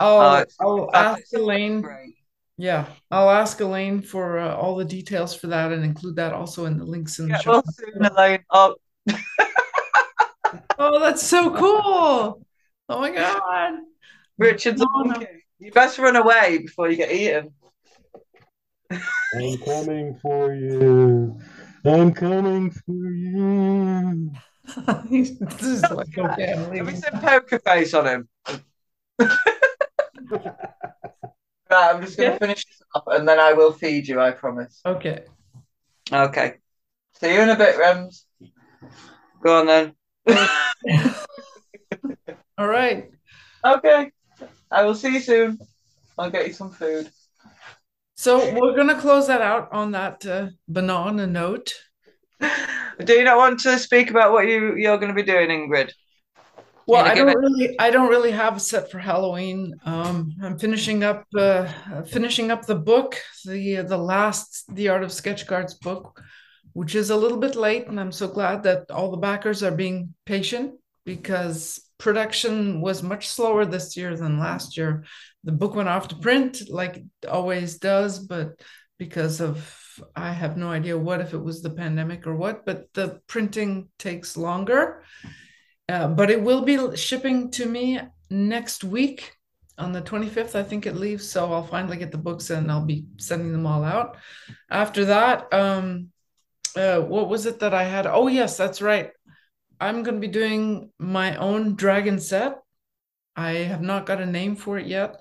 I'll, 0.00 0.20
uh, 0.20 0.44
I'll 0.60 0.90
ask 0.94 1.32
Elaine. 1.34 1.82
Great. 1.82 2.14
Yeah, 2.56 2.86
I'll 3.10 3.28
ask 3.28 3.60
Elaine 3.60 4.00
for 4.00 4.38
uh, 4.38 4.54
all 4.54 4.76
the 4.76 4.84
details 4.84 5.34
for 5.34 5.48
that 5.48 5.72
and 5.72 5.84
include 5.84 6.16
that 6.16 6.32
also 6.32 6.64
in 6.64 6.78
the 6.78 6.84
links 6.84 7.18
in 7.18 7.28
the 7.28 7.38
show. 7.38 7.50
Well, 7.50 7.64
soon, 7.68 8.06
Elaine. 8.06 8.44
Oh. 8.50 8.76
oh, 10.78 11.00
that's 11.00 11.22
so 11.22 11.50
cool! 11.56 12.40
Oh 12.88 13.00
my 13.00 13.10
god, 13.10 13.74
Richard's 14.38 14.82
monkey. 14.94 15.35
You 15.58 15.72
best 15.72 15.98
run 15.98 16.16
away 16.16 16.58
before 16.58 16.90
you 16.90 16.96
get 16.96 17.10
eaten. 17.10 17.52
I'm 18.90 19.58
coming 19.64 20.18
for 20.20 20.54
you. 20.54 21.38
I'm 21.84 22.12
coming 22.12 22.70
for 22.70 23.10
you. 23.10 24.32
this 25.10 25.62
is 25.62 25.82
like 25.82 26.18
okay. 26.18 26.56
Have 26.56 26.86
we 26.86 26.94
seen 26.94 27.20
poker 27.20 27.58
face 27.60 27.94
on 27.94 28.06
him? 28.06 28.28
right, 30.30 30.50
I'm 31.70 32.02
just 32.02 32.16
going 32.18 32.30
to 32.30 32.34
yeah. 32.34 32.38
finish 32.38 32.64
this 32.64 32.82
up 32.94 33.04
and 33.08 33.26
then 33.26 33.40
I 33.40 33.54
will 33.54 33.72
feed 33.72 34.08
you, 34.08 34.20
I 34.20 34.32
promise. 34.32 34.80
Okay. 34.84 35.24
Okay. 36.12 36.54
See 37.14 37.32
you 37.32 37.40
in 37.40 37.48
a 37.48 37.56
bit, 37.56 37.76
Rems. 37.76 38.24
Go 39.42 39.60
on 39.60 39.66
then. 39.66 39.94
All 42.58 42.68
right. 42.68 43.10
Okay. 43.64 44.10
I 44.70 44.84
will 44.84 44.94
see 44.94 45.14
you 45.14 45.20
soon. 45.20 45.58
I'll 46.18 46.30
get 46.30 46.46
you 46.46 46.52
some 46.52 46.70
food. 46.70 47.10
So 48.16 48.38
we're 48.54 48.74
going 48.74 48.88
to 48.88 49.00
close 49.00 49.26
that 49.26 49.42
out 49.42 49.72
on 49.72 49.92
that 49.92 50.24
uh, 50.26 50.48
banana 50.68 51.26
note. 51.26 51.74
Do 52.40 53.12
you 53.12 53.24
not 53.24 53.36
want 53.36 53.60
to 53.60 53.78
speak 53.78 54.10
about 54.10 54.32
what 54.32 54.46
you 54.46 54.74
you're 54.76 54.96
going 54.96 55.14
to 55.14 55.22
be 55.22 55.22
doing, 55.22 55.50
Ingrid? 55.50 55.92
Well, 56.86 57.04
I 57.04 57.14
don't 57.14 57.28
it... 57.28 57.36
really, 57.36 57.78
I 57.78 57.90
don't 57.90 58.08
really 58.08 58.30
have 58.30 58.56
a 58.56 58.60
set 58.60 58.90
for 58.90 58.98
Halloween. 58.98 59.74
Um, 59.84 60.34
I'm 60.42 60.58
finishing 60.58 61.02
up, 61.02 61.24
uh, 61.36 61.70
finishing 62.06 62.50
up 62.50 62.64
the 62.64 62.76
book, 62.76 63.20
the 63.44 63.82
the 63.82 63.98
last 63.98 64.64
The 64.74 64.88
Art 64.88 65.02
of 65.02 65.12
Sketch 65.12 65.46
Cards 65.46 65.74
book, 65.74 66.22
which 66.72 66.94
is 66.94 67.10
a 67.10 67.16
little 67.16 67.38
bit 67.38 67.56
late, 67.56 67.88
and 67.88 67.98
I'm 68.00 68.12
so 68.12 68.28
glad 68.28 68.62
that 68.62 68.90
all 68.90 69.10
the 69.10 69.16
backers 69.16 69.62
are 69.62 69.72
being 69.72 70.14
patient 70.24 70.74
because 71.04 71.85
production 71.98 72.80
was 72.80 73.02
much 73.02 73.28
slower 73.28 73.64
this 73.64 73.96
year 73.96 74.16
than 74.16 74.38
last 74.38 74.76
year. 74.76 75.04
The 75.44 75.52
book 75.52 75.74
went 75.74 75.88
off 75.88 76.08
to 76.08 76.16
print 76.16 76.68
like 76.68 76.96
it 76.96 77.28
always 77.28 77.78
does, 77.78 78.18
but 78.18 78.60
because 78.98 79.40
of 79.40 79.72
I 80.14 80.32
have 80.32 80.56
no 80.56 80.70
idea 80.70 80.98
what 80.98 81.20
if 81.20 81.32
it 81.32 81.42
was 81.42 81.62
the 81.62 81.70
pandemic 81.70 82.26
or 82.26 82.34
what, 82.34 82.66
but 82.66 82.92
the 82.92 83.20
printing 83.26 83.88
takes 83.98 84.36
longer. 84.36 85.04
Uh, 85.88 86.08
but 86.08 86.30
it 86.30 86.42
will 86.42 86.62
be 86.62 86.96
shipping 86.96 87.50
to 87.52 87.66
me 87.66 88.00
next 88.28 88.82
week 88.82 89.36
on 89.78 89.92
the 89.92 90.02
25th 90.02 90.54
i 90.54 90.62
think 90.62 90.86
it 90.86 90.96
leaves 90.96 91.28
so 91.28 91.52
i'll 91.52 91.62
finally 91.62 91.96
get 91.96 92.10
the 92.10 92.18
books 92.18 92.50
and 92.50 92.70
i'll 92.70 92.84
be 92.84 93.04
sending 93.18 93.52
them 93.52 93.66
all 93.66 93.84
out 93.84 94.16
after 94.70 95.04
that 95.06 95.52
um 95.52 96.08
uh, 96.76 96.98
what 97.00 97.28
was 97.28 97.46
it 97.46 97.60
that 97.60 97.74
i 97.74 97.84
had 97.84 98.06
oh 98.06 98.26
yes 98.26 98.56
that's 98.56 98.82
right 98.82 99.10
i'm 99.80 100.02
going 100.02 100.14
to 100.14 100.26
be 100.26 100.32
doing 100.32 100.90
my 100.98 101.36
own 101.36 101.74
dragon 101.74 102.18
set 102.18 102.58
i 103.34 103.50
have 103.52 103.82
not 103.82 104.06
got 104.06 104.20
a 104.20 104.26
name 104.26 104.56
for 104.56 104.78
it 104.78 104.86
yet 104.86 105.20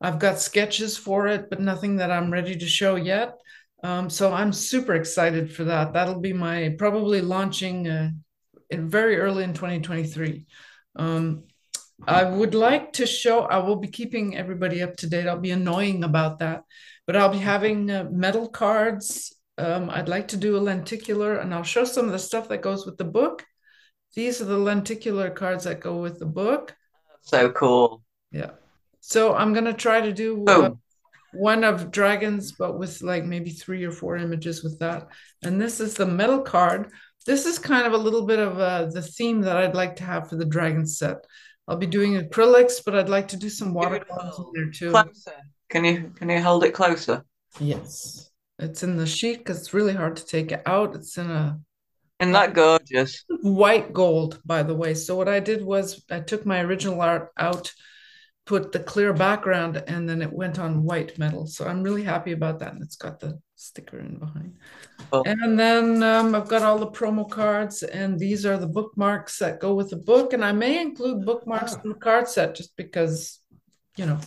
i've 0.00 0.18
got 0.18 0.38
sketches 0.38 0.96
for 0.96 1.26
it 1.26 1.50
but 1.50 1.60
nothing 1.60 1.96
that 1.96 2.10
i'm 2.10 2.30
ready 2.30 2.56
to 2.56 2.66
show 2.66 2.96
yet 2.96 3.34
um, 3.82 4.10
so 4.10 4.32
i'm 4.32 4.52
super 4.52 4.94
excited 4.94 5.52
for 5.52 5.64
that 5.64 5.92
that'll 5.92 6.20
be 6.20 6.32
my 6.32 6.74
probably 6.78 7.20
launching 7.20 7.88
uh, 7.88 8.10
in 8.70 8.88
very 8.88 9.18
early 9.18 9.44
in 9.44 9.54
2023. 9.54 10.46
Um, 10.96 11.44
I 12.06 12.24
would 12.24 12.54
like 12.54 12.92
to 12.94 13.06
show, 13.06 13.40
I 13.40 13.58
will 13.58 13.76
be 13.76 13.88
keeping 13.88 14.36
everybody 14.36 14.82
up 14.82 14.96
to 14.98 15.08
date. 15.08 15.26
I'll 15.26 15.40
be 15.40 15.50
annoying 15.50 16.04
about 16.04 16.38
that, 16.38 16.62
but 17.06 17.16
I'll 17.16 17.32
be 17.32 17.38
having 17.38 17.90
uh, 17.90 18.08
metal 18.10 18.48
cards. 18.48 19.34
Um, 19.56 19.90
I'd 19.90 20.08
like 20.08 20.28
to 20.28 20.36
do 20.36 20.56
a 20.56 20.60
lenticular, 20.60 21.38
and 21.38 21.52
I'll 21.52 21.64
show 21.64 21.84
some 21.84 22.06
of 22.06 22.12
the 22.12 22.18
stuff 22.18 22.48
that 22.48 22.62
goes 22.62 22.86
with 22.86 22.98
the 22.98 23.04
book. 23.04 23.44
These 24.14 24.40
are 24.40 24.46
the 24.46 24.58
lenticular 24.58 25.30
cards 25.30 25.64
that 25.64 25.80
go 25.80 26.00
with 26.00 26.18
the 26.18 26.26
book. 26.26 26.74
So 27.22 27.50
cool. 27.50 28.02
Yeah. 28.32 28.50
So 29.00 29.34
I'm 29.34 29.52
going 29.52 29.64
to 29.64 29.74
try 29.74 30.00
to 30.00 30.12
do 30.12 30.44
uh, 30.46 30.70
one 31.32 31.64
of 31.64 31.90
dragons, 31.90 32.52
but 32.52 32.78
with 32.78 33.00
like 33.02 33.24
maybe 33.24 33.50
three 33.50 33.84
or 33.84 33.92
four 33.92 34.16
images 34.16 34.62
with 34.62 34.78
that. 34.80 35.08
And 35.42 35.60
this 35.60 35.80
is 35.80 35.94
the 35.94 36.06
metal 36.06 36.40
card 36.40 36.90
this 37.28 37.44
is 37.44 37.58
kind 37.58 37.86
of 37.86 37.92
a 37.92 37.98
little 37.98 38.24
bit 38.24 38.38
of 38.38 38.58
uh, 38.58 38.86
the 38.86 39.02
theme 39.02 39.42
that 39.42 39.58
I'd 39.58 39.74
like 39.74 39.96
to 39.96 40.04
have 40.04 40.30
for 40.30 40.36
the 40.36 40.46
dragon 40.46 40.86
set. 40.86 41.26
I'll 41.68 41.76
be 41.76 41.86
doing 41.86 42.14
acrylics, 42.14 42.82
but 42.82 42.94
I'd 42.94 43.10
like 43.10 43.28
to 43.28 43.36
do 43.36 43.50
some 43.50 43.74
watercolors 43.74 44.38
in 44.38 44.46
there 44.54 44.70
too. 44.70 44.90
Closer. 44.90 45.34
Can 45.68 45.84
you 45.84 46.10
can 46.16 46.30
you 46.30 46.40
hold 46.40 46.64
it 46.64 46.72
closer? 46.72 47.22
Yes, 47.60 48.30
it's 48.58 48.82
in 48.82 48.96
the 48.96 49.06
sheet 49.06 49.38
because 49.38 49.58
it's 49.58 49.74
really 49.74 49.92
hard 49.92 50.16
to 50.16 50.24
take 50.24 50.52
it 50.52 50.62
out. 50.64 50.94
It's 50.94 51.18
in 51.18 51.30
a. 51.30 51.60
And 52.20 52.34
that 52.34 52.52
gorgeous. 52.52 53.24
White 53.42 53.92
gold, 53.92 54.40
by 54.44 54.62
the 54.62 54.74
way. 54.74 54.94
So 54.94 55.14
what 55.16 55.28
I 55.28 55.40
did 55.40 55.64
was 55.64 56.04
I 56.10 56.20
took 56.20 56.44
my 56.44 56.60
original 56.60 57.00
art 57.00 57.30
out, 57.38 57.72
put 58.44 58.72
the 58.72 58.80
clear 58.80 59.12
background, 59.12 59.82
and 59.86 60.08
then 60.08 60.20
it 60.20 60.32
went 60.32 60.58
on 60.58 60.82
white 60.82 61.16
metal. 61.16 61.46
So 61.46 61.64
I'm 61.66 61.82
really 61.82 62.02
happy 62.02 62.32
about 62.32 62.58
that, 62.58 62.72
and 62.72 62.82
it's 62.82 62.96
got 62.96 63.20
the 63.20 63.40
sticker 63.54 64.00
in 64.00 64.18
behind. 64.18 64.56
Oh. 65.12 65.22
And 65.24 65.58
then 65.58 66.02
um, 66.02 66.34
I've 66.34 66.48
got 66.48 66.62
all 66.62 66.78
the 66.78 66.90
promo 66.90 67.28
cards, 67.28 67.84
and 67.84 68.18
these 68.18 68.44
are 68.44 68.56
the 68.56 68.66
bookmarks 68.66 69.38
that 69.38 69.60
go 69.60 69.74
with 69.74 69.90
the 69.90 69.96
book. 69.96 70.32
And 70.32 70.44
I 70.44 70.50
may 70.50 70.80
include 70.80 71.24
bookmarks 71.24 71.74
ah. 71.76 71.80
in 71.84 71.90
the 71.90 71.94
card 71.94 72.28
set 72.28 72.56
just 72.56 72.76
because, 72.76 73.38
you 73.96 74.06
know, 74.06 74.18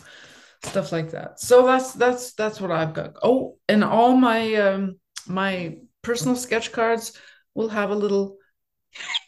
stuff 0.64 0.92
like 0.92 1.10
that. 1.10 1.40
So 1.40 1.66
that's 1.66 1.92
that's 1.92 2.32
that's 2.34 2.58
what 2.58 2.70
I've 2.70 2.94
got. 2.94 3.16
Oh, 3.22 3.58
and 3.68 3.84
all 3.84 4.16
my 4.16 4.54
um, 4.54 4.98
my 5.26 5.76
personal 6.02 6.36
sketch 6.36 6.72
cards 6.72 7.18
will 7.54 7.68
have 7.68 7.90
a 7.90 7.94
little 7.94 8.36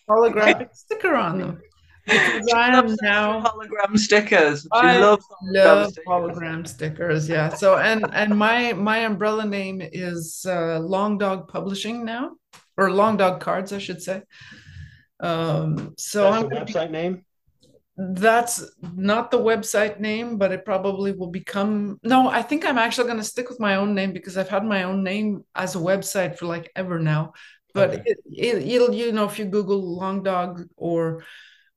holographic 0.09 0.69
sticker 0.75 1.15
on 1.15 1.39
them 1.39 1.61
because 2.07 2.53
I 2.53 2.69
am 2.77 2.97
now 3.03 3.41
hologram 3.41 3.99
stickers. 3.99 4.63
She 4.63 4.69
I 4.73 4.99
loves 4.99 5.25
hologram 5.27 5.65
love 5.65 5.91
stickers. 5.91 6.07
hologram 6.07 6.69
stickers. 6.69 7.29
Yeah. 7.29 7.49
So 7.51 7.79
and 7.79 8.05
and 8.13 8.37
my 8.37 8.73
my 8.75 8.99
umbrella 8.99 9.47
name 9.47 9.81
is 9.83 10.45
uh, 10.49 10.81
Long 10.81 11.19
Dog 11.19 11.49
Publishing 11.49 12.05
now, 12.05 12.33
or 12.77 12.91
Long 12.91 13.17
Dog 13.17 13.41
Cards, 13.41 13.73
I 13.73 13.79
should 13.79 14.03
say. 14.03 14.23
Um, 15.21 15.95
so 15.97 16.31
That's 16.31 16.45
I'm 16.45 16.49
the 16.49 16.57
website 16.57 16.87
be, 16.89 16.93
name. 16.93 17.25
That's 17.97 18.65
not 18.95 19.31
the 19.31 19.39
website 19.39 20.01
name, 20.01 20.37
but 20.37 20.51
it 20.51 20.65
probably 20.65 21.13
will 21.13 21.31
become. 21.31 22.01
No, 22.03 22.29
I 22.29 22.43
think 22.43 22.67
I'm 22.67 22.79
actually 22.79 23.07
going 23.07 23.19
to 23.19 23.25
stick 23.25 23.49
with 23.49 23.61
my 23.61 23.77
own 23.77 23.95
name 23.95 24.13
because 24.13 24.37
I've 24.37 24.49
had 24.49 24.65
my 24.65 24.83
own 24.83 25.05
name 25.05 25.45
as 25.55 25.77
a 25.77 25.79
website 25.79 26.37
for 26.37 26.47
like 26.47 26.71
ever 26.75 26.99
now. 26.99 27.33
But 27.75 27.91
okay. 27.91 28.03
it, 28.07 28.19
it, 28.27 28.69
it'll, 28.69 28.95
you 28.95 29.13
know, 29.13 29.25
if 29.25 29.39
you 29.39 29.45
Google 29.45 29.83
Long 29.83 30.23
Dog 30.23 30.63
or 30.77 31.25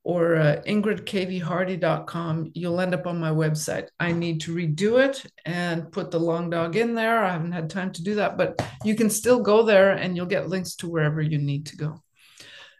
or 0.07 0.37
uh, 0.37 0.61
ingridkvhardy.com, 0.65 2.51
you'll 2.53 2.79
end 2.79 2.93
up 2.93 3.05
on 3.05 3.19
my 3.19 3.29
website. 3.29 3.89
I 3.99 4.13
need 4.13 4.39
to 4.41 4.55
redo 4.55 5.03
it 5.03 5.29
and 5.45 5.91
put 5.91 6.11
the 6.11 6.19
long 6.19 6.49
dog 6.49 6.77
in 6.77 6.95
there. 6.95 7.25
I 7.25 7.33
haven't 7.33 7.51
had 7.51 7.69
time 7.69 7.91
to 7.91 8.01
do 8.01 8.15
that, 8.15 8.37
but 8.37 8.57
you 8.85 8.95
can 8.95 9.09
still 9.09 9.41
go 9.41 9.63
there 9.63 9.91
and 9.91 10.15
you'll 10.15 10.25
get 10.25 10.47
links 10.47 10.75
to 10.77 10.87
wherever 10.87 11.21
you 11.21 11.39
need 11.39 11.65
to 11.65 11.75
go. 11.75 12.01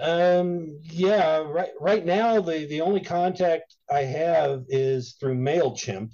Um, 0.00 0.78
yeah, 0.84 1.38
right. 1.38 1.70
Right 1.80 2.06
now, 2.06 2.40
the 2.40 2.66
the 2.66 2.80
only 2.80 3.00
contact 3.00 3.74
I 3.90 4.02
have 4.02 4.62
is 4.68 5.16
through 5.18 5.36
Mailchimp, 5.36 6.12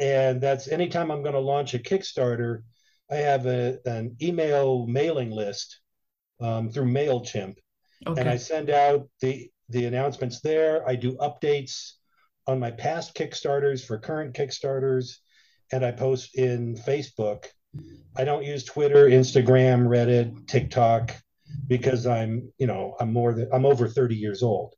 and 0.00 0.40
that's 0.40 0.68
anytime 0.68 1.10
I'm 1.10 1.22
going 1.22 1.34
to 1.34 1.40
launch 1.40 1.74
a 1.74 1.78
Kickstarter, 1.78 2.62
I 3.10 3.16
have 3.16 3.46
a, 3.46 3.78
an 3.84 4.16
email 4.20 4.86
mailing 4.86 5.30
list 5.30 5.80
um, 6.40 6.70
through 6.70 6.86
Mailchimp, 6.86 7.56
okay. 8.06 8.20
and 8.20 8.28
I 8.28 8.36
send 8.36 8.70
out 8.70 9.08
the 9.20 9.51
the 9.68 9.86
announcements 9.86 10.40
there. 10.40 10.86
I 10.88 10.96
do 10.96 11.16
updates 11.16 11.92
on 12.46 12.58
my 12.58 12.70
past 12.70 13.14
Kickstarters 13.14 13.84
for 13.84 13.98
current 13.98 14.34
Kickstarters, 14.34 15.18
and 15.72 15.84
I 15.84 15.92
post 15.92 16.36
in 16.36 16.76
Facebook. 16.76 17.46
I 18.16 18.24
don't 18.24 18.44
use 18.44 18.64
Twitter, 18.64 19.08
Instagram, 19.08 19.86
Reddit, 19.86 20.46
TikTok 20.46 21.16
because 21.66 22.06
I'm, 22.06 22.52
you 22.58 22.66
know, 22.66 22.96
I'm 23.00 23.12
more 23.12 23.32
than 23.32 23.48
I'm 23.52 23.64
over 23.64 23.88
30 23.88 24.16
years 24.16 24.42
old. 24.42 24.74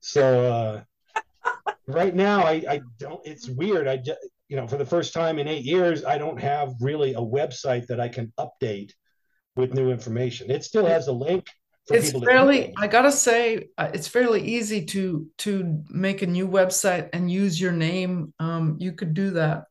So 0.00 0.52
uh, 0.52 1.60
right 1.86 2.14
now, 2.14 2.42
I, 2.42 2.62
I 2.68 2.80
don't. 2.98 3.20
It's 3.24 3.48
weird. 3.48 3.88
I 3.88 3.96
just, 3.96 4.18
you 4.48 4.56
know, 4.56 4.66
for 4.66 4.76
the 4.76 4.86
first 4.86 5.14
time 5.14 5.38
in 5.38 5.48
eight 5.48 5.64
years, 5.64 6.04
I 6.04 6.18
don't 6.18 6.40
have 6.40 6.74
really 6.80 7.14
a 7.14 7.20
website 7.20 7.86
that 7.86 8.00
I 8.00 8.08
can 8.08 8.32
update 8.38 8.92
with 9.56 9.74
new 9.74 9.90
information. 9.90 10.50
It 10.50 10.64
still 10.64 10.86
has 10.86 11.08
a 11.08 11.12
link. 11.12 11.46
It's 11.88 12.12
fairly. 12.12 12.74
I 12.76 12.86
gotta 12.88 13.12
say, 13.12 13.68
uh, 13.78 13.90
it's 13.94 14.08
fairly 14.08 14.42
easy 14.42 14.84
to 14.86 15.26
to 15.38 15.82
make 15.88 16.22
a 16.22 16.26
new 16.26 16.48
website 16.48 17.10
and 17.12 17.30
use 17.30 17.60
your 17.60 17.72
name. 17.72 18.32
Um, 18.40 18.76
you 18.80 18.92
could 18.92 19.14
do 19.14 19.30
that 19.30 19.64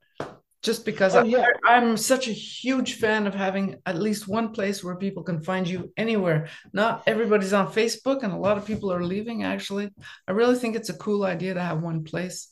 just 0.65 0.83
because 0.83 1.15
oh, 1.15 1.23
yeah. 1.23 1.45
I, 1.63 1.75
am 1.75 1.95
such 1.95 2.27
a 2.27 2.31
huge 2.31 2.95
fan 2.95 3.27
of 3.27 3.35
having 3.35 3.75
at 3.85 3.99
least 3.99 4.27
one 4.27 4.51
place 4.51 4.83
where 4.83 4.95
people 4.95 5.21
can 5.21 5.43
find 5.43 5.67
you 5.67 5.93
anywhere. 5.95 6.47
Not 6.73 7.03
everybody's 7.05 7.53
on 7.53 7.71
Facebook, 7.71 8.23
and 8.23 8.33
a 8.33 8.37
lot 8.37 8.57
of 8.57 8.65
people 8.65 8.91
are 8.91 9.03
leaving. 9.03 9.43
Actually, 9.43 9.91
I 10.27 10.31
really 10.31 10.55
think 10.55 10.75
it's 10.75 10.89
a 10.89 10.97
cool 10.97 11.23
idea 11.23 11.53
to 11.53 11.61
have 11.61 11.81
one 11.81 12.03
place. 12.03 12.47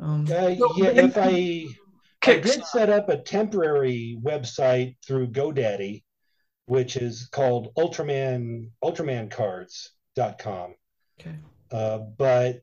Um, 0.00 0.26
uh, 0.30 0.54
yeah, 0.76 0.90
if 0.90 1.18
I, 1.18 1.66
I 2.22 2.38
did 2.38 2.64
set 2.66 2.88
up 2.88 3.08
a 3.08 3.18
temporary 3.18 4.16
website 4.22 4.96
through 5.04 5.28
GoDaddy, 5.28 6.04
which 6.70 6.96
is 6.96 7.28
called 7.32 7.74
Ultraman 7.76 8.70
UltramanCards.com. 8.84 10.74
Okay. 11.20 11.34
Uh, 11.72 11.98
but 11.98 12.62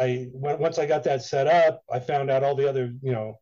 I 0.00 0.28
once 0.32 0.78
I 0.78 0.86
got 0.86 1.04
that 1.04 1.22
set 1.22 1.46
up, 1.46 1.82
I 1.92 2.00
found 2.00 2.30
out 2.30 2.42
all 2.42 2.54
the 2.54 2.68
other 2.68 2.92
you 3.02 3.12
know 3.12 3.38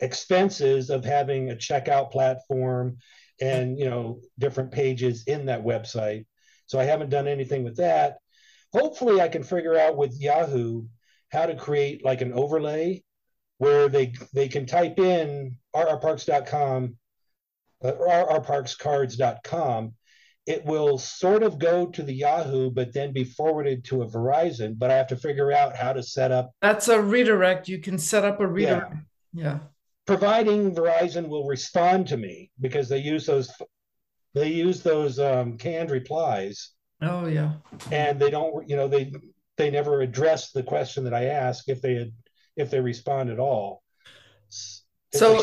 expenses 0.00 0.90
of 0.90 1.04
having 1.04 1.50
a 1.50 1.56
checkout 1.56 2.10
platform 2.10 2.98
and 3.40 3.78
you 3.78 3.88
know 3.88 4.20
different 4.38 4.70
pages 4.70 5.24
in 5.24 5.46
that 5.46 5.64
website 5.64 6.24
so 6.66 6.78
i 6.78 6.84
haven't 6.84 7.10
done 7.10 7.26
anything 7.26 7.64
with 7.64 7.76
that 7.76 8.18
hopefully 8.72 9.20
i 9.20 9.28
can 9.28 9.42
figure 9.42 9.76
out 9.76 9.96
with 9.96 10.20
yahoo 10.20 10.82
how 11.30 11.46
to 11.46 11.56
create 11.56 12.04
like 12.04 12.20
an 12.20 12.32
overlay 12.32 13.02
where 13.58 13.88
they 13.88 14.12
they 14.32 14.48
can 14.48 14.66
type 14.66 14.98
in 14.98 15.56
rrparks.com 15.74 16.96
rrparkscards.com 17.84 19.94
it 20.46 20.62
will 20.66 20.98
sort 20.98 21.42
of 21.42 21.58
go 21.58 21.86
to 21.86 22.02
the 22.02 22.12
Yahoo, 22.12 22.70
but 22.70 22.92
then 22.92 23.14
be 23.14 23.24
forwarded 23.24 23.82
to 23.82 24.02
a 24.02 24.06
Verizon. 24.06 24.74
But 24.76 24.90
I 24.90 24.96
have 24.96 25.06
to 25.06 25.16
figure 25.16 25.50
out 25.50 25.74
how 25.74 25.94
to 25.94 26.02
set 26.02 26.32
up. 26.32 26.50
That's 26.60 26.88
a 26.88 27.00
redirect. 27.00 27.66
You 27.66 27.78
can 27.78 27.96
set 27.96 28.26
up 28.26 28.40
a 28.40 28.46
redirect. 28.46 28.94
Yeah. 29.32 29.42
yeah 29.42 29.58
providing 30.06 30.74
Verizon 30.74 31.28
will 31.28 31.46
respond 31.46 32.08
to 32.08 32.16
me 32.16 32.50
because 32.60 32.88
they 32.88 32.98
use 32.98 33.26
those 33.26 33.50
they 34.34 34.48
use 34.48 34.82
those 34.82 35.18
um, 35.18 35.56
canned 35.56 35.90
replies. 35.90 36.70
Oh 37.00 37.26
yeah. 37.26 37.54
And 37.90 38.18
they 38.18 38.30
don't, 38.30 38.68
you 38.68 38.76
know, 38.76 38.88
they 38.88 39.12
they 39.56 39.70
never 39.70 40.00
address 40.00 40.50
the 40.50 40.62
question 40.62 41.04
that 41.04 41.14
I 41.14 41.26
ask 41.26 41.68
if 41.68 41.80
they 41.80 41.94
had 41.94 42.12
if 42.56 42.70
they 42.70 42.80
respond 42.80 43.30
at 43.30 43.38
all. 43.38 43.82
It's 44.48 44.84
so 45.12 45.40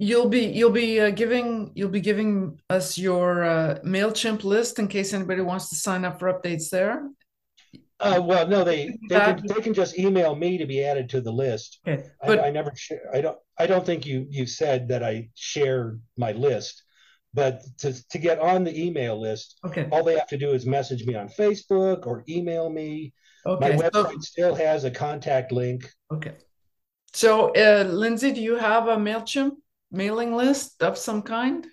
you'll 0.00 0.28
be 0.28 0.46
you'll 0.46 0.70
be 0.70 0.98
uh, 0.98 1.10
giving 1.10 1.70
you'll 1.74 1.90
be 1.90 2.00
giving 2.00 2.58
us 2.70 2.96
your 2.96 3.44
uh, 3.44 3.78
Mailchimp 3.84 4.42
list 4.42 4.78
in 4.78 4.88
case 4.88 5.12
anybody 5.12 5.42
wants 5.42 5.68
to 5.68 5.76
sign 5.76 6.04
up 6.04 6.18
for 6.18 6.32
updates 6.32 6.70
there. 6.70 7.08
Uh, 8.00 8.18
well, 8.24 8.48
no, 8.48 8.64
they 8.64 8.96
they 9.10 9.18
can 9.18 9.46
they 9.46 9.60
can 9.60 9.74
just 9.74 9.98
email 9.98 10.34
me 10.34 10.56
to 10.56 10.66
be 10.66 10.82
added 10.82 11.10
to 11.10 11.20
the 11.20 11.30
list. 11.30 11.80
Okay, 11.86 12.02
but 12.26 12.40
I, 12.40 12.48
I 12.48 12.50
never 12.50 12.72
share. 12.74 13.10
I 13.12 13.20
don't 13.20 13.38
I 13.58 13.66
don't 13.66 13.84
think 13.84 14.06
you 14.06 14.26
you 14.30 14.46
said 14.46 14.88
that 14.88 15.04
I 15.04 15.28
share 15.34 15.98
my 16.16 16.32
list, 16.32 16.82
but 17.34 17.60
to 17.78 17.92
to 18.08 18.18
get 18.18 18.38
on 18.38 18.64
the 18.64 18.82
email 18.82 19.20
list, 19.20 19.60
okay, 19.66 19.86
all 19.92 20.02
they 20.02 20.16
have 20.16 20.28
to 20.28 20.38
do 20.38 20.52
is 20.52 20.64
message 20.64 21.04
me 21.04 21.14
on 21.14 21.28
Facebook 21.28 22.06
or 22.06 22.24
email 22.26 22.70
me. 22.70 23.12
Okay, 23.44 23.76
my 23.76 23.76
website 23.76 24.12
so, 24.12 24.20
still 24.20 24.54
has 24.54 24.84
a 24.84 24.90
contact 24.90 25.52
link. 25.52 25.86
Okay, 26.10 26.32
so 27.12 27.52
uh, 27.54 27.84
Lindsey, 27.86 28.32
do 28.32 28.40
you 28.40 28.56
have 28.56 28.88
a 28.88 28.96
Mailchimp 28.96 29.56
mailing 29.90 30.34
list 30.34 30.82
of 30.82 30.98
some 30.98 31.22
kind? 31.22 31.66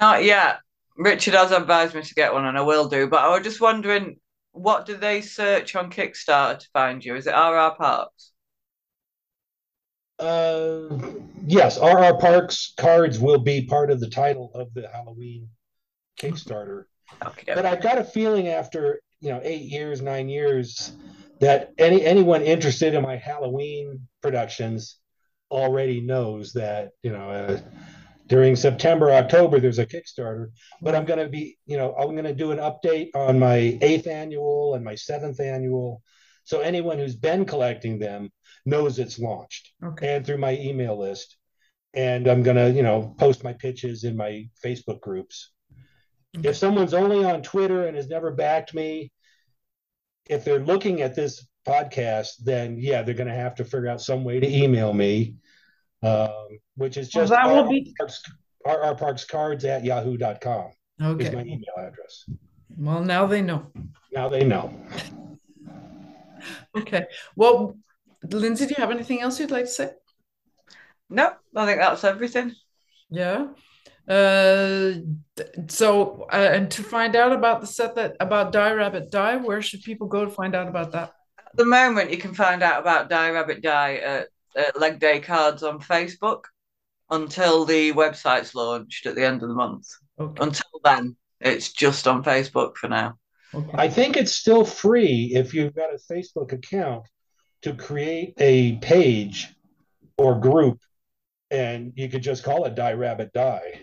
Not 0.00 0.24
yet. 0.24 0.58
Richard 0.96 1.34
has 1.34 1.50
advised 1.50 1.94
me 1.94 2.02
to 2.02 2.14
get 2.14 2.32
one, 2.32 2.46
and 2.46 2.56
I 2.56 2.62
will 2.62 2.88
do. 2.88 3.08
But 3.08 3.24
I 3.24 3.28
was 3.28 3.42
just 3.42 3.60
wondering 3.60 4.16
what 4.52 4.86
do 4.86 4.96
they 4.96 5.20
search 5.20 5.74
on 5.74 5.90
Kickstarter 5.90 6.60
to 6.60 6.68
find 6.72 7.04
you? 7.04 7.16
Is 7.16 7.26
it 7.26 7.32
RR 7.32 7.74
Parks? 7.76 8.30
Uh, 10.18 10.96
yes, 11.44 11.78
RR 11.78 12.18
Parks 12.20 12.72
cards 12.76 13.18
will 13.18 13.40
be 13.40 13.66
part 13.66 13.90
of 13.90 13.98
the 13.98 14.08
title 14.08 14.52
of 14.54 14.72
the 14.72 14.88
Halloween 14.88 15.48
Kickstarter. 16.20 16.84
Okay. 17.24 17.52
But 17.54 17.66
I've 17.66 17.82
got 17.82 17.98
a 17.98 18.04
feeling 18.04 18.48
after 18.48 19.00
you 19.20 19.30
know 19.30 19.40
eight 19.42 19.62
years, 19.62 20.00
nine 20.00 20.28
years, 20.28 20.92
that 21.40 21.72
any 21.78 22.04
anyone 22.04 22.42
interested 22.42 22.94
in 22.94 23.02
my 23.02 23.16
Halloween 23.16 24.06
productions 24.22 24.98
already 25.54 26.00
knows 26.00 26.52
that 26.54 26.90
you 27.02 27.12
know 27.12 27.30
uh, 27.30 27.60
during 28.26 28.56
September, 28.56 29.10
October, 29.10 29.60
there's 29.60 29.78
a 29.78 29.86
Kickstarter, 29.86 30.50
but 30.80 30.94
I'm 30.94 31.04
going 31.04 31.18
to 31.18 31.28
be, 31.28 31.58
you 31.66 31.76
know, 31.76 31.94
I'm 31.94 32.12
going 32.12 32.24
to 32.24 32.34
do 32.34 32.52
an 32.52 32.58
update 32.58 33.10
on 33.14 33.38
my 33.38 33.78
eighth 33.82 34.06
annual 34.06 34.74
and 34.74 34.84
my 34.84 34.94
seventh 34.94 35.40
annual. 35.40 36.02
So 36.44 36.60
anyone 36.60 36.98
who's 36.98 37.16
been 37.16 37.44
collecting 37.44 37.98
them 37.98 38.30
knows 38.64 38.98
it's 38.98 39.18
launched 39.18 39.72
okay. 39.82 40.16
and 40.16 40.26
through 40.26 40.38
my 40.38 40.56
email 40.56 40.98
list. 40.98 41.36
And 41.92 42.26
I'm 42.26 42.42
going 42.42 42.56
to, 42.56 42.70
you 42.70 42.82
know, 42.82 43.14
post 43.18 43.44
my 43.44 43.52
pitches 43.52 44.04
in 44.04 44.16
my 44.16 44.48
Facebook 44.64 45.00
groups. 45.00 45.52
Okay. 46.36 46.48
If 46.48 46.56
someone's 46.56 46.94
only 46.94 47.24
on 47.24 47.42
Twitter 47.42 47.86
and 47.86 47.96
has 47.96 48.08
never 48.08 48.32
backed 48.32 48.74
me, 48.74 49.12
if 50.28 50.44
they're 50.44 50.64
looking 50.64 51.02
at 51.02 51.14
this 51.14 51.46
podcast, 51.68 52.30
then 52.42 52.78
yeah, 52.78 53.02
they're 53.02 53.14
going 53.14 53.28
to 53.28 53.34
have 53.34 53.54
to 53.56 53.64
figure 53.64 53.88
out 53.88 54.00
some 54.00 54.24
way 54.24 54.40
to 54.40 54.48
email 54.48 54.92
me 54.92 55.36
um, 56.04 56.58
which 56.76 56.96
is 56.96 57.08
just 57.08 57.30
well, 57.30 57.42
that 57.42 57.54
will 57.54 57.68
be 57.68 57.94
our, 58.66 58.82
our 58.82 58.94
parks 58.94 59.24
cards 59.24 59.64
at 59.64 59.84
yahoo.com 59.84 60.70
okay. 61.02 61.24
is 61.24 61.32
my 61.32 61.42
email 61.42 61.74
address. 61.78 62.24
Well, 62.76 63.02
now 63.02 63.26
they 63.26 63.42
know. 63.42 63.70
Now 64.12 64.28
they 64.28 64.44
know. 64.44 64.74
okay. 66.76 67.06
Well, 67.36 67.78
Lindsey, 68.22 68.66
do 68.66 68.74
you 68.76 68.82
have 68.82 68.90
anything 68.90 69.20
else 69.20 69.38
you'd 69.38 69.50
like 69.50 69.66
to 69.66 69.70
say? 69.70 69.90
No, 71.10 71.32
I 71.54 71.66
think 71.66 71.78
that's 71.78 72.04
everything. 72.04 72.52
Yeah. 73.10 73.48
Uh, 74.08 74.94
so, 75.68 76.26
uh, 76.32 76.50
and 76.52 76.70
to 76.72 76.82
find 76.82 77.16
out 77.16 77.32
about 77.32 77.60
the 77.60 77.66
set 77.66 77.94
that 77.94 78.16
about 78.20 78.52
Die 78.52 78.72
Rabbit 78.72 79.10
Die, 79.10 79.36
where 79.36 79.62
should 79.62 79.82
people 79.82 80.08
go 80.08 80.24
to 80.24 80.30
find 80.30 80.54
out 80.54 80.68
about 80.68 80.92
that? 80.92 81.12
At 81.38 81.56
the 81.56 81.64
moment, 81.64 82.10
you 82.10 82.18
can 82.18 82.34
find 82.34 82.62
out 82.62 82.80
about 82.80 83.08
Die 83.08 83.30
Rabbit 83.30 83.62
Die 83.62 83.94
at 83.96 84.28
uh, 84.58 84.78
leg 84.78 84.98
day 84.98 85.20
cards 85.20 85.62
on 85.62 85.80
Facebook 85.80 86.44
until 87.10 87.64
the 87.64 87.92
website's 87.92 88.54
launched 88.54 89.06
at 89.06 89.14
the 89.14 89.24
end 89.24 89.42
of 89.42 89.48
the 89.48 89.54
month. 89.54 89.86
Okay. 90.18 90.42
Until 90.42 90.80
then, 90.84 91.16
it's 91.40 91.72
just 91.72 92.06
on 92.06 92.24
Facebook 92.24 92.76
for 92.76 92.88
now. 92.88 93.14
Okay. 93.54 93.70
I 93.74 93.88
think 93.88 94.16
it's 94.16 94.36
still 94.36 94.64
free 94.64 95.32
if 95.34 95.54
you've 95.54 95.74
got 95.74 95.94
a 95.94 96.12
Facebook 96.12 96.52
account 96.52 97.06
to 97.62 97.74
create 97.74 98.34
a 98.38 98.76
page 98.76 99.48
or 100.18 100.38
group, 100.38 100.78
and 101.50 101.92
you 101.94 102.08
could 102.08 102.22
just 102.22 102.42
call 102.42 102.64
it 102.64 102.74
Die 102.74 102.92
Rabbit 102.92 103.32
Die. 103.32 103.80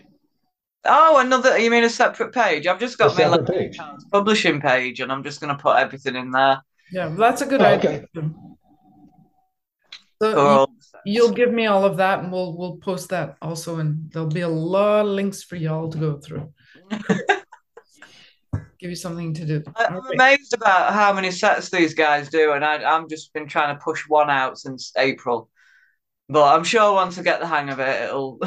Oh, 0.84 1.18
another. 1.18 1.58
You 1.58 1.70
mean 1.70 1.84
a 1.84 1.90
separate 1.90 2.34
page? 2.34 2.66
I've 2.66 2.80
just 2.80 2.98
got 2.98 3.18
a 3.18 3.28
my 3.28 3.38
page. 3.38 3.78
publishing 4.10 4.60
page, 4.60 5.00
and 5.00 5.12
I'm 5.12 5.22
just 5.22 5.40
going 5.40 5.56
to 5.56 5.62
put 5.62 5.76
everything 5.76 6.16
in 6.16 6.32
there. 6.32 6.62
Yeah, 6.90 7.14
that's 7.16 7.40
a 7.40 7.46
good 7.46 7.62
oh, 7.62 7.66
idea. 7.66 8.06
Okay. 8.16 8.28
So 10.22 10.68
you, 11.04 11.26
will 11.26 11.32
give 11.32 11.50
me 11.50 11.66
all 11.66 11.84
of 11.84 11.96
that, 11.96 12.20
and 12.20 12.30
we'll 12.30 12.56
we'll 12.56 12.76
post 12.76 13.08
that 13.08 13.36
also, 13.42 13.80
and 13.80 14.08
there'll 14.12 14.28
be 14.28 14.42
a 14.42 14.48
lot 14.48 15.04
of 15.04 15.08
links 15.08 15.42
for 15.42 15.56
y'all 15.56 15.90
to 15.90 15.98
go 15.98 16.20
through. 16.20 16.52
give 18.78 18.90
you 18.90 18.94
something 18.94 19.34
to 19.34 19.44
do. 19.44 19.64
I'm 19.74 19.96
right. 19.96 20.14
amazed 20.14 20.54
about 20.54 20.92
how 20.92 21.12
many 21.12 21.32
sets 21.32 21.70
these 21.70 21.94
guys 21.94 22.28
do, 22.28 22.52
and 22.52 22.64
I, 22.64 22.84
I'm 22.84 23.08
just 23.08 23.32
been 23.32 23.48
trying 23.48 23.76
to 23.76 23.82
push 23.82 24.04
one 24.06 24.30
out 24.30 24.58
since 24.58 24.92
April, 24.96 25.50
but 26.28 26.56
I'm 26.56 26.62
sure 26.62 26.92
once 26.92 27.18
I 27.18 27.22
get 27.22 27.40
the 27.40 27.48
hang 27.48 27.70
of 27.70 27.80
it, 27.80 28.02
it'll 28.02 28.38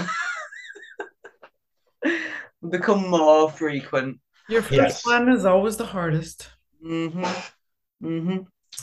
become 2.69 3.09
more 3.09 3.51
frequent. 3.51 4.21
Your 4.47 4.61
first 4.61 4.77
Yes. 4.77 5.05
one 5.05 5.27
is 5.27 5.43
always 5.43 5.75
the 5.75 5.85
hardest. 5.85 6.51
Mm-hmm. 6.81 7.25
Mm-hmm. 8.01 8.37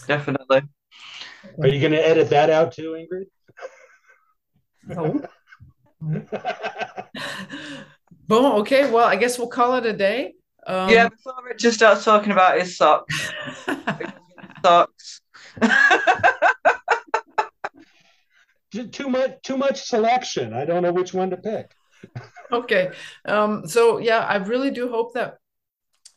Definitely. 0.06 0.62
Are 1.60 1.68
you 1.68 1.80
going 1.80 1.92
to 1.92 2.06
edit 2.06 2.30
that 2.30 2.50
out 2.50 2.72
too, 2.72 2.92
Ingrid? 2.92 3.26
No. 4.86 5.20
Boom. 8.28 8.44
Okay. 8.60 8.90
Well, 8.90 9.04
I 9.06 9.16
guess 9.16 9.38
we'll 9.38 9.48
call 9.48 9.76
it 9.76 9.86
a 9.86 9.92
day. 9.92 10.34
Um, 10.66 10.88
yeah, 10.90 11.08
before 11.08 11.34
Richard 11.44 11.72
starts 11.74 12.04
talking 12.04 12.32
about 12.32 12.58
his 12.60 12.76
socks. 12.76 13.32
socks. 14.64 15.20
Too- 18.72 18.86
too 18.88 19.08
much, 19.10 19.42
too 19.42 19.58
much 19.58 19.82
selection. 19.82 20.54
I 20.54 20.64
don't 20.64 20.82
know 20.82 20.92
which 20.92 21.12
one 21.12 21.28
to 21.30 21.36
pick. 21.36 21.70
Okay. 22.50 22.90
Um, 23.26 23.66
so 23.66 23.98
yeah, 23.98 24.20
I 24.20 24.36
really 24.36 24.70
do 24.70 24.88
hope 24.88 25.12
that 25.14 25.36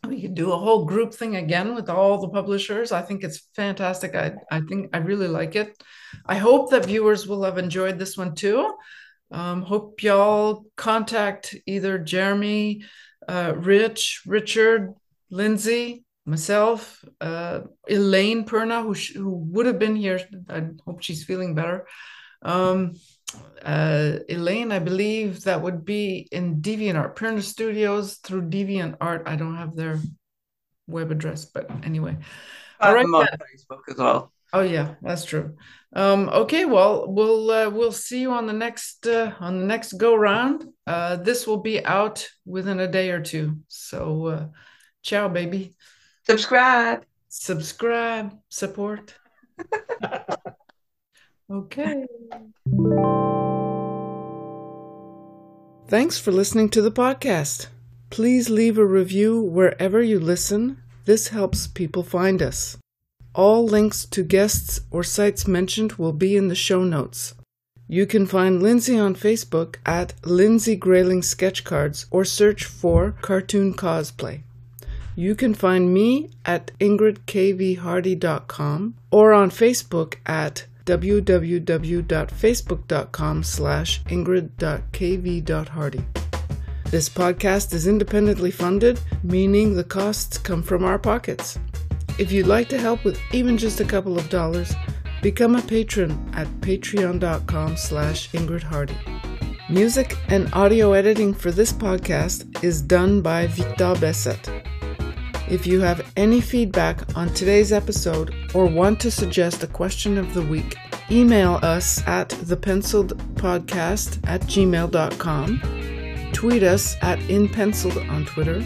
we 0.07 0.21
can 0.21 0.33
do 0.33 0.51
a 0.51 0.57
whole 0.57 0.85
group 0.85 1.13
thing 1.13 1.35
again 1.35 1.75
with 1.75 1.89
all 1.89 2.19
the 2.19 2.29
publishers. 2.29 2.91
I 2.91 3.01
think 3.01 3.23
it's 3.23 3.49
fantastic. 3.55 4.15
I, 4.15 4.33
I 4.49 4.61
think 4.61 4.89
I 4.93 4.97
really 4.97 5.27
like 5.27 5.55
it. 5.55 5.77
I 6.25 6.35
hope 6.35 6.71
that 6.71 6.85
viewers 6.85 7.27
will 7.27 7.43
have 7.43 7.57
enjoyed 7.57 7.99
this 7.99 8.17
one 8.17 8.35
too. 8.35 8.73
Um, 9.31 9.63
hope 9.63 10.01
y'all 10.03 10.65
contact 10.75 11.55
either 11.65 11.97
Jeremy, 11.97 12.85
uh, 13.27 13.53
Rich, 13.55 14.21
Richard, 14.25 14.93
Lindsey, 15.29 16.05
myself, 16.25 17.03
uh, 17.21 17.61
Elaine 17.89 18.45
Perna, 18.45 18.81
who, 18.83 18.93
who 19.19 19.29
would 19.29 19.65
have 19.65 19.79
been 19.79 19.95
here. 19.95 20.19
I 20.49 20.67
hope 20.85 21.01
she's 21.01 21.23
feeling 21.23 21.55
better. 21.55 21.87
Um, 22.41 22.93
uh, 23.63 24.19
Elaine, 24.29 24.71
I 24.71 24.79
believe 24.79 25.43
that 25.43 25.61
would 25.61 25.85
be 25.85 26.27
in 26.31 26.61
DeviantArt, 26.61 27.15
Perna 27.15 27.41
Studios 27.41 28.17
through 28.17 28.49
DeviantArt. 28.49 29.23
I 29.25 29.35
don't 29.35 29.55
have 29.55 29.75
their 29.75 29.99
web 30.87 31.11
address, 31.11 31.45
but 31.45 31.69
anyway. 31.83 32.17
All 32.79 32.93
Find 32.93 32.95
right. 32.95 33.01
them 33.03 33.15
on 33.15 33.27
Facebook 33.27 33.81
as 33.89 33.97
well. 33.97 34.31
Oh 34.53 34.61
yeah, 34.61 34.95
that's 35.01 35.25
true. 35.25 35.55
Um, 35.93 36.29
okay, 36.29 36.65
well, 36.65 37.11
we'll 37.11 37.51
uh, 37.51 37.69
we'll 37.69 37.91
see 37.91 38.21
you 38.21 38.31
on 38.31 38.47
the 38.47 38.53
next 38.53 39.05
uh, 39.07 39.33
on 39.39 39.59
the 39.59 39.65
next 39.65 39.93
go 39.93 40.15
round. 40.15 40.65
Uh, 40.85 41.17
this 41.17 41.47
will 41.47 41.57
be 41.57 41.83
out 41.83 42.27
within 42.45 42.79
a 42.79 42.87
day 42.87 43.11
or 43.11 43.21
two. 43.21 43.57
So, 43.67 44.27
uh, 44.27 44.47
ciao, 45.03 45.27
baby. 45.27 45.75
Subscribe. 46.25 47.05
Subscribe, 47.27 48.33
support. 48.49 49.13
okay. 51.51 52.05
Thanks 55.87 56.17
for 56.17 56.31
listening 56.31 56.69
to 56.69 56.81
the 56.81 56.91
podcast. 56.91 57.67
Please 58.09 58.49
leave 58.49 58.77
a 58.77 58.85
review 58.85 59.41
wherever 59.41 60.01
you 60.01 60.19
listen. 60.19 60.77
This 61.05 61.27
helps 61.27 61.67
people 61.67 62.03
find 62.03 62.41
us. 62.41 62.77
All 63.33 63.67
links 63.67 64.05
to 64.05 64.23
guests 64.23 64.79
or 64.89 65.03
sites 65.03 65.45
mentioned 65.47 65.93
will 65.93 66.13
be 66.13 66.37
in 66.37 66.47
the 66.47 66.55
show 66.55 66.83
notes. 66.83 67.35
You 67.87 68.07
can 68.07 68.25
find 68.25 68.63
Lindsey 68.63 68.97
on 68.97 69.13
Facebook 69.13 69.75
at 69.85 70.15
Lindsey 70.25 70.75
Greyling 70.75 71.21
Sketchcards 71.21 72.07
or 72.09 72.25
search 72.25 72.65
for 72.65 73.11
Cartoon 73.21 73.75
Cosplay. 73.75 74.41
You 75.15 75.35
can 75.35 75.53
find 75.53 75.93
me 75.93 76.31
at 76.45 76.71
ingridkvhardy.com 76.79 78.95
or 79.11 79.33
on 79.33 79.51
Facebook 79.51 80.15
at 80.25 80.65
www.facebook.com 80.85 83.43
slash 83.43 84.03
ingrid.kv.hardy. 84.03 86.05
This 86.91 87.09
podcast 87.09 87.73
is 87.73 87.87
independently 87.87 88.51
funded, 88.51 88.99
meaning 89.23 89.73
the 89.73 89.83
costs 89.83 90.37
come 90.37 90.61
from 90.61 90.83
our 90.83 90.99
pockets. 90.99 91.57
If 92.17 92.31
you'd 92.31 92.47
like 92.47 92.69
to 92.69 92.77
help 92.77 93.03
with 93.03 93.19
even 93.33 93.57
just 93.57 93.81
a 93.81 93.85
couple 93.85 94.17
of 94.17 94.29
dollars, 94.29 94.73
become 95.21 95.55
a 95.55 95.61
patron 95.61 96.31
at 96.33 96.47
patreon.com 96.61 97.75
slash 97.75 98.29
Ingrid 98.31 98.63
Hardy. 98.63 98.95
Music 99.67 100.15
and 100.27 100.53
audio 100.53 100.93
editing 100.93 101.33
for 101.33 101.51
this 101.51 101.73
podcast 101.73 102.63
is 102.63 102.81
done 102.81 103.21
by 103.21 103.47
Victor 103.47 103.95
Besset. 103.95 104.47
If 105.47 105.67
you 105.67 105.81
have 105.81 106.11
any 106.17 106.41
feedback 106.41 107.15
on 107.15 107.31
today's 107.33 107.71
episode 107.71 108.33
or 108.55 108.65
want 108.65 108.99
to 109.01 109.11
suggest 109.11 109.61
a 109.61 109.67
question 109.67 110.17
of 110.17 110.33
the 110.33 110.41
week, 110.41 110.75
email 111.11 111.59
us 111.61 112.01
at 112.07 112.29
thepenciledpodcast 112.29 114.27
at 114.27 114.41
gmail.com, 114.41 116.31
tweet 116.33 116.63
us 116.63 116.95
at 117.03 117.19
inpenciled 117.29 117.97
on 118.09 118.25
Twitter, 118.25 118.65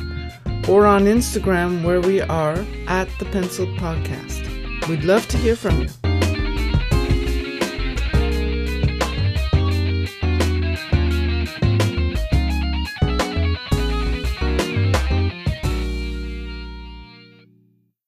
or 0.69 0.85
on 0.85 1.03
Instagram 1.03 1.83
where 1.83 1.99
we 1.99 2.21
are 2.21 2.65
at 2.87 3.09
the 3.19 3.25
Penciled 3.25 3.77
Podcast. 3.77 4.87
We'd 4.87 5.03
love 5.03 5.27
to 5.27 5.37
hear 5.37 5.57
from 5.57 5.81
you. 5.81 5.89